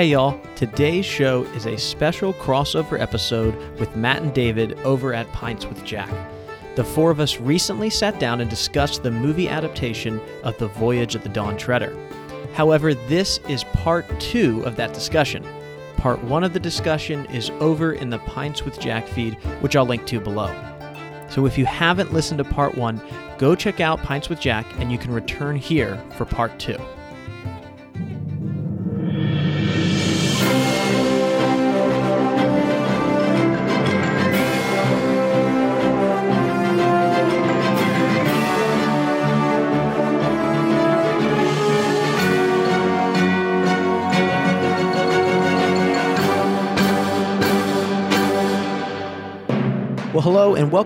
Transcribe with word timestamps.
Hey 0.00 0.06
y'all, 0.06 0.40
today's 0.56 1.04
show 1.04 1.42
is 1.54 1.66
a 1.66 1.76
special 1.76 2.32
crossover 2.32 2.98
episode 2.98 3.54
with 3.78 3.94
Matt 3.96 4.22
and 4.22 4.32
David 4.32 4.80
over 4.80 5.12
at 5.12 5.30
Pints 5.32 5.66
with 5.66 5.84
Jack. 5.84 6.08
The 6.74 6.84
four 6.84 7.10
of 7.10 7.20
us 7.20 7.38
recently 7.38 7.90
sat 7.90 8.18
down 8.18 8.40
and 8.40 8.48
discussed 8.48 9.02
the 9.02 9.10
movie 9.10 9.46
adaptation 9.46 10.18
of 10.42 10.56
The 10.56 10.68
Voyage 10.68 11.16
of 11.16 11.22
the 11.22 11.28
Dawn 11.28 11.58
Treader. 11.58 11.94
However, 12.54 12.94
this 12.94 13.40
is 13.46 13.64
part 13.74 14.06
two 14.18 14.62
of 14.62 14.74
that 14.76 14.94
discussion. 14.94 15.46
Part 15.98 16.24
one 16.24 16.44
of 16.44 16.54
the 16.54 16.60
discussion 16.60 17.26
is 17.26 17.50
over 17.60 17.92
in 17.92 18.08
the 18.08 18.20
Pints 18.20 18.64
with 18.64 18.80
Jack 18.80 19.06
feed, 19.06 19.34
which 19.60 19.76
I'll 19.76 19.84
link 19.84 20.06
to 20.06 20.18
below. 20.18 20.48
So 21.28 21.44
if 21.44 21.58
you 21.58 21.66
haven't 21.66 22.14
listened 22.14 22.38
to 22.38 22.44
part 22.44 22.74
one, 22.74 23.02
go 23.36 23.54
check 23.54 23.80
out 23.80 24.02
Pints 24.02 24.30
with 24.30 24.40
Jack 24.40 24.64
and 24.78 24.90
you 24.90 24.96
can 24.96 25.12
return 25.12 25.56
here 25.56 26.02
for 26.16 26.24
part 26.24 26.58
two. 26.58 26.78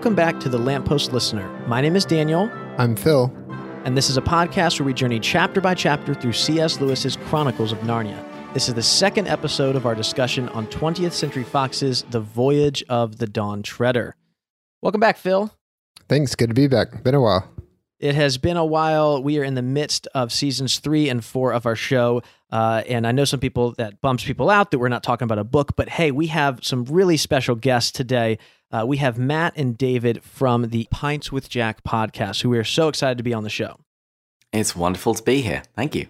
Welcome 0.05 0.15
back 0.15 0.39
to 0.39 0.49
the 0.49 0.57
Lamppost 0.59 1.13
Listener. 1.13 1.49
My 1.65 1.81
name 1.81 1.95
is 1.95 2.05
Daniel, 2.05 2.47
I'm 2.77 2.95
Phil. 2.95 3.33
and 3.85 3.97
this 3.97 4.07
is 4.07 4.17
a 4.17 4.21
podcast 4.21 4.79
where 4.79 4.85
we 4.85 4.93
journey 4.93 5.19
chapter 5.19 5.59
by 5.61 5.73
chapter 5.73 6.13
through 6.13 6.33
C.S. 6.33 6.79
Lewis's 6.79 7.15
Chronicles 7.25 7.71
of 7.71 7.79
Narnia. 7.79 8.23
This 8.53 8.67
is 8.67 8.75
the 8.75 8.83
second 8.83 9.27
episode 9.27 9.75
of 9.75 9.87
our 9.87 9.95
discussion 9.95 10.47
on 10.49 10.67
20th 10.67 11.13
Century 11.13 11.43
Fox's 11.43 12.05
The 12.11 12.19
Voyage 12.19 12.83
of 12.87 13.17
the 13.17 13.25
Dawn 13.25 13.63
Treader. 13.63 14.15
Welcome 14.83 15.01
back, 15.01 15.17
Phil. 15.17 15.51
Thanks. 16.07 16.35
Good 16.35 16.49
to 16.49 16.53
be 16.53 16.67
back. 16.67 17.01
Been 17.01 17.15
a 17.15 17.21
while. 17.21 17.49
It 17.99 18.13
has 18.13 18.37
been 18.37 18.57
a 18.57 18.65
while. 18.65 19.23
We 19.23 19.39
are 19.39 19.43
in 19.43 19.55
the 19.55 19.63
midst 19.63 20.07
of 20.13 20.31
seasons 20.31 20.77
three 20.77 21.09
and 21.09 21.25
four 21.25 21.51
of 21.51 21.65
our 21.65 21.75
show. 21.75 22.21
Uh, 22.51 22.83
and 22.87 23.07
I 23.07 23.11
know 23.11 23.25
some 23.25 23.39
people 23.39 23.71
that 23.79 24.01
bumps 24.01 24.23
people 24.23 24.51
out 24.51 24.69
that 24.69 24.77
we're 24.77 24.87
not 24.87 25.01
talking 25.01 25.25
about 25.25 25.39
a 25.39 25.43
book, 25.43 25.75
but 25.75 25.89
hey, 25.89 26.11
we 26.11 26.27
have 26.27 26.59
some 26.61 26.85
really 26.85 27.17
special 27.17 27.55
guests 27.55 27.91
today. 27.91 28.37
Uh, 28.71 28.83
we 28.85 28.97
have 28.97 29.17
Matt 29.17 29.53
and 29.55 29.77
David 29.77 30.23
from 30.23 30.69
the 30.69 30.87
Pints 30.91 31.31
with 31.31 31.49
Jack 31.49 31.83
podcast, 31.83 32.41
who 32.41 32.49
we 32.49 32.57
are 32.57 32.63
so 32.63 32.87
excited 32.87 33.17
to 33.17 33.23
be 33.23 33.33
on 33.33 33.43
the 33.43 33.49
show. 33.49 33.79
It's 34.51 34.75
wonderful 34.75 35.13
to 35.13 35.23
be 35.23 35.41
here. 35.41 35.63
Thank 35.75 35.95
you. 35.95 36.07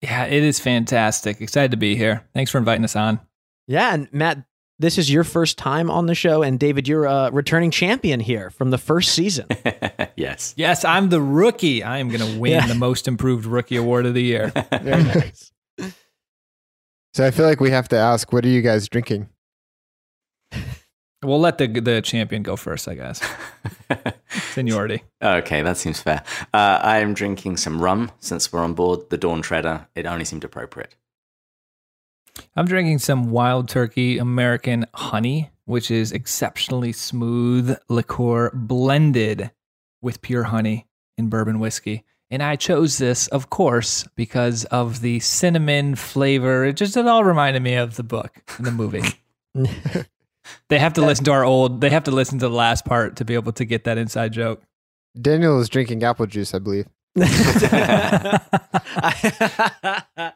Yeah, 0.00 0.24
it 0.24 0.42
is 0.42 0.58
fantastic. 0.58 1.40
Excited 1.40 1.70
to 1.72 1.76
be 1.76 1.94
here. 1.94 2.24
Thanks 2.34 2.50
for 2.50 2.58
inviting 2.58 2.84
us 2.84 2.96
on. 2.96 3.20
Yeah, 3.68 3.94
and 3.94 4.12
Matt, 4.12 4.44
this 4.78 4.98
is 4.98 5.10
your 5.12 5.22
first 5.22 5.58
time 5.58 5.90
on 5.90 6.06
the 6.06 6.14
show, 6.14 6.42
and 6.42 6.58
David, 6.58 6.88
you're 6.88 7.04
a 7.04 7.30
returning 7.30 7.70
champion 7.70 8.18
here 8.18 8.50
from 8.50 8.70
the 8.70 8.78
first 8.78 9.12
season. 9.14 9.46
yes. 10.16 10.54
Yes, 10.56 10.84
I'm 10.84 11.08
the 11.10 11.20
rookie. 11.20 11.84
I 11.84 11.98
am 11.98 12.08
going 12.08 12.32
to 12.32 12.38
win 12.40 12.52
Yeah. 12.52 12.66
the 12.66 12.74
most 12.74 13.06
improved 13.06 13.46
rookie 13.46 13.76
award 13.76 14.06
of 14.06 14.14
the 14.14 14.22
year. 14.22 14.48
Very 14.82 15.04
nice. 15.04 15.52
So 17.14 17.26
I 17.26 17.30
feel 17.30 17.44
like 17.44 17.60
we 17.60 17.70
have 17.72 17.88
to 17.90 17.96
ask, 17.98 18.32
what 18.32 18.42
are 18.42 18.48
you 18.48 18.62
guys 18.62 18.88
drinking? 18.88 19.28
We'll 21.22 21.40
let 21.40 21.58
the 21.58 21.66
the 21.66 22.02
champion 22.02 22.42
go 22.42 22.56
first, 22.56 22.88
I 22.88 22.94
guess. 22.94 23.20
Seniority. 24.52 25.02
okay, 25.22 25.62
that 25.62 25.76
seems 25.76 26.00
fair. 26.00 26.22
Uh, 26.52 26.80
I 26.82 26.98
am 26.98 27.14
drinking 27.14 27.56
some 27.56 27.80
rum 27.80 28.10
since 28.20 28.52
we're 28.52 28.60
on 28.60 28.74
board 28.74 29.10
the 29.10 29.18
Dawn 29.18 29.42
Treader. 29.42 29.86
It 29.94 30.06
only 30.06 30.24
seemed 30.24 30.44
appropriate. 30.44 30.96
I'm 32.56 32.66
drinking 32.66 32.98
some 32.98 33.30
wild 33.30 33.68
turkey 33.68 34.18
American 34.18 34.86
honey, 34.94 35.50
which 35.64 35.90
is 35.90 36.12
exceptionally 36.12 36.92
smooth 36.92 37.76
liqueur 37.88 38.50
blended 38.54 39.50
with 40.00 40.22
pure 40.22 40.44
honey 40.44 40.86
in 41.18 41.28
bourbon 41.28 41.58
whiskey. 41.58 42.04
And 42.30 42.42
I 42.42 42.56
chose 42.56 42.96
this, 42.96 43.26
of 43.28 43.50
course, 43.50 44.06
because 44.16 44.64
of 44.66 45.02
the 45.02 45.20
cinnamon 45.20 45.96
flavor. 45.96 46.64
It 46.64 46.76
just 46.76 46.96
it 46.96 47.06
all 47.06 47.24
reminded 47.24 47.62
me 47.62 47.74
of 47.74 47.96
the 47.96 48.02
book 48.02 48.42
and 48.56 48.66
the 48.66 48.70
movie. 48.70 49.04
they 50.68 50.78
have 50.78 50.92
to 50.94 51.02
listen 51.02 51.24
to 51.26 51.32
our 51.32 51.44
old. 51.44 51.80
They 51.80 51.90
have 51.90 52.04
to 52.04 52.10
listen 52.10 52.38
to 52.38 52.48
the 52.48 52.54
last 52.54 52.84
part 52.84 53.16
to 53.16 53.24
be 53.24 53.34
able 53.34 53.52
to 53.52 53.64
get 53.64 53.84
that 53.84 53.98
inside 53.98 54.32
joke. 54.32 54.62
Daniel 55.20 55.60
is 55.60 55.68
drinking 55.68 56.02
apple 56.02 56.26
juice, 56.26 56.54
I 56.54 56.58
believe. 56.58 56.88
I, 57.16 58.40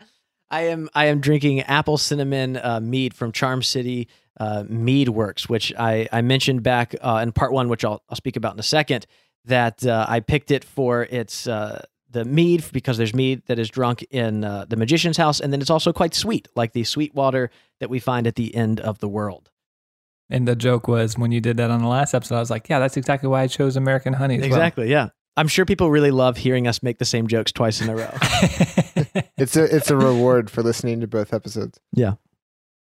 I 0.50 0.62
am 0.62 0.88
I 0.94 1.06
am 1.06 1.20
drinking 1.20 1.60
apple 1.62 1.98
cinnamon 1.98 2.56
uh, 2.56 2.80
mead 2.80 3.14
from 3.14 3.32
Charm 3.32 3.62
City 3.62 4.08
uh, 4.38 4.64
Mead 4.68 5.08
Works, 5.08 5.48
which 5.48 5.72
I, 5.78 6.08
I 6.12 6.20
mentioned 6.22 6.62
back 6.62 6.94
uh, 7.00 7.20
in 7.22 7.32
part 7.32 7.52
one, 7.52 7.68
which 7.68 7.84
I'll, 7.84 8.02
I'll 8.08 8.16
speak 8.16 8.36
about 8.36 8.54
in 8.54 8.60
a 8.60 8.64
second. 8.64 9.06
That 9.46 9.86
uh, 9.86 10.04
I 10.08 10.20
picked 10.20 10.50
it 10.50 10.64
for 10.64 11.04
its 11.04 11.46
uh, 11.46 11.84
the 12.10 12.24
mead 12.24 12.64
because 12.72 12.98
there's 12.98 13.14
mead 13.14 13.42
that 13.46 13.58
is 13.58 13.70
drunk 13.70 14.02
in 14.10 14.44
uh, 14.44 14.64
the 14.68 14.76
magician's 14.76 15.16
house, 15.16 15.40
and 15.40 15.52
then 15.52 15.60
it's 15.60 15.70
also 15.70 15.92
quite 15.92 16.14
sweet, 16.14 16.48
like 16.56 16.72
the 16.72 16.84
sweet 16.84 17.14
water 17.14 17.50
that 17.80 17.88
we 17.88 18.00
find 18.00 18.26
at 18.26 18.34
the 18.34 18.54
end 18.54 18.80
of 18.80 18.98
the 18.98 19.08
world. 19.08 19.50
And 20.28 20.46
the 20.46 20.56
joke 20.56 20.88
was 20.88 21.16
when 21.16 21.32
you 21.32 21.40
did 21.40 21.56
that 21.58 21.70
on 21.70 21.80
the 21.80 21.88
last 21.88 22.14
episode, 22.14 22.36
I 22.36 22.40
was 22.40 22.50
like, 22.50 22.68
yeah, 22.68 22.78
that's 22.78 22.96
exactly 22.96 23.28
why 23.28 23.42
I 23.42 23.46
chose 23.46 23.76
American 23.76 24.12
honey. 24.12 24.36
as 24.36 24.40
well. 24.40 24.48
Exactly, 24.48 24.90
yeah. 24.90 25.08
I'm 25.36 25.48
sure 25.48 25.64
people 25.64 25.90
really 25.90 26.10
love 26.10 26.36
hearing 26.36 26.66
us 26.66 26.82
make 26.82 26.98
the 26.98 27.04
same 27.04 27.26
jokes 27.26 27.52
twice 27.52 27.80
in 27.80 27.88
a 27.90 27.96
row. 27.96 28.10
It's 29.38 29.54
a 29.54 29.64
it's 29.64 29.90
a 29.90 29.96
reward 29.96 30.50
for 30.50 30.62
listening 30.62 31.00
to 31.00 31.06
both 31.06 31.34
episodes. 31.34 31.78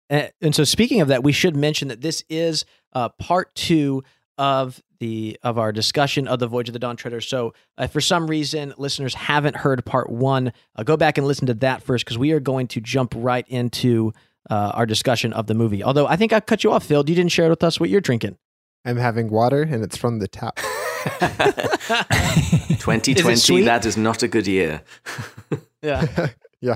And, 0.09 0.31
and 0.41 0.55
so, 0.55 0.63
speaking 0.63 0.99
of 1.01 1.07
that, 1.07 1.23
we 1.23 1.31
should 1.31 1.55
mention 1.55 1.87
that 1.87 2.01
this 2.01 2.23
is 2.29 2.65
uh, 2.93 3.09
part 3.09 3.53
two 3.55 4.03
of 4.37 4.81
the 4.99 5.39
of 5.43 5.57
our 5.57 5.71
discussion 5.71 6.27
of 6.27 6.39
the 6.39 6.47
Voyage 6.47 6.67
of 6.67 6.73
the 6.73 6.79
Dawn 6.79 6.97
Treader. 6.97 7.21
So, 7.21 7.53
uh, 7.77 7.87
for 7.87 8.01
some 8.01 8.27
reason, 8.27 8.73
listeners 8.77 9.13
haven't 9.13 9.55
heard 9.55 9.85
part 9.85 10.09
one, 10.09 10.51
uh, 10.75 10.83
go 10.83 10.97
back 10.97 11.17
and 11.17 11.27
listen 11.27 11.45
to 11.47 11.53
that 11.55 11.81
first 11.83 12.05
because 12.05 12.17
we 12.17 12.31
are 12.31 12.39
going 12.39 12.67
to 12.67 12.81
jump 12.81 13.13
right 13.15 13.47
into 13.47 14.13
uh, 14.49 14.71
our 14.73 14.85
discussion 14.85 15.33
of 15.33 15.47
the 15.47 15.53
movie. 15.53 15.83
Although 15.83 16.07
I 16.07 16.15
think 16.15 16.33
I 16.33 16.39
cut 16.39 16.63
you 16.63 16.71
off, 16.71 16.85
Phil. 16.85 17.03
You 17.07 17.15
didn't 17.15 17.31
share 17.31 17.49
with 17.49 17.63
us 17.63 17.79
what 17.79 17.89
you're 17.89 18.01
drinking. 18.01 18.37
I'm 18.85 18.97
having 18.97 19.29
water 19.29 19.61
and 19.61 19.83
it's 19.83 19.97
from 19.97 20.19
the 20.19 20.27
tap. 20.27 20.57
2020, 22.81 23.35
sweet? 23.35 23.63
that 23.63 23.85
is 23.85 23.97
not 23.97 24.23
a 24.23 24.27
good 24.27 24.47
year. 24.47 24.81
Yeah. 25.83 26.05
yeah. 26.61 26.75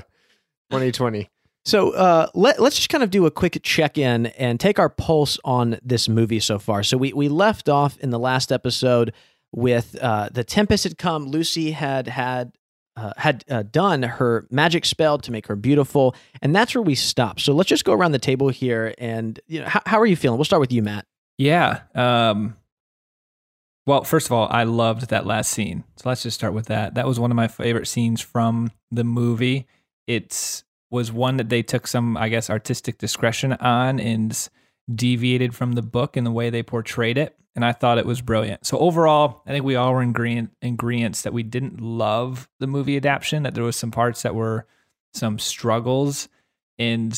2020. 0.71 1.29
So 1.63 1.91
uh, 1.91 2.27
let, 2.33 2.59
let's 2.59 2.75
just 2.75 2.89
kind 2.89 3.03
of 3.03 3.11
do 3.11 3.27
a 3.27 3.31
quick 3.31 3.59
check 3.61 3.99
in 3.99 4.25
and 4.25 4.59
take 4.59 4.79
our 4.79 4.89
pulse 4.89 5.37
on 5.45 5.77
this 5.83 6.09
movie 6.09 6.39
so 6.39 6.57
far. 6.57 6.81
So 6.81 6.97
we, 6.97 7.13
we 7.13 7.29
left 7.29 7.69
off 7.69 7.99
in 7.99 8.09
the 8.09 8.17
last 8.17 8.51
episode 8.51 9.13
with 9.51 9.95
uh, 10.01 10.29
the 10.31 10.43
Tempest 10.43 10.85
had 10.85 10.97
come. 10.97 11.27
Lucy 11.27 11.69
had 11.69 12.07
had 12.07 12.53
uh, 12.97 13.13
had 13.17 13.43
uh, 13.49 13.63
done 13.63 14.03
her 14.03 14.47
magic 14.49 14.85
spell 14.85 15.17
to 15.19 15.31
make 15.31 15.47
her 15.47 15.55
beautiful, 15.55 16.15
and 16.41 16.55
that's 16.55 16.73
where 16.73 16.81
we 16.81 16.95
stop. 16.95 17.39
So 17.39 17.53
let's 17.53 17.69
just 17.69 17.85
go 17.85 17.93
around 17.93 18.13
the 18.13 18.19
table 18.19 18.49
here, 18.49 18.93
and 18.97 19.39
you 19.47 19.61
know, 19.61 19.67
how, 19.67 19.81
how 19.85 19.99
are 19.99 20.05
you 20.05 20.15
feeling? 20.15 20.37
We'll 20.37 20.45
start 20.45 20.61
with 20.61 20.71
you, 20.71 20.81
Matt. 20.81 21.05
Yeah. 21.37 21.81
Um, 21.93 22.55
well, 23.85 24.03
first 24.03 24.27
of 24.27 24.31
all, 24.31 24.47
I 24.49 24.63
loved 24.63 25.09
that 25.09 25.25
last 25.25 25.51
scene. 25.51 25.83
So 25.97 26.09
let's 26.09 26.23
just 26.23 26.35
start 26.35 26.53
with 26.53 26.67
that. 26.67 26.95
That 26.95 27.05
was 27.05 27.19
one 27.19 27.31
of 27.31 27.35
my 27.35 27.47
favorite 27.47 27.87
scenes 27.87 28.21
from 28.21 28.71
the 28.91 29.03
movie. 29.03 29.67
It 30.07 30.63
was 30.89 31.11
one 31.11 31.37
that 31.37 31.49
they 31.49 31.61
took 31.61 31.87
some, 31.87 32.17
I 32.17 32.29
guess, 32.29 32.49
artistic 32.49 32.97
discretion 32.97 33.53
on 33.53 33.99
and 33.99 34.49
deviated 34.93 35.55
from 35.55 35.73
the 35.73 35.81
book 35.81 36.15
in 36.17 36.23
the 36.23 36.31
way 36.31 36.49
they 36.49 36.63
portrayed 36.63 37.17
it. 37.17 37.35
And 37.55 37.63
I 37.63 37.71
thought 37.71 37.97
it 37.97 38.05
was 38.05 38.21
brilliant. 38.21 38.65
So 38.65 38.77
overall, 38.77 39.41
I 39.45 39.51
think 39.51 39.63
we 39.63 39.75
all 39.75 39.93
were 39.93 40.01
in 40.01 40.09
agreement, 40.09 40.51
agreeance 40.61 41.21
that 41.21 41.33
we 41.33 41.43
didn't 41.43 41.79
love 41.79 42.49
the 42.59 42.67
movie 42.67 42.97
adaptation, 42.97 43.43
that 43.43 43.53
there 43.53 43.63
was 43.63 43.77
some 43.77 43.91
parts 43.91 44.23
that 44.23 44.35
were 44.35 44.67
some 45.13 45.39
struggles. 45.39 46.27
And 46.77 47.17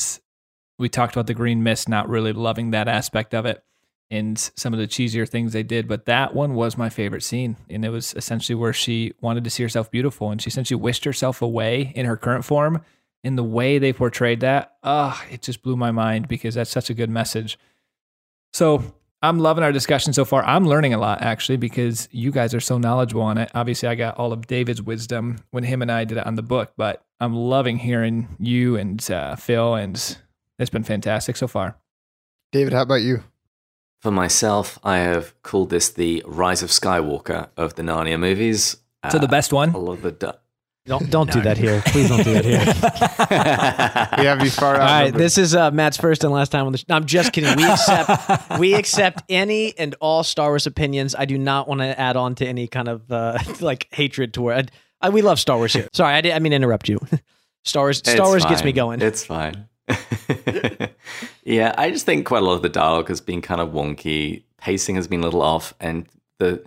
we 0.78 0.88
talked 0.88 1.16
about 1.16 1.26
the 1.26 1.34
green 1.34 1.64
mist, 1.64 1.88
not 1.88 2.08
really 2.08 2.32
loving 2.32 2.70
that 2.70 2.86
aspect 2.86 3.34
of 3.34 3.46
it 3.46 3.64
and 4.10 4.38
some 4.56 4.72
of 4.72 4.78
the 4.78 4.86
cheesier 4.86 5.28
things 5.28 5.52
they 5.52 5.62
did. 5.62 5.88
But 5.88 6.06
that 6.06 6.34
one 6.34 6.54
was 6.54 6.78
my 6.78 6.88
favorite 6.88 7.22
scene. 7.22 7.56
And 7.68 7.84
it 7.84 7.90
was 7.90 8.14
essentially 8.14 8.56
where 8.56 8.72
she 8.72 9.12
wanted 9.20 9.44
to 9.44 9.50
see 9.50 9.62
herself 9.62 9.90
beautiful 9.90 10.30
and 10.30 10.40
she 10.40 10.48
essentially 10.48 10.80
wished 10.80 11.04
herself 11.04 11.42
away 11.42 11.92
in 11.94 12.06
her 12.06 12.16
current 12.16 12.44
form. 12.44 12.82
In 13.28 13.36
the 13.36 13.44
way 13.44 13.78
they 13.78 13.92
portrayed 13.92 14.40
that, 14.40 14.76
ah, 14.82 15.22
it 15.30 15.42
just 15.42 15.62
blew 15.62 15.76
my 15.76 15.90
mind 15.90 16.28
because 16.28 16.54
that's 16.54 16.70
such 16.70 16.88
a 16.88 16.94
good 16.94 17.10
message. 17.10 17.58
So 18.54 18.82
I'm 19.20 19.38
loving 19.38 19.62
our 19.62 19.70
discussion 19.70 20.14
so 20.14 20.24
far. 20.24 20.42
I'm 20.44 20.66
learning 20.66 20.94
a 20.94 20.98
lot 20.98 21.20
actually 21.20 21.58
because 21.58 22.08
you 22.10 22.30
guys 22.30 22.54
are 22.54 22.60
so 22.60 22.78
knowledgeable 22.78 23.20
on 23.20 23.36
it. 23.36 23.50
Obviously, 23.54 23.86
I 23.86 23.96
got 23.96 24.16
all 24.16 24.32
of 24.32 24.46
David's 24.46 24.80
wisdom 24.80 25.40
when 25.50 25.62
him 25.64 25.82
and 25.82 25.92
I 25.92 26.04
did 26.04 26.16
it 26.16 26.26
on 26.26 26.36
the 26.36 26.42
book, 26.42 26.72
but 26.78 27.04
I'm 27.20 27.34
loving 27.34 27.76
hearing 27.76 28.34
you 28.38 28.76
and 28.76 28.98
uh, 29.10 29.36
Phil, 29.36 29.74
and 29.74 29.94
it's 30.58 30.70
been 30.70 30.84
fantastic 30.84 31.36
so 31.36 31.48
far. 31.48 31.76
David, 32.50 32.72
how 32.72 32.80
about 32.82 33.02
you? 33.02 33.24
For 34.00 34.10
myself, 34.10 34.78
I 34.82 34.98
have 34.98 35.34
called 35.42 35.68
this 35.68 35.90
the 35.90 36.22
Rise 36.26 36.62
of 36.62 36.70
Skywalker 36.70 37.48
of 37.58 37.74
the 37.74 37.82
Narnia 37.82 38.18
movies. 38.18 38.78
So 39.10 39.18
the 39.18 39.26
Uh, 39.26 39.30
best 39.30 39.52
one. 39.52 39.74
I 39.74 39.78
love 39.78 40.02
of 40.04 40.18
the 40.18 40.38
du- 40.88 40.98
Don't 40.98 41.10
don't 41.10 41.30
do 41.30 41.40
that 41.42 41.56
here. 41.58 41.82
Please 41.86 42.08
don't 42.08 42.24
do 42.24 42.32
that 42.34 42.44
here. 42.44 44.18
We 44.18 44.24
have 44.26 44.42
you 44.42 44.50
far 44.50 44.74
out. 44.76 44.80
All 44.80 44.86
right, 44.86 45.14
this 45.14 45.38
is 45.38 45.54
uh, 45.54 45.70
Matt's 45.70 45.96
first 45.96 46.24
and 46.24 46.32
last 46.32 46.50
time 46.50 46.66
on 46.66 46.72
the. 46.72 46.78
Sh- 46.78 46.84
no, 46.88 46.96
I'm 46.96 47.06
just 47.06 47.32
kidding. 47.32 47.54
We 47.56 47.64
accept 47.64 48.58
we 48.58 48.74
accept 48.74 49.22
any 49.28 49.76
and 49.78 49.94
all 50.00 50.24
Star 50.24 50.48
Wars 50.50 50.66
opinions. 50.66 51.14
I 51.14 51.24
do 51.24 51.38
not 51.38 51.68
want 51.68 51.80
to 51.80 51.98
add 51.98 52.16
on 52.16 52.34
to 52.36 52.46
any 52.46 52.66
kind 52.66 52.88
of 52.88 53.10
uh, 53.12 53.38
like 53.60 53.88
hatred 53.92 54.32
toward. 54.34 54.70
I, 55.00 55.06
I, 55.06 55.10
we 55.10 55.22
love 55.22 55.38
Star 55.38 55.56
Wars 55.56 55.72
here. 55.72 55.88
Sorry, 55.92 56.14
I, 56.14 56.20
did, 56.20 56.32
I 56.32 56.38
mean 56.38 56.52
interrupt 56.52 56.88
you. 56.88 56.98
Star 57.64 57.84
Wars. 57.84 57.98
Star 57.98 58.14
It's 58.14 58.20
Wars 58.20 58.44
gets 58.46 58.64
me 58.64 58.72
going. 58.72 59.00
It's 59.02 59.24
fine. 59.24 59.68
yeah, 61.44 61.74
I 61.78 61.90
just 61.90 62.04
think 62.06 62.26
quite 62.26 62.42
a 62.42 62.46
lot 62.46 62.54
of 62.54 62.62
the 62.62 62.68
dialogue 62.68 63.08
has 63.08 63.20
been 63.20 63.40
kind 63.42 63.60
of 63.60 63.70
wonky. 63.70 64.44
Pacing 64.58 64.96
has 64.96 65.06
been 65.08 65.20
a 65.20 65.24
little 65.24 65.42
off, 65.42 65.72
and 65.80 66.06
the 66.38 66.64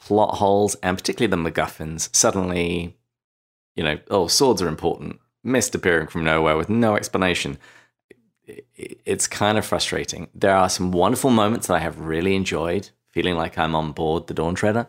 plot 0.00 0.36
holes, 0.36 0.76
and 0.76 0.96
particularly 0.96 1.30
the 1.30 1.50
MacGuffins, 1.50 2.14
suddenly, 2.14 2.96
you 3.76 3.82
know, 3.84 3.98
oh, 4.10 4.26
swords 4.28 4.62
are 4.62 4.68
important. 4.68 5.20
Mist 5.42 5.74
appearing 5.74 6.06
from 6.08 6.24
nowhere 6.24 6.56
with 6.56 6.68
no 6.68 6.96
explanation. 6.96 7.58
I- 8.48 8.60
I- 8.78 8.96
It's 9.04 9.26
kind 9.26 9.58
of 9.58 9.66
frustrating. 9.66 10.28
There 10.34 10.54
are 10.54 10.68
some 10.68 10.90
wonderful 10.92 11.30
moments 11.30 11.66
that 11.66 11.74
I 11.74 11.80
have 11.80 11.98
really 12.00 12.34
enjoyed, 12.34 12.90
feeling 13.10 13.36
like 13.36 13.58
I'm 13.58 13.74
on 13.74 13.92
board 13.92 14.26
the 14.26 14.34
Dawn 14.34 14.54
Treader. 14.54 14.86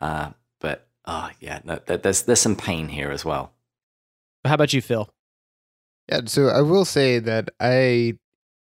Uh, 0.00 0.30
but 0.60 0.88
oh 1.06 1.30
yeah, 1.40 1.60
no, 1.64 1.76
there's 1.86 2.22
there's 2.22 2.40
some 2.40 2.56
pain 2.56 2.88
here 2.88 3.10
as 3.10 3.24
well. 3.24 3.52
How 4.44 4.54
about 4.54 4.72
you, 4.72 4.82
Phil? 4.82 5.08
Yeah, 6.08 6.20
so 6.26 6.48
I 6.48 6.60
will 6.60 6.84
say 6.84 7.18
that 7.18 7.48
I, 7.60 8.18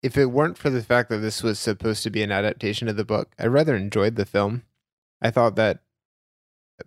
if 0.03 0.17
it 0.17 0.25
weren't 0.27 0.57
for 0.57 0.69
the 0.69 0.83
fact 0.83 1.09
that 1.09 1.17
this 1.17 1.41
was 1.41 1.57
supposed 1.57 2.03
to 2.03 2.11
be 2.11 2.21
an 2.21 2.31
adaptation 2.31 2.87
of 2.87 2.95
the 2.95 3.05
book, 3.05 3.31
I 3.39 3.47
rather 3.47 3.75
enjoyed 3.75 4.15
the 4.15 4.25
film. 4.25 4.63
I 5.21 5.31
thought 5.31 5.55
that 5.55 5.81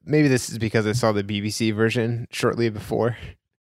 maybe 0.05 0.29
this 0.29 0.51
is 0.51 0.59
because 0.59 0.87
I 0.87 0.93
saw 0.93 1.13
the 1.13 1.25
BBC 1.25 1.75
version 1.75 2.27
shortly 2.31 2.69
before, 2.69 3.17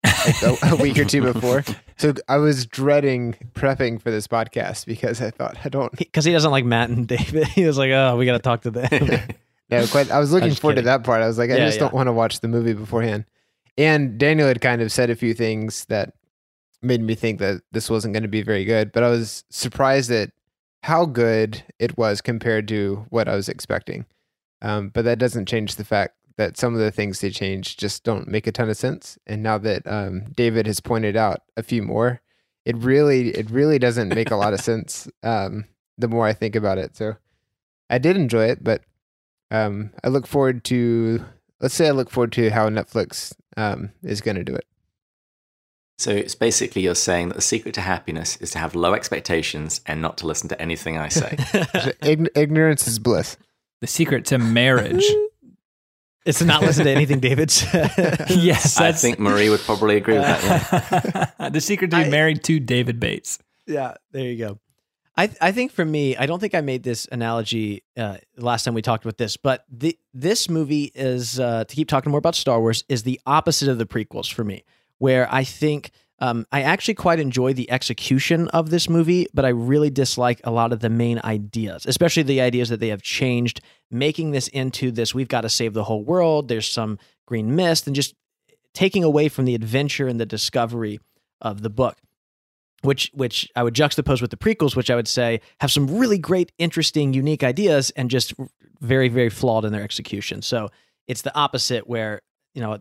like 0.05 0.43
a, 0.43 0.57
a 0.73 0.77
week 0.77 0.99
or 0.99 1.05
two 1.05 1.23
before. 1.33 1.65
So 1.97 2.15
I 2.29 2.37
was 2.37 2.67
dreading 2.67 3.35
prepping 3.55 4.01
for 4.01 4.11
this 4.11 4.27
podcast 4.29 4.87
because 4.87 5.21
I 5.21 5.31
thought 5.31 5.57
I 5.65 5.69
don't. 5.69 5.93
Because 5.99 6.25
he 6.25 6.33
doesn't 6.33 6.51
like 6.51 6.65
Matt 6.65 6.91
and 6.91 7.07
David. 7.09 7.47
He 7.49 7.65
was 7.65 7.79
like, 7.79 7.91
oh, 7.91 8.17
we 8.17 8.27
got 8.27 8.33
to 8.33 8.39
talk 8.39 8.63
to 8.63 8.71
them. 8.71 8.89
No, 9.71 9.87
quite. 9.89 10.11
I 10.11 10.19
was 10.19 10.33
looking 10.33 10.49
just 10.49 10.63
forward 10.63 10.77
to 10.77 10.83
that 10.83 11.05
part. 11.05 11.23
I 11.23 11.27
was 11.27 11.37
like, 11.39 11.51
I 11.51 11.57
Yeah, 11.57 11.67
just 11.67 11.77
yeah. 11.77 11.85
don't 11.85 11.95
want 11.95 12.07
to 12.07 12.13
watch 12.13 12.41
the 12.41 12.49
movie 12.49 12.73
beforehand. 12.73 13.25
And 13.77 14.19
Daniel 14.19 14.49
had 14.49 14.61
kind 14.61 14.81
of 14.83 14.91
said 14.91 15.11
a 15.11 15.15
few 15.15 15.35
things 15.35 15.85
that 15.87 16.15
made 16.83 17.03
me 17.03 17.15
think 17.15 17.39
that 17.41 17.61
this 17.73 17.91
wasn't 17.91 18.15
going 18.15 18.23
to 18.23 18.29
be 18.29 18.43
very 18.43 18.65
good. 18.65 18.93
But 18.93 19.03
I 19.03 19.11
was 19.11 19.45
surprised 19.51 20.11
at 20.11 20.31
how 20.85 21.05
good 21.05 21.63
it 21.79 21.99
was 21.99 22.21
compared 22.21 22.67
to 22.69 23.05
what 23.11 23.29
I 23.29 23.35
was 23.35 23.49
expecting. 23.49 24.07
Um, 24.63 24.89
but 24.89 25.05
that 25.05 25.19
doesn't 25.19 25.47
change 25.47 25.75
the 25.77 25.85
fact 25.85 26.15
that 26.39 26.57
some 26.57 26.73
of 26.73 26.81
the 26.81 26.93
things 26.93 27.21
they 27.21 27.31
changed 27.31 27.79
just 27.79 28.05
don't 28.05 28.29
make 28.29 28.47
a 28.47 28.53
ton 28.53 28.71
of 28.71 28.77
sense. 28.77 29.19
And 29.27 29.43
now 29.43 29.59
that 29.59 29.83
um, 29.87 30.25
David 30.37 30.67
has 30.67 30.79
pointed 30.79 31.17
out 31.17 31.43
a 31.57 31.65
few 31.65 31.83
more, 31.83 32.23
it 32.65 32.77
really, 32.77 33.31
it 33.31 33.51
really 33.51 33.79
doesn't 33.79 34.15
make 34.15 34.31
a 34.31 34.37
lot 34.37 34.55
of 34.55 34.61
sense. 34.63 35.09
Um, 35.23 35.67
the 35.99 36.09
more 36.09 36.27
I 36.27 36.33
think 36.33 36.55
about 36.55 36.79
it, 36.79 36.97
so 36.97 37.17
I 37.91 37.99
did 37.99 38.17
enjoy 38.17 38.47
it, 38.47 38.63
but 38.63 38.83
um, 39.51 39.91
I 40.05 40.09
look 40.09 40.27
forward 40.27 40.65
to. 40.65 41.25
Let's 41.61 41.75
say 41.75 41.89
I 41.89 41.91
look 41.91 42.09
forward 42.09 42.31
to 42.33 42.51
how 42.51 42.69
Netflix 42.69 43.35
um, 43.57 43.91
is 44.05 44.21
going 44.21 44.37
to 44.37 44.45
do 44.45 44.55
it. 44.55 44.65
So 45.99 46.13
it's 46.13 46.37
basically 46.37 46.83
you're 46.83 46.95
saying 46.95 47.29
that 47.29 47.35
the 47.35 47.43
secret 47.43 47.75
to 47.75 47.81
happiness 47.81 48.37
is 48.37 48.53
to 48.53 48.61
have 48.61 48.77
low 48.77 48.95
expectations 48.95 49.81
and 49.87 50.01
not 50.01 50.17
to 50.19 50.29
listen 50.29 50.49
to 50.51 50.63
anything 50.63 50.97
I 50.97 51.09
say. 51.09 51.31
Ign- 52.03 52.29
ignorance 52.37 52.87
is 52.87 53.01
bliss. 53.01 53.37
The 53.81 53.89
secret 53.89 54.25
to 54.27 54.39
marriage. 54.39 55.05
it's 56.29 56.39
to 56.39 56.45
not 56.45 56.63
listen 56.63 56.85
to 56.85 56.91
anything 56.91 57.21
David 57.21 57.51
said. 57.51 58.27
yes, 58.31 58.79
I 58.81 58.93
think 58.93 59.19
Marie 59.19 59.49
would 59.51 59.61
probably 59.61 59.97
agree 59.97 60.15
with 60.15 60.23
that. 60.23 61.35
Yeah. 61.41 61.49
the 61.51 61.61
secret 61.61 61.91
to 61.91 61.97
be 61.97 62.05
I- 62.05 62.09
married 62.09 62.45
to 62.45 62.61
David 62.61 63.01
Bates. 63.01 63.39
yeah, 63.67 63.95
there 64.13 64.25
you 64.25 64.37
go. 64.37 64.59
I 65.17 65.31
I 65.41 65.51
think 65.53 65.73
for 65.73 65.85
me, 65.85 66.17
I 66.17 66.27
don't 66.27 66.39
think 66.39 66.55
I 66.55 66.61
made 66.61 66.85
this 66.85 67.09
analogy 67.11 67.83
uh, 67.97 68.19
last 68.37 68.65
time 68.65 68.75
we 68.75 68.83
talked 68.83 69.05
about 69.05 69.19
this, 69.19 69.37
but 69.37 69.65
the 69.69 69.99
this 70.15 70.49
movie 70.49 70.93
is 70.95 71.41
uh, 71.41 71.65
to 71.65 71.75
keep 71.77 71.89
talking 71.89 72.11
more 72.11 72.21
about 72.21 72.37
Star 72.37 72.61
Wars 72.61 72.85
is 72.89 73.03
the 73.03 73.21
opposite 73.27 73.69
of 73.69 73.79
the 73.79 73.87
prequels 73.87 74.33
for 74.33 74.45
me, 74.45 74.63
where 74.99 75.27
I 75.35 75.43
think 75.43 75.91
um, 76.21 76.47
I 76.51 76.63
actually 76.63 76.95
quite 76.95 77.21
enjoy 77.21 77.53
the 77.53 77.71
execution 77.71 78.49
of 78.49 78.71
this 78.71 78.89
movie, 78.89 79.27
but 79.33 79.45
I 79.45 79.51
really 79.51 79.91
dislike 79.91 80.41
a 80.45 80.51
lot 80.51 80.73
of 80.73 80.81
the 80.81 80.91
main 80.91 81.21
ideas, 81.23 81.87
especially 81.87 82.25
the 82.25 82.41
ideas 82.41 82.69
that 82.71 82.81
they 82.81 82.89
have 82.89 83.03
changed, 83.03 83.61
making 83.91 84.33
this 84.33 84.49
into 84.49 84.91
this. 84.91 85.15
We've 85.15 85.29
got 85.29 85.43
to 85.43 85.49
save 85.49 85.75
the 85.75 85.85
whole 85.85 86.03
world. 86.03 86.49
There's 86.49 86.69
some 86.69 86.99
green 87.27 87.55
mist, 87.55 87.87
and 87.87 87.95
just 87.95 88.15
taking 88.75 89.05
away 89.05 89.29
from 89.29 89.45
the 89.45 89.55
adventure 89.55 90.09
and 90.09 90.19
the 90.19 90.27
discovery 90.27 90.99
of 91.41 91.63
the 91.63 91.71
book 91.71 91.97
which 92.83 93.11
which 93.15 93.51
I 93.57 93.63
would 93.63 93.75
juxtapose 93.75 94.21
with 94.21 94.31
the 94.31 94.37
prequels, 94.37 94.77
which 94.77 94.91
I 94.91 94.97
would 94.97 95.09
say 95.09 95.41
have 95.61 95.71
some 95.73 95.99
really 95.99 96.19
great, 96.19 96.53
interesting, 96.59 97.13
unique 97.13 97.43
ideas, 97.43 97.91
and 97.97 98.11
just 98.11 98.35
very, 98.81 99.09
very 99.09 99.31
flawed 99.31 99.65
in 99.65 99.73
their 99.73 99.83
execution. 99.83 100.43
So 100.43 100.69
it's 101.07 101.23
the 101.23 101.35
opposite, 101.37 101.89
where 101.89 102.21
you 102.55 102.63
know 102.63 102.79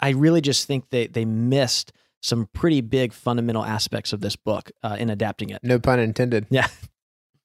I 0.00 0.10
really 0.10 0.40
just 0.40 0.66
think 0.66 0.88
they 0.90 1.06
they 1.06 1.24
missed 1.24 1.92
some 2.20 2.48
pretty 2.52 2.80
big 2.80 3.12
fundamental 3.12 3.64
aspects 3.64 4.12
of 4.12 4.20
this 4.20 4.36
book 4.36 4.70
uh, 4.82 4.96
in 4.98 5.10
adapting 5.10 5.50
it. 5.50 5.60
No 5.62 5.78
pun 5.78 6.00
intended. 6.00 6.46
Yeah, 6.50 6.66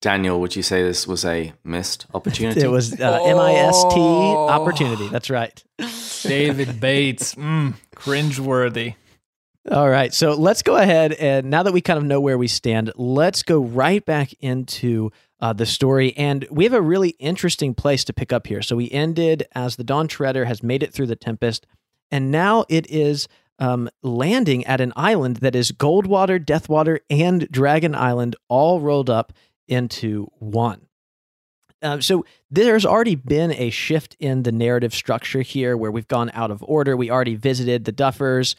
Daniel, 0.01 0.39
would 0.41 0.55
you 0.55 0.63
say 0.63 0.83
this 0.83 1.07
was 1.07 1.23
a 1.23 1.53
missed 1.63 2.05
opportunity? 2.13 2.61
it 2.61 2.67
was 2.67 2.99
uh, 2.99 3.23
M 3.23 3.37
I 3.37 3.53
S 3.53 3.83
T 3.93 3.99
opportunity. 3.99 5.07
That's 5.07 5.29
right. 5.29 5.63
David 6.23 6.79
Bates. 6.79 7.35
Mm, 7.35 7.75
cringeworthy. 7.95 8.95
All 9.71 9.89
right. 9.89 10.13
So 10.13 10.33
let's 10.33 10.61
go 10.61 10.75
ahead 10.75 11.13
and 11.13 11.49
now 11.49 11.63
that 11.63 11.71
we 11.71 11.79
kind 11.79 11.97
of 11.97 12.03
know 12.03 12.19
where 12.19 12.37
we 12.37 12.49
stand, 12.49 12.91
let's 12.97 13.43
go 13.43 13.61
right 13.61 14.05
back 14.05 14.33
into 14.41 15.09
uh, 15.39 15.53
the 15.53 15.65
story. 15.65 16.13
And 16.17 16.45
we 16.51 16.65
have 16.65 16.73
a 16.73 16.81
really 16.81 17.11
interesting 17.11 17.73
place 17.73 18.03
to 18.05 18.13
pick 18.13 18.33
up 18.33 18.45
here. 18.45 18.61
So 18.61 18.75
we 18.75 18.91
ended 18.91 19.47
as 19.55 19.77
the 19.77 19.85
Dawn 19.85 20.09
Treader 20.09 20.43
has 20.45 20.61
made 20.61 20.83
it 20.83 20.93
through 20.93 21.07
the 21.07 21.15
Tempest, 21.15 21.65
and 22.11 22.29
now 22.29 22.65
it 22.67 22.89
is 22.89 23.29
um, 23.63 23.89
landing 24.01 24.65
at 24.65 24.81
an 24.81 24.91
island 24.97 25.37
that 25.37 25.55
is 25.55 25.71
Goldwater, 25.71 26.37
Deathwater, 26.37 26.99
and 27.09 27.49
Dragon 27.49 27.95
Island 27.95 28.35
all 28.49 28.81
rolled 28.81 29.09
up 29.09 29.31
into 29.69 30.27
one. 30.39 30.87
Um, 31.81 32.01
so 32.01 32.25
there's 32.51 32.85
already 32.85 33.15
been 33.15 33.53
a 33.53 33.69
shift 33.69 34.17
in 34.19 34.43
the 34.43 34.51
narrative 34.51 34.93
structure 34.93 35.41
here 35.41 35.77
where 35.77 35.91
we've 35.91 36.09
gone 36.09 36.29
out 36.33 36.51
of 36.51 36.61
order. 36.63 36.97
We 36.97 37.09
already 37.09 37.35
visited 37.35 37.85
the 37.85 37.93
Duffers 37.93 38.55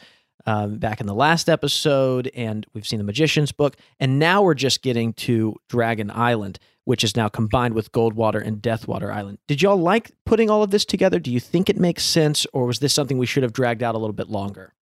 um, 0.47 0.79
back 0.79 0.99
in 0.99 1.05
the 1.05 1.13
last 1.13 1.49
episode, 1.49 2.31
and 2.33 2.65
we've 2.73 2.87
seen 2.87 2.97
the 2.97 3.03
Magician's 3.03 3.51
book, 3.51 3.75
and 3.99 4.17
now 4.17 4.41
we're 4.41 4.55
just 4.55 4.81
getting 4.81 5.13
to 5.13 5.55
Dragon 5.69 6.09
Island, 6.09 6.57
which 6.85 7.03
is 7.03 7.15
now 7.15 7.29
combined 7.29 7.75
with 7.75 7.91
Goldwater 7.91 8.43
and 8.43 8.59
Deathwater 8.59 9.13
Island. 9.13 9.37
Did 9.47 9.61
y'all 9.61 9.77
like 9.77 10.13
putting 10.25 10.49
all 10.49 10.63
of 10.63 10.71
this 10.71 10.85
together? 10.85 11.19
Do 11.19 11.31
you 11.31 11.39
think 11.39 11.69
it 11.69 11.77
makes 11.77 12.03
sense, 12.03 12.47
or 12.53 12.65
was 12.65 12.79
this 12.79 12.93
something 12.93 13.19
we 13.19 13.27
should 13.27 13.43
have 13.43 13.53
dragged 13.53 13.83
out 13.83 13.93
a 13.93 13.99
little 13.99 14.13
bit 14.13 14.29
longer? 14.29 14.74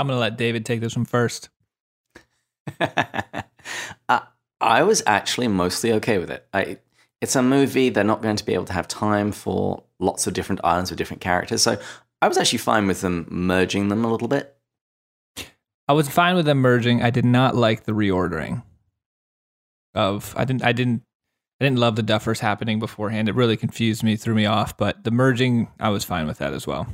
I'm 0.00 0.06
going 0.06 0.16
to 0.16 0.20
let 0.20 0.38
David 0.38 0.64
take 0.64 0.80
this 0.80 0.96
one 0.96 1.04
first. 1.04 1.50
I, 4.08 4.22
I 4.58 4.82
was 4.82 5.02
actually 5.06 5.48
mostly 5.48 5.92
okay 5.92 6.16
with 6.16 6.30
it. 6.30 6.46
I, 6.54 6.78
it's 7.20 7.36
a 7.36 7.42
movie; 7.42 7.90
they're 7.90 8.02
not 8.02 8.22
going 8.22 8.36
to 8.36 8.44
be 8.44 8.54
able 8.54 8.64
to 8.64 8.72
have 8.72 8.88
time 8.88 9.30
for 9.30 9.82
lots 9.98 10.26
of 10.26 10.32
different 10.32 10.62
islands 10.64 10.90
with 10.90 10.96
different 10.96 11.20
characters. 11.20 11.62
So 11.62 11.78
I 12.22 12.28
was 12.28 12.38
actually 12.38 12.60
fine 12.60 12.86
with 12.86 13.02
them 13.02 13.26
merging 13.30 13.88
them 13.88 14.02
a 14.06 14.10
little 14.10 14.26
bit. 14.26 14.56
I 15.86 15.92
was 15.92 16.08
fine 16.08 16.34
with 16.34 16.46
them 16.46 16.58
merging. 16.58 17.02
I 17.02 17.10
did 17.10 17.26
not 17.26 17.54
like 17.54 17.84
the 17.84 17.92
reordering 17.92 18.62
of 19.94 20.32
I 20.34 20.46
didn't 20.46 20.64
I 20.64 20.72
didn't 20.72 21.02
I 21.60 21.64
didn't 21.66 21.78
love 21.78 21.96
the 21.96 22.02
duffers 22.02 22.38
happening 22.38 22.78
beforehand. 22.78 23.28
It 23.28 23.34
really 23.34 23.58
confused 23.58 24.02
me, 24.02 24.16
threw 24.16 24.34
me 24.34 24.46
off, 24.46 24.78
but 24.78 25.04
the 25.04 25.10
merging 25.10 25.68
I 25.78 25.90
was 25.90 26.04
fine 26.04 26.26
with 26.26 26.38
that 26.38 26.54
as 26.54 26.66
well. 26.66 26.86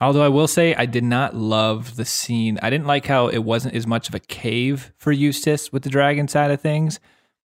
Although 0.00 0.22
I 0.22 0.28
will 0.28 0.46
say 0.46 0.74
I 0.74 0.86
did 0.86 1.02
not 1.02 1.34
love 1.34 1.96
the 1.96 2.04
scene. 2.04 2.58
I 2.62 2.70
didn't 2.70 2.86
like 2.86 3.06
how 3.06 3.28
it 3.28 3.38
wasn't 3.38 3.74
as 3.74 3.86
much 3.86 4.08
of 4.08 4.14
a 4.14 4.20
cave 4.20 4.92
for 4.96 5.10
Eustace 5.10 5.72
with 5.72 5.82
the 5.82 5.90
dragon 5.90 6.28
side 6.28 6.50
of 6.50 6.60
things. 6.60 7.00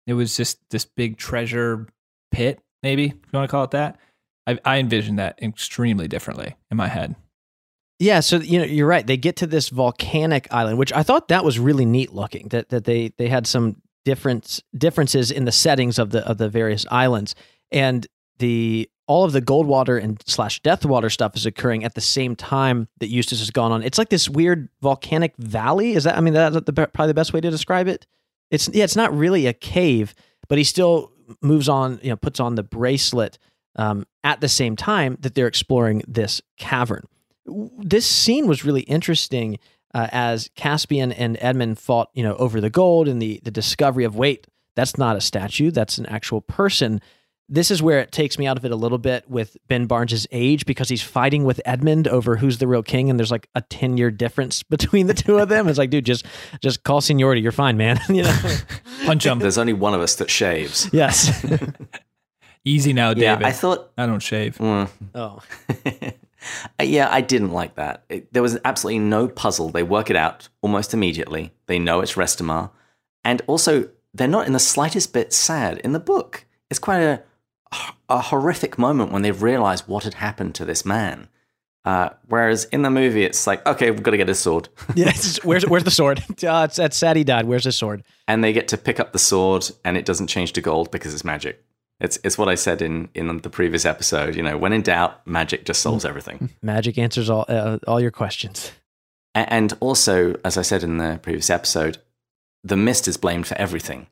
It 0.06 0.14
was 0.14 0.36
just 0.36 0.58
this 0.70 0.84
big 0.84 1.16
treasure 1.16 1.88
pit, 2.30 2.60
maybe 2.82 3.06
if 3.06 3.12
you 3.12 3.20
want 3.32 3.48
to 3.48 3.50
call 3.50 3.64
it 3.64 3.72
that. 3.72 3.98
I, 4.46 4.58
I 4.64 4.78
envisioned 4.78 5.18
that 5.18 5.42
extremely 5.42 6.06
differently 6.06 6.54
in 6.70 6.76
my 6.76 6.86
head. 6.86 7.16
Yeah, 7.98 8.20
so 8.20 8.36
you 8.36 8.58
know 8.58 8.64
you're 8.64 8.86
right. 8.86 9.06
They 9.06 9.16
get 9.16 9.36
to 9.36 9.46
this 9.46 9.70
volcanic 9.70 10.46
island, 10.50 10.78
which 10.78 10.92
I 10.92 11.02
thought 11.02 11.28
that 11.28 11.44
was 11.44 11.58
really 11.58 11.86
neat 11.86 12.12
looking. 12.12 12.48
That 12.48 12.68
that 12.68 12.84
they 12.84 13.12
they 13.16 13.28
had 13.28 13.46
some 13.46 13.80
different 14.04 14.62
differences 14.76 15.30
in 15.30 15.46
the 15.46 15.52
settings 15.52 15.98
of 15.98 16.10
the 16.10 16.24
of 16.28 16.36
the 16.36 16.50
various 16.50 16.84
islands, 16.90 17.34
and 17.72 18.06
the 18.38 18.88
all 19.06 19.25
of 19.25 19.32
the 19.32 19.42
Goldwater 19.42 20.02
and 20.02 20.22
slash 20.26 20.60
Deathwater 20.62 21.10
stuff 21.10 21.36
is 21.36 21.46
occurring 21.46 21.84
at 21.84 21.94
the 21.94 22.00
same 22.00 22.34
time 22.34 22.88
that 22.98 23.08
Eustace 23.08 23.38
has 23.38 23.50
gone 23.50 23.72
on. 23.72 23.82
It's 23.82 23.98
like 23.98 24.08
this 24.08 24.28
weird 24.28 24.68
volcanic 24.82 25.36
valley. 25.38 25.92
Is 25.92 26.04
that? 26.04 26.16
I 26.16 26.20
mean, 26.20 26.34
that's 26.34 26.56
the, 26.56 26.72
probably 26.72 27.06
the 27.08 27.14
best 27.14 27.32
way 27.32 27.40
to 27.40 27.50
describe 27.50 27.88
it. 27.88 28.06
It's 28.50 28.68
yeah, 28.72 28.84
it's 28.84 28.96
not 28.96 29.16
really 29.16 29.46
a 29.46 29.52
cave, 29.52 30.14
but 30.48 30.58
he 30.58 30.64
still 30.64 31.12
moves 31.40 31.68
on. 31.68 32.00
You 32.02 32.10
know, 32.10 32.16
puts 32.16 32.40
on 32.40 32.56
the 32.56 32.62
bracelet 32.62 33.38
um, 33.76 34.06
at 34.25 34.40
the 34.40 34.48
same 34.48 34.76
time 34.76 35.16
that 35.20 35.34
they're 35.34 35.46
exploring 35.46 36.02
this 36.08 36.40
cavern. 36.58 37.04
this 37.78 38.06
scene 38.06 38.46
was 38.46 38.64
really 38.64 38.82
interesting 38.82 39.58
uh, 39.94 40.08
as 40.10 40.50
Caspian 40.56 41.12
and 41.12 41.38
Edmund 41.40 41.78
fought, 41.78 42.10
you 42.12 42.22
know, 42.22 42.34
over 42.36 42.60
the 42.60 42.70
gold 42.70 43.08
and 43.08 43.22
the 43.22 43.40
the 43.44 43.50
discovery 43.50 44.04
of 44.04 44.16
wait, 44.16 44.46
that's 44.75 44.98
not 44.98 45.16
a 45.16 45.20
statue, 45.20 45.70
that's 45.70 45.98
an 45.98 46.06
actual 46.06 46.40
person. 46.40 47.00
This 47.48 47.70
is 47.70 47.80
where 47.80 48.00
it 48.00 48.10
takes 48.10 48.38
me 48.38 48.46
out 48.48 48.56
of 48.56 48.64
it 48.64 48.72
a 48.72 48.76
little 48.76 48.98
bit 48.98 49.28
with 49.30 49.56
Ben 49.68 49.86
Barnes' 49.86 50.26
age 50.32 50.66
because 50.66 50.88
he's 50.88 51.02
fighting 51.02 51.44
with 51.44 51.60
Edmund 51.64 52.08
over 52.08 52.36
who's 52.36 52.58
the 52.58 52.66
real 52.66 52.82
king, 52.82 53.08
and 53.08 53.18
there's 53.20 53.30
like 53.30 53.48
a 53.54 53.60
ten 53.60 53.96
year 53.96 54.10
difference 54.10 54.62
between 54.68 55.06
the 55.06 55.14
two 55.14 55.38
of 55.38 55.48
them. 55.48 55.68
It's 55.68 55.78
like, 55.78 55.90
dude, 55.90 56.04
just 56.04 56.26
just 56.60 56.82
call 56.82 57.00
seniority, 57.00 57.40
you're 57.40 57.52
fine, 57.52 57.76
man. 57.76 58.00
you 58.08 58.22
know? 58.24 58.36
Punch 59.04 59.24
him. 59.26 59.38
There's 59.38 59.58
only 59.58 59.72
one 59.74 59.94
of 59.94 60.00
us 60.00 60.16
that 60.16 60.30
shaves. 60.30 60.88
yes. 60.92 61.44
Easy 62.64 62.92
now, 62.92 63.10
Yeah, 63.10 63.36
David. 63.36 63.46
I 63.46 63.52
thought. 63.52 63.92
I 63.96 64.06
don't 64.06 64.18
shave. 64.18 64.58
mm, 64.58 64.88
oh, 65.14 65.40
yeah, 66.82 67.08
I 67.10 67.20
didn't 67.20 67.52
like 67.52 67.76
that. 67.76 68.04
It, 68.08 68.32
there 68.32 68.42
was 68.42 68.58
absolutely 68.64 68.98
no 69.00 69.28
puzzle. 69.28 69.68
They 69.68 69.84
work 69.84 70.10
it 70.10 70.16
out 70.16 70.48
almost 70.62 70.92
immediately. 70.92 71.52
They 71.66 71.78
know 71.78 72.00
it's 72.00 72.14
Restimar. 72.14 72.70
And 73.24 73.40
also, 73.46 73.88
they're 74.14 74.26
not 74.26 74.48
in 74.48 74.52
the 74.52 74.58
slightest 74.58 75.12
bit 75.12 75.32
sad 75.32 75.78
in 75.78 75.92
the 75.92 76.00
book. 76.00 76.44
It's 76.68 76.80
quite 76.80 77.00
a, 77.02 77.22
a 78.09 78.21
horrific 78.21 78.78
moment 78.78 79.12
when 79.12 79.23
they've 79.23 79.42
realized 79.42 79.87
what 79.88 80.04
had 80.04 80.14
happened 80.14 80.54
to 80.56 80.64
this 80.64 80.85
man. 80.85 81.28
Uh, 81.85 82.11
whereas 82.26 82.64
in 82.66 82.83
the 82.83 82.90
movie, 82.90 83.23
it's 83.23 83.47
like, 83.47 83.64
okay, 83.64 83.90
we've 83.92 84.02
got 84.02 84.11
to 84.11 84.16
get 84.16 84.26
his 84.28 84.40
sword. 84.40 84.68
yeah. 84.97 85.12
where's 85.45 85.64
where's 85.66 85.85
the 85.85 85.90
sword? 85.90 86.18
Uh, 86.42 86.64
it's 86.68 86.76
that's 86.76 86.97
sad 86.97 87.16
he 87.16 87.23
died. 87.25 87.45
Where's 87.47 87.64
the 87.64 87.73
sword? 87.73 88.02
and 88.28 88.42
they 88.42 88.52
get 88.52 88.66
to 88.68 88.76
pick 88.76 88.99
up 88.99 89.12
the 89.12 89.21
sword, 89.21 89.71
and 89.85 89.97
it 89.97 90.04
doesn't 90.04 90.26
change 90.26 90.52
to 90.54 90.61
gold 90.61 90.90
because 90.90 91.14
it's 91.14 91.25
magic. 91.25 91.62
It's, 92.00 92.18
it's 92.25 92.37
what 92.37 92.49
I 92.49 92.56
said 92.56 92.83
in, 92.83 93.09
in 93.14 93.38
the 93.38 93.49
previous 93.49 93.85
episode. 93.87 94.35
You 94.37 94.42
know, 94.42 94.59
when 94.59 94.73
in 94.73 94.83
doubt, 94.83 95.25
magic 95.26 95.64
just 95.64 95.80
solves 95.80 96.04
everything. 96.04 96.50
Magic 96.61 96.99
answers 96.99 97.30
all 97.30 97.45
uh, 97.49 97.78
all 97.87 98.00
your 98.00 98.11
questions. 98.11 98.73
A- 99.37 99.50
And 99.52 99.73
also, 99.80 100.38
as 100.45 100.59
I 100.59 100.62
said 100.62 100.83
in 100.83 100.99
the 100.99 101.21
previous 101.23 101.50
episode, 101.50 101.99
the 102.64 102.76
mist 102.76 103.06
is 103.06 103.16
blamed 103.16 103.47
for 103.47 103.54
everything. 103.56 104.09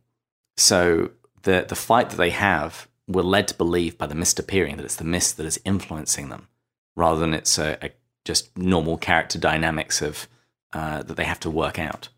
So 0.56 1.10
the 1.42 1.66
the 1.68 1.74
fight 1.74 2.10
that 2.10 2.16
they 2.16 2.30
have, 2.30 2.86
we're 3.06 3.22
led 3.22 3.48
to 3.48 3.54
believe 3.54 3.98
by 3.98 4.06
the 4.06 4.14
mist 4.14 4.38
appearing 4.38 4.76
that 4.76 4.84
it's 4.84 4.96
the 4.96 5.04
mist 5.04 5.36
that 5.36 5.46
is 5.46 5.60
influencing 5.64 6.28
them, 6.28 6.48
rather 6.96 7.20
than 7.20 7.34
it's 7.34 7.58
a, 7.58 7.78
a 7.82 7.90
just 8.24 8.56
normal 8.56 8.96
character 8.96 9.38
dynamics 9.38 10.00
of 10.00 10.28
uh, 10.72 11.02
that 11.02 11.16
they 11.16 11.24
have 11.24 11.40
to 11.40 11.50
work 11.50 11.78
out. 11.78 12.08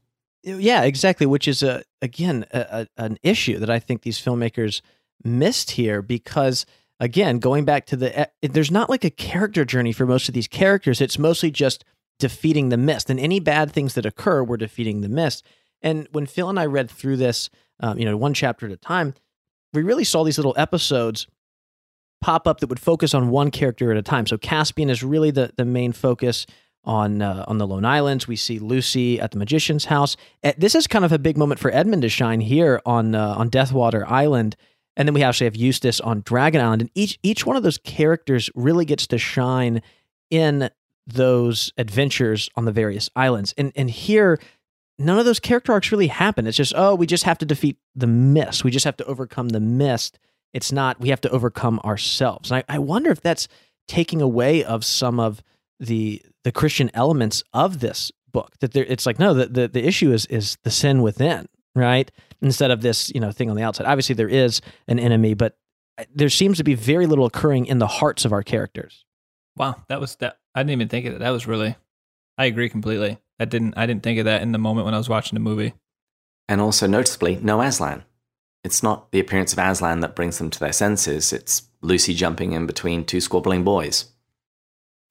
Yeah, 0.43 0.83
exactly. 0.83 1.26
Which 1.26 1.49
is 1.49 1.62
a 1.62 1.83
again 2.00 2.47
a, 2.52 2.87
a, 2.97 3.02
an 3.05 3.19
issue 3.23 3.59
that 3.59 3.71
I 3.71 3.78
think 3.78 4.02
these 4.02 4.21
filmmakers 4.21 4.81
missed 5.25 5.73
here 5.73 6.02
because 6.02 6.66
again, 7.00 7.38
going 7.38 7.64
back 7.64 7.87
to 7.87 7.97
the 7.97 8.21
eh, 8.21 8.26
there's 8.43 8.71
not 8.71 8.88
like 8.88 9.05
a 9.05 9.11
character 9.11 9.64
journey 9.64 9.93
for 9.93 10.07
most 10.07 10.28
of 10.28 10.35
these 10.35 10.49
characters. 10.49 11.00
It's 11.00 11.19
mostly 11.19 11.50
just 11.50 11.85
defeating 12.19 12.69
the 12.69 12.76
mist, 12.76 13.11
and 13.11 13.21
any 13.21 13.40
bad 13.40 13.73
things 13.73 13.95
that 13.95 14.07
occur, 14.07 14.43
we're 14.43 14.57
defeating 14.57 15.00
the 15.00 15.09
mist. 15.09 15.45
And 15.83 16.09
when 16.12 16.26
Phil 16.26 16.49
and 16.49 16.59
I 16.59 16.66
read 16.66 16.90
through 16.90 17.19
this, 17.19 17.50
um, 17.81 17.99
you 17.99 18.05
know, 18.05 18.16
one 18.16 18.33
chapter 18.33 18.66
at 18.66 18.73
a 18.73 18.76
time, 18.76 19.14
we 19.76 19.83
really 19.83 20.04
saw 20.04 20.25
these 20.25 20.38
little 20.38 20.54
episodes 20.56 21.26
pop 22.21 22.47
up 22.47 22.61
that 22.61 22.68
would 22.68 22.80
focus 22.80 23.14
on 23.14 23.30
one 23.30 23.50
character 23.50 23.90
at 23.90 23.97
a 23.97 24.02
time. 24.02 24.26
So 24.26 24.38
Caspian 24.38 24.90
is 24.90 25.02
really 25.02 25.30
the 25.30 25.52
the 25.56 25.64
main 25.64 25.92
focus 25.92 26.47
on 26.85 27.21
uh, 27.21 27.45
on 27.47 27.59
the 27.59 27.66
Lone 27.66 27.85
Islands. 27.85 28.26
We 28.26 28.37
see 28.37 28.59
Lucy 28.59 29.21
at 29.21 29.33
the 29.33 29.38
magician's 29.38 29.87
house. 29.87 30.16
Eh, 30.42 30.52
This 30.56 30.75
is 30.75 30.87
kind 30.87 31.04
of 31.04 31.12
a 31.12 31.18
big 31.18 31.37
moment 31.37 31.61
for 31.61 31.71
Edmund 31.71 32.02
to 32.02 32.09
shine 32.09 32.40
here 32.40 32.80
on 32.87 33.14
uh, 33.14 33.35
on 33.37 33.50
Deathwater 33.50 34.04
Island. 34.11 34.56
And 34.97 35.06
then 35.06 35.14
we 35.14 35.23
actually 35.23 35.45
have 35.45 35.56
Eustace 35.56 36.00
on 36.00 36.23
Dragon 36.23 36.62
Island, 36.62 36.83
and 36.83 36.90
each 36.95 37.18
each 37.23 37.45
one 37.45 37.56
of 37.56 37.62
those 37.62 37.78
characters 37.78 38.49
really 38.54 38.87
gets 38.87 39.06
to 39.09 39.18
shine 39.18 39.83
in 40.30 40.71
those 41.06 41.73
adventures 41.76 42.49
on 42.56 42.64
the 42.64 42.73
various 42.73 43.11
islands. 43.14 43.52
And 43.59 43.73
and 43.76 43.90
here, 43.90 44.38
none 44.99 45.19
of 45.19 45.25
those 45.25 45.41
character 45.41 45.73
arcs 45.73 45.93
really 45.93 46.07
happen. 46.09 46.47
It's 46.47 46.57
just 46.57 46.73
oh, 46.76 46.95
we 46.95 47.07
just 47.07 47.25
have 47.25 47.38
to 47.38 47.47
defeat 47.47 47.79
the 47.95 48.07
mist. 48.07 48.65
We 48.65 48.71
just 48.71 48.85
have 48.85 48.97
to 48.99 49.05
overcome 49.05 49.50
the 49.50 49.61
mist. 49.61 50.19
It's 50.53 50.73
not 50.73 51.00
we 51.00 51.11
have 51.11 51.21
to 51.23 51.31
overcome 51.31 51.81
ourselves. 51.85 52.50
And 52.50 52.65
I, 52.69 52.76
I 52.76 52.79
wonder 52.79 53.11
if 53.11 53.21
that's 53.21 53.49
taking 53.88 54.21
away 54.21 54.65
of 54.65 54.85
some 54.85 55.21
of 55.21 55.43
the 55.79 56.23
the 56.45 56.53
Christian 56.53 56.91
elements 56.95 57.43
of 57.53 57.81
this 57.81 58.12
book. 58.33 58.53
That 58.61 58.73
there, 58.73 58.85
it's 58.85 59.07
like 59.07 59.19
no, 59.19 59.35
the, 59.35 59.47
the 59.47 59.69
the 59.69 59.87
issue 59.87 60.12
is 60.12 60.26
is 60.26 60.57
the 60.62 60.71
sin 60.71 61.03
within, 61.03 61.47
right? 61.75 62.11
Instead 62.43 62.71
of 62.71 62.83
this 62.83 63.11
you 63.15 63.21
know 63.21 63.33
thing 63.33 63.50
on 63.50 63.57
the 63.57 63.62
outside. 63.62 63.87
Obviously, 63.87 64.15
there 64.15 64.29
is 64.29 64.61
an 64.88 64.99
enemy, 64.99 65.35
but 65.35 65.57
uh, 65.99 66.05
there 66.15 66.29
seems 66.29 66.59
to 66.59 66.65
be 66.65 66.75
very 66.75 67.07
little 67.07 67.26
occurring 67.26 67.67
in 67.67 67.79
the 67.79 67.87
hearts 67.87 68.25
of 68.25 68.33
our 68.33 68.43
characters. 68.43 69.05
Wow, 69.57 69.76
that 69.88 70.00
was 70.00 70.17
that. 70.17 70.38
I 70.55 70.61
didn't 70.61 70.73
even 70.73 70.88
think 70.88 71.07
of 71.07 71.12
that. 71.15 71.19
That 71.21 71.31
was 71.31 71.47
really. 71.47 71.76
I 72.38 72.47
agree 72.47 72.69
completely. 72.69 73.19
That 73.38 73.50
didn't. 73.50 73.75
I 73.76 73.87
didn't 73.87 74.02
think 74.02 74.19
of 74.19 74.25
that 74.25 74.43
in 74.43 74.52
the 74.52 74.59
moment 74.59 74.85
when 74.85 74.95
I 74.95 74.99
was 74.99 75.09
watching 75.09 75.37
the 75.37 75.40
movie. 75.40 75.75
And 76.49 76.61
also, 76.61 76.87
noticeably, 76.87 77.37
no 77.37 77.61
Aslan. 77.61 78.05
It's 78.64 78.83
not 78.83 79.12
the 79.12 79.21
appearance 79.21 79.52
of 79.52 79.59
Aslan 79.59 80.00
that 80.00 80.16
brings 80.16 80.38
them 80.38 80.50
to 80.50 80.59
their 80.59 80.73
senses. 80.73 81.33
It's 81.33 81.69
Lucy 81.83 82.14
jumping 82.14 82.52
in 82.52 82.66
between 82.66 83.05
two 83.05 83.21
squabbling 83.21 83.64
boys. 83.64 84.07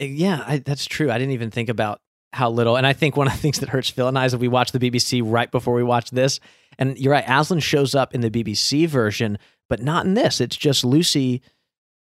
Uh, 0.01 0.05
Yeah, 0.05 0.43
I, 0.45 0.57
that's 0.57 0.85
true. 0.85 1.11
I 1.11 1.17
didn't 1.17 1.33
even 1.33 1.51
think 1.51 1.69
about 1.69 2.01
how 2.33 2.49
little. 2.49 2.75
And 2.75 2.85
I 2.85 2.93
think 2.93 3.15
one 3.15 3.27
of 3.27 3.33
the 3.33 3.39
things 3.41 3.59
that 3.59 3.69
hurts 3.69 3.89
Phil 3.89 4.07
and 4.07 4.17
I 4.17 4.25
is 4.25 4.33
that 4.33 4.39
we 4.39 4.47
watched 4.47 4.73
the 4.73 4.79
BBC 4.79 5.21
right 5.23 5.49
before 5.49 5.73
we 5.73 5.83
watched 5.83 6.13
this. 6.13 6.39
And 6.77 6.97
you're 6.97 7.13
right, 7.13 7.23
Aslan 7.27 7.61
shows 7.61 7.95
up 7.95 8.13
in 8.13 8.21
the 8.21 8.29
BBC 8.29 8.87
version, 8.87 9.37
but 9.69 9.81
not 9.81 10.05
in 10.05 10.13
this. 10.13 10.41
It's 10.41 10.57
just 10.57 10.83
Lucy, 10.83 11.41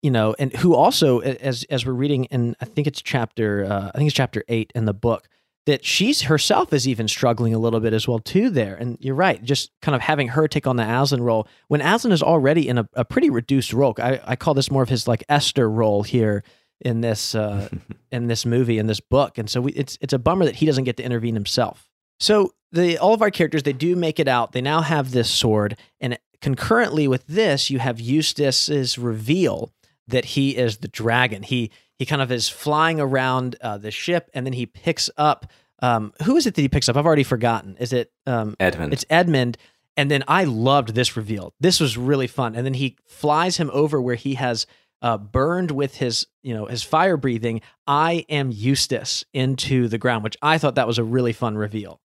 you 0.01 0.11
know, 0.11 0.35
and 0.39 0.55
who 0.55 0.73
also, 0.75 1.19
as 1.19 1.65
as 1.65 1.85
we're 1.85 1.93
reading 1.93 2.25
in, 2.25 2.55
I 2.61 2.65
think 2.65 2.87
it's 2.87 3.01
chapter, 3.01 3.65
uh, 3.65 3.91
I 3.93 3.97
think 3.97 4.07
it's 4.07 4.15
chapter 4.15 4.43
eight 4.47 4.71
in 4.73 4.85
the 4.85 4.93
book, 4.93 5.27
that 5.65 5.85
she's 5.85 6.23
herself 6.23 6.73
is 6.73 6.87
even 6.87 7.07
struggling 7.07 7.53
a 7.53 7.59
little 7.59 7.79
bit 7.79 7.93
as 7.93 8.07
well 8.07 8.19
too 8.19 8.49
there. 8.49 8.75
And 8.75 8.97
you're 8.99 9.15
right, 9.15 9.41
just 9.43 9.71
kind 9.81 9.95
of 9.95 10.01
having 10.01 10.29
her 10.29 10.47
take 10.47 10.67
on 10.67 10.75
the 10.75 10.83
Aslan 10.83 11.21
role 11.21 11.47
when 11.67 11.81
Aslan 11.81 12.11
is 12.11 12.21
already 12.21 12.67
in 12.67 12.77
a, 12.77 12.89
a 12.93 13.05
pretty 13.05 13.29
reduced 13.29 13.71
role. 13.71 13.93
I, 13.97 14.19
I 14.25 14.35
call 14.35 14.53
this 14.53 14.69
more 14.69 14.83
of 14.83 14.89
his 14.89 15.07
like 15.07 15.23
Esther 15.29 15.69
role 15.69 16.03
here 16.03 16.43
in 16.81 17.01
this 17.01 17.33
uh, 17.33 17.69
in 18.11 18.27
this 18.27 18.45
movie 18.45 18.77
in 18.77 18.87
this 18.87 18.99
book, 18.99 19.37
and 19.37 19.49
so 19.49 19.61
we, 19.61 19.71
it's 19.73 19.97
it's 20.01 20.13
a 20.13 20.19
bummer 20.19 20.45
that 20.45 20.55
he 20.55 20.65
doesn't 20.65 20.83
get 20.83 20.97
to 20.97 21.03
intervene 21.03 21.35
himself. 21.35 21.89
So 22.19 22.53
the 22.71 22.97
all 22.97 23.13
of 23.13 23.21
our 23.21 23.31
characters 23.31 23.63
they 23.63 23.73
do 23.73 23.95
make 23.95 24.19
it 24.19 24.27
out. 24.27 24.51
They 24.51 24.61
now 24.61 24.81
have 24.81 25.11
this 25.11 25.29
sword, 25.29 25.77
and 26.01 26.19
concurrently 26.41 27.07
with 27.07 27.25
this, 27.27 27.69
you 27.69 27.79
have 27.79 28.01
Eustace's 28.01 28.97
reveal 28.97 29.71
that 30.07 30.25
he 30.25 30.55
is 30.57 30.77
the 30.77 30.87
dragon. 30.87 31.43
He 31.43 31.71
he 31.97 32.05
kind 32.05 32.21
of 32.21 32.31
is 32.31 32.49
flying 32.49 32.99
around 32.99 33.55
uh, 33.61 33.77
the 33.77 33.91
ship, 33.91 34.29
and 34.33 34.45
then 34.45 34.53
he 34.53 34.65
picks 34.65 35.09
up. 35.17 35.45
Um, 35.79 36.13
who 36.23 36.37
is 36.37 36.47
it 36.47 36.55
that 36.55 36.61
he 36.61 36.69
picks 36.69 36.87
up? 36.89 36.95
I've 36.95 37.05
already 37.05 37.23
forgotten. 37.23 37.75
Is 37.79 37.93
it 37.93 38.11
um, 38.25 38.55
Edmund. 38.59 38.93
it's 38.93 39.05
Edmund. 39.09 39.57
And 39.95 40.09
then 40.09 40.23
I 40.27 40.43
loved 40.45 40.95
this 40.95 41.15
reveal. 41.15 41.53
This 41.59 41.79
was 41.79 41.97
really 41.97 42.27
fun. 42.27 42.55
And 42.55 42.65
then 42.65 42.73
he 42.73 42.97
flies 43.05 43.57
him 43.57 43.69
over 43.73 44.01
where 44.01 44.15
he 44.15 44.35
has 44.35 44.65
uh, 45.01 45.17
burned 45.17 45.71
with 45.71 45.95
his, 45.97 46.27
you 46.41 46.53
know, 46.53 46.65
his 46.65 46.81
fire 46.81 47.17
breathing. 47.17 47.61
I 47.85 48.25
am 48.29 48.51
Eustace 48.51 49.23
into 49.33 49.87
the 49.87 49.97
ground, 49.97 50.23
which 50.23 50.37
I 50.41 50.57
thought 50.57 50.75
that 50.75 50.87
was 50.87 50.97
a 50.97 51.03
really 51.03 51.33
fun 51.33 51.57
reveal. 51.57 51.99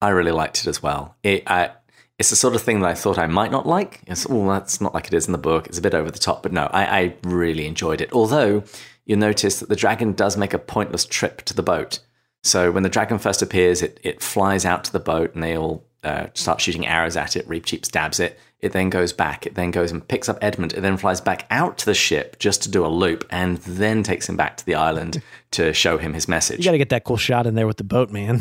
I 0.00 0.08
really 0.08 0.32
liked 0.32 0.58
it 0.58 0.66
as 0.66 0.82
well. 0.82 1.14
It, 1.22 1.44
I, 1.46 1.70
it's 2.18 2.30
the 2.30 2.36
sort 2.36 2.54
of 2.54 2.62
thing 2.62 2.80
that 2.80 2.88
I 2.88 2.94
thought 2.94 3.18
I 3.18 3.26
might 3.26 3.50
not 3.50 3.66
like. 3.66 4.00
It's, 4.06 4.26
oh, 4.28 4.48
that's 4.48 4.80
not 4.80 4.94
like 4.94 5.06
it 5.06 5.14
is 5.14 5.26
in 5.26 5.32
the 5.32 5.38
book. 5.38 5.66
It's 5.66 5.78
a 5.78 5.82
bit 5.82 5.94
over 5.94 6.10
the 6.10 6.18
top, 6.18 6.42
but 6.42 6.52
no, 6.52 6.68
I, 6.72 7.00
I 7.00 7.14
really 7.24 7.66
enjoyed 7.66 8.00
it. 8.00 8.12
Although 8.12 8.64
you'll 9.04 9.18
notice 9.18 9.60
that 9.60 9.68
the 9.68 9.76
dragon 9.76 10.12
does 10.12 10.36
make 10.36 10.54
a 10.54 10.58
pointless 10.58 11.04
trip 11.04 11.42
to 11.42 11.54
the 11.54 11.62
boat. 11.62 12.00
So 12.42 12.70
when 12.70 12.84
the 12.84 12.88
dragon 12.88 13.18
first 13.18 13.42
appears, 13.42 13.82
it, 13.82 14.00
it 14.02 14.22
flies 14.22 14.64
out 14.64 14.84
to 14.84 14.92
the 14.92 15.00
boat 15.00 15.34
and 15.34 15.42
they 15.42 15.56
all 15.56 15.84
uh, 16.04 16.28
start 16.32 16.60
shooting 16.60 16.86
arrows 16.86 17.16
at 17.16 17.36
it. 17.36 17.46
Reepicheep 17.48 17.84
stabs 17.84 18.18
it. 18.18 18.38
It 18.60 18.72
then 18.72 18.88
goes 18.88 19.12
back. 19.12 19.44
It 19.44 19.54
then 19.54 19.70
goes 19.70 19.92
and 19.92 20.06
picks 20.06 20.28
up 20.30 20.38
Edmund. 20.40 20.72
It 20.72 20.80
then 20.80 20.96
flies 20.96 21.20
back 21.20 21.46
out 21.50 21.76
to 21.78 21.86
the 21.86 21.94
ship 21.94 22.38
just 22.38 22.62
to 22.62 22.70
do 22.70 22.86
a 22.86 22.88
loop 22.88 23.26
and 23.28 23.58
then 23.58 24.02
takes 24.02 24.26
him 24.26 24.36
back 24.36 24.56
to 24.56 24.64
the 24.64 24.76
island 24.76 25.20
to 25.50 25.74
show 25.74 25.98
him 25.98 26.14
his 26.14 26.28
message. 26.28 26.60
You 26.60 26.64
got 26.64 26.72
to 26.72 26.78
get 26.78 26.88
that 26.88 27.04
cool 27.04 27.18
shot 27.18 27.46
in 27.46 27.56
there 27.56 27.66
with 27.66 27.76
the 27.76 27.84
boat, 27.84 28.10
man. 28.10 28.40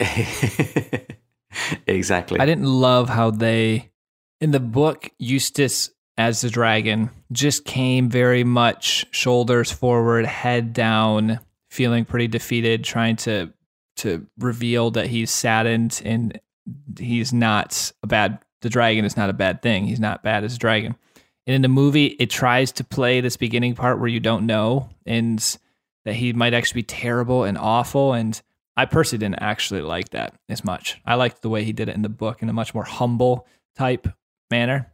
exactly. 1.86 2.40
I 2.40 2.46
didn't 2.46 2.66
love 2.66 3.08
how 3.08 3.30
they 3.30 3.90
in 4.40 4.50
the 4.50 4.60
book 4.60 5.10
Eustace 5.18 5.90
as 6.16 6.40
the 6.40 6.50
dragon 6.50 7.10
just 7.32 7.64
came 7.64 8.08
very 8.08 8.44
much 8.44 9.06
shoulders 9.10 9.72
forward, 9.72 10.26
head 10.26 10.72
down, 10.72 11.40
feeling 11.70 12.04
pretty 12.04 12.28
defeated, 12.28 12.84
trying 12.84 13.16
to 13.16 13.52
to 13.96 14.26
reveal 14.38 14.90
that 14.90 15.06
he's 15.06 15.30
saddened 15.30 16.02
and 16.04 16.40
he's 16.98 17.32
not 17.32 17.92
a 18.02 18.06
bad 18.06 18.38
the 18.62 18.70
dragon 18.70 19.04
is 19.04 19.16
not 19.16 19.30
a 19.30 19.34
bad 19.34 19.62
thing. 19.62 19.86
He's 19.86 20.00
not 20.00 20.22
bad 20.22 20.42
as 20.42 20.56
a 20.56 20.58
dragon. 20.58 20.96
And 21.46 21.54
in 21.54 21.62
the 21.62 21.68
movie, 21.68 22.06
it 22.06 22.30
tries 22.30 22.72
to 22.72 22.84
play 22.84 23.20
this 23.20 23.36
beginning 23.36 23.74
part 23.74 23.98
where 23.98 24.08
you 24.08 24.20
don't 24.20 24.46
know 24.46 24.88
and 25.04 25.58
that 26.06 26.14
he 26.14 26.32
might 26.32 26.54
actually 26.54 26.80
be 26.80 26.86
terrible 26.86 27.44
and 27.44 27.58
awful. 27.58 28.14
And 28.14 28.40
I 28.76 28.86
personally 28.86 29.20
didn't 29.20 29.42
actually 29.42 29.82
like 29.82 30.10
that 30.10 30.34
as 30.48 30.64
much. 30.64 31.00
I 31.04 31.14
liked 31.14 31.42
the 31.42 31.48
way 31.48 31.64
he 31.64 31.72
did 31.72 31.88
it 31.88 31.94
in 31.94 32.02
the 32.02 32.08
book 32.08 32.42
in 32.42 32.48
a 32.48 32.52
much 32.52 32.74
more 32.74 32.84
humble 32.84 33.46
type 33.76 34.08
manner. 34.50 34.92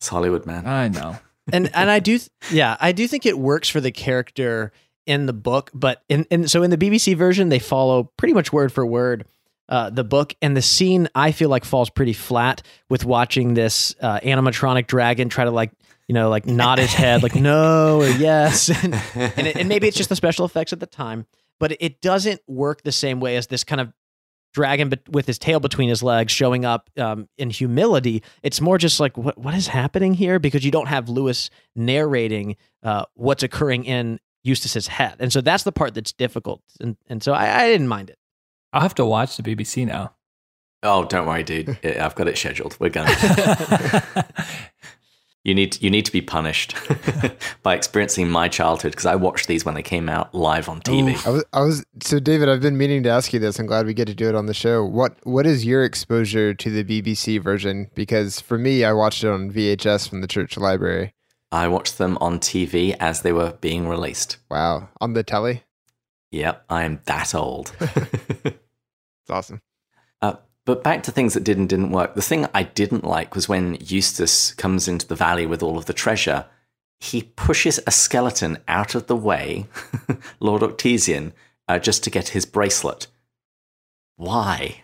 It's 0.00 0.08
Hollywood, 0.08 0.46
man. 0.46 0.66
I 0.66 0.88
know. 0.88 1.18
and 1.52 1.70
and 1.74 1.90
I 1.90 1.98
do, 1.98 2.18
yeah, 2.50 2.76
I 2.80 2.92
do 2.92 3.06
think 3.06 3.26
it 3.26 3.38
works 3.38 3.68
for 3.68 3.80
the 3.80 3.90
character 3.90 4.72
in 5.06 5.26
the 5.26 5.32
book, 5.32 5.70
but 5.74 6.02
in, 6.08 6.24
in 6.30 6.48
so 6.48 6.62
in 6.62 6.70
the 6.70 6.78
BBC 6.78 7.16
version, 7.16 7.48
they 7.48 7.58
follow 7.58 8.10
pretty 8.16 8.34
much 8.34 8.52
word 8.52 8.72
for 8.72 8.86
word 8.86 9.26
uh, 9.68 9.90
the 9.90 10.04
book, 10.04 10.34
and 10.42 10.56
the 10.56 10.62
scene 10.62 11.08
I 11.14 11.32
feel 11.32 11.48
like 11.48 11.64
falls 11.64 11.90
pretty 11.90 12.12
flat 12.12 12.62
with 12.88 13.04
watching 13.04 13.54
this 13.54 13.94
uh, 14.00 14.20
animatronic 14.20 14.86
dragon 14.86 15.28
try 15.28 15.44
to 15.44 15.50
like 15.50 15.72
you 16.08 16.14
know 16.14 16.28
like 16.28 16.46
nod 16.46 16.78
his 16.78 16.92
head 16.92 17.22
like 17.22 17.34
no 17.36 18.00
or 18.00 18.08
yes, 18.08 18.68
and, 18.68 18.94
and, 19.14 19.46
it, 19.46 19.56
and 19.56 19.68
maybe 19.68 19.88
it's 19.88 19.96
just 19.96 20.08
the 20.08 20.16
special 20.16 20.44
effects 20.44 20.72
at 20.72 20.80
the 20.80 20.86
time, 20.86 21.26
but 21.62 21.76
it 21.78 22.00
doesn't 22.00 22.40
work 22.48 22.82
the 22.82 22.90
same 22.90 23.20
way 23.20 23.36
as 23.36 23.46
this 23.46 23.62
kind 23.62 23.80
of 23.80 23.92
dragon 24.52 24.88
be- 24.88 24.98
with 25.12 25.28
his 25.28 25.38
tail 25.38 25.60
between 25.60 25.88
his 25.88 26.02
legs 26.02 26.32
showing 26.32 26.64
up 26.64 26.90
um, 26.98 27.28
in 27.38 27.50
humility. 27.50 28.20
It's 28.42 28.60
more 28.60 28.78
just 28.78 28.98
like 28.98 29.16
what 29.16 29.38
what 29.38 29.54
is 29.54 29.68
happening 29.68 30.12
here 30.14 30.40
because 30.40 30.64
you 30.64 30.72
don't 30.72 30.88
have 30.88 31.08
Lewis 31.08 31.50
narrating 31.76 32.56
uh, 32.82 33.04
what's 33.14 33.44
occurring 33.44 33.84
in 33.84 34.18
Eustace's 34.42 34.88
head, 34.88 35.14
and 35.20 35.32
so 35.32 35.40
that's 35.40 35.62
the 35.62 35.70
part 35.70 35.94
that's 35.94 36.12
difficult. 36.12 36.62
And 36.80 36.96
and 37.06 37.22
so 37.22 37.32
I, 37.32 37.62
I 37.62 37.68
didn't 37.68 37.86
mind 37.86 38.10
it. 38.10 38.18
I'll 38.72 38.80
have 38.80 38.96
to 38.96 39.06
watch 39.06 39.36
the 39.36 39.44
BBC 39.44 39.86
now. 39.86 40.14
Oh, 40.82 41.04
don't 41.04 41.28
worry, 41.28 41.44
dude. 41.44 41.78
I've 41.84 42.16
got 42.16 42.26
it 42.26 42.36
scheduled. 42.36 42.76
We're 42.80 42.90
going. 42.90 43.06
you 45.44 45.54
need 45.54 45.80
you 45.82 45.90
need 45.90 46.04
to 46.06 46.12
be 46.12 46.22
punished 46.22 46.74
by 47.62 47.74
experiencing 47.74 48.28
my 48.28 48.48
childhood 48.48 48.92
because 48.92 49.06
I 49.06 49.16
watched 49.16 49.48
these 49.48 49.64
when 49.64 49.74
they 49.74 49.82
came 49.82 50.08
out 50.08 50.34
live 50.34 50.68
on 50.68 50.80
TV. 50.80 51.26
I 51.26 51.30
was, 51.30 51.44
I 51.52 51.60
was 51.62 51.84
so 52.02 52.20
David. 52.20 52.48
I've 52.48 52.60
been 52.60 52.78
meaning 52.78 53.02
to 53.04 53.08
ask 53.08 53.32
you 53.32 53.38
this. 53.38 53.58
I'm 53.58 53.66
glad 53.66 53.86
we 53.86 53.94
get 53.94 54.06
to 54.06 54.14
do 54.14 54.28
it 54.28 54.34
on 54.34 54.46
the 54.46 54.54
show. 54.54 54.84
What 54.84 55.16
what 55.24 55.46
is 55.46 55.64
your 55.64 55.84
exposure 55.84 56.54
to 56.54 56.70
the 56.70 56.84
BBC 56.84 57.42
version? 57.42 57.90
Because 57.94 58.40
for 58.40 58.58
me, 58.58 58.84
I 58.84 58.92
watched 58.92 59.24
it 59.24 59.28
on 59.28 59.50
VHS 59.52 60.08
from 60.08 60.20
the 60.20 60.28
church 60.28 60.56
library. 60.56 61.14
I 61.50 61.68
watched 61.68 61.98
them 61.98 62.16
on 62.20 62.38
TV 62.38 62.96
as 62.98 63.22
they 63.22 63.32
were 63.32 63.52
being 63.60 63.88
released. 63.88 64.38
Wow, 64.50 64.88
on 65.00 65.12
the 65.12 65.22
telly. 65.22 65.64
Yep, 66.30 66.64
I 66.70 66.84
am 66.84 67.00
that 67.04 67.34
old. 67.34 67.72
It's 69.22 69.30
awesome. 69.30 69.62
Uh, 70.20 70.34
but 70.64 70.84
back 70.84 71.02
to 71.04 71.10
things 71.10 71.34
that 71.34 71.44
did 71.44 71.58
and 71.58 71.68
didn't 71.68 71.90
work. 71.90 72.14
The 72.14 72.22
thing 72.22 72.46
I 72.54 72.62
didn't 72.62 73.04
like 73.04 73.34
was 73.34 73.48
when 73.48 73.76
Eustace 73.80 74.54
comes 74.54 74.86
into 74.86 75.06
the 75.06 75.16
valley 75.16 75.46
with 75.46 75.62
all 75.62 75.76
of 75.76 75.86
the 75.86 75.92
treasure. 75.92 76.46
He 77.00 77.22
pushes 77.22 77.80
a 77.86 77.90
skeleton 77.90 78.58
out 78.68 78.94
of 78.94 79.08
the 79.08 79.16
way, 79.16 79.66
Lord 80.40 80.62
Octesian, 80.62 81.32
uh, 81.66 81.80
just 81.80 82.04
to 82.04 82.10
get 82.10 82.28
his 82.28 82.46
bracelet. 82.46 83.08
Why? 84.16 84.82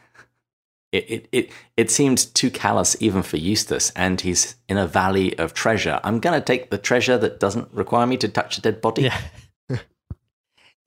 It, 0.90 1.10
it, 1.10 1.28
it, 1.30 1.50
it 1.76 1.90
seemed 1.90 2.34
too 2.34 2.50
callous 2.50 2.96
even 2.98 3.22
for 3.22 3.36
Eustace, 3.36 3.90
and 3.94 4.20
he's 4.20 4.56
in 4.68 4.78
a 4.78 4.86
valley 4.86 5.38
of 5.38 5.54
treasure. 5.54 6.00
I'm 6.02 6.18
going 6.18 6.38
to 6.38 6.44
take 6.44 6.70
the 6.70 6.78
treasure 6.78 7.18
that 7.18 7.38
doesn't 7.38 7.72
require 7.72 8.06
me 8.06 8.16
to 8.16 8.28
touch 8.28 8.58
a 8.58 8.62
dead 8.62 8.80
body. 8.80 9.02
Yeah. 9.02 9.20
and, 9.68 9.78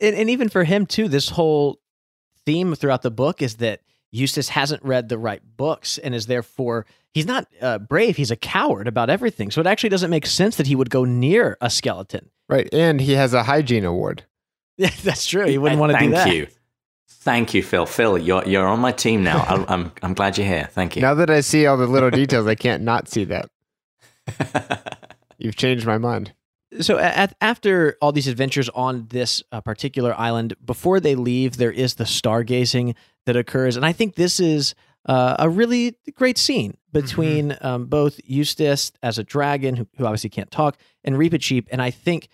and 0.02 0.30
even 0.30 0.50
for 0.50 0.66
him, 0.66 0.86
too, 0.86 1.08
this 1.08 1.30
whole 1.30 1.80
theme 2.46 2.76
throughout 2.76 3.04
the 3.04 3.12
book 3.12 3.42
is 3.42 3.56
that 3.58 3.82
Eustace 4.12 4.50
hasn't 4.50 4.84
read 4.84 5.10
the 5.10 5.18
right 5.18 5.42
books 5.58 5.98
and 5.98 6.14
is 6.14 6.28
therefore 6.28 6.86
he's 7.14 7.26
not 7.26 7.48
uh, 7.62 7.80
brave. 7.80 8.18
He's 8.18 8.32
a 8.32 8.36
coward 8.36 8.88
about 8.88 9.10
everything. 9.10 9.52
So 9.52 9.62
it 9.62 9.68
actually 9.68 9.90
doesn't 9.90 10.10
make 10.10 10.26
sense 10.26 10.58
that 10.58 10.68
he 10.68 10.76
would 10.76 10.90
go 10.90 11.06
near 11.06 11.58
a 11.62 11.70
skeleton. 11.70 12.30
Right, 12.50 12.68
and 12.74 13.00
he 13.00 13.14
has 13.14 13.34
a 13.34 13.44
hygiene 13.44 13.86
award. 13.86 14.26
Yeah, 14.78 14.90
that's 15.04 15.28
true. 15.28 15.46
He 15.46 15.60
wouldn't 15.60 15.80
want 15.80 15.92
to 15.92 16.00
do 16.00 16.10
that. 16.12 16.24
Thank 16.24 16.36
you. 16.36 16.48
Thank 17.08 17.54
you, 17.54 17.62
Phil. 17.62 17.86
Phil, 17.86 18.18
you're 18.18 18.44
you're 18.48 18.66
on 18.66 18.80
my 18.80 18.92
team 18.92 19.24
now. 19.24 19.46
I'm 19.48 19.66
I'm, 19.68 19.92
I'm 20.02 20.14
glad 20.16 20.40
you're 20.40 20.48
here. 20.48 20.70
Thank 20.72 20.96
you. 20.96 21.04
Now 21.04 21.14
that 21.14 21.30
I 21.30 21.42
see 21.42 21.68
all 21.68 21.78
the 21.78 21.86
little 21.86 22.10
details, 22.10 22.48
I 22.48 22.56
can't 22.56 22.82
not 22.82 23.08
see 23.08 23.26
that. 23.26 23.50
You've 25.38 25.56
changed 25.56 25.86
my 25.86 26.00
mind. 26.00 26.34
So 26.80 26.98
at, 26.98 27.36
after 27.42 27.98
all 28.02 28.12
these 28.12 28.28
adventures 28.28 28.70
on 28.70 29.08
this 29.10 29.44
uh, 29.52 29.62
particular 29.62 30.18
island, 30.18 30.56
before 30.66 31.00
they 31.00 31.16
leave, 31.16 31.58
there 31.58 31.72
is 31.72 31.96
the 31.96 32.06
stargazing 32.06 32.96
that 33.26 33.36
occurs, 33.36 33.76
and 33.76 33.86
I 33.86 33.94
think 33.94 34.16
this 34.16 34.40
is 34.40 34.76
uh, 35.06 35.36
a 35.40 35.50
really 35.50 35.96
great 36.16 36.38
scene 36.38 36.78
between 36.92 37.50
mm-hmm. 37.50 37.66
um, 37.66 37.86
both 37.86 38.20
Eustace 38.24 38.92
as 39.02 39.18
a 39.18 39.24
dragon, 39.24 39.76
who, 39.76 39.88
who, 39.98 40.06
obviously 40.06 40.30
can't 40.30 40.52
talk, 40.52 40.78
and 41.04 41.16
Reepicheep. 41.16 41.68
And 41.72 41.82
I 41.82 41.92
think 41.92 42.28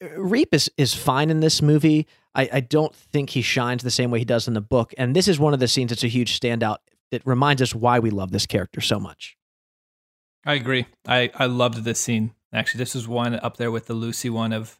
Reep 0.00 0.54
is, 0.54 0.70
is 0.76 0.94
fine 0.94 1.30
in 1.30 1.40
this 1.40 1.60
movie. 1.60 2.06
I, 2.34 2.48
I 2.54 2.60
don't 2.60 2.94
think 2.94 3.30
he 3.30 3.42
shines 3.42 3.82
the 3.82 3.90
same 3.90 4.10
way 4.10 4.18
he 4.20 4.24
does 4.24 4.48
in 4.48 4.54
the 4.54 4.60
book. 4.60 4.94
And 4.96 5.14
this 5.14 5.28
is 5.28 5.38
one 5.38 5.54
of 5.54 5.60
the 5.60 5.68
scenes 5.68 5.90
that's 5.90 6.04
a 6.04 6.08
huge 6.08 6.38
standout 6.38 6.78
that 7.10 7.22
reminds 7.26 7.62
us 7.62 7.74
why 7.74 7.98
we 7.98 8.10
love 8.10 8.32
this 8.32 8.46
character 8.46 8.80
so 8.80 8.98
much. 8.98 9.36
I 10.46 10.54
agree. 10.54 10.86
I, 11.06 11.30
I 11.34 11.46
loved 11.46 11.84
this 11.84 12.00
scene. 12.00 12.34
Actually, 12.52 12.78
this 12.78 12.94
was 12.94 13.08
one 13.08 13.34
up 13.34 13.56
there 13.56 13.70
with 13.70 13.86
the 13.86 13.94
Lucy 13.94 14.30
one 14.30 14.52
of 14.52 14.78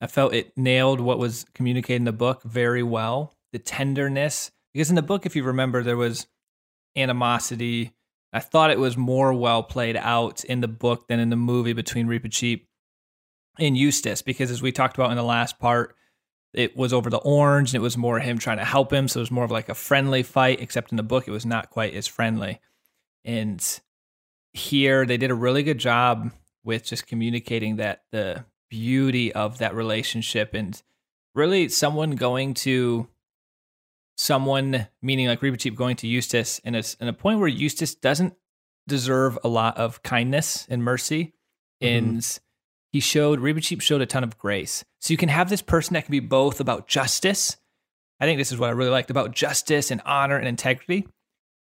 I 0.00 0.06
felt 0.06 0.34
it 0.34 0.52
nailed 0.56 1.00
what 1.00 1.18
was 1.18 1.46
communicated 1.54 1.96
in 1.96 2.04
the 2.04 2.12
book 2.12 2.42
very 2.42 2.82
well. 2.82 3.32
The 3.52 3.58
tenderness. 3.58 4.50
Because 4.72 4.90
in 4.90 4.96
the 4.96 5.02
book, 5.02 5.26
if 5.26 5.36
you 5.36 5.44
remember, 5.44 5.82
there 5.82 5.96
was 5.96 6.26
animosity. 6.96 7.92
I 8.32 8.40
thought 8.40 8.70
it 8.70 8.78
was 8.78 8.96
more 8.96 9.32
well 9.32 9.62
played 9.62 9.96
out 9.96 10.44
in 10.44 10.60
the 10.60 10.68
book 10.68 11.08
than 11.08 11.20
in 11.20 11.30
the 11.30 11.36
movie 11.36 11.72
between 11.72 12.06
Reepicheep 12.06 12.66
and 13.58 13.76
Eustace. 13.76 14.22
Because 14.22 14.50
as 14.50 14.62
we 14.62 14.72
talked 14.72 14.96
about 14.96 15.10
in 15.10 15.16
the 15.16 15.22
last 15.22 15.58
part, 15.58 15.94
it 16.52 16.76
was 16.76 16.92
over 16.92 17.10
the 17.10 17.18
orange 17.18 17.70
and 17.70 17.76
it 17.76 17.84
was 17.84 17.96
more 17.96 18.18
him 18.18 18.38
trying 18.38 18.58
to 18.58 18.64
help 18.64 18.92
him. 18.92 19.08
So 19.08 19.20
it 19.20 19.22
was 19.22 19.30
more 19.30 19.44
of 19.44 19.50
like 19.50 19.68
a 19.68 19.74
friendly 19.74 20.22
fight, 20.22 20.60
except 20.60 20.90
in 20.90 20.96
the 20.96 21.02
book, 21.02 21.28
it 21.28 21.32
was 21.32 21.46
not 21.46 21.70
quite 21.70 21.94
as 21.94 22.06
friendly. 22.06 22.60
And 23.24 23.62
here 24.52 25.04
they 25.04 25.16
did 25.16 25.30
a 25.30 25.34
really 25.34 25.62
good 25.62 25.78
job 25.78 26.32
with 26.64 26.84
just 26.84 27.06
communicating 27.06 27.76
that 27.76 28.02
the 28.10 28.44
beauty 28.70 29.32
of 29.32 29.58
that 29.58 29.74
relationship 29.74 30.54
and 30.54 30.82
really 31.34 31.68
someone 31.68 32.12
going 32.12 32.54
to 32.54 33.06
someone 34.16 34.88
meaning 35.02 35.26
like 35.26 35.40
Reepicheep 35.40 35.74
going 35.74 35.96
to 35.96 36.06
Eustace 36.06 36.58
in 36.60 36.74
a, 36.74 36.82
in 37.00 37.08
a 37.08 37.12
point 37.12 37.38
where 37.38 37.48
Eustace 37.48 37.94
doesn't 37.94 38.34
deserve 38.86 39.38
a 39.44 39.48
lot 39.48 39.76
of 39.76 40.02
kindness 40.02 40.66
and 40.68 40.82
mercy 40.82 41.34
mm-hmm. 41.82 42.06
and 42.08 42.38
he 42.92 43.00
showed 43.00 43.40
Reepicheep 43.40 43.80
showed 43.80 44.00
a 44.00 44.06
ton 44.06 44.24
of 44.24 44.38
grace 44.38 44.84
so 45.00 45.12
you 45.12 45.18
can 45.18 45.28
have 45.28 45.50
this 45.50 45.62
person 45.62 45.94
that 45.94 46.04
can 46.04 46.12
be 46.12 46.20
both 46.20 46.60
about 46.60 46.88
justice 46.88 47.56
I 48.18 48.24
think 48.24 48.38
this 48.38 48.52
is 48.52 48.58
what 48.58 48.68
I 48.68 48.72
really 48.72 48.90
liked 48.90 49.10
about 49.10 49.32
justice 49.32 49.90
and 49.90 50.00
honor 50.06 50.36
and 50.36 50.48
integrity 50.48 51.06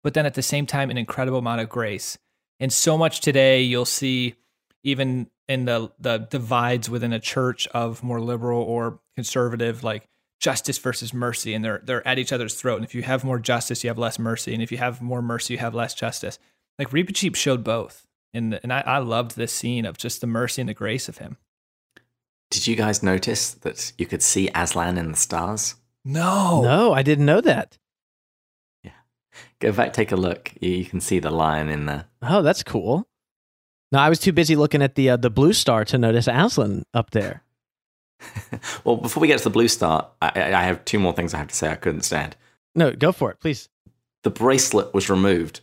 but 0.03 0.13
then 0.13 0.25
at 0.25 0.35
the 0.35 0.41
same 0.41 0.65
time 0.65 0.89
an 0.89 0.97
incredible 0.97 1.39
amount 1.39 1.61
of 1.61 1.69
grace 1.69 2.17
and 2.59 2.71
so 2.71 2.97
much 2.97 3.21
today 3.21 3.61
you'll 3.61 3.85
see 3.85 4.35
even 4.83 5.27
in 5.47 5.65
the 5.65 5.91
the 5.99 6.17
divides 6.17 6.89
within 6.89 7.13
a 7.13 7.19
church 7.19 7.67
of 7.67 8.03
more 8.03 8.21
liberal 8.21 8.61
or 8.61 8.99
conservative, 9.15 9.83
like 9.83 10.07
justice 10.39 10.77
versus 10.77 11.13
mercy, 11.13 11.53
and 11.53 11.63
they're 11.63 11.81
they're 11.83 12.07
at 12.07 12.19
each 12.19 12.33
other's 12.33 12.55
throat. 12.55 12.77
And 12.77 12.85
if 12.85 12.95
you 12.95 13.03
have 13.03 13.23
more 13.23 13.39
justice, 13.39 13.83
you 13.83 13.89
have 13.89 13.97
less 13.97 14.19
mercy, 14.19 14.53
and 14.53 14.61
if 14.61 14.71
you 14.71 14.77
have 14.77 15.01
more 15.01 15.21
mercy, 15.21 15.53
you 15.53 15.59
have 15.59 15.75
less 15.75 15.93
justice. 15.93 16.39
Like 16.77 16.89
Reepicheep 16.89 17.35
showed 17.35 17.63
both, 17.63 18.05
and 18.33 18.59
and 18.61 18.71
I, 18.71 18.81
I 18.81 18.97
loved 18.99 19.35
this 19.35 19.53
scene 19.53 19.85
of 19.85 19.97
just 19.97 20.21
the 20.21 20.27
mercy 20.27 20.61
and 20.61 20.69
the 20.69 20.73
grace 20.73 21.07
of 21.09 21.19
him. 21.19 21.37
Did 22.51 22.67
you 22.67 22.75
guys 22.75 23.01
notice 23.01 23.53
that 23.53 23.93
you 23.97 24.05
could 24.05 24.21
see 24.21 24.49
Aslan 24.53 24.97
in 24.97 25.11
the 25.11 25.17
stars? 25.17 25.75
No, 26.03 26.61
no, 26.61 26.93
I 26.93 27.01
didn't 27.01 27.25
know 27.25 27.41
that. 27.41 27.77
Yeah, 28.83 28.91
go 29.59 29.71
back, 29.71 29.93
take 29.93 30.11
a 30.11 30.15
look. 30.15 30.53
You 30.59 30.85
can 30.85 31.01
see 31.01 31.19
the 31.19 31.31
lion 31.31 31.69
in 31.69 31.87
there. 31.87 32.05
Oh, 32.21 32.41
that's 32.41 32.61
cool. 32.63 33.07
No, 33.91 33.99
I 33.99 34.09
was 34.09 34.19
too 34.19 34.33
busy 34.33 34.55
looking 34.55 34.81
at 34.81 34.95
the 34.95 35.11
uh, 35.11 35.17
the 35.17 35.29
blue 35.29 35.53
star 35.53 35.85
to 35.85 35.97
notice 35.97 36.27
Aslan 36.27 36.83
up 36.93 37.11
there. 37.11 37.44
well, 38.83 38.97
before 38.97 39.21
we 39.21 39.27
get 39.27 39.37
to 39.39 39.43
the 39.43 39.49
blue 39.49 39.67
star, 39.67 40.09
I, 40.21 40.31
I 40.35 40.63
have 40.63 40.85
two 40.85 40.99
more 40.99 41.13
things 41.13 41.33
I 41.33 41.37
have 41.37 41.47
to 41.47 41.55
say. 41.55 41.71
I 41.71 41.75
couldn't 41.75 42.01
stand. 42.01 42.35
No, 42.73 42.91
go 42.91 43.11
for 43.11 43.31
it, 43.31 43.39
please. 43.39 43.69
The 44.23 44.29
bracelet 44.29 44.93
was 44.93 45.09
removed 45.09 45.61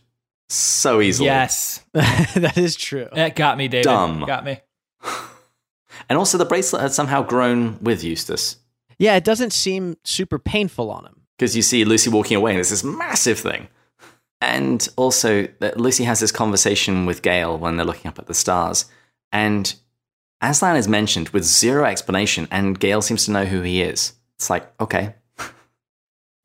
so 0.49 1.01
easily. 1.01 1.27
Yes, 1.27 1.83
that 1.93 2.57
is 2.57 2.75
true. 2.75 3.09
That 3.13 3.35
got 3.35 3.57
me, 3.57 3.67
David. 3.67 3.83
Dumb. 3.83 4.25
Got 4.25 4.45
me. 4.45 4.61
and 6.09 6.17
also, 6.17 6.37
the 6.37 6.45
bracelet 6.45 6.81
had 6.81 6.93
somehow 6.93 7.21
grown 7.23 7.77
with 7.81 8.03
Eustace. 8.03 8.57
Yeah, 8.97 9.15
it 9.15 9.23
doesn't 9.23 9.53
seem 9.53 9.97
super 10.03 10.39
painful 10.39 10.91
on 10.91 11.05
him. 11.05 11.21
Because 11.37 11.55
you 11.55 11.61
see 11.61 11.83
Lucy 11.83 12.09
walking 12.09 12.37
away, 12.37 12.51
and 12.51 12.59
it's 12.59 12.69
this 12.69 12.83
massive 12.83 13.39
thing. 13.39 13.67
And 14.39 14.87
also, 14.95 15.47
that 15.59 15.79
Lucy 15.79 16.03
has 16.03 16.19
this 16.19 16.31
conversation 16.31 17.05
with 17.05 17.21
Gael 17.21 17.57
when 17.57 17.77
they're 17.77 17.85
looking 17.85 18.07
up 18.07 18.19
at 18.19 18.27
the 18.27 18.33
stars. 18.33 18.85
And 19.31 19.73
Aslan 20.43 20.75
is 20.75 20.89
mentioned 20.89 21.29
with 21.29 21.43
zero 21.45 21.85
explanation, 21.85 22.49
and 22.51 22.77
Gael 22.77 23.01
seems 23.01 23.25
to 23.25 23.31
know 23.31 23.45
who 23.45 23.61
he 23.61 23.81
is. 23.81 24.13
It's 24.35 24.49
like, 24.49 24.69
okay. 24.79 25.15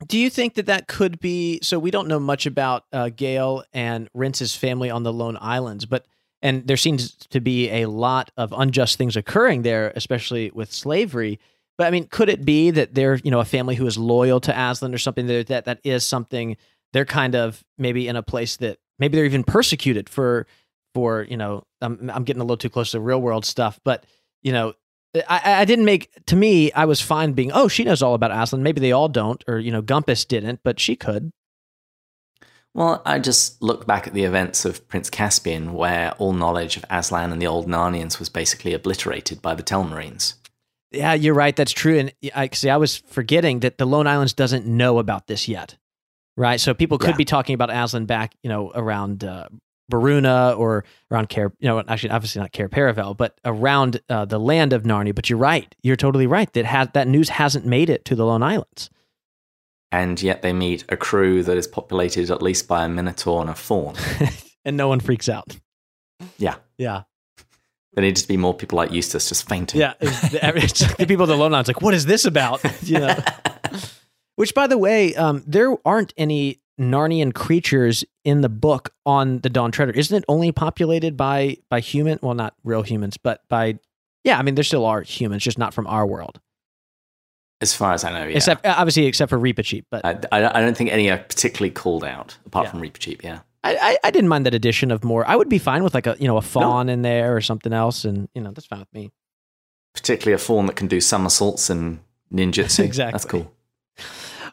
Do 0.07 0.17
you 0.17 0.29
think 0.29 0.53
that 0.53 0.67
that 0.67 0.87
could 0.87 1.19
be? 1.19 1.59
So 1.61 1.77
we 1.77 1.91
don't 1.91 2.07
know 2.07 2.19
much 2.19 2.45
about 2.45 2.85
uh, 2.93 3.09
Gael 3.09 3.65
and 3.73 4.09
Rhince's 4.13 4.55
family 4.55 4.89
on 4.89 5.03
the 5.03 5.11
Lone 5.11 5.37
Islands, 5.39 5.85
but 5.85 6.05
and 6.41 6.65
there 6.65 6.77
seems 6.77 7.13
to 7.31 7.41
be 7.41 7.69
a 7.69 7.87
lot 7.87 8.31
of 8.37 8.53
unjust 8.55 8.97
things 8.97 9.17
occurring 9.17 9.63
there, 9.63 9.91
especially 9.97 10.51
with 10.51 10.71
slavery. 10.71 11.37
But 11.77 11.87
I 11.87 11.91
mean, 11.91 12.07
could 12.07 12.29
it 12.29 12.45
be 12.45 12.71
that 12.71 12.93
they're 12.93 13.15
you 13.15 13.31
know 13.31 13.41
a 13.41 13.45
family 13.45 13.75
who 13.75 13.85
is 13.85 13.97
loyal 13.97 14.39
to 14.41 14.57
Aslan 14.57 14.93
or 14.93 14.97
something 14.97 15.27
that 15.27 15.47
that 15.47 15.65
that 15.65 15.81
is 15.83 16.05
something 16.05 16.55
they're 16.93 17.03
kind 17.03 17.35
of 17.35 17.61
maybe 17.77 18.07
in 18.07 18.15
a 18.15 18.23
place 18.23 18.55
that 18.57 18.77
maybe 18.99 19.17
they're 19.17 19.25
even 19.25 19.43
persecuted 19.43 20.07
for 20.07 20.47
for 20.93 21.23
you 21.29 21.37
know 21.37 21.63
I'm 21.81 22.09
I'm 22.13 22.23
getting 22.23 22.41
a 22.41 22.45
little 22.45 22.57
too 22.57 22.69
close 22.69 22.91
to 22.91 22.99
real 22.99 23.21
world 23.21 23.45
stuff, 23.45 23.79
but 23.83 24.05
you 24.41 24.51
know 24.51 24.73
I, 25.27 25.61
I 25.61 25.65
didn't 25.65 25.85
make 25.85 26.11
to 26.27 26.35
me. 26.35 26.71
I 26.73 26.85
was 26.85 27.01
fine 27.01 27.33
being. 27.33 27.51
Oh, 27.51 27.67
she 27.67 27.83
knows 27.83 28.01
all 28.03 28.13
about 28.13 28.31
Aslan. 28.31 28.61
Maybe 28.63 28.79
they 28.79 28.91
all 28.91 29.09
don't, 29.09 29.43
or 29.47 29.57
you 29.57 29.71
know, 29.71 29.81
Gumpas 29.81 30.27
didn't, 30.27 30.59
but 30.63 30.79
she 30.79 30.95
could. 30.95 31.31
Well, 32.75 33.01
I 33.05 33.17
just 33.17 33.61
look 33.61 33.87
back 33.87 34.05
at 34.05 34.13
the 34.13 34.23
events 34.23 34.63
of 34.63 34.87
Prince 34.87 35.09
Caspian, 35.09 35.73
where 35.73 36.11
all 36.19 36.33
knowledge 36.33 36.77
of 36.77 36.85
Aslan 36.89 37.31
and 37.31 37.41
the 37.41 37.47
old 37.47 37.67
Narnians 37.67 38.19
was 38.19 38.29
basically 38.29 38.73
obliterated 38.73 39.41
by 39.41 39.55
the 39.55 39.63
Telmarines. 39.63 40.35
Yeah, 40.91 41.13
you're 41.13 41.33
right. 41.33 41.55
That's 41.55 41.71
true. 41.71 41.97
And 41.97 42.13
I 42.35 42.49
see. 42.53 42.69
I 42.69 42.77
was 42.77 42.97
forgetting 42.97 43.61
that 43.61 43.77
the 43.79 43.85
Lone 43.85 44.07
Islands 44.07 44.33
doesn't 44.33 44.65
know 44.67 44.99
about 44.99 45.25
this 45.27 45.47
yet, 45.47 45.77
right? 46.37 46.59
So 46.59 46.73
people 46.75 46.99
could 46.99 47.11
Yeah. 47.11 47.17
be 47.17 47.25
talking 47.25 47.55
about 47.55 47.71
Aslan 47.71 48.05
back, 48.05 48.35
you 48.43 48.49
know, 48.49 48.71
around 48.75 49.23
uh, 49.23 49.49
Beruna 49.89 50.57
or 50.57 50.85
around 51.11 51.29
Cair. 51.29 51.51
You 51.59 51.67
know, 51.67 51.83
actually, 51.87 52.11
obviously 52.11 52.41
not 52.41 52.51
Cair 52.51 52.69
Paravel, 52.69 53.15
but 53.15 53.39
around 53.43 54.01
uh, 54.09 54.25
the 54.25 54.39
land 54.39 54.73
of 54.73 54.83
Narnia. 54.83 55.15
But 55.15 55.29
you're 55.29 55.39
right. 55.39 55.73
You're 55.81 55.95
totally 55.95 56.27
right. 56.27 56.51
That 56.53 56.65
has 56.65 56.89
that 56.93 57.07
news 57.07 57.29
hasn't 57.29 57.65
made 57.65 57.89
it 57.89 58.05
to 58.05 58.15
the 58.15 58.25
Lone 58.25 58.43
Islands. 58.43 58.89
And 59.91 60.21
yet 60.21 60.41
they 60.41 60.53
meet 60.53 60.85
a 60.89 60.97
crew 60.97 61.41
that 61.43 61.57
is 61.57 61.67
populated 61.67 62.29
at 62.29 62.41
least 62.41 62.67
by 62.67 62.85
a 62.85 62.89
minotaur 62.89 63.41
and 63.41 63.49
a 63.49 63.55
faun. 63.55 63.95
and 64.65 64.77
no 64.77 64.87
one 64.87 64.99
freaks 64.99 65.27
out. 65.27 65.57
Yeah. 66.37 66.55
Yeah. 66.77 67.03
There 67.93 68.03
needed 68.03 68.21
to 68.21 68.27
be 68.27 68.37
more 68.37 68.53
people 68.53 68.77
like 68.77 68.91
Eustace 68.91 69.29
just 69.29 69.49
fainting. 69.49 69.81
Yeah. 69.81 69.93
It's 69.99 70.21
the, 70.29 70.95
the 70.99 71.07
people 71.07 71.23
of 71.23 71.29
the 71.29 71.37
Lone 71.37 71.53
Islands 71.53 71.67
like, 71.67 71.81
what 71.81 71.95
is 71.95 72.05
this 72.05 72.25
about? 72.25 72.61
you 72.83 72.99
know. 72.99 73.15
Which, 74.35 74.53
by 74.53 74.67
the 74.67 74.77
way, 74.77 75.15
um, 75.15 75.43
there 75.45 75.75
aren't 75.85 76.13
any 76.15 76.61
Narnian 76.79 77.33
creatures 77.33 78.03
in 78.23 78.41
the 78.41 78.49
book 78.49 78.93
on 79.05 79.39
the 79.39 79.49
Dawn 79.49 79.71
Treader. 79.71 79.91
Isn't 79.91 80.17
it 80.17 80.25
only 80.27 80.51
populated 80.51 81.17
by 81.17 81.57
by 81.69 81.79
human? 81.81 82.19
Well, 82.21 82.33
not 82.35 82.55
real 82.63 82.81
humans, 82.81 83.17
but 83.17 83.41
by 83.49 83.79
yeah. 84.23 84.39
I 84.39 84.41
mean, 84.43 84.55
there 84.55 84.63
still 84.63 84.85
are 84.85 85.01
humans, 85.01 85.43
just 85.43 85.57
not 85.57 85.73
from 85.73 85.87
our 85.87 86.05
world. 86.07 86.39
As 87.61 87.73
far 87.73 87.91
as 87.93 88.05
I 88.05 88.11
know, 88.11 88.25
yeah. 88.25 88.37
Except 88.37 88.65
obviously, 88.65 89.05
except 89.05 89.29
for 89.29 89.37
Reepicheep. 89.37 89.83
But 89.91 90.05
I, 90.05 90.11
I, 90.31 90.57
I 90.57 90.61
don't 90.61 90.77
think 90.77 90.91
any 90.91 91.09
are 91.11 91.17
particularly 91.17 91.71
called 91.71 92.05
out, 92.05 92.37
apart 92.45 92.65
Yeah. 92.67 92.71
from 92.71 92.81
Reepicheep, 92.81 93.21
yeah. 93.21 93.39
I, 93.65 93.75
I 93.75 93.97
I 94.05 94.11
didn't 94.11 94.29
mind 94.29 94.45
that 94.45 94.53
addition 94.53 94.91
of 94.91 95.03
more. 95.03 95.27
I 95.27 95.35
would 95.35 95.49
be 95.49 95.57
fine 95.59 95.83
with 95.83 95.93
like 95.93 96.07
a 96.07 96.15
you 96.19 96.27
know 96.27 96.37
a 96.37 96.41
faun 96.41 96.87
in 96.87 97.01
there 97.01 97.35
or 97.35 97.41
something 97.41 97.73
else, 97.73 98.05
and 98.05 98.29
you 98.33 98.41
know 98.41 98.51
that's 98.51 98.67
fine 98.67 98.79
with 98.79 98.93
me. 98.93 99.11
Particularly 99.93 100.35
a 100.35 100.37
faun 100.37 100.67
that 100.67 100.77
can 100.77 100.87
do 100.87 101.01
somersaults 101.01 101.69
and 101.69 101.99
ninjutsu. 102.33 102.83
Exactly. 102.85 103.11
That's 103.11 103.25
cool. 103.25 103.51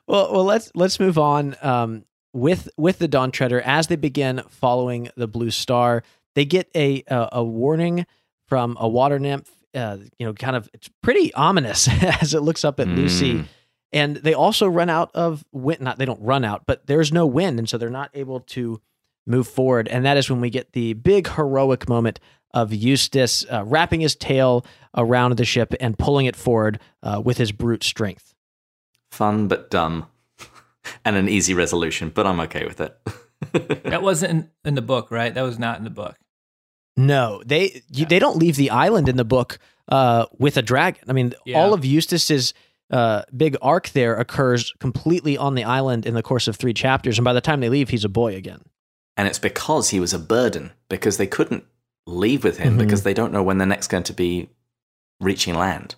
Well, 0.08 0.32
well, 0.32 0.44
let's 0.44 0.72
let's 0.74 0.98
move 0.98 1.18
on. 1.18 1.54
Um, 1.62 2.04
with 2.36 2.68
with 2.76 2.98
the 2.98 3.08
Dawn 3.08 3.30
Treader, 3.30 3.60
as 3.62 3.86
they 3.88 3.96
begin 3.96 4.42
following 4.48 5.08
the 5.16 5.26
Blue 5.26 5.50
Star, 5.50 6.02
they 6.34 6.44
get 6.44 6.68
a 6.74 7.02
a, 7.08 7.28
a 7.32 7.44
warning 7.44 8.06
from 8.46 8.76
a 8.78 8.88
water 8.88 9.18
nymph. 9.18 9.50
Uh, 9.74 9.98
you 10.18 10.26
know, 10.26 10.32
kind 10.32 10.56
of 10.56 10.68
it's 10.72 10.88
pretty 11.02 11.32
ominous 11.34 11.88
as 12.22 12.32
it 12.34 12.40
looks 12.40 12.64
up 12.64 12.80
at 12.80 12.88
Lucy, 12.88 13.34
Mm. 13.34 13.46
and 13.92 14.16
they 14.16 14.32
also 14.34 14.66
run 14.66 14.88
out 14.88 15.10
of 15.14 15.44
wind. 15.52 15.80
Not 15.80 15.98
they 15.98 16.04
don't 16.06 16.22
run 16.22 16.44
out, 16.44 16.64
but 16.66 16.86
there's 16.86 17.12
no 17.12 17.26
wind, 17.26 17.58
and 17.58 17.68
so 17.68 17.76
they're 17.78 17.90
not 17.90 18.10
able 18.14 18.40
to 18.40 18.80
move 19.26 19.48
forward. 19.48 19.88
And 19.88 20.04
that 20.06 20.16
is 20.16 20.30
when 20.30 20.40
we 20.40 20.50
get 20.50 20.72
the 20.72 20.92
big 20.94 21.28
heroic 21.28 21.88
moment 21.88 22.20
of 22.54 22.72
Eustace 22.72 23.44
uh, 23.52 23.64
wrapping 23.66 24.00
his 24.00 24.14
tail 24.14 24.64
around 24.96 25.36
the 25.36 25.44
ship 25.44 25.74
and 25.80 25.98
pulling 25.98 26.24
it 26.26 26.36
forward 26.36 26.78
uh, 27.02 27.20
with 27.22 27.36
his 27.36 27.52
brute 27.52 27.82
strength. 27.84 28.34
Fun 29.10 29.48
but 29.48 29.68
dumb. 29.70 30.06
And 31.04 31.16
an 31.16 31.28
easy 31.28 31.54
resolution, 31.54 32.10
but 32.14 32.26
I'm 32.26 32.40
okay 32.40 32.64
with 32.66 32.80
it. 32.80 32.96
That 33.84 34.02
wasn't 34.02 34.30
in, 34.30 34.50
in 34.64 34.74
the 34.74 34.82
book, 34.82 35.10
right? 35.10 35.32
That 35.34 35.42
was 35.42 35.58
not 35.58 35.76
in 35.78 35.84
the 35.84 35.90
book. 35.90 36.16
No, 36.96 37.42
they 37.44 37.82
you, 37.90 38.06
they 38.06 38.18
don't 38.18 38.38
leave 38.38 38.56
the 38.56 38.70
island 38.70 39.08
in 39.08 39.16
the 39.16 39.24
book 39.24 39.58
uh, 39.88 40.26
with 40.38 40.56
a 40.56 40.62
dragon. 40.62 41.02
I 41.08 41.12
mean, 41.12 41.34
Yeah. 41.44 41.58
all 41.60 41.74
of 41.74 41.84
Eustace's 41.84 42.54
uh, 42.90 43.22
big 43.36 43.56
arc 43.60 43.90
there 43.90 44.16
occurs 44.16 44.72
completely 44.80 45.36
on 45.36 45.54
the 45.54 45.64
island 45.64 46.06
in 46.06 46.14
the 46.14 46.22
course 46.22 46.48
of 46.48 46.56
three 46.56 46.72
chapters, 46.72 47.18
and 47.18 47.24
by 47.24 47.32
the 47.34 47.40
time 47.42 47.60
they 47.60 47.68
leave, 47.68 47.90
he's 47.90 48.04
a 48.04 48.08
boy 48.08 48.34
again. 48.34 48.62
and 49.18 49.26
it's 49.28 49.38
because 49.38 49.90
he 49.90 50.00
was 50.00 50.12
a 50.14 50.18
burden, 50.18 50.72
because 50.88 51.16
they 51.16 51.26
couldn't 51.26 51.64
leave 52.06 52.44
with 52.44 52.58
him 52.58 52.74
Mhm. 52.74 52.78
because 52.78 53.02
they 53.02 53.14
don't 53.14 53.32
know 53.32 53.42
when 53.42 53.58
they're 53.58 53.66
next 53.66 53.88
going 53.88 54.04
to 54.04 54.12
be 54.12 54.48
reaching 55.20 55.54
land. 55.54 55.94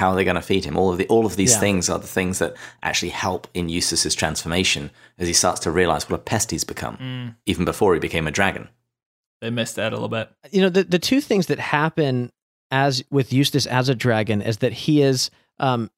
How 0.00 0.10
are 0.10 0.16
they 0.16 0.24
going 0.24 0.36
to 0.36 0.42
feed 0.42 0.64
him? 0.64 0.76
All 0.76 0.90
of 0.90 0.98
the 0.98 1.06
all 1.08 1.26
of 1.26 1.36
these 1.36 1.52
Yeah. 1.52 1.60
things 1.60 1.88
are 1.90 1.98
the 1.98 2.06
things 2.18 2.38
that 2.38 2.54
actually 2.82 3.10
help 3.10 3.46
in 3.54 3.68
Eustace's 3.68 4.14
transformation 4.14 4.90
as 5.18 5.28
he 5.28 5.34
starts 5.34 5.60
to 5.60 5.70
realize 5.70 6.08
what 6.08 6.16
a 6.20 6.22
pest 6.22 6.50
he's 6.50 6.64
become, 6.64 6.96
Mm, 6.96 7.36
even 7.46 7.64
before 7.64 7.94
he 7.94 8.00
became 8.00 8.26
a 8.26 8.30
dragon. 8.30 8.68
they 9.42 9.50
missed 9.50 9.76
that 9.76 9.92
a 9.92 9.96
little 9.96 10.08
bit. 10.08 10.30
You 10.50 10.62
know, 10.62 10.68
the 10.68 10.84
the 10.84 10.98
two 10.98 11.20
things 11.20 11.46
that 11.46 11.58
happen 11.58 12.30
as 12.70 13.02
with 13.10 13.32
Eustace 13.32 13.66
as 13.66 13.88
a 13.88 13.94
dragon 13.94 14.42
is 14.42 14.58
that 14.58 14.72
he 14.72 15.02
is. 15.02 15.30
Um, 15.58 15.90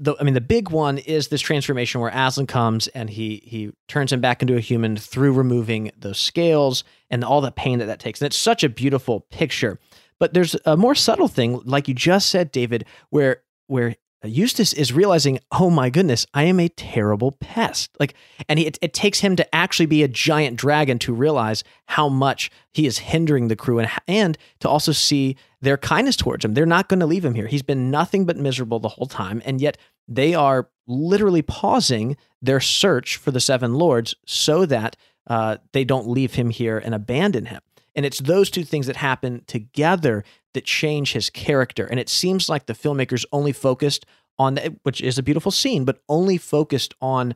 the, 0.00 0.14
I 0.20 0.22
mean, 0.22 0.34
the 0.34 0.40
big 0.42 0.68
one 0.70 0.98
is 0.98 1.28
this 1.28 1.40
transformation 1.40 2.00
where 2.02 2.10
Aslan 2.14 2.46
comes 2.46 2.88
and 2.88 3.08
he 3.08 3.40
he 3.44 3.70
turns 3.88 4.12
him 4.12 4.20
back 4.20 4.42
into 4.42 4.54
a 4.56 4.60
human 4.60 4.96
through 4.96 5.32
removing 5.32 5.90
those 5.98 6.18
scales 6.18 6.84
and 7.10 7.24
all 7.24 7.40
the 7.40 7.50
pain 7.50 7.78
that 7.78 7.86
that 7.86 7.98
takes. 8.00 8.20
And 8.20 8.26
it's 8.26 8.36
such 8.36 8.62
a 8.62 8.68
beautiful 8.68 9.20
picture. 9.30 9.78
But 10.20 10.34
there's 10.34 10.56
a 10.66 10.76
more 10.76 10.94
subtle 10.96 11.28
thing, 11.28 11.60
like 11.64 11.88
you 11.88 11.94
just 11.94 12.28
said, 12.28 12.52
David, 12.52 12.84
where 13.10 13.42
where 13.68 13.94
Eustace 14.24 14.72
is 14.72 14.92
realizing, 14.92 15.38
oh 15.52 15.70
my 15.70 15.90
goodness, 15.90 16.26
I 16.34 16.42
am 16.44 16.58
a 16.58 16.68
terrible 16.68 17.32
pest. 17.32 17.90
Like, 18.00 18.14
and 18.48 18.58
he, 18.58 18.66
it, 18.66 18.76
it 18.82 18.92
takes 18.92 19.20
him 19.20 19.36
to 19.36 19.54
actually 19.54 19.86
be 19.86 20.02
a 20.02 20.08
giant 20.08 20.56
dragon 20.56 20.98
to 21.00 21.14
realize 21.14 21.62
how 21.86 22.08
much 22.08 22.50
he 22.72 22.86
is 22.86 22.98
hindering 22.98 23.46
the 23.46 23.54
crew, 23.54 23.78
and 23.78 23.88
and 24.08 24.36
to 24.58 24.68
also 24.68 24.90
see 24.90 25.36
their 25.60 25.76
kindness 25.76 26.16
towards 26.16 26.44
him. 26.44 26.54
They're 26.54 26.66
not 26.66 26.88
going 26.88 27.00
to 27.00 27.06
leave 27.06 27.24
him 27.24 27.34
here. 27.34 27.46
He's 27.46 27.62
been 27.62 27.92
nothing 27.92 28.26
but 28.26 28.36
miserable 28.36 28.80
the 28.80 28.88
whole 28.88 29.06
time, 29.06 29.40
and 29.44 29.60
yet 29.60 29.78
they 30.08 30.34
are 30.34 30.68
literally 30.88 31.42
pausing 31.42 32.16
their 32.42 32.60
search 32.60 33.16
for 33.16 33.30
the 33.30 33.40
seven 33.40 33.74
lords 33.74 34.14
so 34.26 34.66
that 34.66 34.96
uh, 35.28 35.58
they 35.72 35.84
don't 35.84 36.08
leave 36.08 36.34
him 36.34 36.50
here 36.50 36.78
and 36.78 36.94
abandon 36.94 37.46
him. 37.46 37.60
And 37.94 38.06
it's 38.06 38.20
those 38.20 38.48
two 38.48 38.64
things 38.64 38.86
that 38.86 38.96
happen 38.96 39.42
together 39.46 40.24
that 40.54 40.64
change 40.64 41.12
his 41.12 41.30
character. 41.30 41.86
And 41.86 42.00
it 42.00 42.08
seems 42.08 42.48
like 42.48 42.66
the 42.66 42.74
filmmakers 42.74 43.24
only 43.32 43.52
focused 43.52 44.06
on 44.38 44.54
that, 44.54 44.72
which 44.82 45.00
is 45.00 45.18
a 45.18 45.22
beautiful 45.22 45.52
scene, 45.52 45.84
but 45.84 46.00
only 46.08 46.38
focused 46.38 46.94
on 47.00 47.34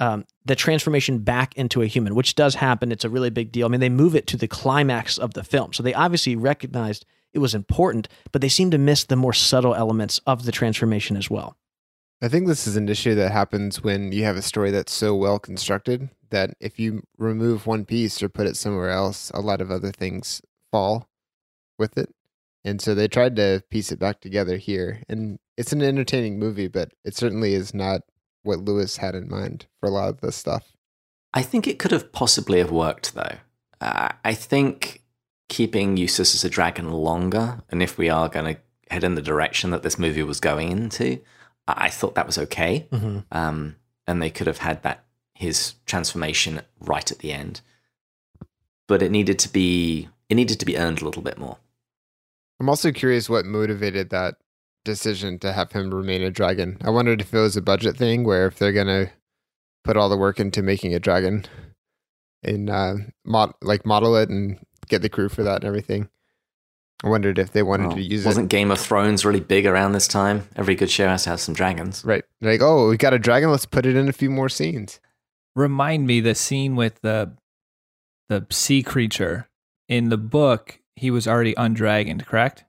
um, 0.00 0.24
the 0.44 0.56
transformation 0.56 1.18
back 1.18 1.54
into 1.56 1.82
a 1.82 1.86
human, 1.86 2.14
which 2.14 2.34
does 2.34 2.56
happen. 2.56 2.90
It's 2.90 3.04
a 3.04 3.10
really 3.10 3.30
big 3.30 3.52
deal. 3.52 3.66
I 3.66 3.70
mean, 3.70 3.80
they 3.80 3.88
move 3.88 4.14
it 4.14 4.26
to 4.28 4.36
the 4.36 4.48
climax 4.48 5.18
of 5.18 5.34
the 5.34 5.44
film. 5.44 5.72
So 5.72 5.82
they 5.82 5.94
obviously 5.94 6.36
recognized 6.36 7.04
it 7.32 7.38
was 7.38 7.54
important, 7.54 8.08
but 8.32 8.40
they 8.40 8.48
seem 8.48 8.70
to 8.70 8.78
miss 8.78 9.04
the 9.04 9.16
more 9.16 9.32
subtle 9.32 9.74
elements 9.74 10.20
of 10.26 10.44
the 10.44 10.52
transformation 10.52 11.16
as 11.16 11.28
well. 11.28 11.56
I 12.22 12.28
think 12.28 12.46
this 12.46 12.66
is 12.66 12.76
an 12.76 12.88
issue 12.88 13.14
that 13.16 13.32
happens 13.32 13.82
when 13.82 14.12
you 14.12 14.24
have 14.24 14.36
a 14.36 14.42
story 14.42 14.70
that's 14.70 14.92
so 14.92 15.14
well 15.14 15.38
constructed 15.38 16.10
that 16.30 16.54
if 16.60 16.78
you 16.78 17.02
remove 17.18 17.66
one 17.66 17.84
piece 17.84 18.22
or 18.22 18.28
put 18.28 18.46
it 18.46 18.56
somewhere 18.56 18.90
else, 18.90 19.30
a 19.34 19.40
lot 19.40 19.60
of 19.60 19.70
other 19.70 19.90
things 19.90 20.40
fall 20.70 21.08
with 21.78 21.98
it. 21.98 22.13
And 22.64 22.80
so 22.80 22.94
they 22.94 23.08
tried 23.08 23.36
to 23.36 23.62
piece 23.70 23.92
it 23.92 23.98
back 23.98 24.20
together 24.20 24.56
here. 24.56 25.02
And 25.08 25.38
it's 25.56 25.72
an 25.72 25.82
entertaining 25.82 26.38
movie, 26.38 26.68
but 26.68 26.92
it 27.04 27.14
certainly 27.14 27.54
is 27.54 27.74
not 27.74 28.02
what 28.42 28.60
Lewis 28.60 28.98
had 28.98 29.14
in 29.14 29.28
mind 29.28 29.66
for 29.80 29.88
a 29.88 29.92
lot 29.92 30.08
of 30.08 30.20
this 30.20 30.36
stuff. 30.36 30.72
I 31.32 31.42
think 31.42 31.66
it 31.66 31.78
could 31.78 31.90
have 31.90 32.12
possibly 32.12 32.58
have 32.58 32.70
worked 32.70 33.14
though. 33.14 33.36
Uh, 33.80 34.10
I 34.24 34.34
think 34.34 35.02
keeping 35.48 35.96
Eustace 35.96 36.34
as 36.34 36.44
a 36.44 36.50
dragon 36.50 36.90
longer, 36.92 37.62
and 37.70 37.82
if 37.82 37.98
we 37.98 38.08
are 38.08 38.28
going 38.28 38.54
to 38.54 38.60
head 38.90 39.04
in 39.04 39.14
the 39.14 39.22
direction 39.22 39.70
that 39.70 39.82
this 39.82 39.98
movie 39.98 40.22
was 40.22 40.40
going 40.40 40.70
into, 40.70 41.20
I, 41.66 41.86
I 41.86 41.90
thought 41.90 42.14
that 42.14 42.26
was 42.26 42.38
okay. 42.38 42.86
Mm-hmm. 42.90 43.18
Um, 43.32 43.76
and 44.06 44.22
they 44.22 44.30
could 44.30 44.46
have 44.46 44.58
had 44.58 44.82
that 44.82 45.04
his 45.34 45.74
transformation 45.86 46.60
right 46.80 47.10
at 47.10 47.18
the 47.18 47.32
end, 47.32 47.60
but 48.86 49.02
it 49.02 49.10
needed 49.10 49.38
to 49.40 49.48
be 49.48 50.08
it 50.28 50.36
needed 50.36 50.60
to 50.60 50.66
be 50.66 50.78
earned 50.78 51.02
a 51.02 51.04
little 51.04 51.22
bit 51.22 51.38
more. 51.38 51.58
I'm 52.60 52.68
also 52.68 52.92
curious 52.92 53.28
what 53.28 53.44
motivated 53.44 54.10
that 54.10 54.36
decision 54.84 55.38
to 55.40 55.52
have 55.52 55.72
him 55.72 55.92
remain 55.92 56.22
a 56.22 56.30
dragon. 56.30 56.78
I 56.84 56.90
wondered 56.90 57.20
if 57.20 57.32
it 57.34 57.38
was 57.38 57.56
a 57.56 57.62
budget 57.62 57.96
thing 57.96 58.24
where 58.24 58.46
if 58.46 58.58
they're 58.58 58.72
going 58.72 58.86
to 58.86 59.10
put 59.82 59.96
all 59.96 60.08
the 60.08 60.16
work 60.16 60.38
into 60.40 60.62
making 60.62 60.94
a 60.94 61.00
dragon 61.00 61.44
and 62.42 62.70
uh, 62.70 62.94
mod- 63.24 63.54
like 63.62 63.84
model 63.86 64.16
it 64.16 64.28
and 64.28 64.58
get 64.88 65.02
the 65.02 65.08
crew 65.08 65.28
for 65.28 65.42
that 65.42 65.56
and 65.56 65.64
everything. 65.64 66.08
I 67.02 67.08
wondered 67.08 67.38
if 67.38 67.52
they 67.52 67.62
wanted 67.62 67.88
Well, 67.88 67.96
to 67.96 68.02
use 68.02 68.24
it. 68.24 68.28
wasn't. 68.28 68.48
Game 68.48 68.70
of 68.70 68.78
Thrones 68.80 69.24
really 69.26 69.40
big 69.40 69.66
around 69.66 69.92
this 69.92 70.08
time? 70.08 70.48
Every 70.56 70.74
good 70.74 70.90
show 70.90 71.06
has 71.08 71.24
to 71.24 71.30
have 71.30 71.40
some 71.40 71.54
dragons. 71.54 72.02
Right. 72.04 72.24
Like, 72.40 72.62
oh, 72.62 72.88
we 72.88 72.96
got 72.96 73.12
a 73.12 73.18
dragon. 73.18 73.50
Let's 73.50 73.66
put 73.66 73.84
it 73.84 73.96
in 73.96 74.08
a 74.08 74.12
few 74.12 74.30
more 74.30 74.48
scenes. 74.48 75.00
Remind 75.56 76.06
me 76.06 76.20
the 76.20 76.34
scene 76.34 76.76
with 76.76 77.00
the 77.02 77.32
the 78.30 78.46
sea 78.50 78.82
creature 78.82 79.48
in 79.88 80.08
the 80.08 80.16
book. 80.16 80.78
He 80.96 81.10
was 81.10 81.26
already 81.26 81.54
undragoned, 81.56 82.26
correct? 82.26 82.64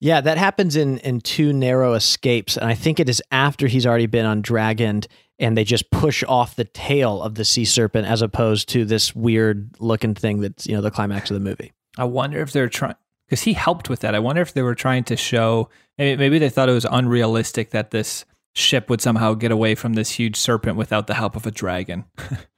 Yeah, 0.00 0.20
that 0.20 0.36
happens 0.36 0.74
in 0.74 0.98
in 0.98 1.20
two 1.20 1.52
narrow 1.52 1.94
escapes, 1.94 2.56
and 2.56 2.68
I 2.68 2.74
think 2.74 2.98
it 2.98 3.08
is 3.08 3.22
after 3.30 3.68
he's 3.68 3.86
already 3.86 4.06
been 4.06 4.26
undragoned, 4.26 5.06
and 5.38 5.56
they 5.56 5.64
just 5.64 5.90
push 5.92 6.24
off 6.26 6.56
the 6.56 6.64
tail 6.64 7.22
of 7.22 7.36
the 7.36 7.44
sea 7.44 7.64
serpent 7.64 8.08
as 8.08 8.20
opposed 8.20 8.68
to 8.70 8.84
this 8.84 9.14
weird 9.14 9.70
looking 9.78 10.14
thing 10.14 10.40
that's 10.40 10.66
you 10.66 10.74
know 10.74 10.80
the 10.80 10.90
climax 10.90 11.30
of 11.30 11.34
the 11.34 11.40
movie. 11.40 11.72
I 11.96 12.04
wonder 12.04 12.40
if 12.40 12.52
they're 12.52 12.68
trying. 12.68 12.96
because 13.26 13.42
he 13.42 13.52
helped 13.52 13.88
with 13.88 14.00
that. 14.00 14.14
I 14.14 14.18
wonder 14.18 14.42
if 14.42 14.54
they 14.54 14.62
were 14.62 14.74
trying 14.74 15.04
to 15.04 15.16
show 15.16 15.68
maybe 15.98 16.38
they 16.38 16.48
thought 16.48 16.68
it 16.68 16.72
was 16.72 16.86
unrealistic 16.90 17.70
that 17.70 17.92
this 17.92 18.24
ship 18.54 18.90
would 18.90 19.00
somehow 19.00 19.34
get 19.34 19.50
away 19.52 19.74
from 19.74 19.92
this 19.92 20.10
huge 20.10 20.36
serpent 20.36 20.76
without 20.76 21.06
the 21.06 21.14
help 21.14 21.36
of 21.36 21.46
a 21.46 21.50
dragon. 21.50 22.04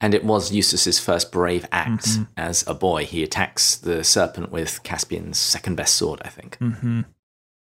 and 0.00 0.14
it 0.14 0.24
was 0.24 0.52
Eustace's 0.52 0.98
first 0.98 1.32
brave 1.32 1.66
act 1.72 2.06
mm-hmm. 2.06 2.24
as 2.36 2.66
a 2.66 2.74
boy. 2.74 3.04
He 3.04 3.22
attacks 3.22 3.76
the 3.76 4.04
serpent 4.04 4.52
with 4.52 4.82
Caspian's 4.82 5.38
second 5.38 5.76
best 5.76 5.96
sword, 5.96 6.20
I 6.24 6.28
think. 6.28 6.58
Mm-hmm. 6.58 7.02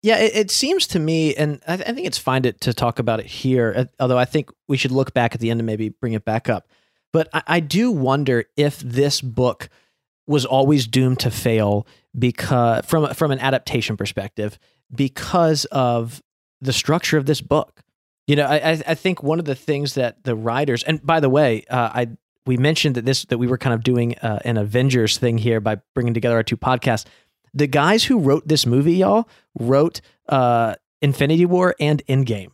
Yeah, 0.03 0.19
it, 0.19 0.35
it, 0.35 0.51
seems 0.51 0.87
to 0.87 0.99
me, 0.99 1.35
and 1.35 1.61
I, 1.67 1.73
I, 1.73 1.91
think 1.93 2.05
it's 2.05 2.17
fine 2.17 2.43
to, 2.43 2.53
to 2.53 2.73
talk 2.73 2.99
about 2.99 3.19
it 3.19 3.25
here, 3.25 3.73
uh, 3.75 3.85
although 3.99 4.17
I 4.17 4.25
think 4.25 4.51
we 4.67 4.77
should 4.77 4.91
look 4.91 5.13
back 5.13 5.33
at 5.33 5.41
the 5.41 5.49
end 5.49 5.59
and 5.59 5.65
maybe 5.65 5.89
bring 5.89 6.13
it 6.13 6.23
back 6.23 6.49
up. 6.49 6.67
But 7.11 7.29
I, 7.33 7.43
I 7.47 7.59
do 7.59 7.91
wonder 7.91 8.45
if 8.55 8.79
this 8.79 9.21
book 9.21 9.69
was 10.27 10.45
always 10.45 10.87
doomed 10.87 11.19
to 11.21 11.31
fail 11.31 11.87
because 12.17 12.85
from 12.85 13.13
from 13.13 13.31
an 13.31 13.39
adaptation 13.39 13.97
perspective 13.97 14.59
because 14.93 15.65
of 15.65 16.21
the 16.61 16.73
structure 16.73 17.17
of 17.17 17.25
this 17.25 17.41
book. 17.41 17.81
You 18.27 18.35
know, 18.35 18.45
I 18.45 18.81
I 18.85 18.93
think 18.93 19.23
one 19.23 19.39
of 19.39 19.45
the 19.45 19.55
things 19.55 19.93
that 19.95 20.23
the 20.23 20.35
writers 20.35 20.83
and 20.83 21.03
by 21.05 21.19
the 21.19 21.29
way, 21.29 21.63
uh, 21.69 21.89
I 21.93 22.07
we 22.45 22.57
mentioned 22.57 22.95
that 22.95 23.05
this 23.05 23.25
that 23.25 23.37
we 23.37 23.47
were 23.47 23.57
kind 23.57 23.73
of 23.73 23.83
doing 23.83 24.17
uh, 24.19 24.39
an 24.43 24.57
Avengers 24.57 25.17
thing 25.17 25.37
here 25.37 25.59
by 25.59 25.77
bringing 25.95 26.13
together 26.13 26.35
our 26.35 26.43
two 26.43 26.57
podcasts. 26.57 27.05
The 27.53 27.67
guys 27.67 28.03
who 28.03 28.19
wrote 28.19 28.47
this 28.47 28.65
movie, 28.65 28.95
y'all, 28.95 29.27
wrote 29.57 30.01
uh, 30.27 30.75
Infinity 31.01 31.45
War 31.45 31.75
and 31.79 32.05
Endgame. 32.07 32.49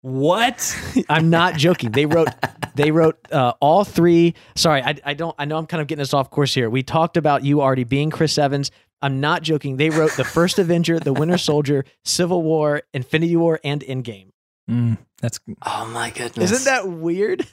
What? 0.00 0.76
I'm 1.08 1.30
not 1.30 1.56
joking. 1.56 1.92
They 1.92 2.06
wrote 2.06 2.28
they 2.74 2.90
wrote 2.90 3.18
uh, 3.30 3.52
all 3.60 3.84
three. 3.84 4.34
Sorry, 4.54 4.82
I, 4.82 4.96
I 5.04 5.14
don't. 5.14 5.34
I 5.38 5.44
know 5.44 5.58
I'm 5.58 5.66
kind 5.66 5.80
of 5.80 5.86
getting 5.86 6.02
us 6.02 6.14
off 6.14 6.30
course 6.30 6.54
here. 6.54 6.68
We 6.70 6.82
talked 6.82 7.16
about 7.16 7.44
you 7.44 7.60
already 7.60 7.84
being 7.84 8.10
Chris 8.10 8.38
Evans. 8.38 8.70
I'm 9.00 9.20
not 9.20 9.42
joking. 9.42 9.76
They 9.76 9.90
wrote 9.90 10.12
the 10.12 10.24
first 10.24 10.58
Avenger, 10.58 11.00
the 11.00 11.12
Winter 11.12 11.38
Soldier, 11.38 11.84
Civil 12.04 12.42
War, 12.42 12.82
Infinity 12.94 13.36
War, 13.36 13.58
and 13.64 13.82
Endgame. 13.82 14.31
Mm, 14.70 14.98
that's 15.20 15.40
oh 15.66 15.90
my 15.92 16.10
goodness. 16.10 16.52
Isn't 16.52 16.64
that 16.64 16.88
weird? 16.88 17.46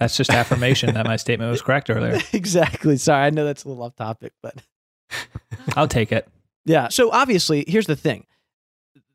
That's 0.00 0.16
just 0.16 0.30
affirmation 0.30 0.94
that 0.94 1.06
my 1.06 1.16
statement 1.16 1.50
was 1.50 1.62
correct 1.62 1.90
earlier. 1.90 2.18
exactly. 2.32 2.96
Sorry, 2.96 3.26
I 3.26 3.30
know 3.30 3.44
that's 3.44 3.64
a 3.64 3.68
little 3.68 3.82
off 3.84 3.94
topic, 3.96 4.32
but 4.42 4.62
I'll 5.76 5.88
take 5.88 6.12
it. 6.12 6.28
Yeah. 6.64 6.88
So 6.88 7.10
obviously, 7.10 7.64
here's 7.66 7.86
the 7.86 7.96
thing: 7.96 8.26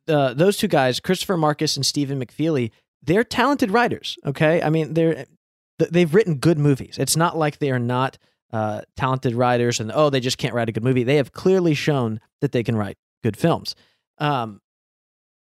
uh, 0.08 0.34
those 0.34 0.58
two 0.58 0.68
guys, 0.68 1.00
Christopher 1.00 1.38
Markus 1.38 1.76
and 1.76 1.86
Stephen 1.86 2.20
McFeely, 2.24 2.72
they're 3.02 3.24
talented 3.24 3.72
writers. 3.72 4.18
Okay, 4.26 4.62
I 4.62 4.70
mean 4.70 4.94
they're 4.94 5.26
they've 5.78 6.14
written 6.14 6.36
good 6.36 6.58
movies. 6.58 6.98
It's 6.98 7.16
not 7.16 7.38
like 7.38 7.60
they 7.60 7.72
are 7.72 7.80
not 7.80 8.18
uh, 8.52 8.82
talented 8.96 9.36
writers 9.36 9.80
and 9.80 9.92
oh 9.94 10.10
they 10.10 10.20
just 10.20 10.38
can't 10.38 10.54
write 10.54 10.70
a 10.70 10.72
good 10.72 10.84
movie. 10.84 11.04
They 11.04 11.18
have 11.18 11.34
clearly 11.34 11.74
shown 11.74 12.20
that 12.42 12.52
they 12.52 12.64
can 12.64 12.76
write 12.76 12.98
good 13.24 13.38
films. 13.38 13.76
Um, 14.20 14.62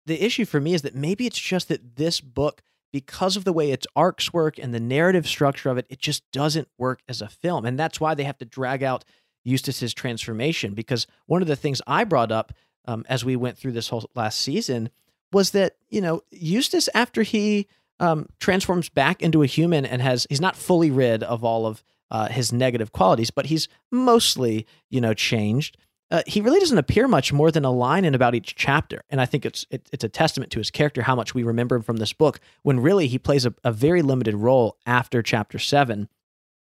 the 0.05 0.23
issue 0.23 0.45
for 0.45 0.59
me 0.59 0.73
is 0.73 0.81
that 0.81 0.95
maybe 0.95 1.25
it's 1.25 1.39
just 1.39 1.69
that 1.69 1.95
this 1.95 2.19
book, 2.21 2.61
because 2.91 3.35
of 3.35 3.43
the 3.43 3.53
way 3.53 3.71
its 3.71 3.87
arcs 3.95 4.33
work 4.33 4.57
and 4.57 4.73
the 4.73 4.79
narrative 4.79 5.27
structure 5.27 5.69
of 5.69 5.77
it, 5.77 5.85
it 5.89 5.99
just 5.99 6.29
doesn't 6.31 6.67
work 6.77 7.01
as 7.07 7.21
a 7.21 7.27
film, 7.27 7.65
and 7.65 7.79
that's 7.79 7.99
why 7.99 8.13
they 8.13 8.23
have 8.23 8.37
to 8.37 8.45
drag 8.45 8.83
out 8.83 9.03
Eustace's 9.43 9.93
transformation. 9.93 10.73
Because 10.73 11.07
one 11.25 11.41
of 11.41 11.47
the 11.47 11.55
things 11.55 11.81
I 11.87 12.03
brought 12.03 12.31
up 12.31 12.53
um, 12.85 13.05
as 13.07 13.25
we 13.25 13.35
went 13.35 13.57
through 13.57 13.71
this 13.71 13.89
whole 13.89 14.09
last 14.15 14.39
season 14.39 14.89
was 15.31 15.51
that 15.51 15.77
you 15.89 16.01
know 16.01 16.21
Eustace 16.31 16.89
after 16.93 17.23
he 17.23 17.67
um, 17.99 18.27
transforms 18.39 18.89
back 18.89 19.21
into 19.21 19.43
a 19.43 19.47
human 19.47 19.85
and 19.85 20.01
has 20.01 20.27
he's 20.29 20.41
not 20.41 20.55
fully 20.55 20.91
rid 20.91 21.23
of 21.23 21.43
all 21.43 21.65
of 21.65 21.83
uh, 22.11 22.27
his 22.27 22.53
negative 22.53 22.91
qualities, 22.91 23.31
but 23.31 23.47
he's 23.47 23.67
mostly 23.91 24.67
you 24.89 25.01
know 25.01 25.13
changed. 25.13 25.77
Uh, 26.11 26.21
he 26.27 26.41
really 26.41 26.59
doesn't 26.59 26.77
appear 26.77 27.07
much 27.07 27.33
more 27.33 27.49
than 27.49 27.65
a 27.65 27.71
line 27.71 28.05
in 28.05 28.13
about 28.13 28.35
each 28.35 28.55
chapter, 28.55 29.03
and 29.09 29.19
I 29.19 29.25
think 29.25 29.45
it's 29.45 29.65
it, 29.69 29.87
it's 29.91 30.03
a 30.03 30.09
testament 30.09 30.51
to 30.51 30.59
his 30.59 30.69
character 30.69 31.01
how 31.01 31.15
much 31.15 31.33
we 31.33 31.43
remember 31.43 31.75
him 31.75 31.81
from 31.81 31.97
this 31.97 32.13
book. 32.13 32.39
When 32.61 32.79
really 32.79 33.07
he 33.07 33.17
plays 33.17 33.45
a, 33.45 33.53
a 33.63 33.71
very 33.71 34.01
limited 34.01 34.35
role 34.35 34.77
after 34.85 35.23
chapter 35.23 35.57
seven, 35.57 36.09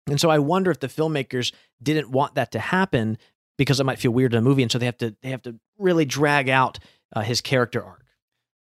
and 0.07 0.19
so 0.19 0.29
I 0.29 0.39
wonder 0.39 0.71
if 0.71 0.79
the 0.79 0.87
filmmakers 0.87 1.51
didn't 1.81 2.09
want 2.09 2.35
that 2.35 2.51
to 2.53 2.59
happen 2.59 3.17
because 3.57 3.79
it 3.79 3.85
might 3.85 3.99
feel 3.99 4.11
weird 4.11 4.33
in 4.33 4.39
a 4.39 4.41
movie, 4.41 4.63
and 4.63 4.71
so 4.71 4.77
they 4.77 4.85
have 4.85 4.97
to 4.99 5.15
they 5.21 5.29
have 5.29 5.41
to 5.43 5.59
really 5.77 6.05
drag 6.05 6.47
out 6.47 6.79
uh, 7.13 7.21
his 7.21 7.41
character 7.41 7.83
arc. 7.83 8.05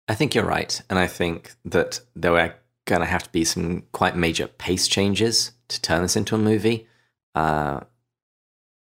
I 0.08 0.16
think 0.16 0.36
you're 0.36 0.46
right, 0.46 0.82
and 0.90 1.00
I 1.00 1.08
think 1.08 1.54
that 1.66 2.02
there 2.16 2.34
were 2.34 2.54
going 2.86 3.02
to 3.02 3.08
have 3.08 3.24
to 3.24 3.30
be 3.32 3.44
some 3.44 3.84
quite 3.92 4.16
major 4.16 4.48
pace 4.48 4.88
changes 4.88 5.52
to 5.70 5.82
turn 5.82 6.02
this 6.02 6.16
into 6.16 6.36
a 6.36 6.40
movie. 6.40 6.88
Uh, 7.34 7.82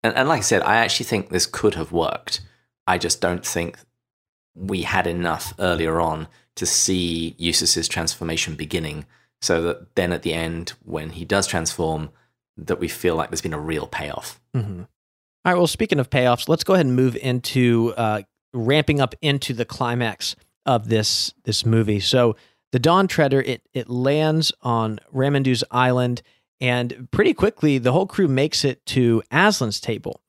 and, 0.03 0.15
and 0.15 0.29
like 0.29 0.39
I 0.39 0.43
said, 0.43 0.63
I 0.63 0.77
actually 0.77 1.07
think 1.07 1.29
this 1.29 1.47
could 1.47 1.75
have 1.75 1.93
worked. 1.93 2.41
I 2.87 2.99
just 2.99 3.21
don't 3.21 3.45
think 3.45 3.79
we 4.55 4.83
had 4.83 5.07
enough 5.07 5.55
earlier 5.59 6.01
on 6.01 6.29
to 6.57 6.67
see 6.67 7.35
Eustace's 7.39 7.89
transformation 7.89 8.55
beginning, 8.55 9.07
so 9.41 9.63
that 9.63 9.95
then 9.95 10.13
at 10.13 10.23
the 10.23 10.33
end, 10.33 10.73
when 10.85 11.11
he 11.11 11.25
does 11.25 11.47
transform, 11.47 12.11
that 12.57 12.81
we 12.81 12.89
feel 12.89 13.15
like 13.15 13.31
there's 13.31 13.41
been 13.41 13.55
a 13.55 13.61
real 13.61 13.87
payoff. 13.87 14.41
Mm-hmm. 14.55 14.81
All 14.81 15.53
right. 15.53 15.57
Well, 15.57 15.69
speaking 15.69 16.01
of 16.01 16.11
payoffs, 16.11 16.49
let's 16.49 16.65
go 16.65 16.75
ahead 16.75 16.87
and 16.87 16.97
move 16.97 17.15
into 17.17 17.95
uh, 17.97 18.23
ramping 18.53 19.01
up 19.01 19.15
into 19.23 19.55
the 19.55 19.65
climax 19.65 20.35
of 20.67 20.89
this 20.89 21.33
this 21.45 21.65
movie. 21.65 22.01
So 22.01 22.37
the 22.73 22.79
Dawn 22.79 23.07
Treader 23.07 23.41
it 23.41 23.63
it 23.73 23.89
lands 23.89 24.53
on 24.63 24.99
Ramandu's 25.15 25.65
island, 25.71 26.23
and 26.61 27.09
pretty 27.11 27.35
quickly 27.35 27.79
the 27.79 27.93
whole 27.93 28.07
crew 28.07 28.29
makes 28.29 28.65
it 28.65 28.85
to 28.87 29.23
Aslan's 29.31 29.81
table. 29.81 30.21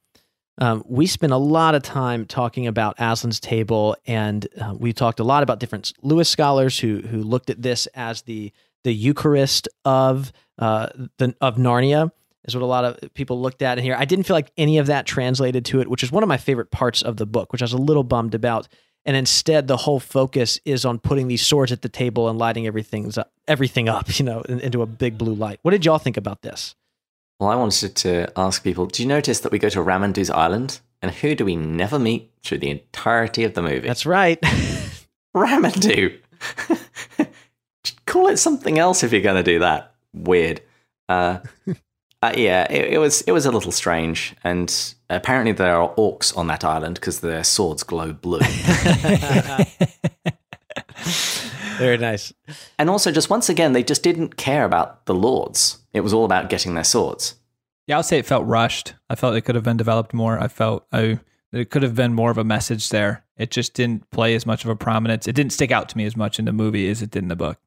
Um, 0.58 0.84
we 0.86 1.08
spent 1.08 1.32
a 1.32 1.38
lot 1.38 1.74
of 1.74 1.84
time 1.84 2.26
talking 2.26 2.68
about 2.68 2.98
Aslan's 2.98 3.40
table, 3.40 3.96
and 4.06 4.46
uh, 4.60 4.76
we 4.78 4.92
talked 4.92 5.22
a 5.22 5.24
lot 5.24 5.42
about 5.42 5.60
different 5.60 5.94
Lewis 6.02 6.30
scholars 6.30 6.78
who 6.80 7.00
who 7.00 7.24
looked 7.24 7.50
at 7.50 7.62
this 7.62 7.88
as 7.88 8.24
the 8.24 8.52
the 8.84 8.94
Eucharist 8.94 9.70
of 9.86 10.34
uh, 10.58 10.88
the 11.18 11.34
of 11.40 11.56
Narnia 11.56 12.12
is 12.46 12.56
what 12.56 12.64
a 12.64 12.66
lot 12.66 12.86
of 12.86 13.14
people 13.14 13.42
looked 13.42 13.62
at 13.62 13.78
in 13.78 13.84
here. 13.84 13.96
I 13.98 14.06
didn't 14.06 14.26
feel 14.26 14.36
like 14.36 14.52
any 14.58 14.78
of 14.78 14.88
that 14.88 15.06
translated 15.06 15.66
to 15.66 15.82
it, 15.82 15.90
which 15.90 16.04
is 16.04 16.12
one 16.12 16.24
of 16.24 16.30
my 16.30 16.38
favorite 16.38 16.72
parts 16.72 17.02
of 17.02 17.18
the 17.18 17.26
book, 17.26 17.52
which 17.52 17.62
I 17.62 17.66
was 17.66 17.74
a 17.74 17.78
little 17.78 18.04
bummed 18.04 18.36
about. 18.36 18.68
And 19.10 19.18
instead, 19.18 19.68
the 19.68 19.76
whole 19.76 20.00
focus 20.00 20.60
is 20.66 20.86
on 20.86 21.00
putting 21.00 21.30
these 21.30 21.44
swords 21.44 21.72
at 21.72 21.82
the 21.82 21.90
table 21.90 22.30
and 22.30 22.38
lighting 22.38 22.68
everything's 22.68 23.18
up, 23.18 23.32
everything 23.48 23.90
up, 23.90 24.20
you 24.20 24.24
know, 24.24 24.42
into 24.42 24.84
a 24.84 24.86
big 24.86 25.18
blue 25.18 25.34
light. 25.34 25.58
What 25.64 25.72
did 25.72 25.84
y'all 25.84 25.98
think 25.98 26.16
about 26.16 26.44
this? 26.44 26.76
Well, 27.40 27.50
I 27.50 27.56
wanted 27.56 27.96
to 27.96 28.32
ask 28.38 28.64
people: 28.64 28.86
Do 28.86 29.02
you 29.02 29.10
notice 29.10 29.40
that 29.40 29.52
we 29.52 29.58
go 29.58 29.70
to 29.70 29.80
Ramandu's 29.80 30.30
island, 30.30 30.80
and 31.02 31.10
who 31.10 31.34
do 31.34 31.44
we 31.44 31.56
never 31.56 31.98
meet 31.98 32.30
through 32.44 32.60
the 32.60 32.70
entirety 32.70 33.44
of 33.46 33.56
the 33.56 33.64
movie? 33.64 33.88
That's 33.88 34.06
right, 34.06 34.40
Ramandu. 35.36 36.20
Call 38.06 38.28
it 38.28 38.38
something 38.38 38.78
else 38.78 39.02
if 39.02 39.12
you're 39.12 39.22
going 39.22 39.44
to 39.44 39.52
do 39.52 39.58
that. 39.58 39.96
Weird. 40.14 40.62
Uh, 41.08 41.40
uh, 42.22 42.34
yeah, 42.36 42.70
it, 42.70 42.94
it, 42.94 42.98
was 42.98 43.22
it 43.22 43.32
was 43.32 43.46
a 43.46 43.52
little 43.52 43.72
strange, 43.72 44.36
and 44.44 44.94
apparently 45.10 45.54
there 45.54 45.76
are 45.76 45.94
orcs 45.96 46.36
on 46.36 46.48
that 46.48 46.66
island 46.66 46.96
because 46.96 47.22
their 47.22 47.44
swords 47.44 47.84
glow 47.84 48.12
blue. 48.12 48.40
Very 51.78 51.98
nice. 51.98 52.34
And 52.78 52.90
also, 52.90 53.12
just 53.12 53.30
once 53.30 53.48
again, 53.48 53.72
they 53.72 53.84
just 53.84 54.04
didn't 54.04 54.36
care 54.36 54.66
about 54.66 55.06
the 55.06 55.16
lords. 55.16 55.78
It 55.94 56.02
was 56.02 56.12
all 56.12 56.26
about 56.26 56.50
getting 56.50 56.74
their 56.74 56.84
swords. 56.84 57.36
Yeah, 57.88 57.96
I'll 57.96 58.04
say 58.04 58.20
it 58.20 58.26
felt 58.26 58.46
rushed. 58.46 58.96
I 59.10 59.16
felt 59.16 59.36
it 59.36 59.42
could 59.42 59.56
have 59.56 59.64
been 59.64 59.78
developed 59.78 60.14
more. 60.14 60.38
I 60.38 60.50
felt 60.50 60.86
I, 60.92 61.20
it 61.54 61.70
could 61.70 61.84
have 61.84 61.96
been 61.96 62.14
more 62.14 62.32
of 62.32 62.38
a 62.38 62.44
message 62.44 62.90
there. 62.90 63.24
It 63.38 63.50
just 63.50 63.74
didn't 63.74 64.12
play 64.12 64.36
as 64.36 64.46
much 64.46 64.66
of 64.66 64.70
a 64.70 64.76
prominence. 64.76 65.26
It 65.26 65.36
didn't 65.36 65.54
stick 65.54 65.72
out 65.72 65.88
to 65.90 65.98
me 65.98 66.06
as 66.06 66.18
much 66.18 66.38
in 66.38 66.46
the 66.46 66.52
movie 66.52 66.90
as 66.90 67.02
it 67.02 67.12
did 67.12 67.24
in 67.24 67.30
the 67.30 67.38
book. 67.38 67.58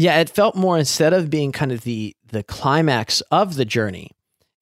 Yeah, 0.00 0.20
it 0.20 0.30
felt 0.30 0.56
more 0.56 0.78
instead 0.78 1.12
of 1.12 1.28
being 1.28 1.52
kind 1.52 1.70
of 1.70 1.82
the 1.82 2.16
the 2.28 2.42
climax 2.42 3.20
of 3.30 3.56
the 3.56 3.66
journey. 3.66 4.12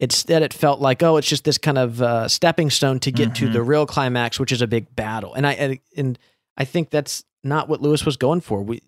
Instead, 0.01 0.43
it 0.43 0.53
felt 0.53 0.81
like 0.81 1.01
oh, 1.01 1.17
it's 1.17 1.29
just 1.29 1.45
this 1.45 1.59
kind 1.59 1.79
of 1.79 2.03
uh, 2.03 2.27
stepping 2.27 2.71
stone 2.71 2.99
to 2.99 3.13
get 3.13 3.29
mm-hmm. 3.29 3.47
to 3.47 3.53
the 3.53 3.63
real 3.63 3.87
climax, 3.87 4.41
which 4.41 4.51
is 4.51 4.63
a 4.63 4.67
big 4.67 4.97
battle. 4.97 5.35
And 5.35 5.47
I 5.47 5.79
and 5.97 6.19
I 6.57 6.65
think 6.65 6.91
that's 6.91 7.23
not 7.45 7.69
what 7.69 7.81
Lewis 7.81 8.05
was 8.05 8.17
going 8.17 8.41
for. 8.41 8.65
We 8.65 8.83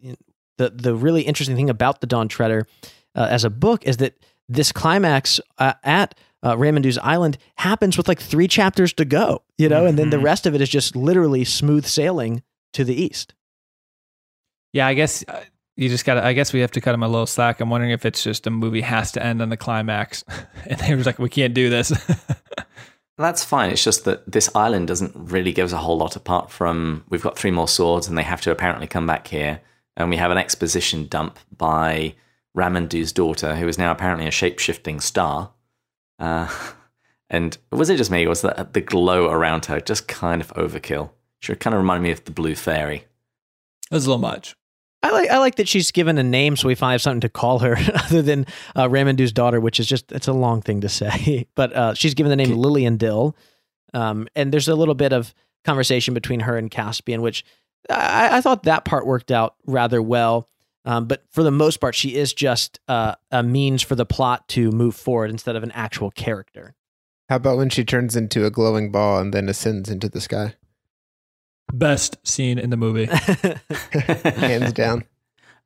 the 0.59 0.71
the 0.71 0.93
really 0.93 1.23
interesting 1.23 1.55
thing 1.55 1.71
about 1.71 2.01
the 2.01 2.09
Dawn 2.09 2.27
Treader 2.27 2.67
uh, 3.15 3.29
as 3.31 3.45
a 3.45 3.51
book 3.51 3.87
is 3.87 3.99
that 3.99 4.19
this 4.49 4.73
climax 4.73 5.39
uh, 5.59 5.75
at 5.85 6.19
uh, 6.43 6.57
Ramandu's 6.57 6.99
Island 6.99 7.39
happens 7.59 7.97
with 7.97 8.09
like 8.09 8.21
three 8.21 8.49
chapters 8.49 8.93
to 8.95 9.05
go, 9.05 9.45
you 9.57 9.69
know, 9.69 9.83
mm-hmm. 9.83 9.87
and 9.87 9.99
then 10.01 10.11
the 10.11 10.17
mm-hmm. 10.17 10.27
rest 10.27 10.47
of 10.47 10.57
it 10.57 10.61
is 10.61 10.69
just 10.69 10.97
literally 10.97 11.45
smooth 11.45 11.87
sailing 11.87 12.43
to 12.73 12.83
the 12.83 13.01
east. 13.01 13.35
Yeah, 14.73 14.89
I 14.89 14.95
guess 14.95 15.25
uh, 15.29 15.45
you 15.81 15.89
just 15.89 16.05
got 16.05 16.15
to, 16.15 16.25
I 16.25 16.33
guess 16.33 16.53
we 16.53 16.61
have 16.61 16.71
to 16.73 16.81
cut 16.81 16.95
him 16.95 17.03
a 17.03 17.09
little 17.09 17.27
slack. 17.27 17.61
I'm 17.61 17.71
wondering 17.71 17.93
if 17.93 18.05
it's 18.05 18.23
just 18.23 18.47
a 18.47 18.51
movie 18.51 18.83
has 18.83 19.13
to 19.13 19.25
end 19.25 19.41
on 19.41 19.49
the 19.49 19.57
climax. 19.57 20.25
and 20.67 20.79
they 20.81 20.95
were 20.95 21.03
like, 21.03 21.19
we 21.19 21.29
can't 21.29 21.55
do 21.55 21.71
this. 21.71 21.93
That's 23.19 23.45
fine. 23.45 23.71
It's 23.71 23.85
just 23.85 24.05
that 24.05 24.31
this 24.31 24.55
island 24.55 24.89
doesn't 24.89 25.13
really 25.15 25.53
give 25.53 25.67
us 25.67 25.73
a 25.73 25.79
whole 25.79 25.99
lot 25.99 26.17
apart 26.17 26.51
from 26.51 27.05
we've 27.09 27.23
got 27.23 27.39
three 27.39 27.51
more 27.51 27.69
swords 27.69 28.09
and 28.09 28.17
they 28.17 28.23
have 28.23 28.41
to 28.43 28.51
apparently 28.51 28.87
come 28.87 29.07
back 29.07 29.27
here. 29.27 29.61
And 29.97 30.09
we 30.09 30.17
have 30.17 30.31
an 30.31 30.39
exposition 30.39 31.07
dump 31.07 31.39
by 31.57 32.15
Ramandu's 32.57 33.13
daughter, 33.13 33.57
who 33.57 33.69
is 33.69 33.77
now 33.77 33.91
apparently 33.91 34.27
a 34.27 34.31
shape 34.31 34.59
shifting 34.59 35.01
star. 35.01 35.51
Uh, 36.19 36.49
And 37.31 37.57
was 37.71 37.89
it 37.89 37.97
just 37.97 38.11
me? 38.11 38.27
Or 38.27 38.31
was 38.31 38.43
that 38.43 38.75
the 38.75 38.81
glow 38.81 39.31
around 39.31 39.67
her 39.67 39.81
just 39.81 40.09
kind 40.09 40.43
of 40.43 40.53
overkill? 40.55 41.11
She 41.39 41.55
kind 41.55 41.75
of 41.75 41.81
reminded 41.81 42.03
me 42.03 42.11
of 42.11 42.25
the 42.25 42.33
blue 42.33 42.57
fairy. 42.57 43.05
It 43.91 43.95
was 43.95 44.05
a 44.05 44.11
little 44.11 44.21
much. 44.21 44.57
I 45.03 45.11
like 45.13 45.31
I 45.31 45.39
like 45.39 45.55
that 45.57 45.69
she's 45.69 45.91
given 45.93 46.19
a 46.19 46.23
name, 46.23 46.57
so 46.57 46.69
we 46.69 46.75
finally 46.75 46.95
have 46.95 47.03
something 47.03 47.23
to 47.23 47.29
call 47.29 47.61
her 47.61 47.77
other 47.95 48.23
than 48.23 48.47
uh, 48.77 48.87
Ramandu's 48.87 49.33
daughter, 49.33 49.61
which 49.61 49.81
is 49.81 49.87
just 49.87 50.13
it's 50.13 50.29
a 50.29 50.33
long 50.33 50.61
thing 50.61 50.81
to 50.83 50.89
say. 50.89 51.47
But 51.55 51.73
uh, 51.73 51.95
she's 51.95 52.15
given 52.15 52.31
the 52.31 52.37
name 52.37 52.51
Lilliandil, 52.51 53.35
um, 53.95 54.29
and 54.35 54.53
there's 54.53 54.69
a 54.69 54.75
little 54.75 54.95
bit 54.95 55.13
of 55.13 55.35
conversation 55.65 56.15
between 56.15 56.41
her 56.41 56.57
and 56.57 56.71
Caspian, 56.71 57.23
which 57.23 57.45
I, 57.89 58.39
I 58.39 58.41
thought 58.41 58.65
that 58.65 58.85
part 58.85 59.07
worked 59.07 59.31
out 59.31 59.57
rather 59.67 60.03
well. 60.03 60.49
Um, 60.85 61.07
but 61.07 61.25
for 61.31 61.43
the 61.43 61.51
most 61.51 61.79
part, 61.79 61.95
she 61.95 62.15
is 62.15 62.33
just 62.33 62.81
uh, 62.89 63.15
a 63.31 63.43
means 63.43 63.83
for 63.83 63.95
the 63.95 64.07
plot 64.07 64.49
to 64.49 64.71
move 64.71 64.95
forward 64.95 65.31
instead 65.31 65.57
of 65.57 65.63
an 65.63 65.73
actual 65.73 66.11
character. 66.11 66.75
How 67.29 67.37
about 67.37 67.59
when 67.59 67.69
she 67.69 67.85
turns 67.85 68.17
into 68.17 68.45
a 68.45 68.51
glowing 68.51 68.91
ball 68.91 69.19
and 69.19 69.33
then 69.33 69.49
ascends 69.49 69.89
into 69.89 70.09
the 70.09 70.21
sky? 70.21 70.55
Best 71.73 72.17
scene 72.27 72.59
in 72.59 72.71
the 72.71 72.77
movie. 72.77 73.07
Hands 74.37 74.73
down. 74.73 75.05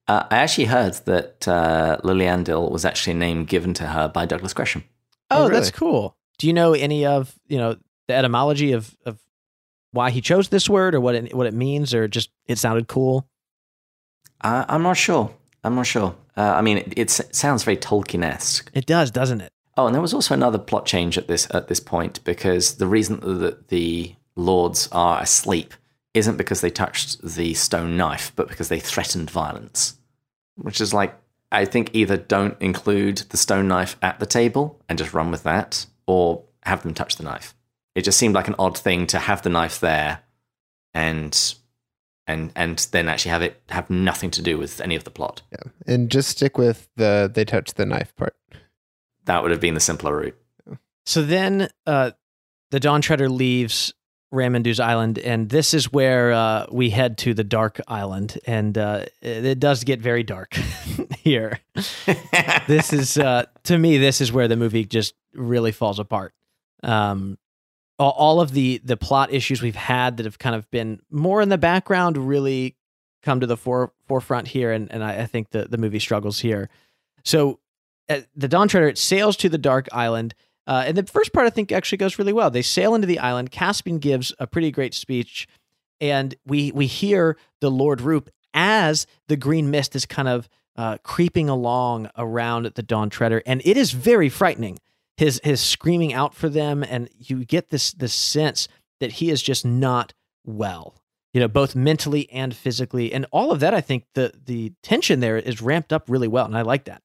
Uh, 0.06 0.24
I 0.30 0.36
actually 0.38 0.66
heard 0.66 0.94
that 1.06 1.48
uh, 1.48 1.98
Lilliandil 2.04 2.70
was 2.70 2.84
actually 2.84 3.12
a 3.14 3.16
name 3.16 3.44
given 3.44 3.72
to 3.74 3.86
her 3.86 4.08
by 4.08 4.26
Douglas 4.26 4.52
Gresham. 4.52 4.84
Oh, 5.30 5.44
Oh, 5.44 5.48
that's 5.48 5.70
cool. 5.70 6.16
Do 6.38 6.46
you 6.46 6.52
know 6.52 6.74
any 6.74 7.06
of 7.06 7.34
you 7.48 7.58
know 7.58 7.76
the 8.08 8.14
etymology 8.14 8.72
of 8.72 8.94
of 9.06 9.18
why 9.92 10.10
he 10.10 10.20
chose 10.20 10.48
this 10.48 10.68
word 10.68 10.94
or 10.94 11.00
what 11.00 11.14
it 11.14 11.34
what 11.34 11.46
it 11.46 11.54
means, 11.54 11.94
or 11.94 12.06
just 12.08 12.30
it 12.46 12.58
sounded 12.58 12.88
cool? 12.88 13.26
Uh, 14.42 14.64
I'm 14.68 14.82
not 14.82 14.96
sure. 14.98 15.34
I'm 15.62 15.74
not 15.74 15.86
sure. 15.86 16.14
Uh, 16.36 16.42
I 16.42 16.60
mean, 16.60 16.78
it, 16.78 16.92
it 16.96 17.10
sounds 17.10 17.64
very 17.64 17.76
Tolkien-esque. 17.78 18.70
It 18.74 18.84
does, 18.84 19.10
doesn't 19.10 19.40
it? 19.40 19.52
Oh, 19.76 19.86
and 19.86 19.94
there 19.94 20.02
was 20.02 20.12
also 20.12 20.34
another 20.34 20.58
plot 20.58 20.84
change 20.84 21.16
at 21.16 21.28
this 21.28 21.46
at 21.54 21.68
this 21.68 21.80
point 21.80 22.22
because 22.24 22.74
the 22.76 22.86
reason 22.86 23.20
that 23.40 23.68
the 23.68 24.14
lords 24.36 24.88
are 24.92 25.22
asleep 25.22 25.72
isn't 26.14 26.36
because 26.36 26.60
they 26.60 26.70
touched 26.70 27.20
the 27.22 27.54
stone 27.54 27.96
knife, 27.96 28.32
but 28.36 28.48
because 28.48 28.68
they 28.68 28.80
threatened 28.80 29.30
violence. 29.30 29.98
Which 30.56 30.80
is 30.80 30.94
like, 30.94 31.14
I 31.50 31.64
think 31.64 31.90
either 31.92 32.16
don't 32.16 32.56
include 32.60 33.18
the 33.18 33.36
stone 33.36 33.68
knife 33.68 33.96
at 34.00 34.20
the 34.20 34.26
table 34.26 34.80
and 34.88 34.98
just 34.98 35.12
run 35.12 35.30
with 35.30 35.42
that, 35.42 35.86
or 36.06 36.44
have 36.62 36.82
them 36.82 36.94
touch 36.94 37.16
the 37.16 37.24
knife. 37.24 37.54
It 37.94 38.02
just 38.02 38.18
seemed 38.18 38.34
like 38.34 38.48
an 38.48 38.54
odd 38.58 38.78
thing 38.78 39.06
to 39.08 39.18
have 39.18 39.42
the 39.42 39.50
knife 39.50 39.80
there, 39.80 40.20
and 40.92 41.54
and 42.26 42.52
and 42.56 42.78
then 42.92 43.08
actually 43.08 43.30
have 43.30 43.42
it 43.42 43.60
have 43.68 43.90
nothing 43.90 44.30
to 44.32 44.42
do 44.42 44.58
with 44.58 44.80
any 44.80 44.96
of 44.96 45.04
the 45.04 45.10
plot. 45.10 45.42
Yeah. 45.52 45.70
And 45.86 46.10
just 46.10 46.30
stick 46.30 46.58
with 46.58 46.88
the 46.96 47.30
they 47.32 47.44
touch 47.44 47.74
the 47.74 47.86
knife 47.86 48.14
part. 48.16 48.36
That 49.26 49.42
would 49.42 49.50
have 49.50 49.60
been 49.60 49.74
the 49.74 49.80
simpler 49.80 50.16
route. 50.16 50.38
So 51.06 51.22
then 51.22 51.68
uh, 51.86 52.12
the 52.70 52.80
Dawn 52.80 53.00
Treader 53.00 53.28
leaves 53.28 53.92
Ramandu's 54.34 54.80
island, 54.80 55.18
and 55.18 55.48
this 55.48 55.72
is 55.72 55.92
where 55.92 56.32
uh, 56.32 56.66
we 56.70 56.90
head 56.90 57.16
to 57.18 57.34
the 57.34 57.44
Dark 57.44 57.80
Island, 57.88 58.38
and 58.46 58.76
uh, 58.76 59.06
it, 59.22 59.60
does 59.60 59.84
get 59.84 60.00
very 60.00 60.22
dark 60.22 60.54
here. 61.18 61.60
This 62.66 62.94
is 62.94 63.18
uh, 63.18 63.44
to 63.64 63.76
me, 63.76 63.98
this 63.98 64.22
is 64.22 64.32
where 64.32 64.48
the 64.48 64.56
movie 64.56 64.86
just 64.86 65.14
really 65.34 65.70
falls 65.70 65.98
apart. 65.98 66.32
Um, 66.82 67.36
all, 67.98 68.40
of 68.40 68.52
the 68.52 68.80
the 68.82 68.96
plot 68.96 69.32
issues 69.32 69.60
we've 69.60 69.76
had 69.76 70.16
that 70.16 70.24
have 70.24 70.38
kind 70.38 70.56
of 70.56 70.70
been 70.70 71.00
more 71.10 71.42
in 71.42 71.50
the 71.50 71.58
background 71.58 72.16
really 72.16 72.76
come 73.22 73.40
to 73.40 73.46
the 73.46 73.56
fore, 73.58 73.92
forefront 74.06 74.48
here, 74.48 74.72
and, 74.72 74.90
and 74.90 75.04
I, 75.04 75.22
I 75.22 75.26
think 75.26 75.50
the 75.50 75.66
the 75.68 75.76
movie 75.76 75.98
struggles 75.98 76.40
here. 76.40 76.70
So 77.22 77.60
the 78.08 78.48
Dawn 78.48 78.68
Treader 78.68 78.88
it 78.88 78.98
sails 78.98 79.36
to 79.38 79.48
the 79.48 79.58
Dark 79.58 79.88
Island. 79.92 80.34
Uh, 80.66 80.84
and 80.86 80.96
the 80.96 81.04
first 81.04 81.32
part, 81.32 81.46
I 81.46 81.50
think, 81.50 81.72
actually 81.72 81.98
goes 81.98 82.18
really 82.18 82.32
well. 82.32 82.50
They 82.50 82.62
sail 82.62 82.94
into 82.94 83.06
the 83.06 83.18
island. 83.18 83.50
Caspian 83.50 83.98
gives 83.98 84.32
a 84.38 84.46
pretty 84.46 84.70
great 84.70 84.94
speech, 84.94 85.46
and 86.00 86.34
we 86.46 86.72
we 86.72 86.86
hear 86.86 87.36
the 87.60 87.70
Lord 87.70 88.00
Rhoop 88.00 88.28
as 88.54 89.06
the 89.28 89.36
green 89.36 89.70
mist 89.70 89.94
is 89.94 90.06
kind 90.06 90.28
of 90.28 90.48
uh, 90.76 90.98
creeping 91.02 91.48
along 91.48 92.10
around 92.16 92.66
the 92.74 92.82
Dawn 92.82 93.10
Treader, 93.10 93.42
and 93.44 93.60
it 93.64 93.76
is 93.76 93.92
very 93.92 94.28
frightening. 94.28 94.78
His 95.16 95.40
his 95.44 95.60
screaming 95.60 96.12
out 96.12 96.34
for 96.34 96.48
them, 96.48 96.82
and 96.82 97.08
you 97.18 97.44
get 97.44 97.68
this 97.68 97.92
this 97.92 98.14
sense 98.14 98.66
that 99.00 99.12
he 99.12 99.30
is 99.30 99.42
just 99.42 99.64
not 99.64 100.14
well. 100.44 100.96
You 101.32 101.40
know, 101.40 101.48
both 101.48 101.74
mentally 101.74 102.30
and 102.30 102.56
physically, 102.56 103.12
and 103.12 103.26
all 103.30 103.52
of 103.52 103.60
that. 103.60 103.74
I 103.74 103.80
think 103.80 104.04
the 104.14 104.32
the 104.46 104.72
tension 104.82 105.20
there 105.20 105.36
is 105.36 105.60
ramped 105.60 105.92
up 105.92 106.08
really 106.08 106.28
well, 106.28 106.46
and 106.46 106.56
I 106.56 106.62
like 106.62 106.84
that. 106.84 107.02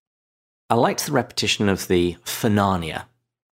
I 0.70 0.76
liked 0.76 1.06
the 1.06 1.12
repetition 1.12 1.68
of 1.68 1.88
the 1.88 2.16
For 2.24 2.50
Narnia 2.50 3.06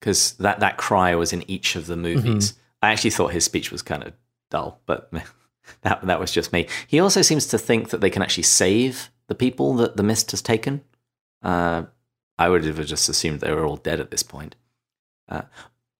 because 0.06 0.34
that, 0.34 0.60
that 0.60 0.78
cry 0.78 1.16
was 1.16 1.34
in 1.34 1.44
each 1.50 1.76
of 1.76 1.88
the 1.88 1.98
movies. 1.98 2.54
I 2.80 2.92
actually 2.92 3.10
thought 3.10 3.34
his 3.34 3.44
speech 3.44 3.72
was 3.72 3.82
kind 3.82 4.04
of 4.04 4.14
dull, 4.52 4.80
but 4.86 5.10
that 5.82 6.06
that 6.06 6.20
was 6.20 6.32
just 6.32 6.54
me. 6.54 6.68
He 6.86 7.00
also 7.00 7.24
seems 7.24 7.48
to 7.48 7.58
think 7.58 7.90
that 7.90 8.02
they 8.02 8.12
can 8.12 8.22
actually 8.22 8.44
save 8.44 9.10
the 9.30 9.34
people 9.34 9.74
that 9.78 9.98
the 9.98 10.04
mist 10.04 10.30
has 10.30 10.44
taken. 10.44 10.82
Uh, 11.42 11.86
I 12.38 12.50
would 12.50 12.66
have 12.66 12.86
just 12.86 13.10
assumed 13.10 13.40
they 13.40 13.52
were 13.52 13.66
all 13.66 13.78
dead 13.78 14.00
at 14.00 14.12
this 14.12 14.22
point. 14.22 14.56
Uh, 15.28 15.42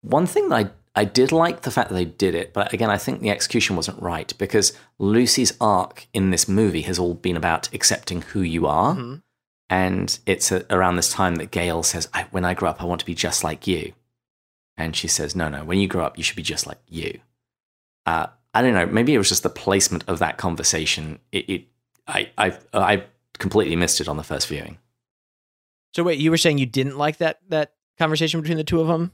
one 0.02 0.28
thing 0.28 0.50
that 0.50 0.56
I, 0.96 1.02
I 1.02 1.06
did 1.06 1.32
like 1.32 1.64
the 1.64 1.72
fact 1.72 1.90
that 1.90 1.96
they 1.96 2.06
did 2.06 2.36
it, 2.36 2.54
but 2.54 2.74
again, 2.74 2.92
I 2.92 3.00
think 3.00 3.22
the 3.22 3.32
execution 3.32 3.76
wasn't 3.76 4.00
right 4.00 4.32
because 4.38 4.78
Lucy's 5.00 5.58
arc 5.60 6.06
in 6.14 6.30
this 6.30 6.48
movie 6.48 6.84
has 6.84 7.00
all 7.00 7.16
been 7.16 7.36
about 7.38 7.74
accepting 7.74 8.22
who 8.22 8.42
you 8.42 8.68
are. 8.68 8.94
Mhm. 8.94 9.24
And 9.70 10.18
it's 10.26 10.52
a, 10.52 10.64
around 10.70 10.96
this 10.96 11.12
time 11.12 11.36
that 11.38 11.52
Gael 11.52 11.82
says, 11.84 12.08
I, 12.14 12.24
When 12.32 12.46
I 12.46 12.54
grow 12.54 12.70
up, 12.70 12.82
I 12.82 12.86
want 12.86 13.00
to 13.00 13.06
be 13.06 13.16
just 13.16 13.44
like 13.44 13.66
you. 13.68 13.94
And 14.78 14.96
she 14.96 15.08
says, 15.08 15.36
No, 15.36 15.50
no, 15.50 15.64
when 15.64 15.80
you 15.80 15.88
grow 15.88 16.04
up, 16.06 16.18
you 16.18 16.24
should 16.24 16.36
be 16.36 16.44
just 16.44 16.68
like 16.68 16.80
you. 16.88 17.20
Uh, 18.06 18.28
I 18.54 18.62
don't 18.62 18.74
know. 18.74 18.86
Maybe 18.86 19.14
it 19.14 19.18
was 19.18 19.30
just 19.30 19.44
the 19.44 19.50
placement 19.50 20.04
of 20.08 20.20
that 20.20 20.38
conversation. 20.38 21.20
It, 21.32 21.50
it 21.50 21.66
I, 22.08 22.30
I, 22.38 22.58
I 22.74 23.04
completely 23.40 23.76
missed 23.76 24.00
it 24.00 24.08
on 24.08 24.18
the 24.18 24.24
first 24.24 24.48
viewing. 24.48 24.78
So 25.96 26.04
wait, 26.04 26.20
you 26.20 26.30
were 26.30 26.38
saying 26.38 26.58
you 26.60 26.66
didn't 26.66 26.98
like 26.98 27.18
that 27.18 27.40
that 27.50 27.74
conversation 27.98 28.42
between 28.42 28.58
the 28.58 28.64
two 28.64 28.82
of 28.82 28.88
them? 28.88 29.12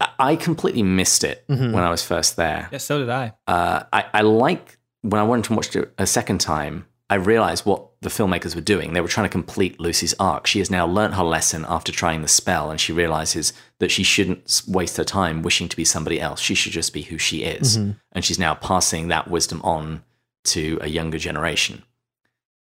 I- 0.00 0.08
I 0.18 0.36
completely 0.36 0.82
missed 0.82 1.24
it 1.24 1.44
Mhm. 1.48 1.72
when 1.72 1.82
I 1.82 1.90
was 1.90 2.04
first 2.04 2.36
there. 2.36 2.68
Yeah, 2.70 2.78
so 2.78 2.98
did 2.98 3.08
I. 3.10 3.32
uh, 3.46 3.84
I, 3.92 4.04
I 4.12 4.20
like 4.20 4.78
when 5.02 5.20
I 5.20 5.24
went 5.24 5.48
and 5.48 5.56
watched 5.56 5.74
it 5.76 5.92
a 5.96 6.06
second 6.06 6.40
time. 6.40 6.86
I 7.10 7.16
realized 7.16 7.66
what 7.66 7.90
the 8.00 8.08
filmmakers 8.08 8.54
were 8.54 8.62
doing. 8.62 8.92
They 8.92 9.00
were 9.02 9.08
trying 9.08 9.26
to 9.26 9.32
complete 9.32 9.78
Lucy's 9.78 10.14
arc. 10.18 10.46
She 10.46 10.58
has 10.60 10.70
now 10.70 10.86
learnt 10.86 11.14
her 11.14 11.22
lesson 11.22 11.66
after 11.68 11.92
trying 11.92 12.22
the 12.22 12.28
spell, 12.28 12.70
and 12.70 12.80
she 12.80 12.92
realizes 12.92 13.52
that 13.78 13.90
she 13.90 14.02
shouldn't 14.02 14.62
waste 14.66 14.96
her 14.96 15.04
time 15.04 15.42
wishing 15.42 15.68
to 15.68 15.76
be 15.76 15.84
somebody 15.84 16.18
else. 16.20 16.40
She 16.40 16.54
should 16.54 16.72
just 16.72 16.92
be 16.94 17.02
who 17.02 17.18
she 17.18 17.42
is, 17.42 17.76
Mhm. 17.76 17.96
and 18.12 18.24
she's 18.24 18.38
now 18.38 18.54
passing 18.54 19.08
that 19.08 19.28
wisdom 19.28 19.60
on 19.62 20.02
to 20.44 20.78
a 20.80 20.88
younger 20.88 21.18
generation. 21.18 21.82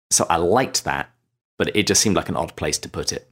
So 0.09 0.25
I 0.29 0.37
liked 0.37 0.83
that, 0.83 1.11
but 1.57 1.75
it 1.75 1.87
just 1.87 2.01
seemed 2.01 2.15
like 2.15 2.29
an 2.29 2.35
odd 2.35 2.55
place 2.55 2.77
to 2.79 2.89
put 2.89 3.11
it. 3.13 3.31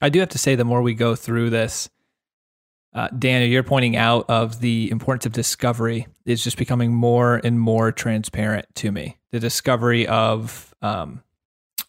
I 0.00 0.08
do 0.08 0.20
have 0.20 0.28
to 0.30 0.38
say, 0.38 0.54
the 0.56 0.64
more 0.64 0.82
we 0.82 0.94
go 0.94 1.14
through 1.16 1.50
this, 1.50 1.88
uh, 2.98 3.06
Daniel, 3.16 3.48
you're 3.48 3.62
pointing 3.62 3.96
out 3.96 4.28
of 4.28 4.60
the 4.60 4.90
importance 4.90 5.24
of 5.24 5.30
discovery 5.30 6.08
is 6.24 6.42
just 6.42 6.56
becoming 6.56 6.92
more 6.92 7.36
and 7.44 7.60
more 7.60 7.92
transparent 7.92 8.66
to 8.74 8.90
me. 8.90 9.16
The 9.30 9.38
discovery 9.38 10.08
of 10.08 10.74
um, 10.82 11.22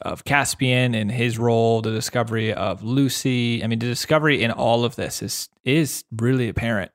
of 0.02 0.24
Caspian 0.24 0.94
and 0.94 1.12
his 1.12 1.40
role, 1.40 1.82
the 1.82 1.90
discovery 1.90 2.54
of 2.54 2.84
Lucy. 2.84 3.64
I 3.64 3.68
mean, 3.68 3.80
the 3.80 3.88
discovery 3.88 4.44
in 4.44 4.52
all 4.52 4.86
of 4.86 4.98
this 4.98 5.24
is 5.24 5.50
is 5.64 6.04
really 6.16 6.48
apparent. 6.48 6.92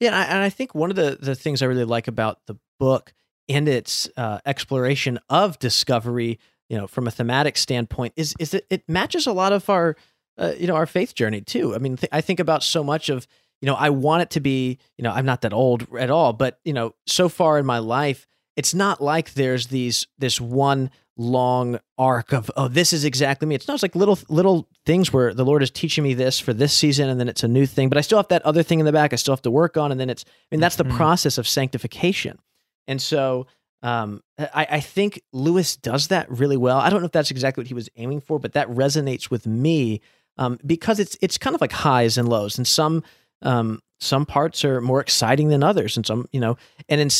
Yeah, 0.00 0.08
and 0.08 0.16
I, 0.16 0.24
and 0.24 0.42
I 0.42 0.48
think 0.48 0.74
one 0.74 0.88
of 0.88 0.96
the 0.96 1.18
the 1.20 1.34
things 1.34 1.60
I 1.60 1.66
really 1.66 1.84
like 1.84 2.08
about 2.08 2.38
the 2.46 2.56
book 2.80 3.12
and 3.46 3.68
its 3.68 4.08
uh, 4.16 4.38
exploration 4.46 5.18
of 5.28 5.58
discovery, 5.58 6.38
you 6.70 6.78
know, 6.78 6.86
from 6.86 7.06
a 7.06 7.10
thematic 7.10 7.58
standpoint, 7.58 8.14
is 8.16 8.34
is 8.38 8.52
that 8.52 8.64
it 8.70 8.88
matches 8.88 9.26
a 9.26 9.34
lot 9.34 9.52
of 9.52 9.68
our, 9.68 9.96
uh, 10.38 10.52
you 10.58 10.66
know, 10.66 10.74
our 10.74 10.86
faith 10.86 11.14
journey 11.14 11.40
too. 11.40 11.74
I 11.74 11.78
mean, 11.78 11.96
th- 11.96 12.08
I 12.12 12.20
think 12.20 12.40
about 12.40 12.62
so 12.62 12.82
much 12.82 13.08
of, 13.08 13.26
you 13.60 13.66
know, 13.66 13.74
I 13.74 13.90
want 13.90 14.22
it 14.22 14.30
to 14.30 14.40
be, 14.40 14.78
you 14.98 15.02
know, 15.02 15.12
I'm 15.12 15.26
not 15.26 15.42
that 15.42 15.52
old 15.52 15.86
at 15.96 16.10
all, 16.10 16.32
but 16.32 16.58
you 16.64 16.72
know, 16.72 16.94
so 17.06 17.28
far 17.28 17.58
in 17.58 17.66
my 17.66 17.78
life, 17.78 18.26
it's 18.56 18.74
not 18.74 19.00
like 19.00 19.34
there's 19.34 19.68
these 19.68 20.06
this 20.18 20.40
one 20.40 20.90
long 21.18 21.78
arc 21.98 22.32
of 22.32 22.50
oh 22.56 22.68
this 22.68 22.90
is 22.94 23.04
exactly 23.04 23.46
me 23.46 23.54
it's 23.54 23.68
not 23.68 23.74
it's 23.74 23.82
like 23.82 23.94
little 23.94 24.18
little 24.30 24.66
things 24.86 25.12
where 25.12 25.34
the 25.34 25.44
lord 25.44 25.62
is 25.62 25.70
teaching 25.70 26.02
me 26.02 26.14
this 26.14 26.38
for 26.40 26.54
this 26.54 26.72
season 26.72 27.06
and 27.10 27.20
then 27.20 27.28
it's 27.28 27.42
a 27.44 27.48
new 27.48 27.66
thing 27.66 27.90
but 27.90 27.98
i 27.98 28.00
still 28.00 28.16
have 28.18 28.28
that 28.28 28.40
other 28.46 28.62
thing 28.62 28.80
in 28.80 28.86
the 28.86 28.92
back 28.92 29.12
i 29.12 29.16
still 29.16 29.32
have 29.34 29.42
to 29.42 29.50
work 29.50 29.76
on 29.76 29.92
and 29.92 30.00
then 30.00 30.08
it's 30.08 30.24
i 30.26 30.54
mean 30.54 30.60
that's 30.60 30.76
the 30.76 30.86
Mhm. 30.86 30.96
process 30.96 31.36
of 31.36 31.46
sanctification 31.46 32.38
and 32.86 33.00
so 33.00 33.46
um, 33.82 34.22
I, 34.38 34.66
I 34.70 34.80
think 34.80 35.20
lewis 35.34 35.76
does 35.76 36.08
that 36.08 36.30
really 36.30 36.56
well 36.56 36.78
i 36.78 36.88
don't 36.88 37.00
know 37.00 37.06
if 37.06 37.12
that's 37.12 37.30
exactly 37.30 37.60
what 37.60 37.68
he 37.68 37.74
was 37.74 37.90
aiming 37.96 38.20
for 38.22 38.38
but 38.38 38.54
that 38.54 38.66
resonates 38.70 39.30
with 39.30 39.46
me 39.46 40.00
um, 40.38 40.58
because 40.64 40.98
it's 40.98 41.16
it's 41.20 41.38
kind 41.38 41.54
of 41.54 41.60
like 41.60 41.72
highs 41.72 42.18
and 42.18 42.28
lows 42.28 42.58
and 42.58 42.66
some 42.66 43.02
um, 43.42 43.80
some 44.00 44.26
parts 44.26 44.64
are 44.64 44.80
more 44.80 45.00
exciting 45.00 45.48
than 45.48 45.62
others 45.62 45.96
and 45.96 46.06
some 46.06 46.28
you 46.32 46.40
know 46.40 46.56
and 46.88 47.00
in, 47.00 47.10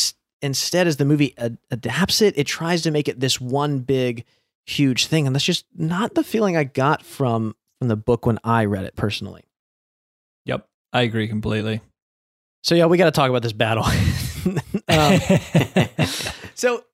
instead 0.40 0.86
as 0.86 0.96
the 0.96 1.04
movie 1.04 1.34
ad- 1.38 1.58
adapts 1.70 2.20
it 2.20 2.36
it 2.36 2.46
tries 2.46 2.82
to 2.82 2.90
make 2.90 3.08
it 3.08 3.20
this 3.20 3.40
one 3.40 3.80
big 3.80 4.24
huge 4.66 5.06
thing 5.06 5.26
and 5.26 5.34
that's 5.34 5.44
just 5.44 5.66
not 5.74 6.14
the 6.14 6.22
feeling 6.22 6.56
i 6.56 6.62
got 6.62 7.02
from 7.02 7.54
from 7.78 7.88
the 7.88 7.96
book 7.96 8.26
when 8.26 8.38
i 8.44 8.64
read 8.64 8.84
it 8.84 8.94
personally 8.94 9.44
Yep, 10.44 10.66
I 10.92 11.02
agree 11.02 11.28
completely. 11.28 11.80
So 12.62 12.74
yeah, 12.74 12.86
we 12.86 12.98
got 12.98 13.06
to 13.06 13.10
talk 13.10 13.30
about 13.30 13.42
this 13.42 13.52
battle. 13.52 13.84
um, 14.88 15.20
so 16.54 16.84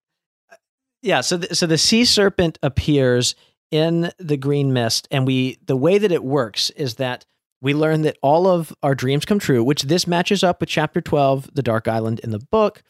yeah, 1.03 1.21
so 1.21 1.39
the, 1.39 1.55
so 1.55 1.67
the 1.67 1.79
sea 1.79 2.05
serpent 2.05 2.59
appears 2.63 3.35
in 3.71 4.11
the 4.19 4.37
green 4.37 4.73
mist, 4.73 5.09
and 5.11 5.27
we 5.27 5.59
the 5.67 5.77
way 5.77 5.99
that 5.99 6.13
it 6.13 6.25
works 6.25 6.71
is 6.71 6.95
that 6.97 7.25
we 7.61 7.75
learn 7.75 8.03
that 8.03 8.19
all 8.23 8.47
of 8.47 8.73
our 8.83 8.95
dreams 8.95 9.25
come 9.25 9.39
true, 9.39 9.65
which 9.65 9.83
this 9.83 10.07
matches 10.07 10.45
up 10.45 10.61
with 10.61 10.69
chapter 10.69 11.01
twelve, 11.01 11.49
the 11.55 11.63
Dark 11.63 11.89
Island 11.89 12.21
in 12.21 12.31
the 12.31 12.39
book. 12.39 12.83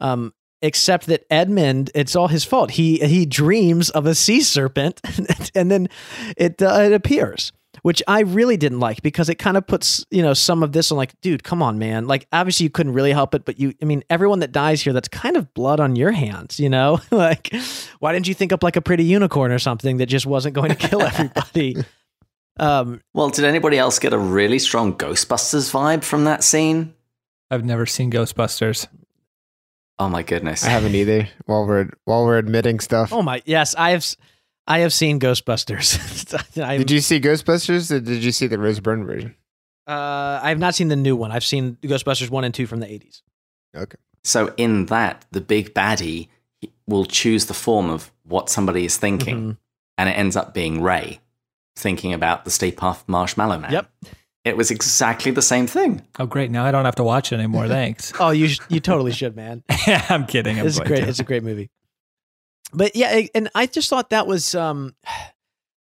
Um, 0.00 0.32
except 0.62 1.06
that 1.06 1.26
Edmund, 1.28 1.90
it's 1.94 2.14
all 2.14 2.28
his 2.28 2.44
fault. 2.44 2.72
He 2.72 2.98
he 2.98 3.26
dreams 3.26 3.90
of 3.90 4.06
a 4.06 4.14
sea 4.14 4.40
serpent, 4.40 5.00
and 5.54 5.70
then 5.70 5.88
it 6.36 6.62
uh, 6.62 6.82
it 6.82 6.92
appears, 6.92 7.52
which 7.82 8.02
I 8.06 8.20
really 8.20 8.56
didn't 8.56 8.80
like 8.80 9.02
because 9.02 9.28
it 9.28 9.36
kind 9.36 9.56
of 9.56 9.66
puts 9.66 10.06
you 10.10 10.22
know 10.22 10.34
some 10.34 10.62
of 10.62 10.72
this 10.72 10.90
on 10.90 10.96
like, 10.96 11.20
dude, 11.20 11.44
come 11.44 11.62
on, 11.62 11.78
man. 11.78 12.06
Like 12.06 12.26
obviously 12.32 12.64
you 12.64 12.70
couldn't 12.70 12.92
really 12.92 13.12
help 13.12 13.34
it, 13.34 13.44
but 13.44 13.60
you, 13.60 13.74
I 13.82 13.84
mean, 13.84 14.02
everyone 14.08 14.38
that 14.40 14.52
dies 14.52 14.80
here, 14.82 14.92
that's 14.92 15.08
kind 15.08 15.36
of 15.36 15.52
blood 15.54 15.80
on 15.80 15.96
your 15.96 16.12
hands, 16.12 16.58
you 16.58 16.68
know. 16.68 17.00
like, 17.10 17.54
why 17.98 18.12
didn't 18.12 18.28
you 18.28 18.34
think 18.34 18.52
up 18.52 18.62
like 18.62 18.76
a 18.76 18.80
pretty 18.80 19.04
unicorn 19.04 19.52
or 19.52 19.58
something 19.58 19.98
that 19.98 20.06
just 20.06 20.26
wasn't 20.26 20.54
going 20.54 20.70
to 20.70 20.76
kill 20.76 21.02
everybody? 21.02 21.76
um, 22.58 23.02
well, 23.12 23.30
did 23.30 23.44
anybody 23.44 23.78
else 23.78 23.98
get 23.98 24.12
a 24.12 24.18
really 24.18 24.58
strong 24.58 24.96
Ghostbusters 24.96 25.70
vibe 25.70 26.04
from 26.04 26.24
that 26.24 26.44
scene? 26.44 26.94
I've 27.50 27.64
never 27.64 27.84
seen 27.84 28.10
Ghostbusters. 28.10 28.86
Oh 29.98 30.08
my 30.08 30.22
goodness. 30.22 30.64
I 30.64 30.70
haven't 30.70 30.94
either. 30.94 31.28
While 31.46 31.66
we're 31.66 31.90
while 32.04 32.24
we're 32.24 32.38
admitting 32.38 32.80
stuff. 32.80 33.12
Oh 33.12 33.22
my 33.22 33.42
yes, 33.44 33.74
I 33.76 33.90
have 33.90 34.04
I 34.66 34.80
have 34.80 34.92
seen 34.92 35.18
Ghostbusters. 35.18 35.98
did 36.78 36.90
you 36.90 37.00
see 37.00 37.20
Ghostbusters 37.20 37.90
or 37.90 38.00
did 38.00 38.22
you 38.22 38.32
see 38.32 38.46
the 38.46 38.58
Rose 38.58 38.80
Byrne 38.80 39.04
version? 39.04 39.34
Uh, 39.86 40.40
I 40.42 40.50
have 40.50 40.58
not 40.58 40.74
seen 40.74 40.88
the 40.88 40.96
new 40.96 41.16
one. 41.16 41.32
I've 41.32 41.44
seen 41.44 41.76
Ghostbusters 41.82 42.30
1 42.30 42.44
and 42.44 42.54
2 42.54 42.66
from 42.66 42.80
the 42.80 42.86
80s. 42.86 43.22
Okay. 43.76 43.96
So 44.24 44.54
in 44.56 44.86
that, 44.86 45.24
the 45.32 45.40
big 45.40 45.74
baddie 45.74 46.28
will 46.86 47.04
choose 47.04 47.46
the 47.46 47.54
form 47.54 47.90
of 47.90 48.12
what 48.24 48.48
somebody 48.48 48.84
is 48.84 48.96
thinking, 48.96 49.36
mm-hmm. 49.36 49.50
and 49.98 50.08
it 50.08 50.12
ends 50.12 50.36
up 50.36 50.54
being 50.54 50.80
Ray 50.80 51.20
thinking 51.76 52.12
about 52.12 52.44
the 52.44 52.50
Stay 52.50 52.70
Puft 52.70 53.08
Marshmallow 53.08 53.58
Man. 53.58 53.72
Yep. 53.72 53.90
It 54.44 54.56
was 54.56 54.70
exactly 54.70 55.30
the 55.30 55.42
same 55.42 55.66
thing. 55.66 56.02
Oh, 56.18 56.26
great! 56.26 56.50
Now 56.50 56.64
I 56.64 56.72
don't 56.72 56.84
have 56.84 56.96
to 56.96 57.04
watch 57.04 57.32
it 57.32 57.36
anymore. 57.36 57.68
Thanks. 57.68 58.12
oh, 58.18 58.30
you 58.30 58.48
sh- 58.48 58.60
you 58.68 58.80
totally 58.80 59.12
should, 59.12 59.36
man. 59.36 59.62
I'm 60.08 60.26
kidding. 60.26 60.58
I'm 60.58 60.66
it's 60.66 60.80
great. 60.80 61.02
To. 61.02 61.08
It's 61.08 61.20
a 61.20 61.24
great 61.24 61.44
movie. 61.44 61.70
But 62.72 62.96
yeah, 62.96 63.22
and 63.34 63.48
I 63.54 63.66
just 63.66 63.88
thought 63.88 64.10
that 64.10 64.26
was, 64.26 64.54
um, 64.54 64.94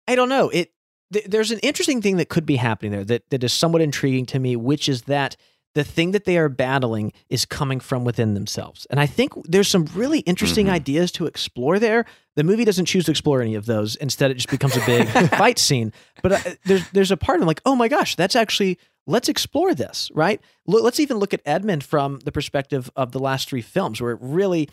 I 0.07 0.15
don't 0.15 0.29
know. 0.29 0.49
It 0.49 0.71
th- 1.11 1.25
there's 1.25 1.51
an 1.51 1.59
interesting 1.59 2.01
thing 2.01 2.17
that 2.17 2.29
could 2.29 2.45
be 2.45 2.57
happening 2.57 2.91
there 2.91 3.05
that 3.05 3.29
that 3.29 3.43
is 3.43 3.53
somewhat 3.53 3.81
intriguing 3.81 4.25
to 4.27 4.39
me, 4.39 4.55
which 4.55 4.87
is 4.87 5.03
that 5.03 5.35
the 5.75 5.83
thing 5.83 6.11
that 6.11 6.23
they 6.23 6.37
are 6.37 6.47
battling 6.47 7.11
is 7.29 7.45
coming 7.45 7.81
from 7.81 8.05
within 8.05 8.33
themselves. 8.33 8.87
And 8.89 8.99
I 8.99 9.05
think 9.05 9.33
there's 9.43 9.67
some 9.67 9.85
really 9.93 10.19
interesting 10.19 10.67
mm-hmm. 10.67 10.75
ideas 10.75 11.11
to 11.13 11.25
explore 11.25 11.79
there. 11.79 12.05
The 12.35 12.45
movie 12.45 12.63
doesn't 12.63 12.85
choose 12.85 13.05
to 13.05 13.11
explore 13.11 13.41
any 13.41 13.55
of 13.55 13.65
those. 13.65 13.97
Instead, 13.97 14.31
it 14.31 14.35
just 14.35 14.49
becomes 14.49 14.77
a 14.77 14.85
big 14.85 15.07
fight 15.31 15.59
scene. 15.59 15.91
But 16.23 16.31
uh, 16.31 16.51
there's 16.63 16.89
there's 16.91 17.11
a 17.11 17.17
part 17.17 17.41
of 17.41 17.47
like, 17.47 17.61
oh 17.65 17.75
my 17.75 17.89
gosh, 17.89 18.15
that's 18.15 18.35
actually 18.35 18.79
let's 19.05 19.29
explore 19.29 19.75
this, 19.75 20.09
right? 20.15 20.41
let's 20.65 20.99
even 20.99 21.17
look 21.17 21.33
at 21.33 21.41
Edmund 21.45 21.83
from 21.83 22.19
the 22.19 22.31
perspective 22.31 22.89
of 22.95 23.11
the 23.11 23.19
last 23.19 23.49
three 23.49 23.61
films, 23.61 24.01
where 24.01 24.11
it 24.11 24.19
really 24.21 24.69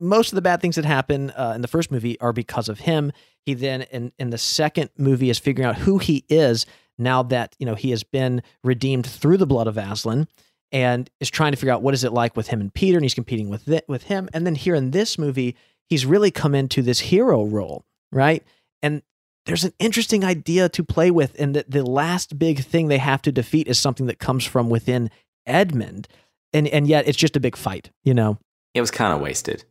most 0.00 0.32
of 0.32 0.36
the 0.36 0.42
bad 0.42 0.60
things 0.60 0.76
that 0.76 0.84
happen 0.84 1.30
uh, 1.30 1.52
in 1.54 1.62
the 1.62 1.68
first 1.68 1.90
movie 1.90 2.18
are 2.20 2.32
because 2.32 2.68
of 2.68 2.80
him. 2.80 3.12
He 3.44 3.54
then 3.54 3.82
in 3.82 4.12
in 4.18 4.30
the 4.30 4.38
second 4.38 4.90
movie 4.96 5.30
is 5.30 5.38
figuring 5.38 5.68
out 5.68 5.76
who 5.76 5.98
he 5.98 6.24
is 6.28 6.66
now 6.98 7.22
that 7.24 7.54
you 7.58 7.66
know 7.66 7.74
he 7.74 7.90
has 7.90 8.02
been 8.02 8.42
redeemed 8.64 9.06
through 9.06 9.36
the 9.36 9.46
blood 9.46 9.66
of 9.66 9.76
Aslan 9.76 10.28
and 10.72 11.10
is 11.20 11.30
trying 11.30 11.52
to 11.52 11.56
figure 11.56 11.72
out 11.72 11.82
what 11.82 11.94
is 11.94 12.04
it 12.04 12.12
like 12.12 12.36
with 12.36 12.48
him 12.48 12.60
and 12.60 12.72
Peter, 12.72 12.96
and 12.96 13.04
he's 13.04 13.14
competing 13.14 13.48
with 13.48 13.64
th- 13.64 13.84
with 13.88 14.04
him. 14.04 14.28
And 14.32 14.46
then 14.46 14.54
here 14.54 14.74
in 14.74 14.90
this 14.90 15.18
movie, 15.18 15.56
he's 15.88 16.06
really 16.06 16.30
come 16.30 16.54
into 16.54 16.82
this 16.82 17.00
hero 17.00 17.44
role, 17.44 17.84
right? 18.12 18.44
And 18.82 19.02
there's 19.46 19.64
an 19.64 19.72
interesting 19.78 20.24
idea 20.24 20.68
to 20.68 20.84
play 20.84 21.10
with, 21.10 21.34
and 21.38 21.56
that 21.56 21.70
the 21.70 21.84
last 21.84 22.38
big 22.38 22.60
thing 22.60 22.88
they 22.88 22.98
have 22.98 23.22
to 23.22 23.32
defeat 23.32 23.68
is 23.68 23.78
something 23.78 24.06
that 24.06 24.18
comes 24.18 24.44
from 24.44 24.70
within 24.70 25.10
Edmund, 25.46 26.08
and 26.52 26.68
and 26.68 26.86
yet 26.86 27.08
it's 27.08 27.18
just 27.18 27.36
a 27.36 27.40
big 27.40 27.56
fight, 27.56 27.90
you 28.04 28.14
know. 28.14 28.38
It 28.74 28.80
was 28.80 28.90
kind 28.90 29.12
of 29.12 29.20
wasted. 29.20 29.64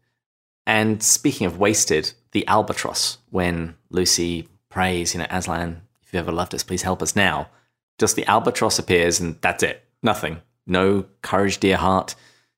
And 0.69 1.01
speaking 1.01 1.47
of 1.47 1.57
wasted, 1.57 2.13
the 2.31 2.45
albatross 2.45 3.17
when 3.31 3.73
Lucy 3.89 4.47
prays, 4.69 5.15
you 5.15 5.19
know, 5.19 5.25
Aslan, 5.31 5.81
if 6.03 6.13
you 6.13 6.19
ever 6.19 6.31
loved 6.31 6.53
us, 6.53 6.61
please 6.61 6.83
help 6.83 7.01
us 7.01 7.15
now. 7.15 7.49
Just 7.97 8.15
the 8.15 8.25
albatross 8.29 8.77
appears, 8.77 9.19
and 9.19 9.41
that's 9.41 9.63
it. 9.63 9.83
Nothing 10.03 10.43
no 10.69 11.05
courage, 11.23 11.57
dear 11.57 11.75
heart, 11.75 12.13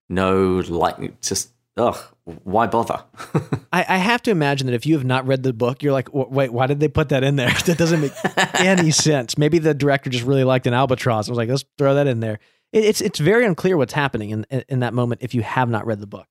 no 0.10 0.58
like, 0.68 1.22
just 1.22 1.52
ugh, 1.78 1.98
why 2.44 2.68
bother? 2.68 3.02
I, 3.72 3.86
I, 3.88 3.98
have 3.98 4.22
to 4.24 4.32
imagine 4.32 4.68
that 4.68 4.74
if 4.74 4.86
you 4.86 4.96
have 4.96 5.06
not 5.06 5.26
read 5.26 5.44
the 5.44 5.54
book, 5.54 5.82
you're 5.82 5.94
like, 5.94 6.10
wait, 6.12 6.52
why 6.52 6.68
did 6.68 6.82
they 6.82 6.90
put 6.90 7.08
that 7.10 7.24
in 7.24 7.38
there? 7.38 7.50
that 7.66 7.78
doesn't 7.78 8.02
make 8.02 8.12
any 8.60 8.92
sense. 8.92 9.38
Maybe 9.38 9.58
the 9.58 9.74
director 9.74 10.10
just 10.10 10.26
really 10.26 10.44
liked 10.44 10.68
an 10.68 10.74
albatross. 10.74 11.30
I 11.30 11.32
was 11.32 11.38
like, 11.38 11.48
let's 11.48 11.64
throw 11.78 11.96
that 11.96 12.08
in 12.08 12.20
there. 12.20 12.40
It, 12.74 12.84
it's 12.84 13.00
it's 13.00 13.20
very 13.20 13.46
unclear 13.46 13.78
what's 13.78 13.94
happening 13.94 14.32
in, 14.32 14.46
in, 14.50 14.64
in 14.68 14.80
that 14.82 14.94
moment 14.94 15.22
if 15.24 15.34
you 15.34 15.42
have 15.42 15.70
not 15.70 15.86
read 15.86 16.02
the 16.02 16.08
book. 16.08 16.28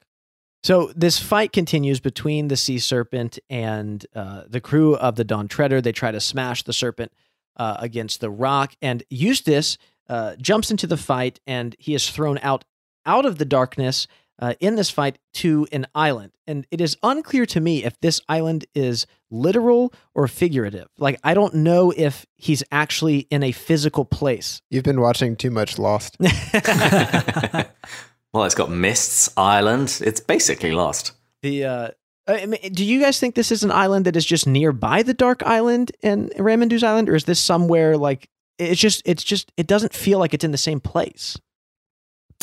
So 0.62 0.92
this 0.94 1.18
fight 1.18 1.52
continues 1.52 2.00
between 2.00 2.48
the 2.48 2.56
sea 2.56 2.78
serpent 2.78 3.38
and 3.48 4.04
uh, 4.14 4.42
the 4.46 4.61
crew 4.61 4.94
of 4.96 5.16
the 5.16 5.24
Dawn 5.24 5.48
Treader. 5.48 5.80
They 5.80 5.92
try 5.92 6.11
to 6.11 6.20
smash 6.20 6.62
the 6.62 6.72
serpent 6.72 7.12
uh, 7.56 7.76
against 7.78 8.20
the 8.20 8.30
rock, 8.30 8.74
and 8.82 9.02
Eustace 9.11 9.78
uh, 10.08 10.36
jumps 10.36 10.70
into 10.70 10.86
the 10.86 10.96
fight 10.96 11.40
and 11.46 11.76
he 11.78 11.94
is 11.94 12.11
thrown 12.11 12.38
out 12.42 12.64
out 13.06 13.24
of 13.24 13.38
the 13.38 13.44
darkness 13.44 14.06
uh, 14.40 14.54
in 14.61 14.74
this 14.74 14.90
fight 14.90 15.18
to 15.34 15.66
an 15.72 15.86
island. 15.94 16.32
And 16.46 16.66
it 16.70 16.80
is 16.80 16.96
unclear 17.02 17.46
to 17.46 17.61
me 17.61 17.84
if 17.84 17.98
this 18.00 18.20
island 18.28 18.64
is 18.74 19.06
literal 19.30 19.92
or 20.14 20.26
figurative. 20.26 20.88
Like, 20.98 21.20
I 21.22 21.34
don't 21.34 21.54
know 21.54 21.92
if 21.96 22.26
he's 22.36 22.64
actually 22.72 23.20
in 23.30 23.42
a 23.42 23.52
physical 23.52 24.04
place. 24.04 24.62
You've 24.70 24.84
been 24.84 25.00
watching 25.00 25.36
too 25.36 25.50
much 25.50 25.78
Lost. 25.78 26.16
well, 28.33 28.45
it's 28.45 28.55
got 28.55 28.70
Mists 28.70 29.28
Island. 29.37 30.01
It's 30.05 30.20
basically 30.20 30.72
Lost. 30.72 31.12
The, 31.43 31.64
uh, 31.64 31.89
I 32.26 32.47
mean, 32.47 32.61
do 32.72 32.85
you 32.85 33.01
guys 33.01 33.18
think 33.18 33.35
this 33.35 33.51
is 33.51 33.64
an 33.64 33.70
island 33.70 34.05
that 34.05 34.16
is 34.16 34.24
just 34.24 34.47
nearby 34.47 35.03
the 35.03 35.14
Dark 35.14 35.43
Island 35.43 35.93
and 36.03 36.31
Ramandu's 36.33 36.85
Island, 36.85 37.09
or 37.09 37.14
is 37.14 37.24
this 37.24 37.41
somewhere 37.41 37.97
like 37.97 38.28
it's 38.59 38.81
just 38.81 39.03
it's 39.05 39.24
just 39.24 39.53
it 39.57 39.66
doesn't 39.66 39.95
feel 39.95 40.18
like 40.18 40.35
it's 40.35 40.45
in 40.45 40.53
the 40.53 40.59
same 40.59 40.81
place. 40.81 41.39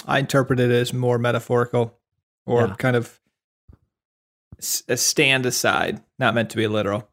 I 0.06 0.20
interpret 0.20 0.60
it 0.60 0.72
as 0.72 0.94
more 0.94 1.18
metaphorical 1.18 1.98
or 2.46 2.68
yeah. 2.68 2.76
kind 2.76 2.96
of 2.96 3.20
a 4.88 4.98
stand 4.98 5.46
aside, 5.46 6.02
not 6.18 6.34
meant 6.34 6.50
to 6.52 6.58
be 6.58 6.68
literal. 6.68 7.08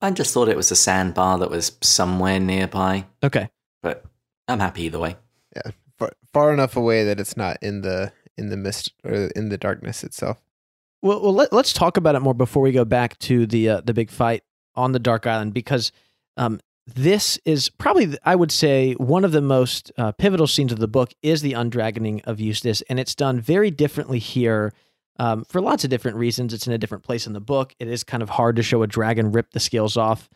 I 0.00 0.10
just 0.10 0.32
thought 0.32 0.48
it 0.48 0.56
was 0.56 0.70
a 0.70 0.76
sandbar 0.76 1.38
that 1.38 1.50
was 1.50 1.72
somewhere 1.80 2.38
nearby. 2.38 3.06
Okay, 3.22 3.48
but 3.82 4.04
I'm 4.46 4.60
happy 4.60 4.84
either 4.84 4.98
way. 4.98 5.16
Yeah, 5.54 5.72
far, 6.32 6.52
enough 6.52 6.76
away 6.76 7.04
that 7.04 7.20
it's 7.20 7.36
not 7.36 7.58
in 7.62 7.82
the 7.82 8.12
in 8.36 8.50
the 8.50 8.56
mist 8.56 8.92
or 9.04 9.30
in 9.34 9.48
the 9.48 9.58
darkness 9.58 10.04
itself. 10.04 10.38
Well, 11.02 11.22
well 11.22 11.32
let, 11.32 11.52
us 11.52 11.72
talk 11.72 11.96
about 11.96 12.14
it 12.14 12.20
more 12.20 12.34
before 12.34 12.62
we 12.62 12.72
go 12.72 12.84
back 12.84 13.18
to 13.20 13.46
the 13.46 13.68
uh, 13.68 13.80
the 13.80 13.94
big 13.94 14.10
fight 14.10 14.42
on 14.74 14.92
the 14.92 14.98
Dark 14.98 15.26
Island 15.26 15.54
because 15.54 15.92
um, 16.36 16.60
this 16.86 17.38
is 17.44 17.68
probably, 17.68 18.16
I 18.24 18.36
would 18.36 18.52
say, 18.52 18.92
one 18.94 19.24
of 19.24 19.32
the 19.32 19.40
most 19.40 19.90
uh, 19.98 20.12
pivotal 20.12 20.46
scenes 20.46 20.72
of 20.72 20.78
the 20.78 20.86
book 20.86 21.12
is 21.20 21.42
the 21.42 21.52
undragoning 21.52 22.24
of 22.24 22.40
Eustace, 22.40 22.82
and 22.82 23.00
it's 23.00 23.14
done 23.14 23.40
very 23.40 23.70
differently 23.70 24.20
here 24.20 24.72
um, 25.18 25.44
for 25.44 25.60
lots 25.60 25.82
of 25.82 25.90
different 25.90 26.16
reasons. 26.16 26.54
It's 26.54 26.66
in 26.66 26.72
a 26.72 26.78
different 26.78 27.02
place 27.02 27.26
in 27.26 27.32
the 27.32 27.40
book. 27.40 27.74
It 27.80 27.88
is 27.88 28.04
kind 28.04 28.22
of 28.22 28.30
hard 28.30 28.56
to 28.56 28.62
show 28.62 28.82
a 28.82 28.86
dragon 28.86 29.32
rip 29.32 29.50
the 29.50 29.60
scales 29.60 29.96
off, 29.96 30.28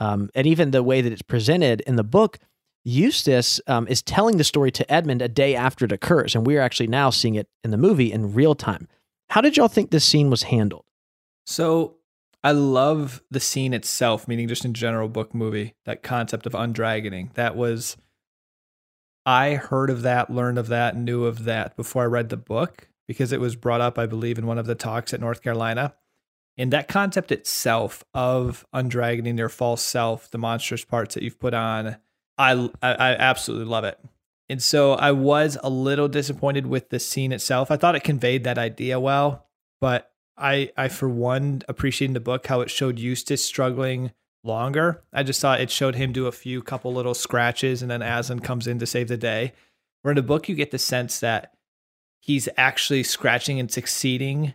um, 0.00 0.30
and 0.34 0.46
even 0.46 0.70
the 0.70 0.82
way 0.82 1.02
that 1.02 1.12
it's 1.12 1.22
presented 1.22 1.82
in 1.82 1.96
the 1.96 2.04
book, 2.04 2.38
Eustace 2.88 3.60
um, 3.66 3.86
is 3.86 4.00
telling 4.00 4.38
the 4.38 4.44
story 4.44 4.70
to 4.70 4.90
Edmund 4.90 5.20
a 5.20 5.28
day 5.28 5.54
after 5.54 5.84
it 5.84 5.92
occurs, 5.92 6.34
and 6.34 6.46
we 6.46 6.56
are 6.56 6.62
actually 6.62 6.86
now 6.86 7.10
seeing 7.10 7.34
it 7.34 7.46
in 7.62 7.70
the 7.70 7.76
movie 7.76 8.10
in 8.10 8.32
real 8.32 8.54
time. 8.54 8.88
How 9.28 9.42
did 9.42 9.58
y'all 9.58 9.68
think 9.68 9.90
this 9.90 10.06
scene 10.06 10.30
was 10.30 10.44
handled? 10.44 10.86
So 11.44 11.96
I 12.42 12.52
love 12.52 13.22
the 13.30 13.40
scene 13.40 13.74
itself, 13.74 14.26
meaning 14.26 14.48
just 14.48 14.64
in 14.64 14.72
general 14.72 15.10
book 15.10 15.34
movie, 15.34 15.74
that 15.84 16.02
concept 16.02 16.46
of 16.46 16.54
undragoning. 16.54 17.34
That 17.34 17.56
was 17.56 17.98
I 19.26 19.56
heard 19.56 19.90
of 19.90 20.00
that, 20.02 20.30
learned 20.30 20.56
of 20.56 20.68
that, 20.68 20.96
knew 20.96 21.26
of 21.26 21.44
that 21.44 21.76
before 21.76 22.04
I 22.04 22.06
read 22.06 22.30
the 22.30 22.38
book 22.38 22.88
because 23.06 23.32
it 23.32 23.40
was 23.40 23.54
brought 23.54 23.82
up, 23.82 23.98
I 23.98 24.06
believe, 24.06 24.38
in 24.38 24.46
one 24.46 24.58
of 24.58 24.66
the 24.66 24.74
talks 24.74 25.12
at 25.12 25.20
North 25.20 25.42
Carolina. 25.42 25.94
And 26.56 26.72
that 26.72 26.88
concept 26.88 27.32
itself 27.32 28.02
of 28.14 28.66
undragoning 28.74 29.36
your 29.36 29.50
false 29.50 29.82
self, 29.82 30.30
the 30.30 30.38
monstrous 30.38 30.86
parts 30.86 31.14
that 31.14 31.22
you've 31.22 31.38
put 31.38 31.52
on, 31.52 31.98
I, 32.38 32.52
I, 32.82 32.94
I 32.94 33.10
absolutely 33.14 33.66
love 33.66 33.84
it. 33.84 33.98
And 34.48 34.62
so 34.62 34.92
I 34.92 35.12
was 35.12 35.58
a 35.62 35.68
little 35.68 36.08
disappointed 36.08 36.66
with 36.66 36.88
the 36.88 36.98
scene 36.98 37.32
itself. 37.32 37.70
I 37.70 37.76
thought 37.76 37.96
it 37.96 38.04
conveyed 38.04 38.44
that 38.44 38.56
idea 38.56 38.98
well, 38.98 39.46
but 39.80 40.10
I 40.36 40.70
I 40.76 40.88
for 40.88 41.08
one 41.08 41.62
appreciated 41.68 42.10
in 42.10 42.14
the 42.14 42.20
book 42.20 42.46
how 42.46 42.60
it 42.60 42.70
showed 42.70 42.98
Eustace 42.98 43.44
struggling 43.44 44.12
longer. 44.44 45.02
I 45.12 45.22
just 45.22 45.40
thought 45.40 45.60
it 45.60 45.70
showed 45.70 45.96
him 45.96 46.12
do 46.12 46.26
a 46.26 46.32
few 46.32 46.62
couple 46.62 46.94
little 46.94 47.12
scratches 47.12 47.82
and 47.82 47.90
then 47.90 48.02
Aslan 48.02 48.40
comes 48.40 48.66
in 48.66 48.78
to 48.78 48.86
save 48.86 49.08
the 49.08 49.16
day. 49.16 49.52
Where 50.02 50.12
in 50.12 50.16
the 50.16 50.22
book 50.22 50.48
you 50.48 50.54
get 50.54 50.70
the 50.70 50.78
sense 50.78 51.20
that 51.20 51.52
he's 52.20 52.48
actually 52.56 53.02
scratching 53.02 53.58
and 53.58 53.70
succeeding 53.70 54.54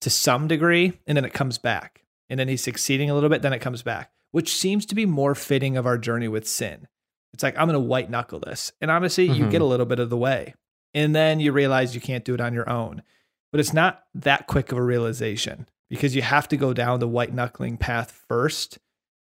to 0.00 0.10
some 0.10 0.46
degree, 0.46 1.00
and 1.06 1.16
then 1.16 1.24
it 1.24 1.32
comes 1.32 1.58
back. 1.58 2.04
And 2.28 2.38
then 2.38 2.48
he's 2.48 2.62
succeeding 2.62 3.10
a 3.10 3.14
little 3.14 3.30
bit, 3.30 3.42
then 3.42 3.52
it 3.52 3.60
comes 3.60 3.82
back, 3.82 4.12
which 4.30 4.54
seems 4.54 4.86
to 4.86 4.94
be 4.94 5.06
more 5.06 5.34
fitting 5.34 5.76
of 5.76 5.86
our 5.86 5.98
journey 5.98 6.28
with 6.28 6.48
sin. 6.48 6.88
It's 7.34 7.42
like, 7.42 7.58
I'm 7.58 7.66
going 7.68 7.74
to 7.74 7.80
white 7.80 8.08
knuckle 8.08 8.40
this. 8.40 8.72
And 8.80 8.90
honestly, 8.90 9.26
you 9.26 9.44
Mhm. 9.46 9.50
get 9.50 9.60
a 9.60 9.66
little 9.66 9.84
bit 9.86 9.98
of 9.98 10.08
the 10.08 10.16
way. 10.16 10.54
And 10.94 11.14
then 11.14 11.40
you 11.40 11.52
realize 11.52 11.94
you 11.94 12.00
can't 12.00 12.24
do 12.24 12.32
it 12.34 12.40
on 12.40 12.54
your 12.54 12.68
own. 12.70 13.02
But 13.50 13.60
it's 13.60 13.72
not 13.74 14.04
that 14.14 14.46
quick 14.46 14.72
of 14.72 14.78
a 14.78 14.82
realization 14.82 15.68
because 15.90 16.14
you 16.16 16.22
have 16.22 16.48
to 16.48 16.56
go 16.56 16.72
down 16.72 17.00
the 17.00 17.08
white 17.08 17.34
knuckling 17.34 17.76
path 17.76 18.10
first 18.28 18.78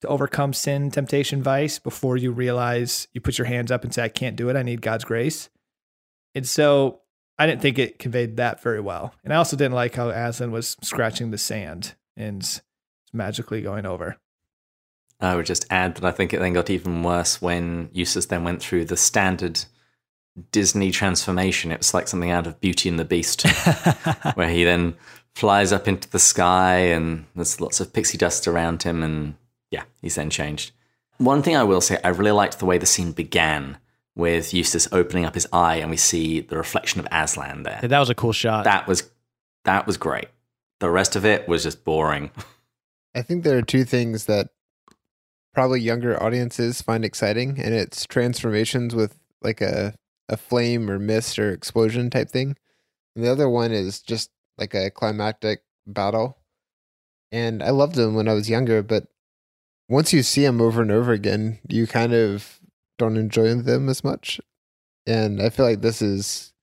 to 0.02 0.08
overcome 0.08 0.54
sin, 0.54 0.92
temptation, 0.92 1.42
vice 1.42 1.80
before 1.80 2.18
you 2.18 2.32
realize 2.32 3.08
you 3.14 3.22
put 3.22 3.38
your 3.38 3.48
hands 3.48 3.72
up 3.72 3.84
and 3.84 3.94
say, 3.94 4.04
I 4.04 4.10
can't 4.10 4.36
do 4.36 4.50
it. 4.50 4.56
I 4.56 4.62
need 4.64 4.82
God's 4.82 5.06
grace. 5.06 5.50
And 6.36 6.46
so 6.48 7.02
I 7.40 7.46
didn't 7.48 7.62
think 7.62 7.80
it 7.80 7.98
conveyed 8.00 8.36
that 8.38 8.62
very 8.62 8.82
well. 8.82 9.14
And 9.24 9.34
I 9.34 9.38
also 9.38 9.56
didn't 9.56 9.74
like 9.76 9.96
how 9.96 10.10
Aslan 10.10 10.52
was 10.52 10.76
scratching 10.82 11.32
the 11.32 11.38
sand 11.38 11.96
and 12.18 12.62
magically 13.14 13.62
going 13.62 13.86
over. 13.86 14.18
I 15.20 15.36
would 15.36 15.46
just 15.46 15.66
add 15.70 15.96
that 15.96 16.06
I 16.06 16.12
think 16.12 16.34
it 16.34 16.40
then 16.40 16.54
got 16.54 16.70
even 16.70 17.04
worse 17.04 17.42
when 17.42 17.90
Eustace 17.94 18.26
then 18.26 18.44
went 18.44 18.62
through 18.62 18.86
the 18.86 18.98
standard 18.98 19.64
Disney 20.52 20.92
transformation. 20.92 21.72
It 21.72 21.80
was 21.80 21.94
like 21.94 22.08
something 22.08 22.32
out 22.32 22.48
of 22.48 22.60
Beauty 22.60 22.90
and 22.90 23.00
the 23.00 23.06
Beast, 23.06 23.44
where 24.36 24.50
he 24.50 24.64
then 24.64 24.96
flies 25.34 25.72
up 25.72 25.88
into 25.88 26.10
the 26.10 26.20
sky 26.20 26.78
and 26.78 27.26
there's 27.36 27.62
lots 27.62 27.80
of 27.80 27.94
pixie 27.94 28.18
dust 28.18 28.48
around 28.48 28.84
him. 28.84 29.04
And 29.04 29.36
yeah, 29.72 29.84
he's 30.02 30.16
then 30.16 30.30
changed. 30.30 30.72
One 31.18 31.42
thing 31.42 31.56
I 31.56 31.64
will 31.64 31.82
say, 31.82 31.98
I 32.04 32.10
really 32.10 32.32
liked 32.32 32.60
the 32.60 32.66
way 32.66 32.78
the 32.78 32.86
scene 32.86 33.14
began 33.14 33.78
with 34.16 34.54
Eustace 34.54 34.88
opening 34.92 35.26
up 35.26 35.34
his 35.34 35.48
eye 35.52 35.76
and 35.76 35.90
we 35.90 35.98
see 35.98 36.42
the 36.42 36.58
reflection 36.58 37.00
of 37.00 37.08
Aslan 37.12 37.64
there. 37.64 37.80
Yeah, 37.82 37.88
that 37.88 38.00
was 38.00 38.10
a 38.10 38.16
cool 38.16 38.34
shot. 38.34 38.64
That 38.66 38.88
was 38.88 39.10
that 39.64 39.88
was 39.88 39.98
great. 39.98 40.28
The 40.80 40.90
rest 40.90 41.16
of 41.16 41.26
it 41.26 41.48
was 41.48 41.64
just 41.64 41.84
boring. 41.84 42.32
I 43.16 43.22
think 43.22 43.44
there 43.44 43.58
are 43.58 43.62
two 43.62 43.86
things 43.86 44.26
that 44.26 44.50
probably 45.56 45.82
younger 45.82 46.22
audiences 46.22 46.82
find 46.84 47.06
exciting, 47.06 47.60
and 47.60 47.74
it's 47.74 48.06
transformations 48.06 48.96
with 48.96 49.18
like 49.42 49.62
a 49.62 49.96
a 50.30 50.38
flame 50.38 50.90
or 50.90 51.00
mist 51.00 51.40
or 51.40 51.52
explosion 51.52 52.10
type 52.12 52.30
thing, 52.30 52.58
and 53.16 53.26
the 53.26 53.32
other 53.32 53.50
one 53.50 53.72
is 53.72 54.02
just 54.02 54.32
like 54.58 54.74
a 54.76 54.92
climactic 54.92 55.64
battle. 55.88 56.38
And 57.32 57.64
I 57.64 57.72
loved 57.72 57.96
them 57.96 58.16
when 58.16 58.28
I 58.28 58.34
was 58.34 58.50
younger, 58.50 58.84
but 58.84 59.08
once 59.90 60.14
you 60.14 60.24
see 60.24 60.44
them 60.44 60.62
over 60.62 60.82
and 60.82 60.92
over 60.92 61.12
again, 61.12 61.60
you 61.70 61.88
kind 61.88 62.14
of 62.14 62.60
don't 62.98 63.18
enjoy 63.18 63.56
them 63.56 63.90
as 63.90 64.04
much. 64.04 64.40
And 65.08 65.42
I 65.42 65.50
feel 65.50 65.66
like 65.66 65.82
this 65.82 66.02
is 66.02 66.54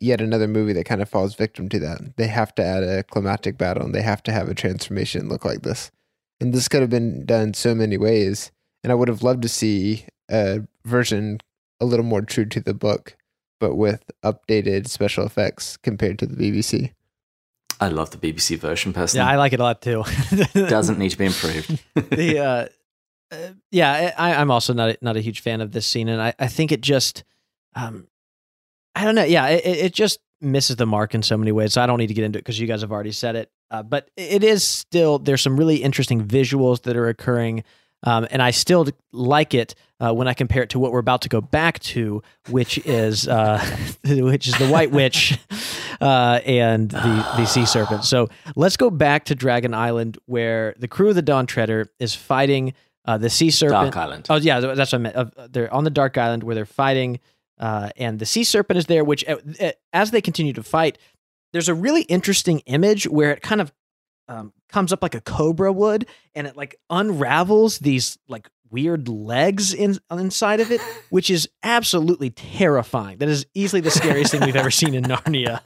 yet 0.00 0.20
another 0.20 0.48
movie 0.48 0.72
that 0.74 0.86
kind 0.86 1.02
of 1.02 1.08
falls 1.08 1.34
victim 1.34 1.68
to 1.70 1.78
that. 1.80 2.16
They 2.16 2.26
have 2.28 2.54
to 2.56 2.64
add 2.64 2.82
a 2.82 3.02
climactic 3.04 3.58
battle 3.58 3.84
and 3.84 3.94
they 3.94 4.02
have 4.02 4.22
to 4.24 4.32
have 4.32 4.48
a 4.48 4.54
transformation 4.54 5.28
look 5.28 5.44
like 5.44 5.62
this. 5.62 5.90
And 6.40 6.52
this 6.52 6.68
could 6.68 6.80
have 6.80 6.90
been 6.90 7.24
done 7.24 7.54
so 7.54 7.74
many 7.74 7.96
ways. 7.96 8.50
And 8.82 8.92
I 8.92 8.94
would 8.94 9.08
have 9.08 9.22
loved 9.22 9.42
to 9.42 9.48
see 9.48 10.04
a 10.30 10.60
version 10.84 11.38
a 11.80 11.84
little 11.84 12.04
more 12.04 12.22
true 12.22 12.44
to 12.46 12.60
the 12.60 12.74
book, 12.74 13.16
but 13.60 13.76
with 13.76 14.04
updated 14.22 14.88
special 14.88 15.24
effects 15.24 15.76
compared 15.76 16.18
to 16.18 16.26
the 16.26 16.36
BBC. 16.36 16.92
I 17.80 17.88
love 17.88 18.10
the 18.10 18.18
BBC 18.18 18.58
version 18.58 18.92
personally. 18.92 19.24
yeah, 19.24 19.30
I 19.30 19.36
like 19.36 19.52
it 19.52 19.60
a 19.60 19.62
lot 19.62 19.82
too. 19.82 20.04
Doesn't 20.54 20.98
need 20.98 21.10
to 21.10 21.18
be 21.18 21.26
improved. 21.26 21.82
the 21.94 22.38
uh, 22.38 22.66
uh, 23.34 23.52
yeah, 23.70 24.14
I, 24.16 24.34
I'm 24.34 24.50
also 24.50 24.72
not 24.72 24.90
a, 24.90 24.98
not 25.00 25.16
a 25.16 25.20
huge 25.20 25.40
fan 25.40 25.60
of 25.60 25.72
this 25.72 25.86
scene, 25.86 26.08
and 26.08 26.20
I, 26.20 26.34
I 26.38 26.46
think 26.46 26.72
it 26.72 26.80
just, 26.80 27.24
um, 27.74 28.06
I 28.94 29.04
don't 29.04 29.14
know. 29.14 29.24
Yeah, 29.24 29.48
it, 29.48 29.66
it 29.66 29.94
just 29.94 30.20
misses 30.40 30.76
the 30.76 30.86
mark 30.86 31.14
in 31.14 31.22
so 31.22 31.36
many 31.36 31.52
ways. 31.52 31.72
So 31.72 31.82
I 31.82 31.86
don't 31.86 31.98
need 31.98 32.08
to 32.08 32.14
get 32.14 32.24
into 32.24 32.38
it 32.38 32.42
because 32.42 32.60
you 32.60 32.66
guys 32.66 32.82
have 32.82 32.92
already 32.92 33.12
said 33.12 33.34
it. 33.34 33.50
Uh, 33.70 33.82
but 33.82 34.10
it 34.16 34.44
is 34.44 34.62
still 34.62 35.18
there's 35.18 35.42
some 35.42 35.56
really 35.56 35.76
interesting 35.76 36.24
visuals 36.24 36.82
that 36.82 36.96
are 36.96 37.08
occurring, 37.08 37.64
um, 38.02 38.26
and 38.30 38.42
I 38.42 38.50
still 38.50 38.86
like 39.12 39.54
it 39.54 39.74
uh, 40.00 40.12
when 40.12 40.28
I 40.28 40.34
compare 40.34 40.62
it 40.62 40.70
to 40.70 40.78
what 40.78 40.92
we're 40.92 40.98
about 40.98 41.22
to 41.22 41.28
go 41.28 41.40
back 41.40 41.78
to, 41.80 42.22
which 42.50 42.78
is 42.86 43.26
uh, 43.26 43.58
which 44.04 44.48
is 44.48 44.56
the 44.58 44.68
White 44.68 44.90
Witch 44.90 45.38
uh, 46.00 46.40
and 46.44 46.90
the 46.90 47.26
the 47.36 47.46
Sea 47.46 47.64
Serpent. 47.64 48.04
So 48.04 48.28
let's 48.56 48.76
go 48.76 48.90
back 48.90 49.24
to 49.26 49.34
Dragon 49.34 49.74
Island, 49.74 50.18
where 50.26 50.74
the 50.78 50.88
crew 50.88 51.08
of 51.08 51.14
the 51.14 51.22
Dawn 51.22 51.46
Treader 51.46 51.88
is 51.98 52.14
fighting 52.14 52.74
uh, 53.04 53.18
the 53.18 53.30
Sea 53.30 53.50
Serpent. 53.50 53.92
Dark 53.92 53.96
Island. 53.96 54.26
Oh 54.30 54.36
yeah, 54.36 54.60
that's 54.60 54.92
what 54.92 54.94
I 54.94 54.98
meant. 54.98 55.16
Uh, 55.16 55.26
they're 55.50 55.72
on 55.72 55.84
the 55.84 55.90
Dark 55.90 56.18
Island 56.18 56.42
where 56.42 56.54
they're 56.54 56.66
fighting, 56.66 57.20
uh, 57.58 57.90
and 57.96 58.18
the 58.18 58.26
Sea 58.26 58.44
Serpent 58.44 58.78
is 58.78 58.86
there. 58.86 59.04
Which, 59.04 59.24
as 59.92 60.10
they 60.10 60.20
continue 60.20 60.52
to 60.52 60.62
fight, 60.62 60.98
there's 61.54 61.68
a 61.68 61.74
really 61.74 62.02
interesting 62.02 62.58
image 62.66 63.04
where 63.04 63.30
it 63.30 63.40
kind 63.40 63.60
of 63.60 63.72
um, 64.26 64.52
comes 64.68 64.92
up 64.92 65.02
like 65.02 65.14
a 65.14 65.20
cobra 65.20 65.72
would, 65.72 66.06
and 66.34 66.48
it 66.48 66.56
like 66.56 66.74
unravels 66.90 67.78
these 67.78 68.18
like 68.28 68.48
weird 68.70 69.08
legs 69.08 69.72
in 69.72 69.96
inside 70.10 70.58
of 70.58 70.72
it, 70.72 70.80
which 71.10 71.30
is 71.30 71.48
absolutely 71.62 72.30
terrifying. 72.30 73.18
That 73.18 73.28
is 73.28 73.46
easily 73.54 73.80
the 73.80 73.92
scariest 73.92 74.32
thing 74.32 74.40
we've 74.40 74.56
ever 74.56 74.72
seen 74.72 74.94
in 74.94 75.04
Narnia, 75.04 75.60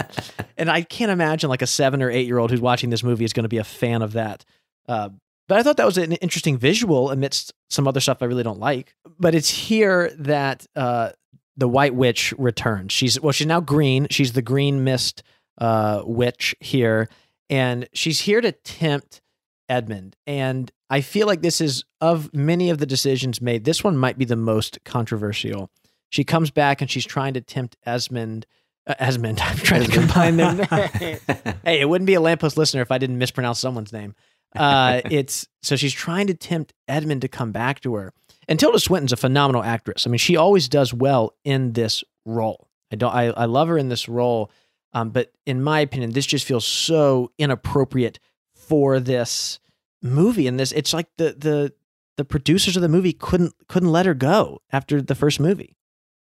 and 0.58 0.70
I 0.70 0.82
can't 0.82 1.10
imagine 1.10 1.48
like 1.48 1.62
a 1.62 1.66
seven 1.66 2.02
or 2.02 2.10
eight 2.10 2.26
year 2.26 2.36
old 2.36 2.50
who's 2.50 2.60
watching 2.60 2.90
this 2.90 3.02
movie 3.02 3.24
is 3.24 3.32
going 3.32 3.44
to 3.44 3.48
be 3.48 3.58
a 3.58 3.64
fan 3.64 4.02
of 4.02 4.12
that. 4.12 4.44
Uh, 4.86 5.08
but 5.48 5.56
I 5.56 5.62
thought 5.62 5.78
that 5.78 5.86
was 5.86 5.96
an 5.96 6.12
interesting 6.12 6.58
visual 6.58 7.10
amidst 7.10 7.54
some 7.70 7.88
other 7.88 8.00
stuff 8.00 8.18
I 8.20 8.26
really 8.26 8.42
don't 8.42 8.60
like. 8.60 8.94
But 9.18 9.34
it's 9.34 9.48
here 9.48 10.12
that 10.18 10.66
uh, 10.76 11.12
the 11.56 11.66
White 11.68 11.94
Witch 11.94 12.34
returns. 12.36 12.92
She's 12.92 13.18
well, 13.18 13.32
she's 13.32 13.46
now 13.46 13.60
green. 13.60 14.06
She's 14.10 14.34
the 14.34 14.42
green 14.42 14.84
mist 14.84 15.22
uh, 15.58 16.02
witch 16.04 16.54
here, 16.60 17.08
and 17.50 17.88
she's 17.92 18.20
here 18.20 18.40
to 18.40 18.52
tempt 18.52 19.20
Edmund. 19.68 20.16
And 20.26 20.70
I 20.90 21.00
feel 21.00 21.26
like 21.26 21.42
this 21.42 21.60
is 21.60 21.84
of 22.00 22.32
many 22.34 22.70
of 22.70 22.78
the 22.78 22.86
decisions 22.86 23.40
made. 23.40 23.64
This 23.64 23.84
one 23.84 23.96
might 23.96 24.18
be 24.18 24.24
the 24.24 24.36
most 24.36 24.78
controversial. 24.84 25.70
She 26.10 26.24
comes 26.24 26.50
back 26.50 26.80
and 26.80 26.90
she's 26.90 27.04
trying 27.04 27.34
to 27.34 27.40
tempt 27.40 27.76
Esmond. 27.84 28.46
Uh, 28.86 28.94
Esmond. 28.98 29.40
I'm 29.42 29.56
trying 29.58 29.84
to 29.84 29.90
combine 29.90 30.36
their 30.36 30.54
names. 31.00 31.20
hey, 31.64 31.80
it 31.80 31.88
wouldn't 31.88 32.06
be 32.06 32.14
a 32.14 32.20
lamppost 32.20 32.56
listener 32.56 32.82
if 32.82 32.90
I 32.90 32.98
didn't 32.98 33.18
mispronounce 33.18 33.58
someone's 33.58 33.92
name. 33.92 34.14
Uh, 34.56 35.02
it's 35.10 35.46
so 35.62 35.76
she's 35.76 35.92
trying 35.92 36.26
to 36.28 36.34
tempt 36.34 36.72
Edmund 36.86 37.22
to 37.22 37.28
come 37.28 37.52
back 37.52 37.80
to 37.80 37.94
her. 37.96 38.12
And 38.48 38.58
Tilda 38.58 38.80
Swinton's 38.80 39.12
a 39.12 39.16
phenomenal 39.16 39.62
actress. 39.62 40.06
I 40.06 40.10
mean, 40.10 40.18
she 40.18 40.36
always 40.36 40.68
does 40.68 40.94
well 40.94 41.34
in 41.44 41.74
this 41.74 42.02
role. 42.24 42.68
I 42.90 42.96
don't. 42.96 43.14
I, 43.14 43.26
I 43.26 43.44
love 43.44 43.68
her 43.68 43.76
in 43.76 43.90
this 43.90 44.08
role, 44.08 44.50
um, 44.98 45.10
but 45.10 45.32
in 45.46 45.62
my 45.62 45.80
opinion, 45.80 46.12
this 46.12 46.26
just 46.26 46.44
feels 46.44 46.66
so 46.66 47.30
inappropriate 47.38 48.18
for 48.54 49.00
this 49.00 49.60
movie. 50.02 50.46
And 50.46 50.58
this, 50.58 50.72
it's 50.72 50.92
like 50.92 51.08
the 51.16 51.34
the 51.38 51.72
the 52.16 52.24
producers 52.24 52.76
of 52.76 52.82
the 52.82 52.88
movie 52.88 53.12
couldn't 53.12 53.54
couldn't 53.68 53.92
let 53.92 54.06
her 54.06 54.14
go 54.14 54.60
after 54.72 55.00
the 55.00 55.14
first 55.14 55.40
movie. 55.40 55.76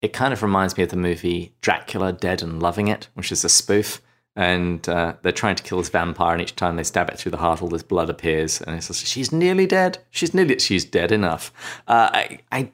It 0.00 0.12
kind 0.12 0.32
of 0.32 0.42
reminds 0.42 0.76
me 0.76 0.82
of 0.84 0.90
the 0.90 0.96
movie 0.96 1.54
Dracula 1.60 2.12
Dead 2.12 2.42
and 2.42 2.62
Loving 2.62 2.88
It, 2.88 3.08
which 3.14 3.32
is 3.32 3.44
a 3.44 3.48
spoof. 3.48 4.00
And 4.36 4.88
uh, 4.88 5.14
they're 5.22 5.30
trying 5.30 5.54
to 5.54 5.62
kill 5.62 5.78
this 5.78 5.90
vampire, 5.90 6.32
and 6.32 6.42
each 6.42 6.56
time 6.56 6.74
they 6.74 6.82
stab 6.82 7.08
it 7.08 7.18
through 7.18 7.30
the 7.30 7.36
heart, 7.38 7.62
all 7.62 7.68
this 7.68 7.84
blood 7.84 8.10
appears. 8.10 8.60
And 8.60 8.76
it's 8.76 8.88
just, 8.88 9.06
she's 9.06 9.30
nearly 9.30 9.64
dead. 9.64 9.98
She's 10.10 10.34
nearly, 10.34 10.58
she's 10.58 10.84
dead 10.84 11.12
enough. 11.12 11.52
Uh, 11.86 12.10
I, 12.12 12.38
I, 12.50 12.72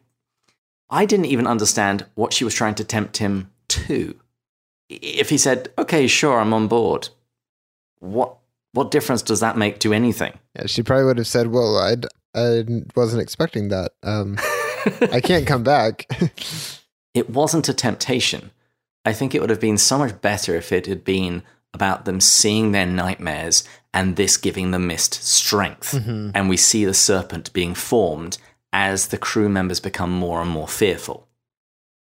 I 0.89 1.05
didn't 1.05 1.27
even 1.27 1.47
understand 1.47 2.07
what 2.15 2.33
she 2.33 2.45
was 2.45 2.55
trying 2.55 2.77
to 2.77 2.85
tempt 2.85 3.19
him 3.19 3.51
to. 3.69 4.19
If 4.91 5.31
he 5.31 5.39
said, 5.39 5.73
"Okay, 5.79 6.07
sure, 6.07 6.41
I'm 6.41 6.53
on 6.53 6.69
board," 6.69 7.09
what 8.01 8.37
what 8.73 8.91
difference 8.91 9.23
does 9.23 9.41
that 9.41 9.57
make 9.57 9.79
to 9.81 9.93
anything? 9.93 10.39
Yeah, 10.57 10.67
she 10.67 10.83
probably 10.83 11.05
would 11.05 11.19
have 11.19 11.27
said, 11.27 11.49
"Well, 11.49 11.79
I 11.79 11.97
I 12.35 12.65
wasn't 12.97 13.23
expecting 13.23 13.69
that. 13.69 13.93
Um, 14.03 14.37
I 15.13 15.21
can't 15.25 15.47
come 15.47 15.63
back." 15.63 16.07
it 17.15 17.31
wasn't 17.31 17.69
a 17.69 17.75
temptation. 17.75 18.51
I 19.05 19.13
think 19.13 19.35
it 19.35 19.41
would 19.41 19.51
have 19.51 19.61
been 19.61 19.79
so 19.79 19.99
much 19.99 20.21
better 20.21 20.55
if 20.57 20.73
it 20.73 20.87
had 20.87 21.05
been 21.05 21.43
about 21.73 22.05
them 22.05 22.21
seeing 22.21 22.73
their 22.73 22.87
nightmares 22.87 23.65
and 23.95 24.17
this 24.17 24.37
giving 24.37 24.71
the 24.71 24.79
mist 24.79 25.15
strength. 25.15 25.93
Mm-hmm. 25.93 26.31
And 26.35 26.49
we 26.49 26.57
see 26.57 26.85
the 26.85 26.95
serpent 26.95 27.53
being 27.53 27.75
formed 27.75 28.39
as 28.73 29.09
the 29.09 29.19
crew 29.19 29.49
members 29.49 29.81
become 29.81 30.11
more 30.11 30.41
and 30.41 30.51
more 30.51 30.69
fearful. 30.69 31.27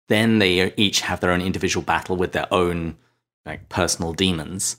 Then 0.09 0.38
they 0.38 0.72
each 0.76 1.00
have 1.02 1.20
their 1.20 1.30
own 1.30 1.40
individual 1.40 1.84
battle 1.84 2.16
with 2.16 2.32
their 2.32 2.52
own 2.52 2.96
like 3.46 3.68
personal 3.68 4.12
demons. 4.12 4.76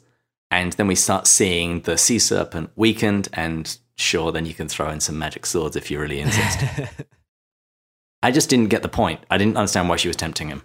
And 0.52 0.74
then 0.74 0.88
we 0.88 0.96
start 0.96 1.28
seeing 1.28 1.82
the 1.82 1.98
sea 1.98 2.20
serpent 2.20 2.72
weakened, 2.76 3.28
and 3.34 3.78
sure, 3.96 4.32
then 4.32 4.46
you 4.46 4.54
can 4.54 4.68
throw 4.68 4.90
in 4.90 5.00
some 5.00 5.18
magic 5.18 5.46
swords 5.46 5.76
if 5.76 5.90
you 5.90 6.00
really 6.00 6.20
insist. 6.20 6.64
I 8.24 8.32
just 8.32 8.50
didn't 8.50 8.70
get 8.70 8.82
the 8.82 8.90
point. 8.90 9.22
I 9.30 9.38
didn't 9.38 9.58
understand 9.58 9.90
why 9.90 9.98
she 9.98 10.08
was 10.08 10.18
tempting 10.18 10.48
him. 10.48 10.64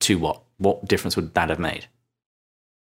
To 0.00 0.18
what? 0.18 0.42
What 0.56 0.86
difference 0.86 1.16
would 1.16 1.34
that 1.34 1.50
have 1.50 1.58
made? 1.58 1.86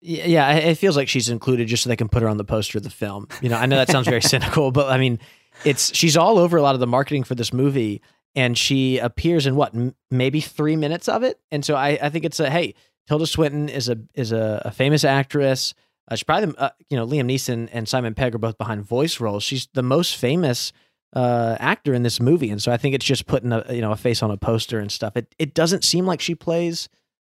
Yeah, 0.01 0.53
it 0.53 0.75
feels 0.75 0.95
like 0.95 1.09
she's 1.09 1.29
included 1.29 1.67
just 1.67 1.83
so 1.83 1.89
they 1.89 1.95
can 1.95 2.07
put 2.07 2.21
her 2.21 2.29
on 2.29 2.37
the 2.37 2.45
poster 2.45 2.77
of 2.77 2.83
the 2.83 2.89
film. 2.89 3.27
You 3.41 3.49
know, 3.49 3.57
I 3.57 3.65
know 3.65 3.75
that 3.75 3.89
sounds 3.89 4.07
very 4.07 4.21
cynical, 4.23 4.71
but 4.71 4.89
I 4.89 4.97
mean, 4.97 5.19
it's 5.65 5.93
she's 5.93 6.15
all 6.15 6.37
over 6.37 6.57
a 6.57 6.61
lot 6.61 6.73
of 6.73 6.79
the 6.79 6.87
marketing 6.87 7.23
for 7.23 7.35
this 7.35 7.51
movie, 7.51 8.01
and 8.35 8.57
she 8.57 8.97
appears 8.97 9.45
in 9.45 9.55
what 9.55 9.75
m- 9.75 9.95
maybe 10.11 10.41
three 10.41 10.75
minutes 10.75 11.07
of 11.07 11.23
it. 11.23 11.39
And 11.51 11.63
so 11.63 11.75
I, 11.75 11.99
I 12.01 12.09
think 12.09 12.25
it's 12.25 12.39
a 12.39 12.49
hey, 12.49 12.75
Tilda 13.07 13.27
Swinton 13.27 13.69
is 13.69 13.89
a 13.89 13.97
is 14.13 14.31
a, 14.31 14.61
a 14.65 14.71
famous 14.71 15.03
actress. 15.03 15.73
Uh, 16.09 16.15
she's 16.15 16.23
probably 16.23 16.55
uh, 16.57 16.69
you 16.89 16.97
know 16.97 17.05
Liam 17.05 17.25
Neeson 17.25 17.69
and 17.71 17.87
Simon 17.87 18.13
Pegg 18.13 18.35
are 18.35 18.39
both 18.39 18.57
behind 18.57 18.83
voice 18.83 19.19
roles. 19.19 19.43
She's 19.43 19.67
the 19.73 19.83
most 19.83 20.15
famous 20.15 20.71
uh, 21.13 21.57
actor 21.59 21.93
in 21.93 22.03
this 22.03 22.19
movie, 22.19 22.49
and 22.49 22.61
so 22.61 22.71
I 22.71 22.77
think 22.77 22.95
it's 22.95 23.05
just 23.05 23.25
putting 23.25 23.51
a 23.51 23.65
you 23.73 23.81
know 23.81 23.91
a 23.91 23.97
face 23.97 24.21
on 24.21 24.31
a 24.31 24.37
poster 24.37 24.79
and 24.79 24.91
stuff. 24.91 25.17
It 25.17 25.33
it 25.39 25.53
doesn't 25.53 25.83
seem 25.83 26.05
like 26.05 26.21
she 26.21 26.35
plays 26.35 26.87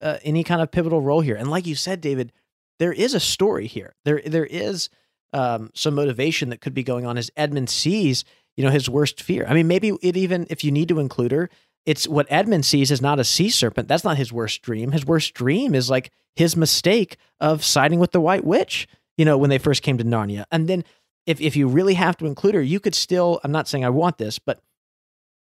uh, 0.02 0.18
any 0.24 0.44
kind 0.44 0.62
of 0.62 0.72
pivotal 0.72 1.02
role 1.02 1.22
here. 1.22 1.36
And 1.36 1.50
like 1.50 1.68
you 1.68 1.76
said, 1.76 2.02
David, 2.02 2.32
there 2.80 2.94
is 2.94 3.14
a 3.14 3.20
story 3.20 3.68
here. 3.68 3.96
There 4.04 4.22
there 4.26 4.46
is 4.46 4.90
um, 5.34 5.72
some 5.74 5.96
motivation 5.96 6.50
that 6.50 6.62
could 6.62 6.74
be 6.74 6.84
going 6.84 7.06
on 7.06 7.18
as 7.18 7.32
Edmund 7.38 7.70
sees 7.70 8.26
you 8.62 8.68
know 8.68 8.72
his 8.72 8.88
worst 8.88 9.20
fear. 9.24 9.44
I 9.50 9.56
mean, 9.56 9.68
maybe 9.68 9.92
it 10.04 10.16
even 10.16 10.46
if 10.52 10.64
you 10.64 10.72
need 10.72 10.88
to 10.90 11.00
include 11.00 11.32
her, 11.32 11.50
it's 11.88 12.08
what 12.08 12.28
Edmund 12.30 12.64
sees 12.64 12.92
is 12.92 13.02
not 13.02 13.20
a 13.20 13.24
sea 13.24 13.50
serpent. 13.50 13.88
That's 13.88 14.04
not 14.04 14.18
his 14.18 14.32
worst 14.32 14.62
dream. 14.62 14.92
His 14.92 15.04
worst 15.04 15.34
dream 15.34 15.74
is 15.74 15.90
like 15.90 16.12
his 16.36 16.56
mistake 16.56 17.18
of 17.40 17.64
siding 17.64 17.98
with 17.98 18.12
the 18.12 18.22
White 18.22 18.46
Witch. 18.46 18.88
You 19.18 19.26
know, 19.26 19.36
when 19.36 19.50
they 19.50 19.58
first 19.58 19.82
came 19.82 19.98
to 19.98 20.04
Narnia, 20.04 20.44
and 20.52 20.68
then 20.68 20.84
if 21.26 21.42
if 21.42 21.56
you 21.56 21.68
really 21.68 21.96
have 21.96 22.18
to 22.18 22.28
include 22.28 22.54
her, 22.54 22.62
you 22.62 22.80
could 22.80 22.94
still. 22.94 23.40
I'm 23.44 23.52
not 23.52 23.68
saying 23.68 23.84
I 23.84 23.90
want 23.90 24.20
this, 24.20 24.38
but 24.38 24.62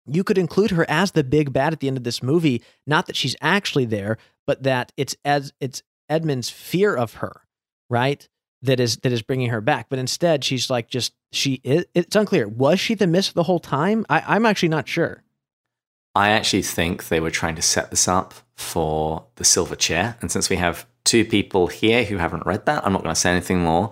you 0.06 0.26
could 0.26 0.38
include 0.38 0.72
her 0.72 0.86
as 0.90 1.12
the 1.12 1.24
big 1.24 1.54
bad 1.54 1.72
at 1.72 1.80
the 1.80 1.88
end 1.88 1.96
of 1.96 2.04
this 2.04 2.22
movie. 2.22 2.62
Not 2.86 3.06
that 3.06 3.16
she's 3.16 3.38
actually 3.40 3.86
there, 3.86 4.18
but 4.46 4.64
that 4.64 4.92
it's 4.98 5.16
as 5.24 5.54
it's 5.62 5.84
Edmund's 6.10 6.50
fear 6.50 6.94
of 6.94 7.16
her, 7.16 7.44
right? 7.90 8.28
That 8.66 8.80
is 8.80 8.98
that 8.98 9.12
is 9.12 9.22
bringing 9.22 9.50
her 9.50 9.62
back. 9.62 9.88
But 9.90 10.00
instead, 10.00 10.44
she's 10.44 10.70
like 10.70 10.88
just 10.88 11.14
she. 11.32 11.62
It, 11.64 11.90
it's 11.94 12.16
unclear. 12.16 12.48
Was 12.48 12.80
she 12.80 12.96
the 12.96 13.08
mist 13.08 13.34
the 13.34 13.44
whole 13.44 13.60
time? 13.60 14.06
I, 14.10 14.24
I'm 14.28 14.46
actually 14.46 14.70
not 14.70 14.88
sure. 14.88 15.24
I 16.16 16.30
actually 16.30 16.62
think 16.62 17.10
they 17.10 17.20
were 17.20 17.32
trying 17.32 17.56
to 17.56 17.62
set 17.62 17.90
this 17.90 18.08
up 18.08 18.34
for 18.56 19.26
the 19.36 19.44
silver 19.44 19.76
chair, 19.76 20.18
and 20.22 20.32
since 20.32 20.50
we 20.50 20.56
have 20.56 20.88
two 21.04 21.24
people 21.24 21.68
here 21.68 22.04
who 22.04 22.18
haven't 22.18 22.46
read 22.46 22.66
that, 22.66 22.86
I'm 22.86 22.94
not 22.94 23.04
going 23.04 23.14
to 23.14 23.20
say 23.20 23.32
anything 23.32 23.60
more. 23.60 23.92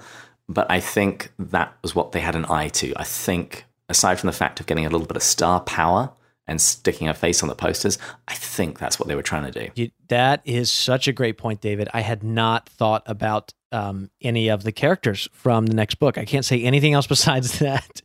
But 0.49 0.69
I 0.69 0.79
think 0.79 1.31
that 1.39 1.73
was 1.81 1.95
what 1.95 2.11
they 2.11 2.19
had 2.19 2.35
an 2.35 2.45
eye 2.49 2.67
to. 2.69 2.93
I 2.97 3.03
think, 3.03 3.65
aside 3.87 4.19
from 4.19 4.27
the 4.27 4.33
fact 4.33 4.59
of 4.59 4.65
getting 4.65 4.85
a 4.85 4.89
little 4.89 5.07
bit 5.07 5.15
of 5.15 5.23
star 5.23 5.61
power 5.61 6.11
and 6.45 6.59
sticking 6.59 7.07
a 7.07 7.13
face 7.13 7.41
on 7.41 7.49
the 7.49 7.55
posters, 7.55 7.97
I 8.27 8.33
think 8.33 8.77
that's 8.77 8.99
what 8.99 9.07
they 9.07 9.15
were 9.15 9.23
trying 9.23 9.49
to 9.49 9.59
do. 9.67 9.71
You, 9.75 9.91
that 10.09 10.41
is 10.43 10.69
such 10.71 11.07
a 11.07 11.13
great 11.13 11.37
point, 11.37 11.61
David. 11.61 11.87
I 11.93 12.01
had 12.01 12.23
not 12.23 12.67
thought 12.67 13.03
about 13.05 13.53
um, 13.73 14.09
any 14.21 14.49
of 14.49 14.63
the 14.63 14.71
characters 14.71 15.27
from 15.33 15.65
the 15.65 15.73
next 15.73 15.95
book. 15.95 16.17
I 16.17 16.25
can't 16.25 16.45
say 16.45 16.61
anything 16.63 16.93
else 16.93 17.07
besides 17.17 17.59
that. 17.59 18.01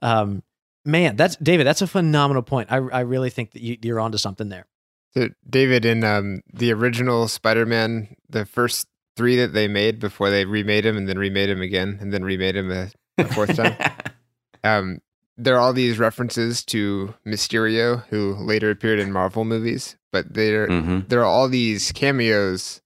Um, 0.00 0.42
man, 0.84 1.16
that's 1.16 1.36
David. 1.36 1.66
That's 1.66 1.82
a 1.82 1.86
phenomenal 1.86 2.42
point. 2.42 2.70
I, 2.72 2.76
I 2.76 3.00
really 3.00 3.30
think 3.30 3.52
that 3.52 3.62
you, 3.62 3.76
you're 3.82 4.00
onto 4.00 4.18
something 4.18 4.48
there. 4.48 4.66
So 5.14 5.28
David, 5.48 5.84
in 5.84 6.04
um, 6.04 6.42
the 6.52 6.72
original 6.72 7.28
Spider-Man, 7.28 8.14
the 8.28 8.46
first 8.46 8.86
three 9.16 9.36
that 9.36 9.52
they 9.52 9.66
made 9.66 9.98
before 9.98 10.30
they 10.30 10.44
remade 10.44 10.86
him 10.86 10.96
and 10.96 11.08
then 11.08 11.18
remade 11.18 11.50
him 11.50 11.60
again 11.60 11.98
and 12.00 12.12
then 12.12 12.22
remade 12.22 12.54
him 12.54 12.70
a, 12.70 12.90
a 13.18 13.24
fourth 13.24 13.56
time. 13.56 13.76
um, 14.64 15.00
there 15.36 15.56
are 15.56 15.60
all 15.60 15.72
these 15.72 15.98
references 15.98 16.64
to 16.66 17.14
Mysterio, 17.26 18.04
who 18.08 18.34
later 18.34 18.70
appeared 18.70 18.98
in 18.98 19.12
Marvel 19.12 19.44
movies, 19.44 19.96
but 20.12 20.34
there 20.34 20.66
hmm 20.66 21.00
there 21.08 21.20
are 21.20 21.24
all 21.24 21.48
these 21.48 21.92
cameos 21.92 22.80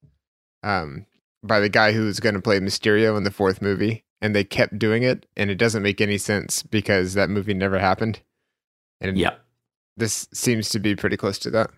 um, 0.63 1.07
by 1.43 1.61
the 1.61 1.69
guy 1.69 1.93
who's 1.93 2.21
going 2.21 2.35
to 2.35 2.41
play 2.41 2.61
Mysterio 2.61 3.17
in 3.17 3.25
the 3.25 3.31
fourth 3.31 3.61
movie, 3.63 4.05
and 4.21 4.35
they 4.35 4.45
kept 4.45 4.79
doing 4.79 5.03
it, 5.03 5.27
and 5.37 5.51
it 5.51 5.57
doesn't 5.57 5.83
make 5.83 6.01
any 6.01 6.19
sense 6.19 6.63
because 6.63 7.15
that 7.15 7.31
movie 7.31 7.55
never 7.55 7.79
happened. 7.79 8.21
And 9.01 9.19
Yeah, 9.19 9.35
this 9.97 10.29
seems 10.33 10.69
to 10.71 10.79
be 10.79 10.95
pretty 10.95 11.17
close 11.17 11.39
to 11.41 11.51
that. 11.51 11.71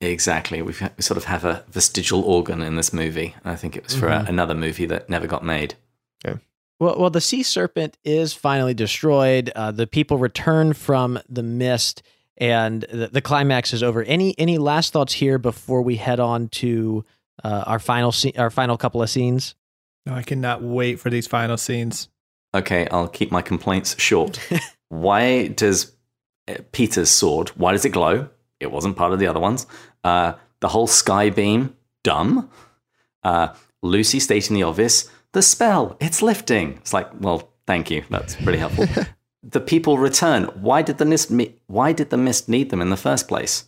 exactly. 0.00 0.60
We've, 0.62 0.80
we 0.96 1.02
sort 1.02 1.16
of 1.16 1.24
have 1.24 1.44
a 1.44 1.64
vestigial 1.70 2.22
organ 2.22 2.60
in 2.60 2.74
this 2.74 2.92
movie. 2.92 3.36
And 3.44 3.52
I 3.52 3.56
think 3.56 3.76
it 3.76 3.84
was 3.84 3.94
for 3.94 4.08
Mhm. 4.08 4.26
a, 4.26 4.28
another 4.28 4.54
movie 4.54 4.86
that 4.86 5.08
never 5.08 5.26
got 5.28 5.44
made. 5.44 5.74
Well, 6.80 6.98
well, 6.98 7.10
the 7.10 7.20
sea 7.20 7.44
serpent 7.44 7.96
is 8.02 8.32
finally 8.32 8.74
destroyed. 8.74 9.52
Uh, 9.54 9.70
the 9.70 9.86
people 9.86 10.18
return 10.18 10.72
from 10.72 11.20
the 11.28 11.44
mist, 11.44 12.02
and 12.38 12.82
the, 12.90 13.06
the 13.06 13.20
climax 13.20 13.72
is 13.72 13.84
over. 13.84 14.02
Any 14.02 14.36
any 14.36 14.58
last 14.58 14.92
thoughts 14.92 15.12
here 15.12 15.38
before 15.38 15.82
we 15.82 15.94
head 15.96 16.18
on 16.18 16.48
to 16.48 17.04
uh, 17.44 17.64
our 17.66 17.78
final 17.78 18.12
scene, 18.12 18.32
our 18.38 18.50
final 18.50 18.76
couple 18.76 19.02
of 19.02 19.10
scenes? 19.10 19.54
No, 20.06 20.14
I 20.14 20.22
cannot 20.22 20.62
wait 20.62 20.98
for 20.98 21.10
these 21.10 21.26
final 21.26 21.56
scenes. 21.56 22.08
Okay, 22.54 22.86
I'll 22.90 23.08
keep 23.08 23.30
my 23.30 23.42
complaints 23.42 23.98
short. 24.00 24.38
why 24.88 25.48
does 25.48 25.92
uh, 26.48 26.56
Peter's 26.72 27.10
sword, 27.10 27.50
why 27.50 27.72
does 27.72 27.84
it 27.84 27.90
glow? 27.90 28.28
It 28.60 28.70
wasn't 28.70 28.96
part 28.96 29.12
of 29.12 29.18
the 29.18 29.26
other 29.26 29.40
ones. 29.40 29.66
Uh, 30.04 30.34
the 30.60 30.68
whole 30.68 30.86
sky 30.86 31.30
beam, 31.30 31.74
dumb. 32.04 32.50
Uh, 33.24 33.48
Lucy 33.82 34.20
stating 34.20 34.54
the 34.54 34.62
obvious, 34.62 35.08
the 35.32 35.42
spell, 35.42 35.96
it's 36.00 36.22
lifting. 36.22 36.74
It's 36.74 36.92
like, 36.92 37.08
well, 37.20 37.50
thank 37.66 37.90
you. 37.90 38.04
That's 38.10 38.36
pretty 38.36 38.58
helpful. 38.58 38.86
the 39.42 39.60
people 39.60 39.98
return. 39.98 40.44
Why 40.44 40.82
did 40.82 40.98
the 40.98 41.04
mist? 41.04 41.30
me- 41.30 41.56
Why 41.66 41.92
did 41.92 42.10
the 42.10 42.16
mist 42.16 42.48
need 42.48 42.70
them 42.70 42.80
in 42.80 42.90
the 42.90 42.96
first 42.96 43.28
place? 43.28 43.64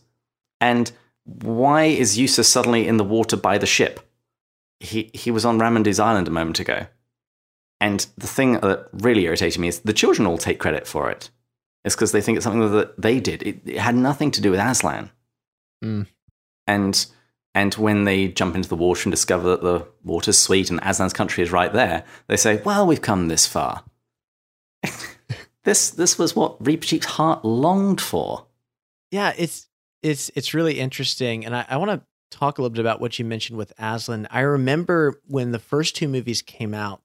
And 0.60 0.92
why 1.24 1.84
is 1.84 2.18
Eustace 2.18 2.48
suddenly 2.48 2.86
in 2.86 2.96
the 2.96 3.04
water 3.04 3.36
by 3.36 3.58
the 3.58 3.66
ship? 3.66 4.00
He 4.80 5.10
he 5.14 5.30
was 5.30 5.44
on 5.44 5.58
Ramandu's 5.58 6.00
island 6.00 6.28
a 6.28 6.32
moment 6.32 6.60
ago. 6.60 6.86
And 7.80 8.06
the 8.16 8.26
thing 8.26 8.54
that 8.54 8.88
really 8.92 9.24
irritated 9.24 9.60
me 9.60 9.68
is 9.68 9.80
the 9.80 9.92
children 9.92 10.26
all 10.26 10.38
take 10.38 10.58
credit 10.58 10.86
for 10.86 11.10
it. 11.10 11.30
It's 11.84 11.94
because 11.94 12.12
they 12.12 12.20
think 12.20 12.36
it's 12.36 12.44
something 12.44 12.72
that 12.72 13.00
they 13.00 13.20
did. 13.20 13.42
It, 13.42 13.60
it 13.66 13.78
had 13.78 13.94
nothing 13.94 14.30
to 14.32 14.40
do 14.40 14.50
with 14.50 14.60
Aslan. 14.60 15.10
Mm. 15.84 16.06
And 16.66 17.06
and 17.54 17.74
when 17.74 18.04
they 18.04 18.28
jump 18.28 18.56
into 18.56 18.68
the 18.68 18.76
water 18.76 19.02
and 19.04 19.12
discover 19.12 19.50
that 19.50 19.62
the 19.62 19.86
water's 20.02 20.38
sweet 20.38 20.70
and 20.70 20.80
Aslan's 20.82 21.12
country 21.12 21.42
is 21.42 21.52
right 21.52 21.72
there, 21.72 22.04
they 22.26 22.36
say, 22.36 22.60
"Well, 22.64 22.86
we've 22.86 23.02
come 23.02 23.28
this 23.28 23.46
far." 23.46 23.84
this 25.64 25.90
this 25.90 26.18
was 26.18 26.34
what 26.34 26.64
Reaper 26.64 27.06
heart 27.06 27.44
longed 27.44 28.00
for. 28.00 28.46
Yeah, 29.10 29.32
it's 29.36 29.68
it's 30.04 30.30
it's 30.34 30.54
really 30.54 30.78
interesting, 30.78 31.46
and 31.46 31.56
I, 31.56 31.64
I 31.68 31.76
want 31.78 31.90
to 31.90 32.02
talk 32.36 32.58
a 32.58 32.62
little 32.62 32.74
bit 32.74 32.80
about 32.80 33.00
what 33.00 33.18
you 33.18 33.24
mentioned 33.24 33.56
with 33.56 33.72
Aslan. 33.78 34.28
I 34.30 34.40
remember 34.40 35.20
when 35.26 35.50
the 35.50 35.58
first 35.58 35.96
two 35.96 36.06
movies 36.08 36.42
came 36.42 36.74
out. 36.74 37.00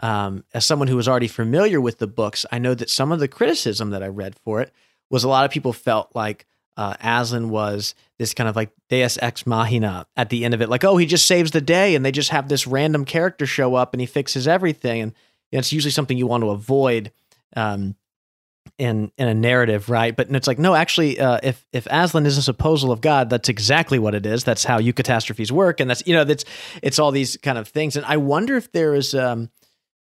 Um, 0.00 0.44
as 0.54 0.64
someone 0.64 0.88
who 0.88 0.96
was 0.96 1.06
already 1.06 1.28
familiar 1.28 1.78
with 1.78 1.98
the 1.98 2.06
books, 2.06 2.46
I 2.50 2.58
know 2.58 2.74
that 2.74 2.88
some 2.88 3.12
of 3.12 3.20
the 3.20 3.28
criticism 3.28 3.90
that 3.90 4.02
I 4.02 4.08
read 4.08 4.34
for 4.42 4.62
it 4.62 4.72
was 5.10 5.22
a 5.22 5.28
lot 5.28 5.44
of 5.44 5.50
people 5.50 5.74
felt 5.74 6.16
like 6.16 6.46
uh, 6.78 6.94
Aslan 6.98 7.50
was 7.50 7.94
this 8.18 8.32
kind 8.32 8.48
of 8.48 8.56
like 8.56 8.70
Deus 8.88 9.18
ex 9.20 9.46
machina 9.46 10.06
at 10.16 10.30
the 10.30 10.46
end 10.46 10.54
of 10.54 10.62
it, 10.62 10.70
like 10.70 10.82
oh 10.82 10.96
he 10.96 11.06
just 11.06 11.26
saves 11.26 11.50
the 11.52 11.60
day, 11.60 11.94
and 11.94 12.04
they 12.04 12.10
just 12.10 12.30
have 12.30 12.48
this 12.48 12.66
random 12.66 13.04
character 13.04 13.46
show 13.46 13.74
up 13.74 13.94
and 13.94 14.00
he 14.00 14.06
fixes 14.06 14.48
everything, 14.48 15.02
and 15.02 15.14
it's 15.52 15.72
usually 15.72 15.92
something 15.92 16.18
you 16.18 16.26
want 16.26 16.42
to 16.42 16.50
avoid. 16.50 17.12
Um, 17.54 17.94
in 18.78 19.12
in 19.16 19.28
a 19.28 19.34
narrative, 19.34 19.88
right? 19.88 20.14
But 20.16 20.30
it's 20.30 20.46
like 20.46 20.58
no, 20.58 20.74
actually, 20.74 21.18
uh, 21.20 21.38
if 21.42 21.66
if 21.72 21.86
Aslan 21.90 22.26
is 22.26 22.38
a 22.38 22.42
supposal 22.42 22.90
of 22.92 23.00
God, 23.00 23.30
that's 23.30 23.48
exactly 23.48 23.98
what 23.98 24.14
it 24.14 24.26
is. 24.26 24.44
That's 24.44 24.64
how 24.64 24.80
eucatastrophes 24.80 25.50
work, 25.50 25.80
and 25.80 25.88
that's 25.90 26.02
you 26.06 26.14
know 26.14 26.24
that's 26.24 26.44
it's 26.82 26.98
all 26.98 27.10
these 27.10 27.36
kind 27.36 27.58
of 27.58 27.68
things. 27.68 27.96
And 27.96 28.04
I 28.06 28.16
wonder 28.16 28.56
if 28.56 28.72
there 28.72 28.94
is 28.94 29.14
um, 29.14 29.50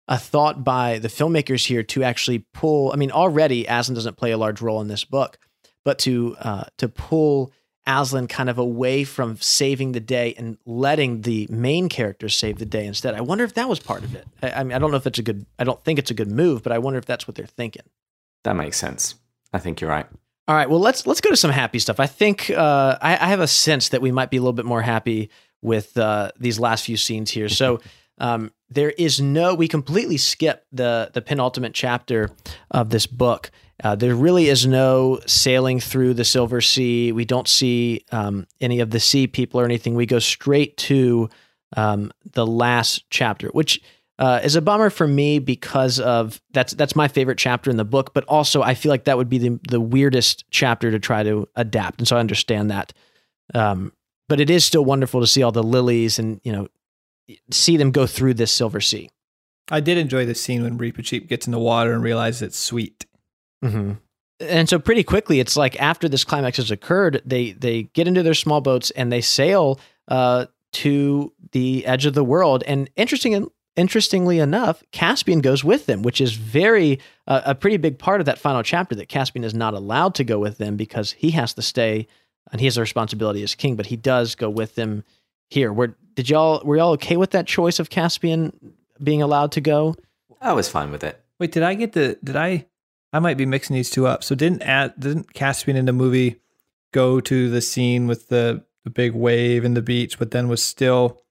a 0.08 0.18
thought 0.18 0.64
by 0.64 0.98
the 0.98 1.08
filmmakers 1.08 1.66
here 1.66 1.82
to 1.84 2.02
actually 2.02 2.46
pull. 2.54 2.92
I 2.92 2.96
mean, 2.96 3.10
already 3.10 3.66
Aslan 3.66 3.94
doesn't 3.94 4.16
play 4.16 4.30
a 4.30 4.38
large 4.38 4.60
role 4.60 4.80
in 4.80 4.88
this 4.88 5.04
book, 5.04 5.38
but 5.84 5.98
to 6.00 6.36
uh, 6.40 6.64
to 6.78 6.88
pull 6.88 7.52
Aslan 7.86 8.28
kind 8.28 8.48
of 8.48 8.58
away 8.58 9.04
from 9.04 9.36
saving 9.38 9.92
the 9.92 10.00
day 10.00 10.34
and 10.36 10.58
letting 10.66 11.22
the 11.22 11.48
main 11.50 11.88
characters 11.88 12.36
save 12.36 12.58
the 12.58 12.66
day 12.66 12.86
instead. 12.86 13.14
I 13.14 13.20
wonder 13.20 13.44
if 13.44 13.54
that 13.54 13.68
was 13.68 13.80
part 13.80 14.04
of 14.04 14.14
it. 14.14 14.26
I, 14.42 14.50
I 14.52 14.64
mean, 14.64 14.72
I 14.72 14.78
don't 14.78 14.90
know 14.90 14.96
if 14.96 15.06
it's 15.06 15.18
a 15.18 15.22
good. 15.22 15.46
I 15.58 15.64
don't 15.64 15.82
think 15.84 15.98
it's 15.98 16.10
a 16.10 16.14
good 16.14 16.30
move, 16.30 16.62
but 16.62 16.72
I 16.72 16.78
wonder 16.78 16.98
if 16.98 17.06
that's 17.06 17.26
what 17.26 17.34
they're 17.34 17.46
thinking. 17.46 17.82
That 18.44 18.56
makes 18.56 18.76
sense. 18.76 19.14
I 19.52 19.58
think 19.58 19.80
you're 19.80 19.90
right. 19.90 20.06
All 20.48 20.56
right, 20.56 20.68
well 20.68 20.80
let's 20.80 21.06
let's 21.06 21.20
go 21.20 21.30
to 21.30 21.36
some 21.36 21.50
happy 21.52 21.78
stuff. 21.78 22.00
I 22.00 22.06
think 22.06 22.50
uh, 22.50 22.98
I, 23.00 23.12
I 23.12 23.26
have 23.28 23.40
a 23.40 23.46
sense 23.46 23.90
that 23.90 24.02
we 24.02 24.10
might 24.10 24.30
be 24.30 24.36
a 24.36 24.40
little 24.40 24.52
bit 24.52 24.64
more 24.64 24.82
happy 24.82 25.30
with 25.62 25.96
uh, 25.96 26.32
these 26.38 26.58
last 26.58 26.86
few 26.86 26.96
scenes 26.96 27.30
here. 27.30 27.48
So 27.48 27.80
um, 28.18 28.50
there 28.68 28.90
is 28.90 29.20
no 29.20 29.54
we 29.54 29.68
completely 29.68 30.16
skip 30.16 30.66
the 30.72 31.10
the 31.14 31.22
penultimate 31.22 31.74
chapter 31.74 32.30
of 32.70 32.90
this 32.90 33.06
book. 33.06 33.50
Uh, 33.82 33.94
there 33.94 34.14
really 34.14 34.48
is 34.48 34.66
no 34.66 35.20
sailing 35.26 35.80
through 35.80 36.14
the 36.14 36.24
Silver 36.24 36.60
Sea. 36.60 37.12
We 37.12 37.24
don't 37.24 37.48
see 37.48 38.04
um, 38.12 38.46
any 38.60 38.80
of 38.80 38.90
the 38.90 39.00
sea 39.00 39.26
people 39.26 39.60
or 39.60 39.64
anything. 39.64 39.94
We 39.94 40.04
go 40.04 40.18
straight 40.18 40.76
to 40.78 41.30
um, 41.76 42.12
the 42.32 42.46
last 42.46 43.08
chapter, 43.10 43.48
which 43.48 43.80
uh, 44.20 44.38
is 44.44 44.54
a 44.54 44.60
bummer 44.60 44.90
for 44.90 45.08
me 45.08 45.38
because 45.38 45.98
of 45.98 46.40
that's 46.52 46.74
that's 46.74 46.94
my 46.94 47.08
favorite 47.08 47.38
chapter 47.38 47.70
in 47.70 47.78
the 47.78 47.86
book, 47.86 48.12
but 48.12 48.22
also 48.24 48.62
I 48.62 48.74
feel 48.74 48.90
like 48.90 49.04
that 49.04 49.16
would 49.16 49.30
be 49.30 49.38
the 49.38 49.58
the 49.68 49.80
weirdest 49.80 50.44
chapter 50.50 50.90
to 50.90 50.98
try 51.00 51.22
to 51.22 51.48
adapt, 51.56 52.00
and 52.00 52.06
so 52.06 52.16
I 52.16 52.20
understand 52.20 52.70
that. 52.70 52.92
Um, 53.54 53.92
but 54.28 54.38
it 54.38 54.50
is 54.50 54.64
still 54.64 54.84
wonderful 54.84 55.20
to 55.20 55.26
see 55.26 55.42
all 55.42 55.52
the 55.52 55.62
lilies 55.62 56.18
and 56.18 56.38
you 56.44 56.52
know 56.52 56.68
see 57.50 57.78
them 57.78 57.92
go 57.92 58.06
through 58.06 58.34
this 58.34 58.52
silver 58.52 58.80
sea. 58.80 59.08
I 59.70 59.80
did 59.80 59.96
enjoy 59.96 60.26
the 60.26 60.34
scene 60.34 60.62
when 60.64 60.78
Reepicheep 60.78 61.26
gets 61.26 61.46
in 61.46 61.52
the 61.52 61.58
water 61.58 61.94
and 61.94 62.02
realizes 62.02 62.42
it's 62.42 62.58
sweet. 62.58 63.06
Mm-hmm. 63.64 63.92
And 64.40 64.68
so 64.68 64.78
pretty 64.78 65.02
quickly, 65.02 65.40
it's 65.40 65.56
like 65.56 65.80
after 65.80 66.08
this 66.10 66.24
climax 66.24 66.58
has 66.58 66.70
occurred, 66.70 67.22
they 67.24 67.52
they 67.52 67.84
get 67.94 68.06
into 68.06 68.22
their 68.22 68.34
small 68.34 68.60
boats 68.60 68.90
and 68.90 69.10
they 69.10 69.22
sail 69.22 69.80
uh, 70.08 70.46
to 70.72 71.32
the 71.52 71.86
edge 71.86 72.04
of 72.04 72.12
the 72.12 72.24
world. 72.24 72.62
And 72.66 72.90
interesting, 72.96 73.50
interestingly 73.80 74.38
enough, 74.38 74.84
Caspian 74.92 75.40
goes 75.40 75.64
with 75.64 75.86
them, 75.86 76.02
which 76.02 76.20
is 76.20 76.34
very 76.34 77.00
uh, 77.26 77.40
a 77.46 77.54
pretty 77.54 77.78
big 77.78 77.98
part 77.98 78.20
of 78.20 78.26
that 78.26 78.38
final 78.38 78.62
chapter. 78.62 78.94
That 78.94 79.08
Caspian 79.08 79.42
is 79.42 79.54
not 79.54 79.72
allowed 79.72 80.14
to 80.16 80.24
go 80.24 80.38
with 80.38 80.58
them 80.58 80.76
because 80.76 81.12
he 81.12 81.30
has 81.30 81.54
to 81.54 81.62
stay 81.62 82.06
and 82.52 82.60
he 82.60 82.66
has 82.66 82.76
a 82.76 82.82
responsibility 82.82 83.42
as 83.42 83.54
king. 83.54 83.76
But 83.76 83.86
he 83.86 83.96
does 83.96 84.34
go 84.34 84.50
with 84.50 84.74
them 84.74 85.02
here. 85.48 85.72
Were 85.72 85.96
did 86.14 86.28
y'all 86.28 86.60
were 86.62 86.76
y'all 86.76 86.92
okay 86.92 87.16
with 87.16 87.30
that 87.30 87.46
choice 87.46 87.78
of 87.78 87.88
Caspian 87.88 88.74
being 89.02 89.22
allowed 89.22 89.52
to 89.52 89.62
go? 89.62 89.96
I 90.42 90.52
was 90.52 90.68
fine 90.68 90.90
with 90.92 91.02
it. 91.02 91.18
Wait, 91.38 91.52
did 91.52 91.62
I 91.62 91.74
get 91.74 91.92
the? 91.94 92.18
Did 92.22 92.36
I? 92.36 92.66
I 93.12 93.18
might 93.18 93.38
be 93.38 93.46
mixing 93.46 93.74
these 93.74 93.90
two 93.90 94.06
up. 94.06 94.22
So 94.22 94.34
didn't 94.34 94.60
didn't 95.00 95.32
Caspian 95.32 95.78
in 95.78 95.86
the 95.86 95.92
movie 95.94 96.36
go 96.92 97.18
to 97.20 97.48
the 97.48 97.62
scene 97.62 98.06
with 98.06 98.28
the 98.28 98.62
the 98.84 98.90
big 98.90 99.14
wave 99.14 99.64
and 99.64 99.74
the 99.74 99.82
beach, 99.82 100.18
but 100.18 100.32
then 100.32 100.48
was 100.48 100.62
still 100.62 101.22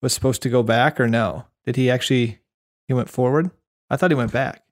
was 0.00 0.12
supposed 0.12 0.42
to 0.42 0.48
go 0.48 0.62
back 0.62 1.00
or 1.00 1.08
no? 1.08 1.46
Did 1.70 1.76
he 1.76 1.88
actually 1.88 2.40
he 2.88 2.94
went 2.94 3.08
forward? 3.08 3.48
I 3.90 3.96
thought 3.96 4.10
he 4.10 4.16
went 4.16 4.32
back. 4.32 4.64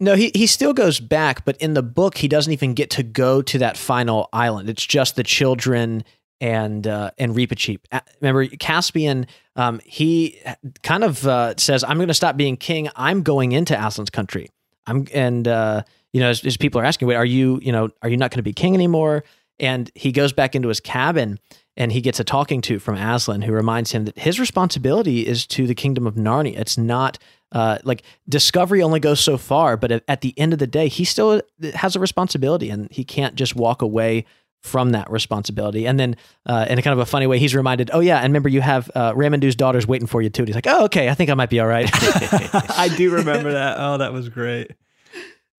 No, 0.00 0.14
he, 0.14 0.30
he 0.34 0.46
still 0.46 0.72
goes 0.72 1.00
back, 1.00 1.44
but 1.44 1.58
in 1.58 1.74
the 1.74 1.82
book 1.82 2.16
he 2.16 2.28
doesn't 2.28 2.50
even 2.50 2.72
get 2.72 2.88
to 2.92 3.02
go 3.02 3.42
to 3.42 3.58
that 3.58 3.76
final 3.76 4.30
island. 4.32 4.70
It's 4.70 4.86
just 4.86 5.16
the 5.16 5.22
children 5.22 6.02
and 6.40 6.86
uh, 6.86 7.10
and 7.18 7.34
Reepicheep. 7.34 7.80
Remember, 8.22 8.46
Caspian, 8.46 9.26
um, 9.54 9.82
he 9.84 10.40
kind 10.82 11.04
of 11.04 11.26
uh, 11.26 11.54
says, 11.58 11.84
"I'm 11.84 11.98
going 11.98 12.08
to 12.08 12.14
stop 12.14 12.38
being 12.38 12.56
king. 12.56 12.88
I'm 12.96 13.22
going 13.22 13.52
into 13.52 13.74
Aslan's 13.74 14.08
country." 14.08 14.48
I'm 14.86 15.06
and 15.12 15.46
uh, 15.46 15.82
you 16.14 16.20
know, 16.20 16.30
as, 16.30 16.42
as, 16.42 16.56
people 16.56 16.80
are 16.80 16.84
asking, 16.84 17.06
"Wait, 17.06 17.16
are 17.16 17.24
you 17.26 17.60
you 17.62 17.70
know 17.70 17.90
are 18.00 18.08
you 18.08 18.16
not 18.16 18.30
going 18.30 18.38
to 18.38 18.42
be 18.42 18.54
king 18.54 18.72
anymore?" 18.72 19.24
And 19.60 19.90
he 19.94 20.12
goes 20.12 20.32
back 20.32 20.54
into 20.54 20.68
his 20.68 20.80
cabin 20.80 21.38
and 21.76 21.92
he 21.92 22.00
gets 22.00 22.18
a 22.18 22.24
talking 22.24 22.60
to 22.62 22.78
from 22.78 22.96
Aslan, 22.96 23.42
who 23.42 23.52
reminds 23.52 23.92
him 23.92 24.04
that 24.04 24.18
his 24.18 24.40
responsibility 24.40 25.26
is 25.26 25.46
to 25.48 25.66
the 25.66 25.74
kingdom 25.74 26.06
of 26.06 26.14
Narnia. 26.16 26.58
It's 26.58 26.76
not 26.76 27.18
uh, 27.52 27.78
like 27.84 28.02
discovery 28.28 28.82
only 28.82 29.00
goes 29.00 29.20
so 29.20 29.38
far, 29.38 29.76
but 29.76 30.02
at 30.06 30.20
the 30.20 30.34
end 30.36 30.52
of 30.52 30.58
the 30.58 30.66
day, 30.66 30.88
he 30.88 31.04
still 31.04 31.40
has 31.74 31.96
a 31.96 32.00
responsibility, 32.00 32.68
and 32.68 32.90
he 32.90 33.04
can't 33.04 33.36
just 33.36 33.56
walk 33.56 33.80
away 33.80 34.26
from 34.62 34.90
that 34.90 35.10
responsibility. 35.10 35.86
And 35.86 35.98
then, 35.98 36.16
uh, 36.46 36.66
in 36.68 36.78
a 36.78 36.82
kind 36.82 36.92
of 36.92 36.98
a 36.98 37.06
funny 37.06 37.26
way, 37.26 37.38
he's 37.38 37.54
reminded, 37.54 37.90
"Oh 37.92 38.00
yeah, 38.00 38.18
and 38.18 38.24
remember 38.24 38.48
you 38.48 38.60
have 38.60 38.90
uh, 38.94 39.14
Ramandu's 39.14 39.56
daughters 39.56 39.86
waiting 39.86 40.06
for 40.06 40.20
you 40.20 40.28
too." 40.28 40.42
And 40.42 40.48
he's 40.48 40.56
like, 40.56 40.66
"Oh 40.66 40.84
okay, 40.86 41.08
I 41.08 41.14
think 41.14 41.30
I 41.30 41.34
might 41.34 41.48
be 41.48 41.60
all 41.60 41.66
right." 41.66 41.88
I 42.78 42.92
do 42.94 43.10
remember 43.10 43.52
that. 43.52 43.76
Oh, 43.78 43.98
that 43.98 44.12
was 44.12 44.28
great. 44.28 44.72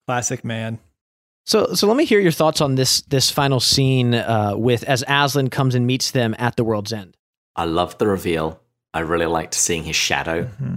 Classic 0.06 0.44
man. 0.44 0.78
So, 1.50 1.74
so 1.74 1.88
let 1.88 1.96
me 1.96 2.04
hear 2.04 2.20
your 2.20 2.30
thoughts 2.30 2.60
on 2.60 2.76
this 2.76 3.00
this 3.00 3.28
final 3.28 3.58
scene 3.58 4.14
uh, 4.14 4.54
with 4.56 4.84
as 4.84 5.02
Aslan 5.08 5.50
comes 5.50 5.74
and 5.74 5.84
meets 5.84 6.12
them 6.12 6.36
at 6.38 6.54
the 6.54 6.62
world's 6.62 6.92
end. 6.92 7.16
I 7.56 7.64
loved 7.64 7.98
the 7.98 8.06
reveal. 8.06 8.60
I 8.94 9.00
really 9.00 9.26
liked 9.26 9.54
seeing 9.54 9.82
his 9.82 9.96
shadow. 9.96 10.44
Mm-hmm. 10.44 10.76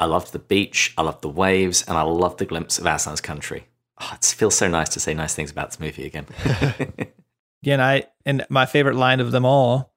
I 0.00 0.06
loved 0.06 0.32
the 0.32 0.38
beach. 0.38 0.94
I 0.96 1.02
loved 1.02 1.20
the 1.20 1.28
waves, 1.28 1.84
and 1.86 1.98
I 1.98 2.02
loved 2.02 2.38
the 2.38 2.46
glimpse 2.46 2.78
of 2.78 2.86
Aslan's 2.86 3.20
country. 3.20 3.66
Oh, 4.00 4.10
it 4.14 4.24
feels 4.24 4.54
so 4.54 4.66
nice 4.66 4.88
to 4.88 5.00
say 5.00 5.12
nice 5.12 5.34
things 5.34 5.50
about 5.50 5.68
this 5.68 5.78
movie 5.78 6.06
again. 6.06 6.24
yeah, 7.60 7.74
and 7.74 7.82
I 7.82 8.06
and 8.24 8.46
my 8.48 8.64
favorite 8.64 8.96
line 8.96 9.20
of 9.20 9.30
them 9.30 9.44
all 9.44 9.92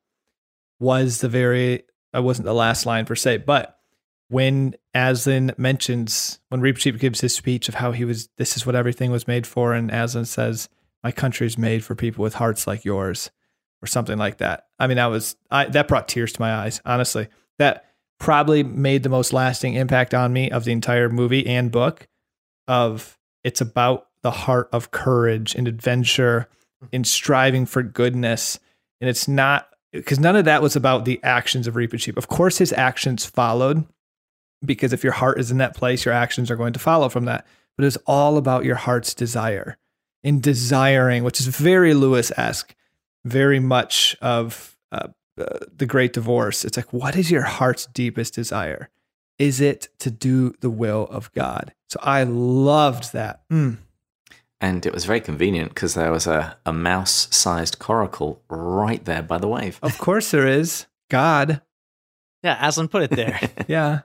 was 0.77 1.21
the 1.21 1.29
very. 1.29 1.83
I 2.13 2.19
wasn't 2.19 2.47
the 2.47 2.53
last 2.53 2.85
line 2.85 3.05
per 3.05 3.15
se, 3.15 3.37
but 3.37 3.74
when 4.29 4.75
Aslan 4.93 5.53
mentions 5.57 6.39
when 6.49 6.61
Reepicheep 6.61 6.99
gives 6.99 7.21
his 7.21 7.35
speech 7.35 7.69
of 7.69 7.75
how 7.75 7.91
he 7.91 8.05
was, 8.05 8.29
this 8.37 8.55
is 8.57 8.65
what 8.65 8.75
everything 8.75 9.11
was 9.11 9.27
made 9.27 9.45
for, 9.45 9.73
and 9.73 9.91
Aslan 9.91 10.25
says, 10.25 10.69
"My 11.03 11.11
country 11.11 11.45
is 11.47 11.57
made 11.57 11.83
for 11.83 11.95
people 11.95 12.23
with 12.23 12.35
hearts 12.35 12.65
like 12.65 12.85
yours," 12.85 13.29
or 13.81 13.87
something 13.87 14.17
like 14.17 14.37
that. 14.37 14.67
I 14.79 14.87
mean, 14.87 14.97
that 14.97 15.07
was 15.07 15.35
I, 15.51 15.65
that 15.65 15.87
brought 15.87 16.07
tears 16.07 16.33
to 16.33 16.41
my 16.41 16.53
eyes. 16.53 16.81
Honestly, 16.85 17.27
that 17.59 17.85
probably 18.19 18.63
made 18.63 19.03
the 19.03 19.09
most 19.09 19.33
lasting 19.33 19.75
impact 19.75 20.13
on 20.13 20.33
me 20.33 20.49
of 20.49 20.63
the 20.63 20.71
entire 20.71 21.09
movie 21.09 21.45
and 21.45 21.71
book. 21.71 22.07
Of 22.67 23.19
it's 23.43 23.61
about 23.61 24.07
the 24.23 24.31
heart 24.31 24.69
of 24.71 24.89
courage 24.89 25.53
and 25.53 25.67
adventure, 25.67 26.47
in 26.91 27.03
striving 27.03 27.67
for 27.67 27.83
goodness, 27.83 28.59
and 28.99 29.07
it's 29.07 29.27
not 29.27 29.69
because 29.91 30.19
none 30.19 30.35
of 30.35 30.45
that 30.45 30.63
was 30.63 30.75
about 30.75 31.05
the 31.05 31.19
actions 31.23 31.67
of 31.67 31.75
Reepicheep. 31.75 32.17
Of 32.17 32.27
course, 32.27 32.57
his 32.57 32.73
actions 32.73 33.23
followed 33.23 33.85
because 34.63 34.93
if 34.93 35.03
your 35.03 35.13
heart 35.13 35.39
is 35.39 35.51
in 35.51 35.57
that 35.57 35.75
place, 35.75 36.05
your 36.05 36.13
actions 36.13 36.51
are 36.51 36.55
going 36.55 36.73
to 36.73 36.79
follow 36.79 37.09
from 37.09 37.25
that. 37.25 37.45
But 37.77 37.85
it's 37.85 37.97
all 38.05 38.37
about 38.37 38.65
your 38.65 38.75
heart's 38.75 39.13
desire. 39.13 39.77
In 40.23 40.41
desiring, 40.41 41.23
which 41.23 41.39
is 41.39 41.47
very 41.47 41.93
Lewis 41.93 42.31
esque, 42.35 42.75
very 43.25 43.59
much 43.59 44.15
of 44.21 44.75
uh, 44.91 45.09
uh, 45.37 45.59
the 45.75 45.85
great 45.85 46.13
divorce. 46.13 46.65
It's 46.65 46.77
like, 46.77 46.91
what 46.93 47.15
is 47.15 47.29
your 47.29 47.43
heart's 47.43 47.85
deepest 47.87 48.33
desire? 48.33 48.89
Is 49.37 49.59
it 49.59 49.89
to 49.99 50.09
do 50.09 50.53
the 50.61 50.69
will 50.69 51.07
of 51.11 51.31
God? 51.33 51.73
So 51.89 51.99
I 52.01 52.23
loved 52.23 53.13
that. 53.13 53.41
Mm. 53.49 53.77
And 54.61 54.85
it 54.85 54.93
was 54.93 55.05
very 55.05 55.19
convenient 55.19 55.69
because 55.69 55.93
there 55.93 56.11
was 56.11 56.25
a, 56.25 56.57
a 56.65 56.71
mouse 56.71 57.27
sized 57.35 57.79
coracle 57.79 58.41
right 58.49 59.03
there 59.03 59.21
by 59.21 59.37
the 59.37 59.47
wave. 59.47 59.77
Of 59.83 59.97
course, 59.97 60.31
there 60.31 60.47
is. 60.47 60.85
God. 61.09 61.61
Yeah, 62.41 62.65
Aslan 62.65 62.87
put 62.87 63.03
it 63.03 63.11
there. 63.11 63.39
yeah. 63.67 64.01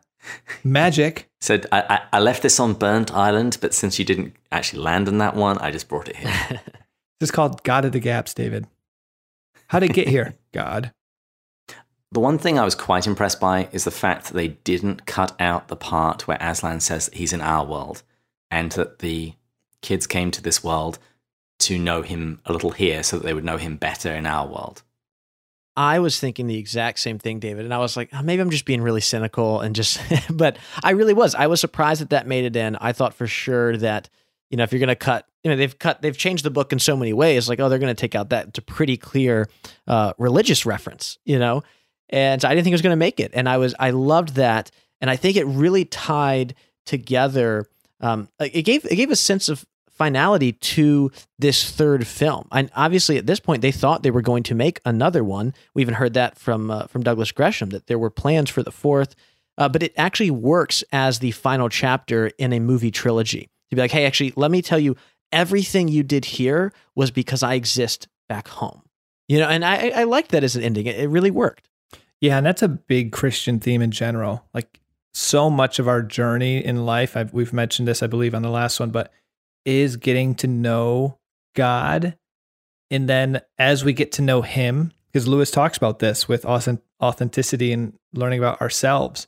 Magic. 0.64 1.28
Said 1.40 1.66
I, 1.72 2.02
I 2.12 2.20
left 2.20 2.42
this 2.42 2.60
on 2.60 2.74
Burnt 2.74 3.12
Island, 3.12 3.58
but 3.60 3.74
since 3.74 3.98
you 3.98 4.04
didn't 4.04 4.34
actually 4.52 4.82
land 4.82 5.08
on 5.08 5.18
that 5.18 5.34
one, 5.34 5.58
I 5.58 5.70
just 5.70 5.88
brought 5.88 6.08
it 6.08 6.16
here. 6.16 6.32
this 7.20 7.28
is 7.28 7.30
called 7.30 7.62
God 7.62 7.84
of 7.84 7.92
the 7.92 8.00
Gaps, 8.00 8.34
David. 8.34 8.66
How 9.68 9.78
did 9.78 9.90
it 9.90 9.94
get 9.94 10.08
here? 10.08 10.34
God. 10.52 10.92
The 12.12 12.20
one 12.20 12.38
thing 12.38 12.58
I 12.58 12.64
was 12.64 12.74
quite 12.74 13.06
impressed 13.06 13.38
by 13.38 13.68
is 13.70 13.84
the 13.84 13.92
fact 13.92 14.26
that 14.26 14.34
they 14.34 14.48
didn't 14.48 15.06
cut 15.06 15.34
out 15.40 15.68
the 15.68 15.76
part 15.76 16.26
where 16.26 16.38
Aslan 16.40 16.80
says 16.80 17.06
that 17.06 17.14
he's 17.14 17.32
in 17.32 17.40
our 17.40 17.64
world 17.64 18.02
and 18.50 18.72
that 18.72 18.98
the 18.98 19.34
kids 19.80 20.08
came 20.08 20.32
to 20.32 20.42
this 20.42 20.64
world 20.64 20.98
to 21.60 21.78
know 21.78 22.02
him 22.02 22.40
a 22.46 22.52
little 22.52 22.72
here 22.72 23.02
so 23.02 23.16
that 23.16 23.24
they 23.24 23.32
would 23.32 23.44
know 23.44 23.58
him 23.58 23.76
better 23.76 24.12
in 24.12 24.26
our 24.26 24.46
world. 24.46 24.82
I 25.80 25.98
was 25.98 26.20
thinking 26.20 26.46
the 26.46 26.58
exact 26.58 26.98
same 26.98 27.18
thing, 27.18 27.38
David, 27.38 27.64
and 27.64 27.72
I 27.72 27.78
was 27.78 27.96
like, 27.96 28.10
oh, 28.12 28.20
maybe 28.20 28.42
I'm 28.42 28.50
just 28.50 28.66
being 28.66 28.82
really 28.82 29.00
cynical 29.00 29.60
and 29.60 29.74
just, 29.74 29.98
but 30.30 30.58
I 30.84 30.90
really 30.90 31.14
was. 31.14 31.34
I 31.34 31.46
was 31.46 31.58
surprised 31.58 32.02
that 32.02 32.10
that 32.10 32.26
made 32.26 32.44
it 32.44 32.54
in. 32.54 32.76
I 32.76 32.92
thought 32.92 33.14
for 33.14 33.26
sure 33.26 33.74
that 33.78 34.10
you 34.50 34.58
know 34.58 34.62
if 34.62 34.72
you're 34.72 34.78
going 34.78 34.88
to 34.88 34.94
cut, 34.94 35.26
you 35.42 35.50
know, 35.50 35.56
they've 35.56 35.78
cut, 35.78 36.02
they've 36.02 36.16
changed 36.16 36.44
the 36.44 36.50
book 36.50 36.74
in 36.74 36.78
so 36.78 36.98
many 36.98 37.14
ways. 37.14 37.48
Like, 37.48 37.60
oh, 37.60 37.70
they're 37.70 37.78
going 37.78 37.96
to 37.96 37.98
take 37.98 38.14
out 38.14 38.28
that. 38.28 38.58
A 38.58 38.60
pretty 38.60 38.98
clear 38.98 39.48
uh, 39.86 40.12
religious 40.18 40.66
reference, 40.66 41.16
you 41.24 41.38
know, 41.38 41.62
and 42.10 42.42
so 42.42 42.48
I 42.48 42.50
didn't 42.50 42.64
think 42.64 42.72
it 42.72 42.74
was 42.74 42.82
going 42.82 42.92
to 42.92 42.96
make 42.96 43.18
it, 43.18 43.30
and 43.32 43.48
I 43.48 43.56
was, 43.56 43.74
I 43.80 43.88
loved 43.88 44.34
that, 44.34 44.70
and 45.00 45.08
I 45.08 45.16
think 45.16 45.38
it 45.38 45.46
really 45.46 45.86
tied 45.86 46.56
together. 46.84 47.66
Um, 48.02 48.28
it 48.38 48.66
gave 48.66 48.84
it 48.84 48.96
gave 48.96 49.10
a 49.10 49.16
sense 49.16 49.48
of 49.48 49.64
finality 50.00 50.52
to 50.52 51.12
this 51.38 51.70
third 51.70 52.06
film. 52.06 52.48
And 52.52 52.70
obviously, 52.74 53.18
at 53.18 53.26
this 53.26 53.38
point, 53.38 53.60
they 53.60 53.70
thought 53.70 54.02
they 54.02 54.10
were 54.10 54.22
going 54.22 54.42
to 54.44 54.54
make 54.54 54.80
another 54.86 55.22
one. 55.22 55.52
We 55.74 55.82
even 55.82 55.92
heard 55.92 56.14
that 56.14 56.38
from 56.38 56.70
uh, 56.70 56.86
from 56.86 57.02
Douglas 57.02 57.32
Gresham 57.32 57.68
that 57.68 57.86
there 57.86 57.98
were 57.98 58.08
plans 58.08 58.48
for 58.48 58.62
the 58.62 58.72
fourth. 58.72 59.14
Uh, 59.58 59.68
but 59.68 59.82
it 59.82 59.92
actually 59.98 60.30
works 60.30 60.82
as 60.90 61.18
the 61.18 61.32
final 61.32 61.68
chapter 61.68 62.28
in 62.38 62.54
a 62.54 62.60
movie 62.60 62.90
trilogy. 62.90 63.50
To 63.68 63.76
be 63.76 63.82
like, 63.82 63.90
hey, 63.90 64.06
actually, 64.06 64.32
let 64.36 64.50
me 64.50 64.62
tell 64.62 64.78
you, 64.78 64.96
everything 65.32 65.88
you 65.88 66.02
did 66.02 66.24
here 66.24 66.72
was 66.94 67.10
because 67.10 67.42
I 67.42 67.52
exist 67.52 68.08
back 68.26 68.48
home. 68.48 68.80
You 69.28 69.40
know, 69.40 69.48
and 69.48 69.62
I, 69.62 69.90
I 69.94 70.22
that 70.28 70.42
as 70.42 70.56
an 70.56 70.62
ending. 70.62 70.86
It, 70.86 70.98
it 70.98 71.08
really 71.08 71.30
worked. 71.30 71.68
Yeah, 72.22 72.38
and 72.38 72.46
that's 72.46 72.62
a 72.62 72.68
big 72.68 73.12
Christian 73.12 73.60
theme 73.60 73.82
in 73.82 73.90
general. 73.90 74.46
Like 74.54 74.80
so 75.12 75.50
much 75.50 75.78
of 75.78 75.86
our 75.86 76.00
journey 76.00 76.64
in 76.64 76.86
life, 76.86 77.18
I've, 77.18 77.34
we've 77.34 77.52
mentioned 77.52 77.86
this, 77.86 78.02
I 78.02 78.06
believe, 78.06 78.34
on 78.34 78.40
the 78.40 78.48
last 78.48 78.80
one, 78.80 78.90
but 78.90 79.12
is 79.64 79.96
getting 79.96 80.34
to 80.36 80.46
know 80.46 81.18
God. 81.54 82.16
And 82.90 83.08
then 83.08 83.40
as 83.58 83.84
we 83.84 83.92
get 83.92 84.12
to 84.12 84.22
know 84.22 84.42
Him, 84.42 84.92
because 85.12 85.28
Lewis 85.28 85.50
talks 85.50 85.76
about 85.76 85.98
this 85.98 86.28
with 86.28 86.44
authenticity 86.44 87.72
and 87.72 87.98
learning 88.12 88.38
about 88.38 88.60
ourselves, 88.60 89.26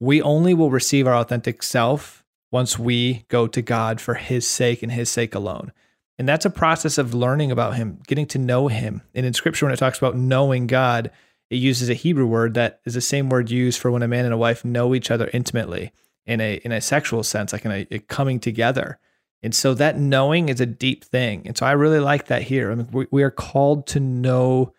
we 0.00 0.20
only 0.22 0.54
will 0.54 0.70
receive 0.70 1.06
our 1.06 1.14
authentic 1.14 1.62
self 1.62 2.24
once 2.50 2.78
we 2.78 3.24
go 3.28 3.46
to 3.46 3.62
God 3.62 4.00
for 4.00 4.14
His 4.14 4.46
sake 4.46 4.82
and 4.82 4.92
His 4.92 5.10
sake 5.10 5.34
alone. 5.34 5.72
And 6.18 6.28
that's 6.28 6.44
a 6.44 6.50
process 6.50 6.98
of 6.98 7.14
learning 7.14 7.50
about 7.50 7.74
Him, 7.74 7.98
getting 8.06 8.26
to 8.26 8.38
know 8.38 8.68
Him. 8.68 9.02
And 9.14 9.26
in 9.26 9.32
Scripture, 9.32 9.66
when 9.66 9.72
it 9.72 9.78
talks 9.78 9.98
about 9.98 10.16
knowing 10.16 10.66
God, 10.66 11.10
it 11.50 11.56
uses 11.56 11.88
a 11.88 11.94
Hebrew 11.94 12.26
word 12.26 12.54
that 12.54 12.80
is 12.84 12.94
the 12.94 13.00
same 13.00 13.28
word 13.28 13.50
used 13.50 13.80
for 13.80 13.90
when 13.90 14.02
a 14.02 14.08
man 14.08 14.24
and 14.24 14.34
a 14.34 14.38
wife 14.38 14.64
know 14.64 14.94
each 14.94 15.10
other 15.10 15.30
intimately 15.32 15.92
in 16.26 16.40
a 16.40 16.54
in 16.64 16.72
a 16.72 16.80
sexual 16.80 17.22
sense, 17.22 17.52
like 17.52 17.64
in 17.64 17.72
a, 17.72 17.86
a 17.90 17.98
coming 17.98 18.40
together. 18.40 18.98
And 19.44 19.54
so 19.54 19.74
that 19.74 19.98
knowing 19.98 20.48
is 20.48 20.58
a 20.58 20.66
deep 20.66 21.04
thing. 21.04 21.42
And 21.44 21.56
so 21.56 21.66
I 21.66 21.72
really 21.72 22.00
like 22.00 22.28
that 22.28 22.42
here. 22.42 22.72
I 22.72 22.76
mean, 22.76 22.88
we, 22.90 23.06
we 23.10 23.22
are 23.22 23.30
called 23.30 23.86
to 23.88 24.00
know 24.00 24.72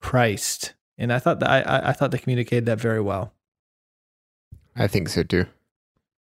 Christ. 0.00 0.74
And 0.96 1.12
I 1.12 1.18
thought 1.18 1.40
that 1.40 1.50
I, 1.50 1.88
I 1.88 1.92
thought 1.92 2.12
they 2.12 2.18
communicated 2.18 2.66
that 2.66 2.78
very 2.78 3.00
well. 3.00 3.32
I 4.76 4.86
think 4.86 5.08
so 5.08 5.24
too. 5.24 5.46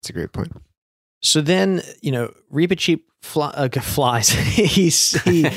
It's 0.01 0.09
a 0.11 0.13
great 0.13 0.31
point. 0.31 0.53
So 1.23 1.41
then, 1.41 1.81
you 2.01 2.11
know, 2.11 2.31
Reepicheep 2.53 3.01
fly, 3.23 3.49
uh, 3.49 3.69
flies. 3.81 4.29
He's 4.29 5.19
he 5.23 5.49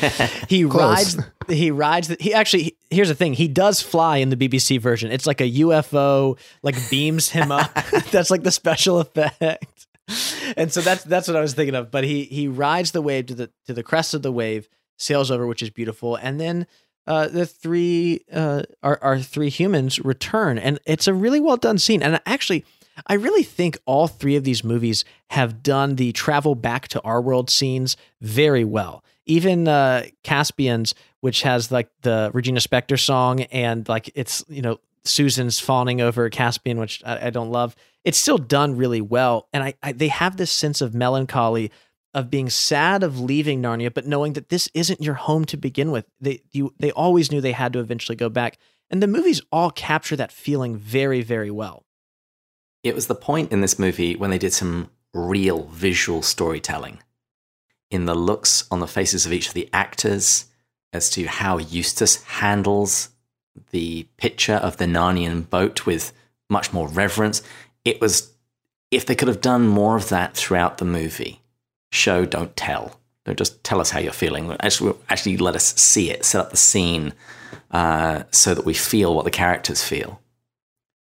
he 0.48 0.64
rides 0.64 1.18
he 1.48 1.70
rides 1.70 2.08
the, 2.08 2.16
he 2.18 2.32
actually 2.32 2.78
here's 2.88 3.08
the 3.08 3.14
thing 3.14 3.34
he 3.34 3.46
does 3.46 3.82
fly 3.82 4.16
in 4.16 4.30
the 4.30 4.36
BBC 4.36 4.80
version. 4.80 5.12
It's 5.12 5.26
like 5.26 5.42
a 5.42 5.50
UFO 5.50 6.38
like 6.62 6.76
beams 6.88 7.28
him 7.28 7.52
up. 7.52 7.74
that's 8.10 8.30
like 8.30 8.42
the 8.42 8.50
special 8.50 9.00
effect. 9.00 9.86
And 10.56 10.72
so 10.72 10.80
that's 10.80 11.04
that's 11.04 11.28
what 11.28 11.36
I 11.36 11.40
was 11.40 11.54
thinking 11.54 11.74
of. 11.74 11.90
But 11.90 12.04
he 12.04 12.24
he 12.24 12.48
rides 12.48 12.90
the 12.90 13.00
wave 13.00 13.26
to 13.26 13.34
the 13.34 13.50
to 13.66 13.72
the 13.72 13.82
crest 13.82 14.12
of 14.12 14.22
the 14.22 14.32
wave, 14.32 14.68
sails 14.98 15.30
over, 15.30 15.46
which 15.46 15.62
is 15.62 15.70
beautiful, 15.70 16.16
and 16.16 16.38
then 16.38 16.66
uh, 17.06 17.28
the 17.28 17.46
three 17.46 18.24
uh, 18.32 18.62
our, 18.82 18.98
our 19.02 19.18
three 19.18 19.48
humans 19.48 20.00
return, 20.00 20.58
and 20.58 20.78
it's 20.84 21.06
a 21.06 21.14
really 21.14 21.40
well 21.40 21.56
done 21.56 21.78
scene. 21.78 22.02
And 22.02 22.20
actually, 22.26 22.64
I 23.06 23.14
really 23.14 23.42
think 23.42 23.78
all 23.86 24.08
three 24.08 24.36
of 24.36 24.44
these 24.44 24.62
movies 24.62 25.04
have 25.30 25.62
done 25.62 25.96
the 25.96 26.12
travel 26.12 26.54
back 26.54 26.88
to 26.88 27.00
our 27.02 27.20
world 27.20 27.50
scenes 27.50 27.96
very 28.20 28.64
well. 28.64 29.04
Even 29.26 29.68
uh, 29.68 30.04
Caspian's, 30.22 30.94
which 31.20 31.42
has 31.42 31.70
like 31.70 31.88
the 32.02 32.30
Regina 32.34 32.60
Spektor 32.60 32.98
song, 32.98 33.42
and 33.42 33.88
like 33.88 34.10
it's 34.14 34.44
you 34.48 34.62
know 34.62 34.78
Susan's 35.04 35.58
fawning 35.58 36.00
over 36.00 36.28
Caspian, 36.30 36.78
which 36.78 37.02
I, 37.04 37.26
I 37.26 37.30
don't 37.30 37.50
love. 37.50 37.74
It's 38.04 38.18
still 38.18 38.38
done 38.38 38.76
really 38.76 39.00
well, 39.00 39.48
and 39.52 39.62
I, 39.62 39.74
I 39.82 39.92
they 39.92 40.08
have 40.08 40.36
this 40.36 40.50
sense 40.50 40.80
of 40.80 40.94
melancholy 40.94 41.70
of 42.14 42.30
being 42.30 42.50
sad 42.50 43.02
of 43.02 43.18
leaving 43.18 43.62
Narnia, 43.62 43.92
but 43.92 44.06
knowing 44.06 44.34
that 44.34 44.50
this 44.50 44.68
isn't 44.74 45.00
your 45.00 45.14
home 45.14 45.44
to 45.46 45.56
begin 45.56 45.90
with. 45.90 46.06
They 46.20 46.42
you 46.52 46.74
they 46.78 46.90
always 46.90 47.30
knew 47.30 47.40
they 47.40 47.52
had 47.52 47.72
to 47.74 47.78
eventually 47.78 48.16
go 48.16 48.28
back, 48.28 48.58
and 48.90 49.02
the 49.02 49.06
movies 49.06 49.40
all 49.50 49.70
capture 49.70 50.16
that 50.16 50.32
feeling 50.32 50.76
very 50.76 51.22
very 51.22 51.50
well. 51.50 51.84
It 52.82 52.94
was 52.94 53.06
the 53.06 53.14
point 53.14 53.52
in 53.52 53.60
this 53.60 53.78
movie 53.78 54.16
when 54.16 54.30
they 54.30 54.38
did 54.38 54.52
some 54.52 54.90
real 55.14 55.64
visual 55.64 56.22
storytelling 56.22 57.00
in 57.90 58.06
the 58.06 58.14
looks 58.14 58.64
on 58.70 58.80
the 58.80 58.86
faces 58.86 59.26
of 59.26 59.32
each 59.32 59.48
of 59.48 59.54
the 59.54 59.68
actors 59.72 60.46
as 60.92 61.10
to 61.10 61.26
how 61.26 61.58
Eustace 61.58 62.22
handles 62.24 63.10
the 63.70 64.08
picture 64.16 64.54
of 64.54 64.78
the 64.78 64.86
Narnian 64.86 65.48
boat 65.48 65.86
with 65.86 66.12
much 66.48 66.72
more 66.72 66.88
reverence. 66.88 67.42
It 67.84 68.00
was, 68.00 68.32
if 68.90 69.06
they 69.06 69.14
could 69.14 69.28
have 69.28 69.40
done 69.40 69.66
more 69.66 69.96
of 69.96 70.08
that 70.10 70.34
throughout 70.34 70.78
the 70.78 70.84
movie, 70.84 71.40
show, 71.90 72.24
don't 72.24 72.56
tell. 72.56 73.00
Don't 73.24 73.38
just 73.38 73.62
tell 73.62 73.80
us 73.80 73.90
how 73.90 74.00
you're 74.00 74.12
feeling. 74.12 74.54
Actually, 74.60 74.94
actually 75.08 75.36
let 75.36 75.54
us 75.54 75.74
see 75.80 76.10
it, 76.10 76.24
set 76.24 76.40
up 76.40 76.50
the 76.50 76.56
scene 76.56 77.12
uh, 77.70 78.24
so 78.30 78.54
that 78.54 78.64
we 78.64 78.74
feel 78.74 79.14
what 79.14 79.24
the 79.24 79.30
characters 79.30 79.82
feel. 79.82 80.20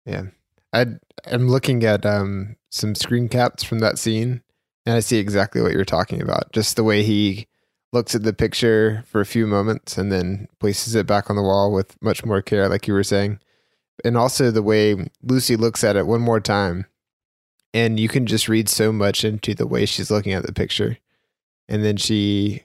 Yeah. 0.05 0.23
I 0.73 0.85
I'm 1.25 1.47
looking 1.47 1.83
at 1.83 2.05
um 2.05 2.55
some 2.69 2.95
screen 2.95 3.29
caps 3.29 3.63
from 3.63 3.79
that 3.79 3.99
scene 3.99 4.41
and 4.85 4.95
I 4.95 4.99
see 4.99 5.17
exactly 5.17 5.61
what 5.61 5.71
you're 5.71 5.85
talking 5.85 6.21
about. 6.21 6.51
Just 6.51 6.75
the 6.75 6.83
way 6.83 7.03
he 7.03 7.47
looks 7.93 8.15
at 8.15 8.23
the 8.23 8.33
picture 8.33 9.03
for 9.07 9.21
a 9.21 9.25
few 9.25 9.45
moments 9.45 9.97
and 9.97 10.11
then 10.11 10.47
places 10.59 10.95
it 10.95 11.05
back 11.05 11.29
on 11.29 11.35
the 11.35 11.43
wall 11.43 11.71
with 11.71 12.01
much 12.01 12.25
more 12.25 12.41
care 12.41 12.67
like 12.67 12.87
you 12.87 12.93
were 12.93 13.03
saying. 13.03 13.39
And 14.03 14.17
also 14.17 14.51
the 14.51 14.63
way 14.63 15.09
Lucy 15.21 15.55
looks 15.55 15.83
at 15.83 15.95
it 15.95 16.07
one 16.07 16.21
more 16.21 16.39
time. 16.39 16.85
And 17.73 17.99
you 17.99 18.07
can 18.07 18.25
just 18.25 18.47
read 18.47 18.69
so 18.69 18.91
much 18.91 19.23
into 19.23 19.55
the 19.55 19.67
way 19.67 19.85
she's 19.85 20.11
looking 20.11 20.33
at 20.33 20.45
the 20.45 20.53
picture. 20.53 20.97
And 21.67 21.83
then 21.83 21.97
she 21.97 22.63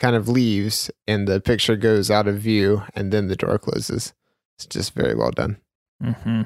kind 0.00 0.16
of 0.16 0.28
leaves 0.28 0.90
and 1.06 1.26
the 1.26 1.40
picture 1.40 1.76
goes 1.76 2.10
out 2.10 2.28
of 2.28 2.38
view 2.38 2.82
and 2.94 3.12
then 3.12 3.28
the 3.28 3.36
door 3.36 3.58
closes. 3.58 4.14
It's 4.56 4.66
just 4.66 4.94
very 4.94 5.14
well 5.14 5.30
done. 5.30 5.58
Mm-hmm. 6.02 6.42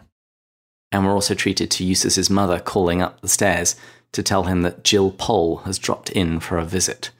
And 0.90 1.06
we're 1.06 1.12
also 1.12 1.34
treated 1.34 1.70
to 1.72 1.84
Eustace's 1.84 2.28
mother 2.28 2.60
calling 2.60 3.00
up 3.00 3.20
the 3.20 3.28
stairs 3.28 3.76
to 4.12 4.22
tell 4.22 4.44
him 4.44 4.62
that 4.62 4.84
Jill 4.84 5.10
Pole 5.10 5.58
has 5.58 5.78
dropped 5.78 6.10
in 6.10 6.38
for 6.38 6.58
a 6.58 6.66
visit. 6.66 7.10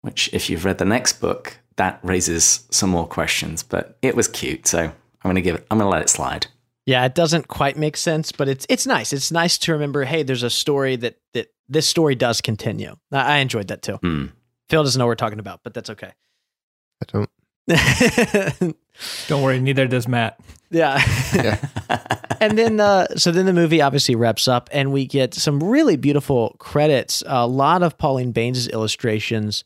Which, 0.00 0.32
if 0.32 0.50
you've 0.50 0.64
read 0.64 0.78
the 0.78 0.84
next 0.84 1.20
book, 1.20 1.58
that 1.76 2.00
raises 2.02 2.66
some 2.70 2.90
more 2.90 3.06
questions. 3.06 3.62
But 3.62 3.96
it 4.02 4.16
was 4.16 4.26
cute, 4.26 4.66
so 4.66 4.92
I'm 5.22 5.28
gonna 5.28 5.40
give 5.40 5.56
it. 5.56 5.66
I'm 5.70 5.78
gonna 5.78 5.90
let 5.90 6.02
it 6.02 6.08
slide. 6.08 6.46
Yeah, 6.86 7.04
it 7.04 7.14
doesn't 7.14 7.48
quite 7.48 7.76
make 7.76 7.96
sense, 7.96 8.32
but 8.32 8.48
it's 8.48 8.66
it's 8.68 8.86
nice. 8.86 9.12
It's 9.12 9.30
nice 9.30 9.58
to 9.58 9.72
remember. 9.72 10.04
Hey, 10.04 10.22
there's 10.22 10.42
a 10.42 10.50
story 10.50 10.96
that 10.96 11.18
that 11.34 11.48
this 11.68 11.86
story 11.86 12.14
does 12.14 12.40
continue. 12.40 12.96
I, 13.12 13.36
I 13.36 13.36
enjoyed 13.38 13.68
that 13.68 13.82
too. 13.82 13.96
Hmm. 13.96 14.26
Phil 14.70 14.82
doesn't 14.82 14.98
know 14.98 15.06
what 15.06 15.10
we're 15.10 15.16
talking 15.16 15.38
about, 15.38 15.60
but 15.64 15.74
that's 15.74 15.90
okay. 15.90 16.12
I 17.02 17.06
don't 17.12 17.30
Don't 19.28 19.42
worry, 19.42 19.60
neither 19.60 19.86
does 19.86 20.08
Matt. 20.08 20.40
yeah. 20.70 21.02
Yeah. 21.34 21.58
and 22.40 22.56
then 22.56 22.80
uh, 22.80 23.06
so 23.16 23.30
then 23.30 23.46
the 23.46 23.52
movie 23.52 23.80
obviously 23.82 24.14
wraps 24.14 24.48
up 24.48 24.68
and 24.72 24.92
we 24.92 25.06
get 25.06 25.34
some 25.34 25.62
really 25.62 25.96
beautiful 25.96 26.56
credits 26.58 27.22
a 27.26 27.46
lot 27.46 27.82
of 27.82 27.98
Pauline 27.98 28.32
Baynes' 28.32 28.68
illustrations 28.68 29.64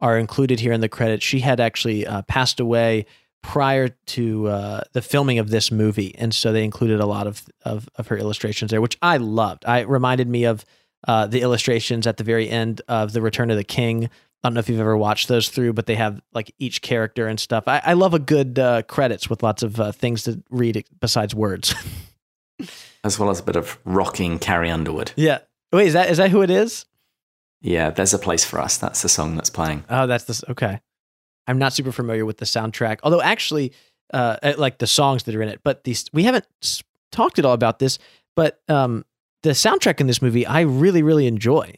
are 0.00 0.18
included 0.18 0.60
here 0.60 0.72
in 0.72 0.80
the 0.80 0.88
credits 0.88 1.24
she 1.24 1.40
had 1.40 1.60
actually 1.60 2.06
uh, 2.06 2.22
passed 2.22 2.58
away 2.58 3.06
prior 3.42 3.88
to 4.06 4.46
uh, 4.48 4.80
the 4.92 5.02
filming 5.02 5.38
of 5.38 5.50
this 5.50 5.70
movie 5.70 6.14
and 6.16 6.32
so 6.34 6.52
they 6.52 6.64
included 6.64 7.00
a 7.00 7.06
lot 7.06 7.26
of, 7.26 7.44
of, 7.64 7.88
of 7.96 8.06
her 8.08 8.16
illustrations 8.16 8.70
there 8.70 8.80
which 8.80 8.96
i 9.02 9.16
loved 9.16 9.64
i 9.66 9.80
it 9.80 9.88
reminded 9.88 10.28
me 10.28 10.44
of 10.44 10.64
uh, 11.08 11.26
the 11.26 11.40
illustrations 11.40 12.06
at 12.06 12.16
the 12.16 12.24
very 12.24 12.48
end 12.48 12.80
of 12.86 13.12
the 13.12 13.20
return 13.20 13.50
of 13.50 13.56
the 13.56 13.64
king 13.64 14.08
I 14.42 14.48
don't 14.48 14.54
know 14.54 14.60
if 14.60 14.68
you've 14.68 14.80
ever 14.80 14.96
watched 14.96 15.28
those 15.28 15.48
through, 15.48 15.72
but 15.74 15.86
they 15.86 15.94
have 15.94 16.20
like 16.32 16.52
each 16.58 16.82
character 16.82 17.28
and 17.28 17.38
stuff. 17.38 17.68
I, 17.68 17.80
I 17.84 17.92
love 17.92 18.12
a 18.12 18.18
good 18.18 18.58
uh, 18.58 18.82
credits 18.82 19.30
with 19.30 19.40
lots 19.44 19.62
of 19.62 19.78
uh, 19.78 19.92
things 19.92 20.24
to 20.24 20.42
read 20.50 20.84
besides 21.00 21.32
words. 21.32 21.74
As 23.04 23.20
well 23.20 23.30
as 23.30 23.38
a 23.38 23.44
bit 23.44 23.54
of 23.56 23.78
rocking 23.84 24.40
Carrie 24.40 24.70
Underwood. 24.70 25.12
yeah. 25.16 25.38
Wait, 25.72 25.86
is 25.86 25.92
that 25.94 26.10
is 26.10 26.18
that 26.18 26.30
who 26.30 26.42
it 26.42 26.50
is? 26.50 26.84
Yeah, 27.62 27.90
there's 27.90 28.12
a 28.12 28.18
place 28.18 28.44
for 28.44 28.60
us. 28.60 28.76
That's 28.76 29.00
the 29.02 29.08
song 29.08 29.36
that's 29.36 29.48
playing. 29.48 29.84
Oh, 29.88 30.06
that's 30.06 30.24
this. 30.24 30.44
Okay. 30.48 30.80
I'm 31.46 31.58
not 31.58 31.72
super 31.72 31.92
familiar 31.92 32.24
with 32.24 32.38
the 32.38 32.44
soundtrack, 32.44 32.98
although 33.02 33.22
actually, 33.22 33.72
uh, 34.12 34.36
uh, 34.42 34.54
like 34.58 34.78
the 34.78 34.86
songs 34.86 35.24
that 35.24 35.34
are 35.34 35.42
in 35.42 35.48
it. 35.48 35.60
But 35.64 35.84
these 35.84 36.04
we 36.12 36.24
haven't 36.24 36.46
talked 37.10 37.38
at 37.38 37.44
all 37.44 37.54
about 37.54 37.78
this. 37.78 37.98
But 38.36 38.60
um, 38.68 39.04
the 39.42 39.50
soundtrack 39.50 40.00
in 40.00 40.06
this 40.06 40.22
movie, 40.22 40.46
I 40.46 40.60
really 40.60 41.02
really 41.02 41.26
enjoy. 41.26 41.74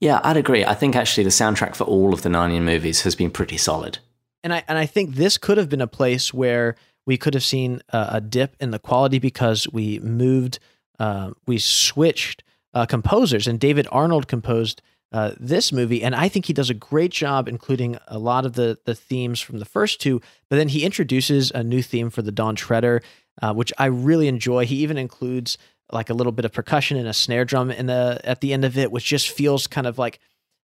Yeah, 0.00 0.20
I'd 0.24 0.36
agree. 0.36 0.64
I 0.64 0.74
think 0.74 0.96
actually 0.96 1.24
the 1.24 1.30
soundtrack 1.30 1.76
for 1.76 1.84
all 1.84 2.12
of 2.12 2.22
the 2.22 2.28
Narnian 2.28 2.62
movies 2.62 3.02
has 3.02 3.14
been 3.14 3.30
pretty 3.30 3.56
solid. 3.56 3.98
and 4.42 4.52
I 4.52 4.62
and 4.68 4.78
I 4.78 4.86
think 4.86 5.14
this 5.14 5.38
could 5.38 5.58
have 5.58 5.68
been 5.68 5.80
a 5.80 5.86
place 5.86 6.34
where 6.34 6.76
we 7.06 7.16
could 7.16 7.34
have 7.34 7.44
seen 7.44 7.82
a, 7.90 8.08
a 8.12 8.20
dip 8.20 8.56
in 8.60 8.70
the 8.70 8.78
quality 8.78 9.18
because 9.18 9.68
we 9.72 9.98
moved, 10.00 10.58
uh, 10.98 11.32
we 11.46 11.58
switched 11.58 12.42
uh, 12.72 12.86
composers, 12.86 13.46
and 13.46 13.60
David 13.60 13.86
Arnold 13.92 14.26
composed 14.26 14.82
uh, 15.14 15.32
this 15.38 15.70
movie, 15.70 16.02
and 16.02 16.12
I 16.12 16.28
think 16.28 16.46
he 16.46 16.52
does 16.52 16.70
a 16.70 16.74
great 16.74 17.12
job, 17.12 17.46
including 17.46 17.96
a 18.08 18.18
lot 18.18 18.44
of 18.44 18.54
the 18.54 18.78
the 18.84 18.96
themes 18.96 19.40
from 19.40 19.60
the 19.60 19.64
first 19.64 20.00
two. 20.00 20.20
But 20.50 20.56
then 20.56 20.66
he 20.66 20.84
introduces 20.84 21.52
a 21.52 21.62
new 21.62 21.82
theme 21.82 22.10
for 22.10 22.20
the 22.20 22.32
Dawn 22.32 22.56
Treader, 22.56 23.00
uh, 23.40 23.54
which 23.54 23.72
I 23.78 23.86
really 23.86 24.26
enjoy. 24.26 24.66
He 24.66 24.76
even 24.78 24.98
includes 24.98 25.56
like 25.92 26.10
a 26.10 26.14
little 26.14 26.32
bit 26.32 26.44
of 26.44 26.52
percussion 26.52 26.96
and 26.96 27.06
a 27.06 27.14
snare 27.14 27.44
drum 27.44 27.70
in 27.70 27.86
the 27.86 28.20
at 28.24 28.40
the 28.40 28.52
end 28.52 28.64
of 28.64 28.76
it, 28.76 28.90
which 28.90 29.04
just 29.04 29.30
feels 29.30 29.68
kind 29.68 29.86
of 29.86 29.98
like 29.98 30.18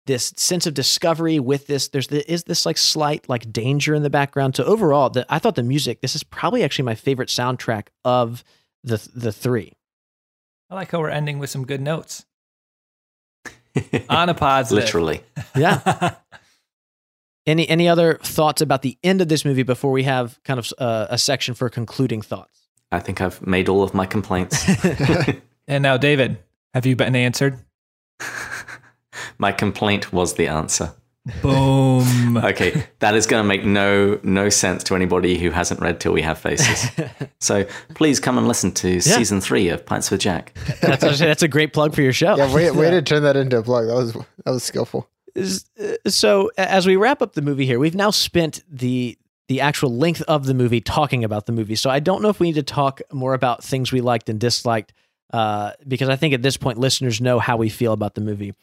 this 0.05 0.31
sense 0.37 0.65
of 0.65 0.73
discovery 0.73 1.37
with 1.37 1.67
this 1.67 1.89
there's 1.89 2.07
the, 2.07 2.31
is 2.31 2.45
this 2.45 2.65
like 2.65 2.77
slight 2.77 3.27
like 3.27 3.51
danger 3.51 3.93
in 3.93 4.03
the 4.03 4.09
background 4.09 4.55
so 4.55 4.63
overall 4.63 5.09
the, 5.09 5.25
i 5.27 5.37
thought 5.37 5.55
the 5.55 5.61
music 5.63 5.99
this 5.99 6.15
is 6.15 6.23
probably 6.23 6.63
actually 6.63 6.85
my 6.85 6.95
favorite 6.95 7.27
soundtrack 7.27 7.87
of 8.05 8.41
the 8.85 9.05
the 9.13 9.33
three 9.33 9.73
I 10.69 10.75
like 10.75 10.91
how 10.91 10.99
we're 10.99 11.09
ending 11.09 11.39
with 11.39 11.49
some 11.49 11.65
good 11.65 11.81
notes. 11.81 12.25
On 14.09 14.29
a 14.29 14.33
positive. 14.33 14.83
Literally. 14.83 15.23
yeah 15.55 16.15
any 17.45 17.67
any 17.69 17.87
other 17.87 18.19
thoughts 18.23 18.61
about 18.61 18.81
the 18.81 18.97
end 19.03 19.21
of 19.21 19.29
this 19.29 19.45
movie 19.45 19.63
before 19.63 19.91
we 19.91 20.03
have 20.03 20.37
kind 20.43 20.59
of 20.59 20.73
uh, 20.79 21.07
a 21.09 21.17
section 21.17 21.55
for 21.55 21.69
concluding 21.69 22.21
thoughts 22.21 22.57
I 22.91 22.99
think 22.99 23.21
I've 23.21 23.45
made 23.45 23.67
all 23.67 23.83
of 23.83 23.93
my 23.93 24.05
complaints. 24.05 24.65
and 25.67 25.83
now, 25.83 25.97
David, 25.97 26.37
have 26.73 26.85
you 26.85 26.95
been 26.95 27.15
answered? 27.15 27.59
my 29.37 29.51
complaint 29.51 30.13
was 30.13 30.35
the 30.35 30.47
answer. 30.47 30.93
Boom. 31.41 32.37
Okay, 32.37 32.83
that 32.99 33.15
is 33.15 33.25
going 33.25 33.43
to 33.43 33.47
make 33.47 33.65
no 33.65 34.19
no 34.23 34.49
sense 34.49 34.83
to 34.85 34.95
anybody 34.95 35.37
who 35.37 35.49
hasn't 35.49 35.79
read 35.81 35.99
Till 35.99 36.13
We 36.13 36.21
Have 36.21 36.37
Faces. 36.37 36.89
So 37.39 37.65
please 37.95 38.19
come 38.19 38.37
and 38.37 38.47
listen 38.47 38.71
to 38.73 38.99
season 39.01 39.41
three 39.41 39.69
of 39.69 39.85
Pints 39.85 40.09
with 40.11 40.21
Jack. 40.21 40.53
that's 40.81 41.03
a, 41.03 41.09
that's 41.25 41.43
a 41.43 41.47
great 41.47 41.71
plug 41.73 41.93
for 41.95 42.01
your 42.01 42.13
show 42.13 42.35
Yeah, 42.37 42.53
way, 42.53 42.69
way 42.71 42.89
to 42.91 43.01
turn 43.01 43.23
that 43.23 43.35
into 43.37 43.57
a 43.57 43.63
plug. 43.63 43.87
That 43.87 43.95
was 43.95 44.13
that 44.13 44.51
was 44.51 44.63
skillful. 44.63 45.07
uh, 45.35 45.49
so 46.07 46.51
as 46.57 46.85
we 46.87 46.95
wrap 46.95 47.21
up 47.21 47.33
the 47.33 47.41
movie 47.41 47.65
here, 47.65 47.79
we've 47.79 47.95
now 47.95 48.09
spent 48.11 48.63
the 48.69 49.17
the 49.47 49.61
actual 49.61 49.95
length 49.95 50.21
of 50.23 50.45
the 50.45 50.53
movie 50.53 50.81
talking 50.81 51.23
about 51.23 51.45
the 51.45 51.51
movie. 51.51 51.75
So 51.75 51.89
I 51.89 51.99
don't 51.99 52.21
know 52.21 52.29
if 52.29 52.39
we 52.39 52.47
need 52.47 52.55
to 52.55 52.63
talk 52.63 53.01
more 53.11 53.33
about 53.33 53.63
things 53.63 53.91
we 53.91 54.01
liked 54.01 54.29
and 54.29 54.39
disliked, 54.39 54.93
uh, 55.33 55.71
because 55.87 56.09
I 56.09 56.15
think 56.15 56.33
at 56.33 56.41
this 56.41 56.57
point 56.57 56.77
listeners 56.77 57.19
know 57.19 57.39
how 57.39 57.57
we 57.57 57.69
feel 57.69 57.93
about 57.93 58.15
the 58.15 58.21
movie. 58.21 58.53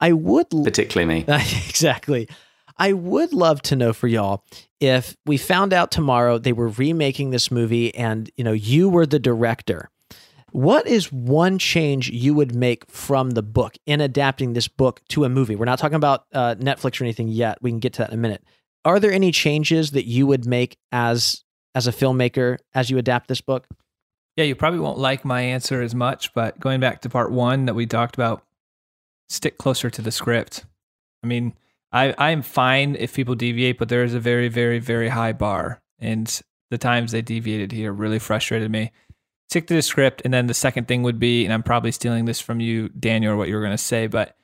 I 0.00 0.12
would 0.12 0.46
l- 0.52 0.64
Particularly 0.64 1.22
me. 1.22 1.24
exactly. 1.68 2.28
I 2.76 2.92
would 2.94 3.32
love 3.32 3.60
to 3.62 3.76
know 3.76 3.92
for 3.92 4.08
y'all 4.08 4.42
if 4.80 5.16
we 5.26 5.36
found 5.36 5.72
out 5.72 5.90
tomorrow 5.90 6.38
they 6.38 6.52
were 6.52 6.68
remaking 6.68 7.30
this 7.30 7.50
movie 7.50 7.94
and 7.94 8.30
you 8.36 8.44
know 8.44 8.52
you 8.52 8.88
were 8.88 9.06
the 9.06 9.18
director. 9.18 9.90
What 10.52 10.86
is 10.88 11.12
one 11.12 11.58
change 11.58 12.10
you 12.10 12.34
would 12.34 12.54
make 12.56 12.90
from 12.90 13.30
the 13.30 13.42
book 13.42 13.76
in 13.86 14.00
adapting 14.00 14.52
this 14.52 14.66
book 14.66 15.00
to 15.10 15.24
a 15.24 15.28
movie? 15.28 15.54
We're 15.54 15.64
not 15.64 15.78
talking 15.78 15.94
about 15.94 16.24
uh, 16.32 16.56
Netflix 16.56 17.00
or 17.00 17.04
anything 17.04 17.28
yet. 17.28 17.58
We 17.62 17.70
can 17.70 17.78
get 17.78 17.92
to 17.94 17.98
that 17.98 18.08
in 18.08 18.14
a 18.14 18.20
minute. 18.20 18.42
Are 18.84 18.98
there 18.98 19.12
any 19.12 19.30
changes 19.30 19.92
that 19.92 20.06
you 20.06 20.26
would 20.26 20.46
make 20.46 20.76
as 20.90 21.44
as 21.74 21.86
a 21.86 21.92
filmmaker 21.92 22.58
as 22.74 22.90
you 22.90 22.98
adapt 22.98 23.28
this 23.28 23.40
book? 23.40 23.66
Yeah, 24.40 24.46
you 24.46 24.54
probably 24.54 24.80
won't 24.80 24.98
like 24.98 25.24
my 25.24 25.42
answer 25.42 25.82
as 25.82 25.94
much, 25.94 26.32
but 26.32 26.58
going 26.58 26.80
back 26.80 27.02
to 27.02 27.10
part 27.10 27.30
one 27.30 27.66
that 27.66 27.74
we 27.74 27.86
talked 27.86 28.14
about, 28.14 28.42
stick 29.28 29.58
closer 29.58 29.90
to 29.90 30.00
the 30.00 30.10
script. 30.10 30.64
I 31.22 31.26
mean, 31.26 31.52
I 31.92 32.14
I'm 32.16 32.40
fine 32.40 32.96
if 32.98 33.14
people 33.14 33.34
deviate, 33.34 33.78
but 33.78 33.90
there 33.90 34.02
is 34.02 34.14
a 34.14 34.20
very, 34.20 34.48
very, 34.48 34.78
very 34.78 35.10
high 35.10 35.32
bar, 35.32 35.82
and 35.98 36.40
the 36.70 36.78
times 36.78 37.12
they 37.12 37.20
deviated 37.20 37.72
here 37.72 37.92
really 37.92 38.18
frustrated 38.18 38.70
me 38.70 38.92
stick 39.50 39.66
to 39.66 39.74
the 39.74 39.82
script. 39.82 40.22
And 40.24 40.32
then 40.32 40.46
the 40.46 40.54
second 40.54 40.86
thing 40.86 41.02
would 41.02 41.18
be, 41.18 41.44
and 41.44 41.52
I'm 41.52 41.64
probably 41.64 41.90
stealing 41.90 42.24
this 42.24 42.40
from 42.40 42.60
you, 42.60 42.88
Daniel, 42.90 43.32
or 43.32 43.36
what 43.36 43.48
you 43.48 43.56
were 43.56 43.60
going 43.60 43.72
to 43.72 43.78
say, 43.78 44.06
but 44.06 44.36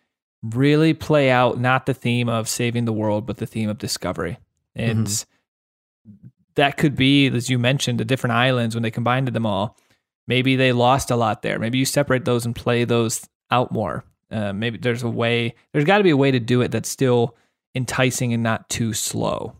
really 0.42 0.94
play 0.94 1.30
out 1.30 1.60
not 1.60 1.86
the 1.86 1.94
theme 1.94 2.28
of 2.28 2.48
saving 2.48 2.84
the 2.84 2.92
world, 2.92 3.24
but 3.24 3.36
the 3.36 3.46
theme 3.46 3.68
of 3.68 3.78
discovery. 3.78 4.38
And 4.74 5.06
mm-hmm. 5.06 6.26
that 6.56 6.76
could 6.76 6.96
be, 6.96 7.28
as 7.28 7.48
you 7.48 7.58
mentioned, 7.58 8.00
the 8.00 8.04
different 8.04 8.34
islands 8.34 8.74
when 8.74 8.82
they 8.82 8.90
combined 8.90 9.28
them 9.28 9.46
all. 9.46 9.78
Maybe 10.26 10.56
they 10.56 10.72
lost 10.72 11.10
a 11.10 11.16
lot 11.16 11.42
there. 11.42 11.58
Maybe 11.58 11.78
you 11.78 11.84
separate 11.84 12.24
those 12.24 12.44
and 12.44 12.54
play 12.54 12.84
those 12.84 13.28
out 13.50 13.72
more. 13.72 14.04
Uh, 14.30 14.52
maybe 14.52 14.78
there's 14.78 15.02
a 15.02 15.08
way, 15.08 15.54
there's 15.72 15.84
got 15.84 15.98
to 15.98 16.04
be 16.04 16.10
a 16.10 16.16
way 16.16 16.30
to 16.30 16.40
do 16.40 16.60
it 16.62 16.70
that's 16.70 16.88
still 16.88 17.36
enticing 17.74 18.32
and 18.32 18.42
not 18.42 18.68
too 18.68 18.92
slow. 18.92 19.54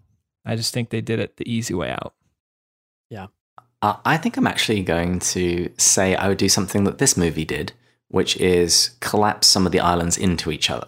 I 0.45 0.57
just 0.57 0.75
think 0.75 0.91
they 0.91 1.01
did 1.01 1.21
it 1.21 1.37
the 1.37 1.51
easy 1.51 1.75
way 1.75 1.91
out. 1.91 2.14
Yeah. 3.11 3.27
Uh, 3.83 3.97
I 4.05 4.17
think 4.17 4.37
I'm 4.37 4.47
actually 4.47 4.83
going 4.83 5.21
to 5.21 5.71
say 5.77 6.17
I 6.17 6.29
would 6.29 6.39
do 6.39 6.49
something 6.49 6.85
that 6.85 6.99
this 6.99 7.17
movie 7.17 7.45
did, 7.45 7.73
which 8.09 8.37
is 8.39 8.97
collapse 9.01 9.47
some 9.47 9.67
of 9.67 9.73
the 9.73 9.81
islands 9.81 10.17
into 10.17 10.51
each 10.51 10.71
other. 10.71 10.87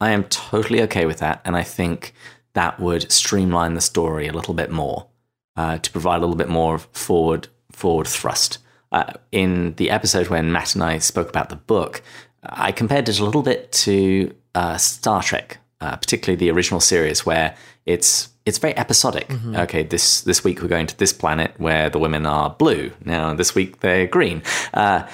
I 0.00 0.10
am 0.10 0.24
totally 0.24 0.82
okay 0.82 1.06
with 1.06 1.18
that, 1.18 1.40
and 1.44 1.56
I 1.56 1.62
think 1.62 2.14
that 2.54 2.80
would 2.80 3.10
streamline 3.10 3.74
the 3.74 3.80
story 3.80 4.28
a 4.28 4.32
little 4.32 4.54
bit 4.54 4.70
more 4.70 5.08
uh, 5.56 5.78
to 5.78 5.90
provide 5.90 6.18
a 6.18 6.20
little 6.20 6.36
bit 6.36 6.48
more 6.48 6.78
forward 6.78 7.48
forward 7.70 8.06
thrust. 8.06 8.58
Uh, 8.92 9.12
in 9.30 9.74
the 9.74 9.90
episode 9.90 10.28
when 10.28 10.50
Matt 10.50 10.74
and 10.74 10.82
I 10.82 10.98
spoke 10.98 11.28
about 11.28 11.48
the 11.48 11.56
book, 11.56 12.02
I 12.42 12.72
compared 12.72 13.08
it 13.08 13.20
a 13.20 13.24
little 13.24 13.42
bit 13.42 13.70
to 13.72 14.34
uh, 14.54 14.76
Star 14.78 15.22
Trek, 15.22 15.58
uh, 15.80 15.96
particularly 15.96 16.36
the 16.36 16.50
original 16.50 16.80
series, 16.80 17.24
where 17.24 17.54
it's 17.86 18.30
it's 18.46 18.58
very 18.58 18.76
episodic. 18.76 19.28
Mm-hmm. 19.28 19.56
Okay, 19.56 19.82
this 19.82 20.22
this 20.22 20.42
week 20.42 20.60
we're 20.60 20.68
going 20.68 20.86
to 20.86 20.98
this 20.98 21.12
planet 21.12 21.54
where 21.58 21.90
the 21.90 21.98
women 21.98 22.26
are 22.26 22.50
blue. 22.50 22.92
Now 23.04 23.34
this 23.34 23.54
week 23.54 23.80
they're 23.80 24.06
green. 24.06 24.42
Uh, 24.74 25.06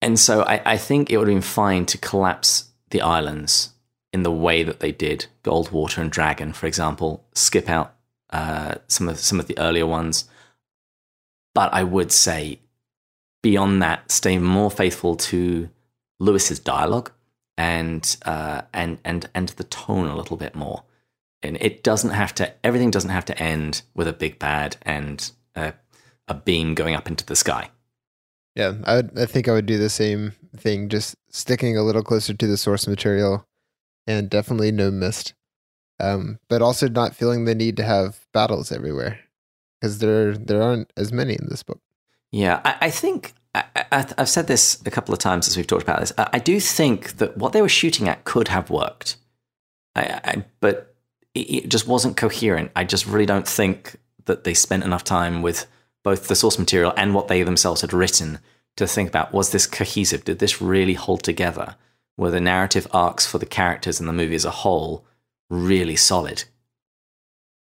and 0.00 0.18
so 0.18 0.42
I, 0.42 0.60
I 0.64 0.76
think 0.76 1.10
it 1.10 1.16
would 1.16 1.28
have 1.28 1.34
been 1.34 1.42
fine 1.42 1.86
to 1.86 1.98
collapse 1.98 2.70
the 2.90 3.00
islands 3.00 3.70
in 4.12 4.24
the 4.24 4.32
way 4.32 4.64
that 4.64 4.80
they 4.80 4.92
did 4.92 5.26
Goldwater 5.44 5.98
and 5.98 6.10
Dragon, 6.10 6.52
for 6.52 6.66
example. 6.66 7.24
Skip 7.34 7.70
out 7.70 7.94
uh, 8.30 8.74
some 8.88 9.08
of 9.08 9.18
some 9.18 9.38
of 9.38 9.46
the 9.46 9.58
earlier 9.58 9.86
ones, 9.86 10.28
but 11.54 11.72
I 11.72 11.84
would 11.84 12.10
say 12.10 12.58
beyond 13.42 13.82
that, 13.82 14.10
stay 14.10 14.38
more 14.38 14.70
faithful 14.70 15.16
to 15.16 15.68
Lewis's 16.20 16.58
dialogue 16.58 17.10
and 17.58 18.16
uh, 18.24 18.62
and 18.72 18.98
and 19.04 19.28
and 19.34 19.48
the 19.50 19.64
tone 19.64 20.06
a 20.06 20.16
little 20.16 20.36
bit 20.36 20.54
more. 20.54 20.84
And 21.42 21.58
it 21.60 21.82
doesn't 21.82 22.10
have 22.10 22.34
to 22.36 22.54
everything 22.64 22.90
doesn't 22.90 23.10
have 23.10 23.24
to 23.26 23.42
end 23.42 23.82
with 23.94 24.08
a 24.08 24.12
big 24.12 24.38
bad 24.38 24.76
and 24.82 25.30
a, 25.56 25.74
a 26.28 26.34
beam 26.34 26.74
going 26.74 26.94
up 26.94 27.08
into 27.08 27.26
the 27.26 27.36
sky. 27.36 27.70
Yeah 28.54 28.74
i 28.84 28.96
would 28.96 29.18
i 29.18 29.26
think 29.26 29.48
i 29.48 29.52
would 29.52 29.64
do 29.64 29.78
the 29.78 29.88
same 29.88 30.32
thing 30.54 30.90
just 30.90 31.16
sticking 31.30 31.76
a 31.76 31.82
little 31.82 32.02
closer 32.02 32.34
to 32.34 32.46
the 32.46 32.58
source 32.58 32.86
material 32.86 33.46
and 34.06 34.28
definitely 34.28 34.72
no 34.72 34.90
mist. 34.90 35.34
Um, 36.00 36.38
but 36.48 36.62
also 36.62 36.88
not 36.88 37.14
feeling 37.14 37.44
the 37.44 37.54
need 37.54 37.76
to 37.76 37.84
have 37.84 38.26
battles 38.32 38.72
everywhere 38.72 39.20
because 39.80 39.98
there 39.98 40.36
there 40.36 40.62
aren't 40.62 40.92
as 40.96 41.12
many 41.12 41.34
in 41.34 41.46
this 41.48 41.62
book 41.62 41.80
yeah 42.32 42.60
i, 42.64 42.76
I 42.82 42.90
think 42.90 43.34
I, 43.54 44.06
have 44.16 44.28
said 44.28 44.46
this 44.46 44.80
a 44.86 44.90
couple 44.90 45.12
of 45.12 45.18
times 45.18 45.46
as 45.46 45.58
we've 45.58 45.66
talked 45.66 45.82
about 45.82 46.00
this. 46.00 46.12
I, 46.16 46.30
I, 46.32 46.38
do 46.38 46.58
think 46.58 47.18
that 47.18 47.36
what 47.36 47.52
they 47.52 47.60
were 47.60 47.68
shooting 47.68 48.08
at 48.08 48.24
could 48.24 48.48
have 48.48 48.70
worked, 48.70 49.16
I, 49.94 50.44
but 50.60 50.94
it 51.34 51.68
just 51.68 51.86
wasn't 51.86 52.16
coherent. 52.16 52.70
I 52.74 52.84
just 52.84 53.06
really 53.06 53.26
don't 53.26 53.46
think 53.46 53.96
that 54.24 54.44
they 54.44 54.54
spent 54.54 54.84
enough 54.84 55.04
time 55.04 55.42
with 55.42 55.66
both 56.02 56.28
the 56.28 56.34
source 56.34 56.58
material 56.58 56.92
and 56.96 57.14
what 57.14 57.28
they 57.28 57.42
themselves 57.42 57.80
had 57.80 57.92
written 57.92 58.38
to 58.76 58.86
think 58.86 59.08
about 59.08 59.32
was 59.32 59.50
this 59.50 59.66
cohesive? 59.66 60.24
Did 60.24 60.38
this 60.38 60.60
really 60.60 60.94
hold 60.94 61.22
together? 61.22 61.76
Were 62.16 62.30
the 62.30 62.40
narrative 62.40 62.86
arcs 62.92 63.26
for 63.26 63.38
the 63.38 63.46
characters 63.46 64.00
in 64.00 64.06
the 64.06 64.12
movie 64.12 64.34
as 64.34 64.44
a 64.44 64.50
whole 64.50 65.04
really 65.50 65.96
solid? 65.96 66.44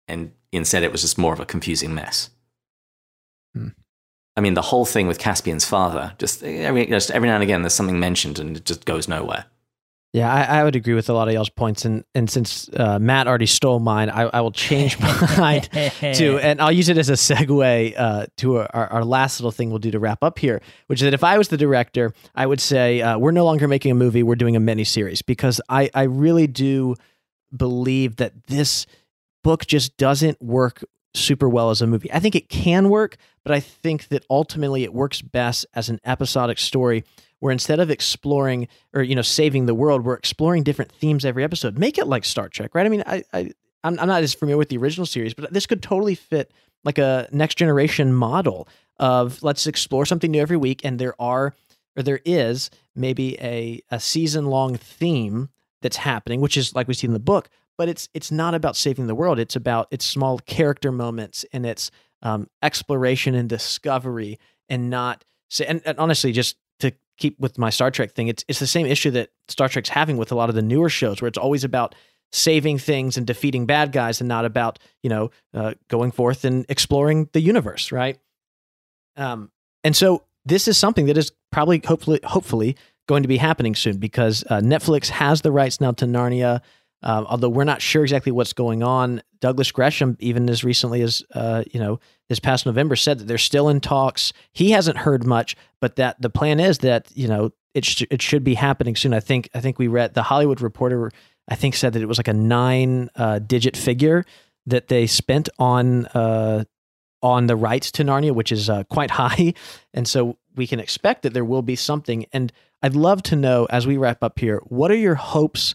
And 0.09 0.33
instead, 0.51 0.83
it 0.83 0.93
was 0.93 1.03
just 1.03 1.19
more 1.19 1.33
of 1.33 1.41
a 1.41 1.47
confusing 1.47 1.95
mess. 1.95 2.31
Hmm. 3.55 3.69
I 4.37 4.41
mean, 4.41 4.55
the 4.55 4.63
whole 4.63 4.85
thing 4.85 5.07
with 5.07 5.19
Caspian's 5.19 5.65
father, 5.65 6.15
just 6.19 6.43
every, 6.43 6.87
just 6.87 7.11
every 7.11 7.29
now 7.29 7.35
and 7.35 7.43
again, 7.43 7.63
there's 7.63 7.75
something 7.75 8.01
mentioned 8.01 8.39
and 8.39 8.57
it 8.57 8.65
just 8.65 8.85
goes 8.85 9.09
nowhere. 9.09 9.47
Yeah, 10.15 10.31
I, 10.31 10.61
I, 10.61 10.65
would 10.65 10.77
agree 10.77 10.93
with 10.93 11.09
a 11.09 11.15
lot 11.15 11.29
of 11.29 11.33
y'all's 11.33 11.49
points, 11.49 11.87
and 11.87 12.05
and 12.15 12.29
since 12.29 12.69
uh, 12.77 12.99
Matt 12.99 13.27
already 13.27 13.47
stole 13.47 13.79
mine, 13.79 14.11
I, 14.11 14.25
I 14.25 14.41
will 14.43 14.51
change 14.51 15.01
mine 15.39 15.63
to, 15.63 16.39
and 16.43 16.61
I'll 16.61 16.71
use 16.71 16.91
it 16.91 16.99
as 16.99 17.09
a 17.09 17.15
segue 17.15 17.95
uh, 17.97 18.27
to 18.37 18.59
our, 18.59 18.69
our 18.75 19.05
last 19.07 19.41
little 19.41 19.53
thing 19.53 19.71
we'll 19.71 19.79
do 19.79 19.91
to 19.91 19.99
wrap 19.99 20.23
up 20.23 20.39
here, 20.39 20.61
which 20.89 21.01
is 21.01 21.05
that 21.05 21.15
if 21.15 21.25
I 21.25 21.39
was 21.39 21.49
the 21.49 21.57
director, 21.57 22.13
I 22.35 22.45
would 22.45 22.61
say 22.61 23.01
uh, 23.01 23.17
we're 23.17 23.31
no 23.31 23.47
longer 23.47 23.67
making 23.67 23.91
a 23.91 23.95
movie, 23.95 24.23
we're 24.23 24.35
doing 24.35 24.55
a 24.55 24.61
mini 24.61 24.85
series 24.85 25.23
because 25.23 25.63
I 25.71 25.89
I 25.95 26.03
really 26.03 26.47
do 26.47 26.95
believe 27.57 28.17
that 28.17 28.49
this 28.49 28.87
book 29.43 29.67
just 29.67 29.97
doesn't 29.97 30.43
work 30.43 30.85
super 31.15 31.49
well 31.49 31.71
as 31.71 31.83
a 31.83 31.87
movie. 31.87 32.13
I 32.13 32.21
think 32.21 32.35
it 32.35 32.49
can 32.49 32.89
work, 32.89 33.17
but 33.45 33.53
I 33.53 33.61
think 33.61 34.09
that 34.09 34.25
ultimately 34.31 34.85
it 34.85 34.95
works 34.95 35.21
best 35.23 35.67
as 35.75 35.89
an 35.89 36.01
episodic 36.05 36.59
story 36.59 37.05
where 37.41 37.53
instead 37.53 37.81
of 37.81 37.91
exploring 37.91 38.69
or 38.95 39.03
you 39.03 39.17
know 39.17 39.23
saving 39.23 39.67
the 39.67 39.75
world, 39.75 40.05
we're 40.05 40.15
exploring 40.15 40.63
different 40.63 40.93
themes 40.93 41.25
every 41.25 41.45
episode. 41.45 41.77
Make 41.77 41.99
it 41.99 42.07
like 42.07 42.25
Star 42.25 42.49
Trek, 42.49 42.75
right? 42.75 42.87
I 42.87 42.89
mean, 42.89 43.03
I, 43.07 43.25
I 43.33 43.51
I'm, 43.85 43.99
I'm 43.99 44.09
not 44.09 44.23
as 44.23 44.35
familiar 44.35 44.57
with 44.57 44.69
the 44.69 44.79
original 44.79 45.07
series, 45.07 45.35
but 45.35 45.53
this 45.53 45.67
could 45.67 45.83
totally 45.83 46.15
fit 46.15 46.53
like 46.85 46.99
a 46.99 47.29
next 47.33 47.57
generation 47.57 48.13
model 48.13 48.69
of 48.99 49.43
let's 49.43 49.67
explore 49.67 50.07
something 50.07 50.31
new 50.31 50.41
every 50.41 50.57
week, 50.57 50.85
and 50.85 50.99
there 50.99 51.21
are 51.21 51.55
or 51.97 52.03
there 52.03 52.21
is 52.25 52.71
maybe 52.95 53.39
a 53.41 53.81
a 53.91 53.99
season 53.99 54.47
long 54.47 54.77
theme 54.77 55.49
that's 55.81 55.97
happening, 55.97 56.41
which 56.41 56.57
is 56.57 56.75
like 56.75 56.89
we 56.89 56.95
see 56.95 57.09
in 57.09 57.13
the 57.13 57.19
book, 57.19 57.49
but 57.79 57.89
it's 57.89 58.09
it's 58.15 58.31
not 58.31 58.55
about 58.55 58.77
saving 58.77 59.07
the 59.07 59.15
world. 59.15 59.39
It's 59.39 59.57
about 59.57 59.89
its 59.91 60.05
small 60.05 60.39
character 60.39 60.93
moments 60.93 61.45
and 61.53 61.67
its 61.67 61.91
um, 62.23 62.49
exploration 62.63 63.35
and 63.35 63.49
discovery, 63.49 64.39
and 64.69 64.91
not 64.91 65.25
and, 65.67 65.83
and 65.85 65.99
honestly, 65.99 66.33
just 66.33 66.57
to 66.81 66.93
keep 67.19 67.39
with 67.39 67.59
my 67.59 67.71
Star 67.71 67.91
Trek 67.91 68.13
thing, 68.13 68.29
it's 68.29 68.45
it's 68.49 68.59
the 68.59 68.67
same 68.67 68.87
issue 68.87 69.11
that 69.13 69.31
Star 69.49 69.69
Trek's 69.69 69.89
having 69.89 70.17
with 70.17 70.33
a 70.33 70.35
lot 70.35 70.49
of 70.49 70.55
the 70.55 70.63
newer 70.63 70.89
shows, 70.89 71.21
where 71.21 71.29
it's 71.29 71.39
always 71.39 71.65
about 71.65 71.95
saving 72.31 72.79
things 72.79 73.17
and 73.17 73.27
defeating 73.27 73.67
bad 73.67 73.93
guys, 73.93 74.21
and 74.21 74.29
not 74.29 74.45
about 74.45 74.79
you 75.03 75.11
know 75.11 75.31
uh, 75.55 75.75
going 75.89 76.13
forth 76.13 76.45
and 76.45 76.65
exploring 76.69 77.29
the 77.33 77.41
universe, 77.41 77.93
right? 77.93 78.19
Um, 79.17 79.51
and 79.85 79.95
so 79.97 80.25
this 80.45 80.69
is 80.69 80.79
something 80.79 81.07
that 81.07 81.17
is 81.17 81.33
probably 81.51 81.83
hopefully 81.85 82.21
hopefully 82.25 82.77
going 83.09 83.23
to 83.23 83.29
be 83.29 83.37
happening 83.37 83.75
soon 83.75 83.99
because 83.99 84.45
uh, 84.49 84.61
Netflix 84.61 85.09
has 85.09 85.41
the 85.43 85.53
rights 85.53 85.81
now 85.81 85.93
to 85.93 86.07
Narnia. 86.07 86.61
Uh, 87.03 87.25
although 87.27 87.49
we're 87.49 87.65
not 87.65 87.83
sure 87.83 88.03
exactly 88.03 88.31
what's 88.31 88.53
going 88.53 88.83
on, 88.83 89.23
Douglas 89.41 89.73
Gresham, 89.73 90.17
even 90.21 90.49
as 90.49 90.63
recently 90.63 91.03
as 91.03 91.23
uh, 91.35 91.65
you 91.73 91.81
know 91.81 91.99
this 92.29 92.39
past 92.39 92.65
November, 92.65 92.97
said 92.97 93.19
that 93.19 93.25
they're 93.25 93.39
still 93.39 93.69
in 93.69 93.81
talks. 93.81 94.33
He 94.53 94.71
hasn't 94.71 94.99
heard 94.99 95.25
much, 95.27 95.57
but 95.81 95.97
that 95.97 96.21
the 96.21 96.31
plan 96.31 96.61
is 96.61 96.79
that 96.79 97.09
you 97.15 97.27
know 97.27 97.53
it 97.75 97.85
sh- 97.85 98.05
it 98.11 98.23
should 98.23 98.45
be 98.45 98.55
happening 98.55 98.95
soon. 98.95 99.15
I 99.15 99.21
think 99.21 99.49
I 99.55 99.61
think 99.61 99.79
we 99.79 99.89
read 99.89 100.15
the 100.15 100.23
Hollywood 100.23 100.61
Reporter. 100.61 101.11
I 101.49 101.57
think 101.57 101.75
said 101.75 101.93
that 101.95 102.03
it 102.03 102.07
was 102.07 102.19
like 102.19 102.29
a 102.29 102.33
nine 102.33 103.11
uh, 103.17 103.41
digit 103.41 103.77
figure 103.77 104.25
that 104.67 104.87
they 104.87 105.09
spent 105.09 105.49
on 105.59 106.07
uh, 106.07 106.65
on 107.21 107.49
the 107.49 107.57
rights 107.57 107.91
to 107.93 108.05
Narnia, 108.05 108.33
which 108.33 108.53
is 108.53 108.71
uh, 108.71 108.85
quite 108.85 109.11
high, 109.23 109.55
and 109.93 110.07
so 110.07 110.39
we 110.55 110.69
can 110.69 110.79
expect 110.79 111.23
that 111.23 111.35
there 111.35 111.45
will 111.45 111.63
be 111.63 111.75
something. 111.77 112.27
And 112.33 112.53
I'd 112.81 112.95
love 112.95 113.23
to 113.25 113.37
know 113.37 113.67
as 113.71 113.87
we 113.87 113.97
wrap 113.97 114.23
up 114.23 114.39
here, 114.39 114.61
what 114.67 114.91
are 114.91 114.97
your 114.97 115.15
hopes 115.17 115.75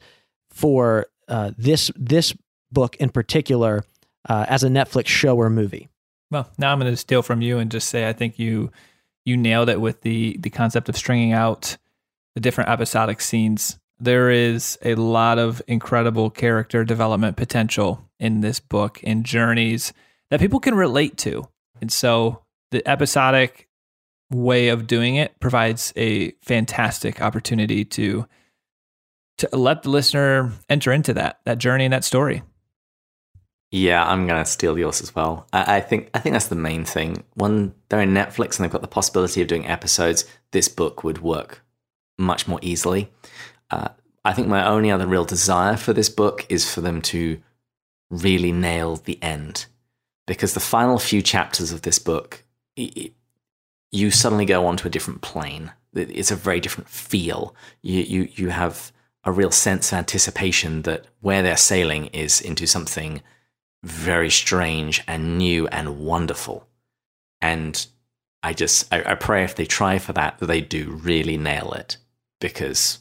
for 0.50 1.08
uh, 1.28 1.52
this 1.58 1.92
this 1.96 2.34
book 2.72 2.96
in 2.98 3.10
particular 3.10 3.84
uh, 4.28 4.46
as 4.48 4.64
a 4.64 4.70
Netflix 4.70 5.08
show 5.08 5.38
or 5.38 5.50
movie? 5.50 5.90
Well, 6.32 6.50
now 6.58 6.72
I'm 6.72 6.80
going 6.80 6.92
to 6.92 6.98
steal 6.98 7.22
from 7.22 7.42
you 7.42 7.58
and 7.58 7.72
just 7.72 7.90
say 7.90 8.08
I 8.08 8.14
think 8.14 8.38
you 8.40 8.72
you 9.26 9.38
nailed 9.38 9.70
it 9.70 9.82
with 9.82 10.02
the 10.02 10.38
the 10.40 10.50
concept 10.50 10.90
of 10.90 10.98
stringing 10.98 11.34
out 11.34 11.78
the 12.36 12.42
different 12.42 12.70
episodic 12.70 13.22
scenes. 13.22 13.80
There 14.00 14.30
is 14.30 14.78
a 14.84 14.96
lot 14.96 15.40
of 15.40 15.62
incredible 15.68 16.30
character 16.30 16.84
development 16.84 17.36
potential 17.36 18.08
in 18.20 18.42
this 18.42 18.60
book 18.60 19.00
and 19.04 19.26
journeys 19.26 19.92
that 20.30 20.40
people 20.40 20.60
can 20.60 20.76
relate 20.76 21.18
to. 21.18 21.48
And 21.82 21.92
so 21.92 22.44
the 22.72 22.88
episodic 22.88 23.68
way 24.32 24.68
of 24.70 24.88
doing 24.88 25.16
it 25.16 25.40
provides 25.40 25.94
a 25.96 26.32
fantastic 26.42 27.22
opportunity 27.22 27.86
to 27.86 28.28
to 29.38 29.50
let 29.54 29.84
the 29.84 29.90
listener 29.90 30.52
enter 30.70 30.92
into 30.92 31.14
that 31.14 31.40
that 31.46 31.58
journey 31.58 31.86
and 31.86 31.94
that 31.94 32.04
story. 32.04 32.44
Yeah, 33.72 34.08
I'm 34.08 34.28
gonna 34.28 34.46
steal 34.46 34.78
yours 34.78 35.02
as 35.02 35.14
well. 35.14 35.48
I, 35.52 35.78
I, 35.78 35.82
think 35.82 36.10
I 36.14 36.20
think 36.20 36.34
that's 36.34 36.48
the 36.48 36.56
main 36.56 36.86
thing. 36.86 37.24
When 37.34 37.74
they're 37.90 38.02
in 38.02 38.14
Netflix 38.14 38.58
and 38.58 38.64
they've 38.64 38.72
got 38.72 38.82
the 38.82 38.88
possibility 38.88 39.42
of 39.42 39.48
doing 39.48 39.68
episodes, 39.68 40.26
this 40.52 40.70
book 40.70 41.04
would 41.04 41.22
work 41.22 41.62
much 42.18 42.48
more 42.48 42.60
easily. 42.62 43.12
Uh, 43.70 43.90
I 44.24 44.34
think 44.34 44.48
my 44.48 44.66
only 44.66 44.90
other 44.90 45.06
real 45.06 45.26
desire 45.26 45.76
for 45.76 45.94
this 45.94 46.10
book 46.10 46.46
is 46.50 46.74
for 46.74 46.82
them 46.82 47.02
to 47.04 47.42
really 48.10 48.54
nail 48.54 48.96
the 48.96 49.22
end, 49.22 49.66
because 50.26 50.54
the 50.54 50.60
final 50.62 50.98
few 50.98 51.22
chapters 51.22 51.74
of 51.74 51.82
this 51.82 52.00
book, 52.00 52.46
it, 52.78 53.14
you 53.92 54.12
suddenly 54.12 54.46
go 54.46 54.66
onto 54.66 54.88
a 54.88 54.92
different 54.92 55.22
plane. 55.22 55.72
It's 55.94 56.32
a 56.32 56.36
very 56.36 56.62
different 56.62 56.90
feel. 56.90 57.54
You 57.82 58.02
you 58.02 58.30
you 58.36 58.50
have 58.50 58.94
a 59.28 59.32
real 59.32 59.52
sense 59.52 59.92
of 59.92 59.98
anticipation 59.98 60.84
that 60.84 61.06
where 61.20 61.44
they're 61.44 61.58
sailing 61.58 62.06
is 62.08 62.40
into 62.40 62.66
something 62.66 63.22
very 63.84 64.30
strange 64.30 65.04
and 65.06 65.38
new 65.38 65.68
and 65.68 66.00
wonderful. 66.00 66.66
And 67.42 67.86
I 68.42 68.54
just 68.54 68.92
I, 68.92 69.04
I, 69.04 69.16
pray 69.16 69.44
if 69.44 69.54
they 69.54 69.66
try 69.66 70.00
for 70.00 70.14
that 70.14 70.40
that 70.40 70.46
they 70.46 70.62
do 70.62 70.92
really 70.92 71.36
nail 71.36 71.74
it 71.74 71.98
because 72.40 73.00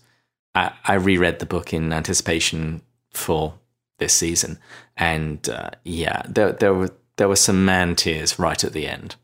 I, 0.53 0.73
I 0.85 0.95
reread 0.95 1.39
the 1.39 1.47
book 1.47 1.73
in 1.73 1.93
anticipation 1.93 2.83
for 3.13 3.55
this 3.99 4.13
season 4.13 4.59
and 4.97 5.49
uh, 5.49 5.71
yeah 5.85 6.23
there 6.29 6.53
there 6.53 6.75
were 6.75 6.91
there 7.17 7.29
were 7.29 7.37
some 7.37 7.65
man 7.65 7.95
tears 7.95 8.37
right 8.37 8.63
at 8.65 8.73
the 8.73 8.89
end. 8.89 9.15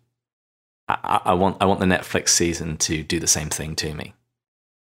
I, 0.89 1.21
I 1.25 1.35
want 1.35 1.57
I 1.61 1.65
want 1.65 1.81
the 1.81 1.87
Netflix 1.87 2.29
season 2.29 2.77
to 2.79 3.03
do 3.03 3.19
the 3.19 3.27
same 3.27 3.51
thing 3.51 3.75
to 3.77 3.93
me. 3.93 4.15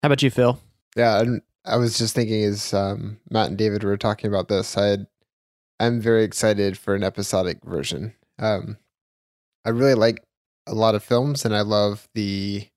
How 0.03 0.09
about 0.09 0.23
you, 0.23 0.31
Phil? 0.31 0.59
Yeah, 0.97 1.23
I 1.67 1.77
was 1.77 1.99
just 1.99 2.14
thinking 2.14 2.45
as 2.45 2.73
um, 2.73 3.19
Matt 3.29 3.49
and 3.49 3.59
David 3.59 3.83
were 3.83 3.97
talking 3.97 4.29
about 4.29 4.49
this, 4.49 4.77
I 4.77 4.87
had, 4.87 5.07
I'm 5.81 6.01
very 6.01 6.23
excited 6.25 6.79
for 6.79 6.95
an 6.95 7.03
episodic 7.03 7.59
version. 7.64 8.14
Um, 8.39 8.79
I 9.64 9.71
really 9.71 9.95
like 9.95 10.23
a 10.67 10.75
lot 10.75 10.95
of 10.95 11.03
films, 11.03 11.45
and 11.45 11.55
I 11.55 11.62
love 11.62 12.09
the 12.14 12.69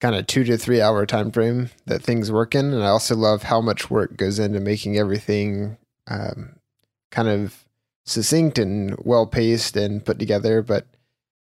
kind 0.00 0.14
of 0.14 0.26
two 0.26 0.44
to 0.44 0.58
three 0.58 0.82
hour 0.82 1.06
time 1.06 1.30
frame 1.30 1.70
that 1.86 2.02
things 2.02 2.30
work 2.30 2.54
in, 2.54 2.72
and 2.74 2.84
I 2.84 2.88
also 2.88 3.16
love 3.16 3.44
how 3.44 3.60
much 3.60 3.90
work 3.90 4.16
goes 4.16 4.38
into 4.38 4.60
making 4.60 4.98
everything 4.98 5.78
um, 6.06 6.56
kind 7.10 7.28
of 7.28 7.64
succinct 8.04 8.58
and 8.58 8.94
well 9.02 9.26
paced 9.26 9.76
and 9.76 10.04
put 10.04 10.18
together. 10.18 10.62
But 10.62 10.86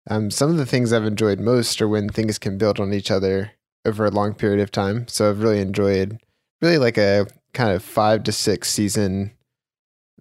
um, 0.10 0.32
some 0.32 0.49
of 0.49 0.58
the 0.58 0.66
things 0.66 0.91
I've 0.91 1.05
enjoyed 1.05 1.39
most 1.39 1.82
are 1.82 1.88
when 1.88 2.10
things 2.10 2.39
can 2.39 2.58
build 2.58 2.80
on 2.80 2.93
each 2.93 3.12
other 3.12 3.51
over 3.86 4.05
a 4.05 4.12
long 4.12 4.34
period 4.34 4.60
of 4.60 4.72
time. 4.72 5.08
So 5.08 5.30
I've 5.30 5.41
really 5.41 5.62
enjoyed 5.62 6.20
really 6.62 6.78
like 6.78 6.97
a 6.97 7.28
kind 7.53 7.72
of 7.72 7.84
five 7.84 8.24
to 8.24 8.32
six 8.32 8.70
season 8.70 9.32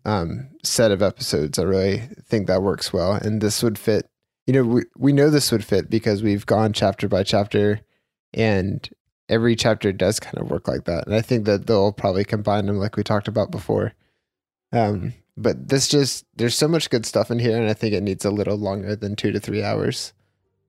um, 0.05 0.49
set 0.63 0.91
of 0.91 1.03
episodes. 1.03 1.59
I 1.59 1.63
really 1.63 2.09
think 2.25 2.47
that 2.47 2.63
works 2.63 2.93
well, 2.93 3.13
and 3.13 3.41
this 3.41 3.63
would 3.63 3.79
fit. 3.79 4.09
You 4.47 4.55
know, 4.55 4.63
we 4.63 4.83
we 4.97 5.13
know 5.13 5.31
this 5.31 5.51
would 5.51 5.65
fit 5.65 5.91
because 5.91 6.23
we've 6.23 6.47
gone 6.47 6.73
chapter 6.73 7.09
by 7.09 7.25
chapter, 7.25 7.81
and 8.33 8.89
every 9.29 9.57
chapter 9.57 9.93
does 9.93 10.21
kind 10.21 10.39
of 10.39 10.51
work 10.51 10.69
like 10.69 10.85
that. 10.85 11.07
And 11.07 11.15
I 11.15 11.21
think 11.21 11.45
that 11.47 11.67
they'll 11.67 11.93
probably 11.93 12.25
combine 12.25 12.67
them 12.67 12.79
like 12.79 12.97
we 12.97 13.03
talked 13.03 13.29
about 13.29 13.51
before. 13.51 13.93
Um, 14.73 15.15
but 15.37 15.69
this 15.69 15.89
just 15.89 16.25
there's 16.37 16.57
so 16.57 16.69
much 16.69 16.91
good 16.91 17.05
stuff 17.05 17.31
in 17.31 17.39
here, 17.39 17.57
and 17.61 17.69
I 17.69 17.75
think 17.75 17.93
it 17.93 18.03
needs 18.03 18.25
a 18.25 18.31
little 18.31 18.57
longer 18.57 18.95
than 18.97 19.17
two 19.17 19.33
to 19.33 19.41
three 19.41 19.63
hours. 19.63 20.13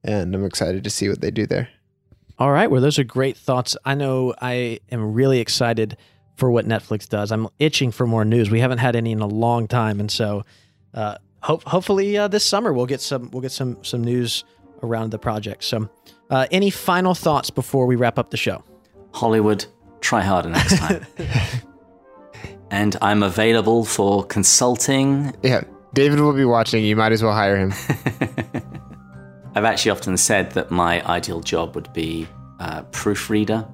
And 0.03 0.33
I'm 0.33 0.45
excited 0.45 0.83
to 0.83 0.89
see 0.89 1.09
what 1.09 1.21
they 1.21 1.31
do 1.31 1.45
there. 1.45 1.69
All 2.39 2.51
right. 2.51 2.69
Well, 2.69 2.81
those 2.81 2.99
are 2.99 3.03
great 3.03 3.35
thoughts. 3.35 3.75
I 3.83 3.95
know 3.95 4.33
I 4.41 4.79
am 4.91 5.13
really 5.13 5.39
excited 5.39 5.97
for 6.35 6.51
what 6.51 6.65
Netflix 6.65 7.09
does. 7.09 7.31
I'm 7.31 7.47
itching 7.57 7.91
for 7.91 8.05
more 8.05 8.23
news. 8.23 8.51
We 8.51 8.59
haven't 8.59 8.77
had 8.77 8.95
any 8.95 9.11
in 9.11 9.19
a 9.19 9.27
long 9.27 9.67
time, 9.67 9.99
and 9.99 10.11
so 10.11 10.43
uh, 10.93 11.17
hope, 11.41 11.63
hopefully 11.63 12.15
uh, 12.17 12.27
this 12.27 12.45
summer 12.45 12.71
we'll 12.71 12.85
get 12.85 13.01
some 13.01 13.31
we'll 13.31 13.41
get 13.41 13.51
some 13.51 13.83
some 13.83 14.03
news 14.03 14.43
around 14.83 15.09
the 15.11 15.19
project. 15.19 15.63
So, 15.63 15.89
uh, 16.29 16.45
any 16.51 16.69
final 16.69 17.15
thoughts 17.15 17.49
before 17.49 17.87
we 17.87 17.95
wrap 17.95 18.19
up 18.19 18.29
the 18.29 18.37
show? 18.37 18.63
Hollywood, 19.13 19.65
try 20.01 20.21
harder 20.21 20.49
next 20.49 20.77
time. 20.77 21.05
and 22.71 22.95
I'm 23.01 23.23
available 23.23 23.83
for 23.83 24.23
consulting. 24.25 25.35
Yeah, 25.41 25.63
David 25.93 26.19
will 26.19 26.33
be 26.33 26.45
watching. 26.45 26.83
You 26.83 26.95
might 26.95 27.11
as 27.11 27.23
well 27.23 27.33
hire 27.33 27.57
him. 27.57 27.73
I've 29.57 29.65
actually 29.65 29.89
often 29.89 30.15
said 30.17 30.51
that 30.51 30.69
my 30.69 31.03
ideal 31.07 31.41
job 31.41 31.73
would 31.73 31.91
be 31.91 32.27
a 32.59 32.83
proofreader, 32.91 33.67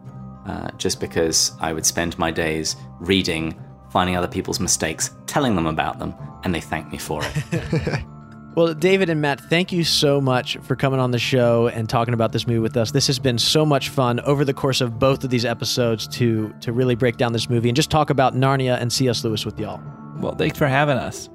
uh, 0.45 0.71
just 0.77 1.01
because 1.01 1.51
I 1.59 1.73
would 1.73 1.85
spend 1.85 2.17
my 2.17 2.31
days 2.31 2.77
reading, 3.01 3.61
finding 3.91 4.15
other 4.15 4.29
people's 4.29 4.61
mistakes, 4.61 5.11
telling 5.27 5.57
them 5.57 5.67
about 5.67 5.99
them, 5.99 6.15
and 6.45 6.55
they 6.55 6.61
thank 6.61 6.89
me 6.89 6.97
for 6.97 7.21
it. 7.25 8.01
well, 8.55 8.73
David 8.73 9.09
and 9.09 9.19
Matt, 9.19 9.41
thank 9.41 9.73
you 9.73 9.83
so 9.83 10.21
much 10.21 10.55
for 10.59 10.77
coming 10.77 11.01
on 11.01 11.11
the 11.11 11.19
show 11.19 11.67
and 11.67 11.89
talking 11.89 12.13
about 12.13 12.31
this 12.31 12.47
movie 12.47 12.59
with 12.59 12.77
us. 12.77 12.91
This 12.91 13.07
has 13.07 13.19
been 13.19 13.37
so 13.37 13.65
much 13.65 13.89
fun 13.89 14.21
over 14.21 14.45
the 14.45 14.53
course 14.53 14.79
of 14.79 14.97
both 14.97 15.25
of 15.25 15.31
these 15.31 15.43
episodes 15.43 16.07
to 16.15 16.55
to 16.61 16.71
really 16.71 16.95
break 16.95 17.17
down 17.17 17.33
this 17.33 17.49
movie 17.49 17.67
and 17.67 17.75
just 17.75 17.91
talk 17.91 18.09
about 18.09 18.35
Narnia 18.35 18.79
and 18.79 18.93
C.S. 18.93 19.21
Lewis 19.25 19.45
with 19.45 19.59
y'all. 19.59 19.83
Well, 20.15 20.33
thanks 20.35 20.57
for 20.57 20.67
having 20.67 20.95
us. 20.95 21.29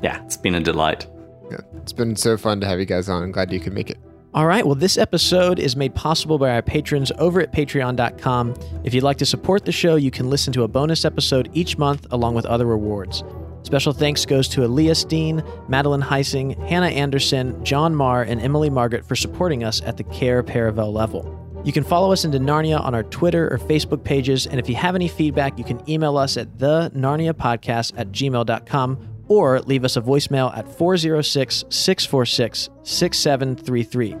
Yeah, 0.00 0.24
it's 0.24 0.36
been 0.36 0.54
a 0.54 0.60
delight. 0.60 1.08
Yeah, 1.50 1.60
it's 1.76 1.92
been 1.92 2.16
so 2.16 2.36
fun 2.36 2.60
to 2.60 2.66
have 2.66 2.78
you 2.78 2.86
guys 2.86 3.08
on. 3.08 3.22
I'm 3.22 3.32
glad 3.32 3.52
you 3.52 3.60
could 3.60 3.72
make 3.72 3.90
it. 3.90 3.98
All 4.32 4.46
right. 4.46 4.64
Well, 4.64 4.76
this 4.76 4.96
episode 4.96 5.58
is 5.58 5.74
made 5.74 5.92
possible 5.94 6.38
by 6.38 6.50
our 6.50 6.62
patrons 6.62 7.10
over 7.18 7.40
at 7.40 7.52
patreon.com. 7.52 8.54
If 8.84 8.94
you'd 8.94 9.02
like 9.02 9.18
to 9.18 9.26
support 9.26 9.64
the 9.64 9.72
show, 9.72 9.96
you 9.96 10.12
can 10.12 10.30
listen 10.30 10.52
to 10.52 10.62
a 10.62 10.68
bonus 10.68 11.04
episode 11.04 11.50
each 11.52 11.76
month 11.78 12.06
along 12.12 12.34
with 12.36 12.46
other 12.46 12.66
rewards. 12.66 13.24
Special 13.62 13.92
thanks 13.92 14.24
goes 14.24 14.46
to 14.48 14.64
Elias 14.64 15.04
Dean, 15.04 15.42
Madeline 15.68 16.00
Heising, 16.00 16.56
Hannah 16.68 16.86
Anderson, 16.86 17.62
John 17.64 17.94
Marr, 17.94 18.22
and 18.22 18.40
Emily 18.40 18.70
Margaret 18.70 19.04
for 19.04 19.16
supporting 19.16 19.64
us 19.64 19.82
at 19.82 19.96
the 19.96 20.04
Cair 20.04 20.44
Paravel 20.44 20.92
level. 20.92 21.36
You 21.64 21.72
can 21.72 21.84
follow 21.84 22.10
us 22.10 22.24
into 22.24 22.38
Narnia 22.38 22.80
on 22.80 22.94
our 22.94 23.02
Twitter 23.02 23.52
or 23.52 23.58
Facebook 23.58 24.02
pages, 24.02 24.46
and 24.46 24.58
if 24.58 24.68
you 24.68 24.76
have 24.76 24.94
any 24.94 25.08
feedback, 25.08 25.58
you 25.58 25.64
can 25.64 25.82
email 25.90 26.16
us 26.16 26.38
at 26.38 26.58
the 26.58 26.90
Narnia 26.94 27.34
Podcast 27.34 27.92
at 27.98 28.12
gmail.com 28.12 29.09
or 29.30 29.60
leave 29.60 29.84
us 29.84 29.96
a 29.96 30.02
voicemail 30.02 30.54
at 30.56 30.68
406 30.76 31.64
646 31.70 32.68
6733. 32.82 34.16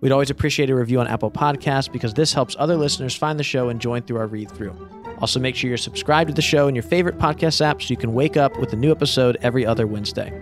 We'd 0.00 0.12
always 0.12 0.30
appreciate 0.30 0.70
a 0.70 0.74
review 0.74 1.00
on 1.00 1.08
Apple 1.08 1.32
Podcasts 1.32 1.90
because 1.90 2.14
this 2.14 2.32
helps 2.32 2.54
other 2.58 2.76
listeners 2.76 3.16
find 3.16 3.38
the 3.38 3.44
show 3.44 3.70
and 3.70 3.80
join 3.80 4.02
through 4.02 4.18
our 4.18 4.28
read 4.28 4.50
through. 4.50 4.74
Also, 5.18 5.40
make 5.40 5.56
sure 5.56 5.68
you're 5.68 5.76
subscribed 5.76 6.28
to 6.28 6.34
the 6.34 6.42
show 6.42 6.68
in 6.68 6.76
your 6.76 6.84
favorite 6.84 7.18
podcast 7.18 7.60
app 7.60 7.82
so 7.82 7.88
you 7.88 7.96
can 7.96 8.14
wake 8.14 8.36
up 8.36 8.56
with 8.58 8.72
a 8.72 8.76
new 8.76 8.92
episode 8.92 9.36
every 9.42 9.66
other 9.66 9.86
Wednesday. 9.86 10.32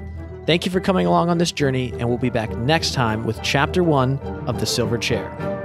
Thank 0.45 0.67
you 0.67 0.73
for 0.73 0.81
coming 0.81 1.07
along 1.07 1.31
on 1.31 1.39
this 1.39 1.53
journey, 1.53 1.93
and 1.93 2.07
we'll 2.07 2.19
be 2.19 2.29
back 2.29 2.51
next 2.59 2.93
time 2.93 3.25
with 3.25 3.41
Chapter 3.43 3.83
1 3.83 4.19
of 4.47 4.61
The 4.61 4.67
Silver 4.67 4.99
Chair. 4.99 5.64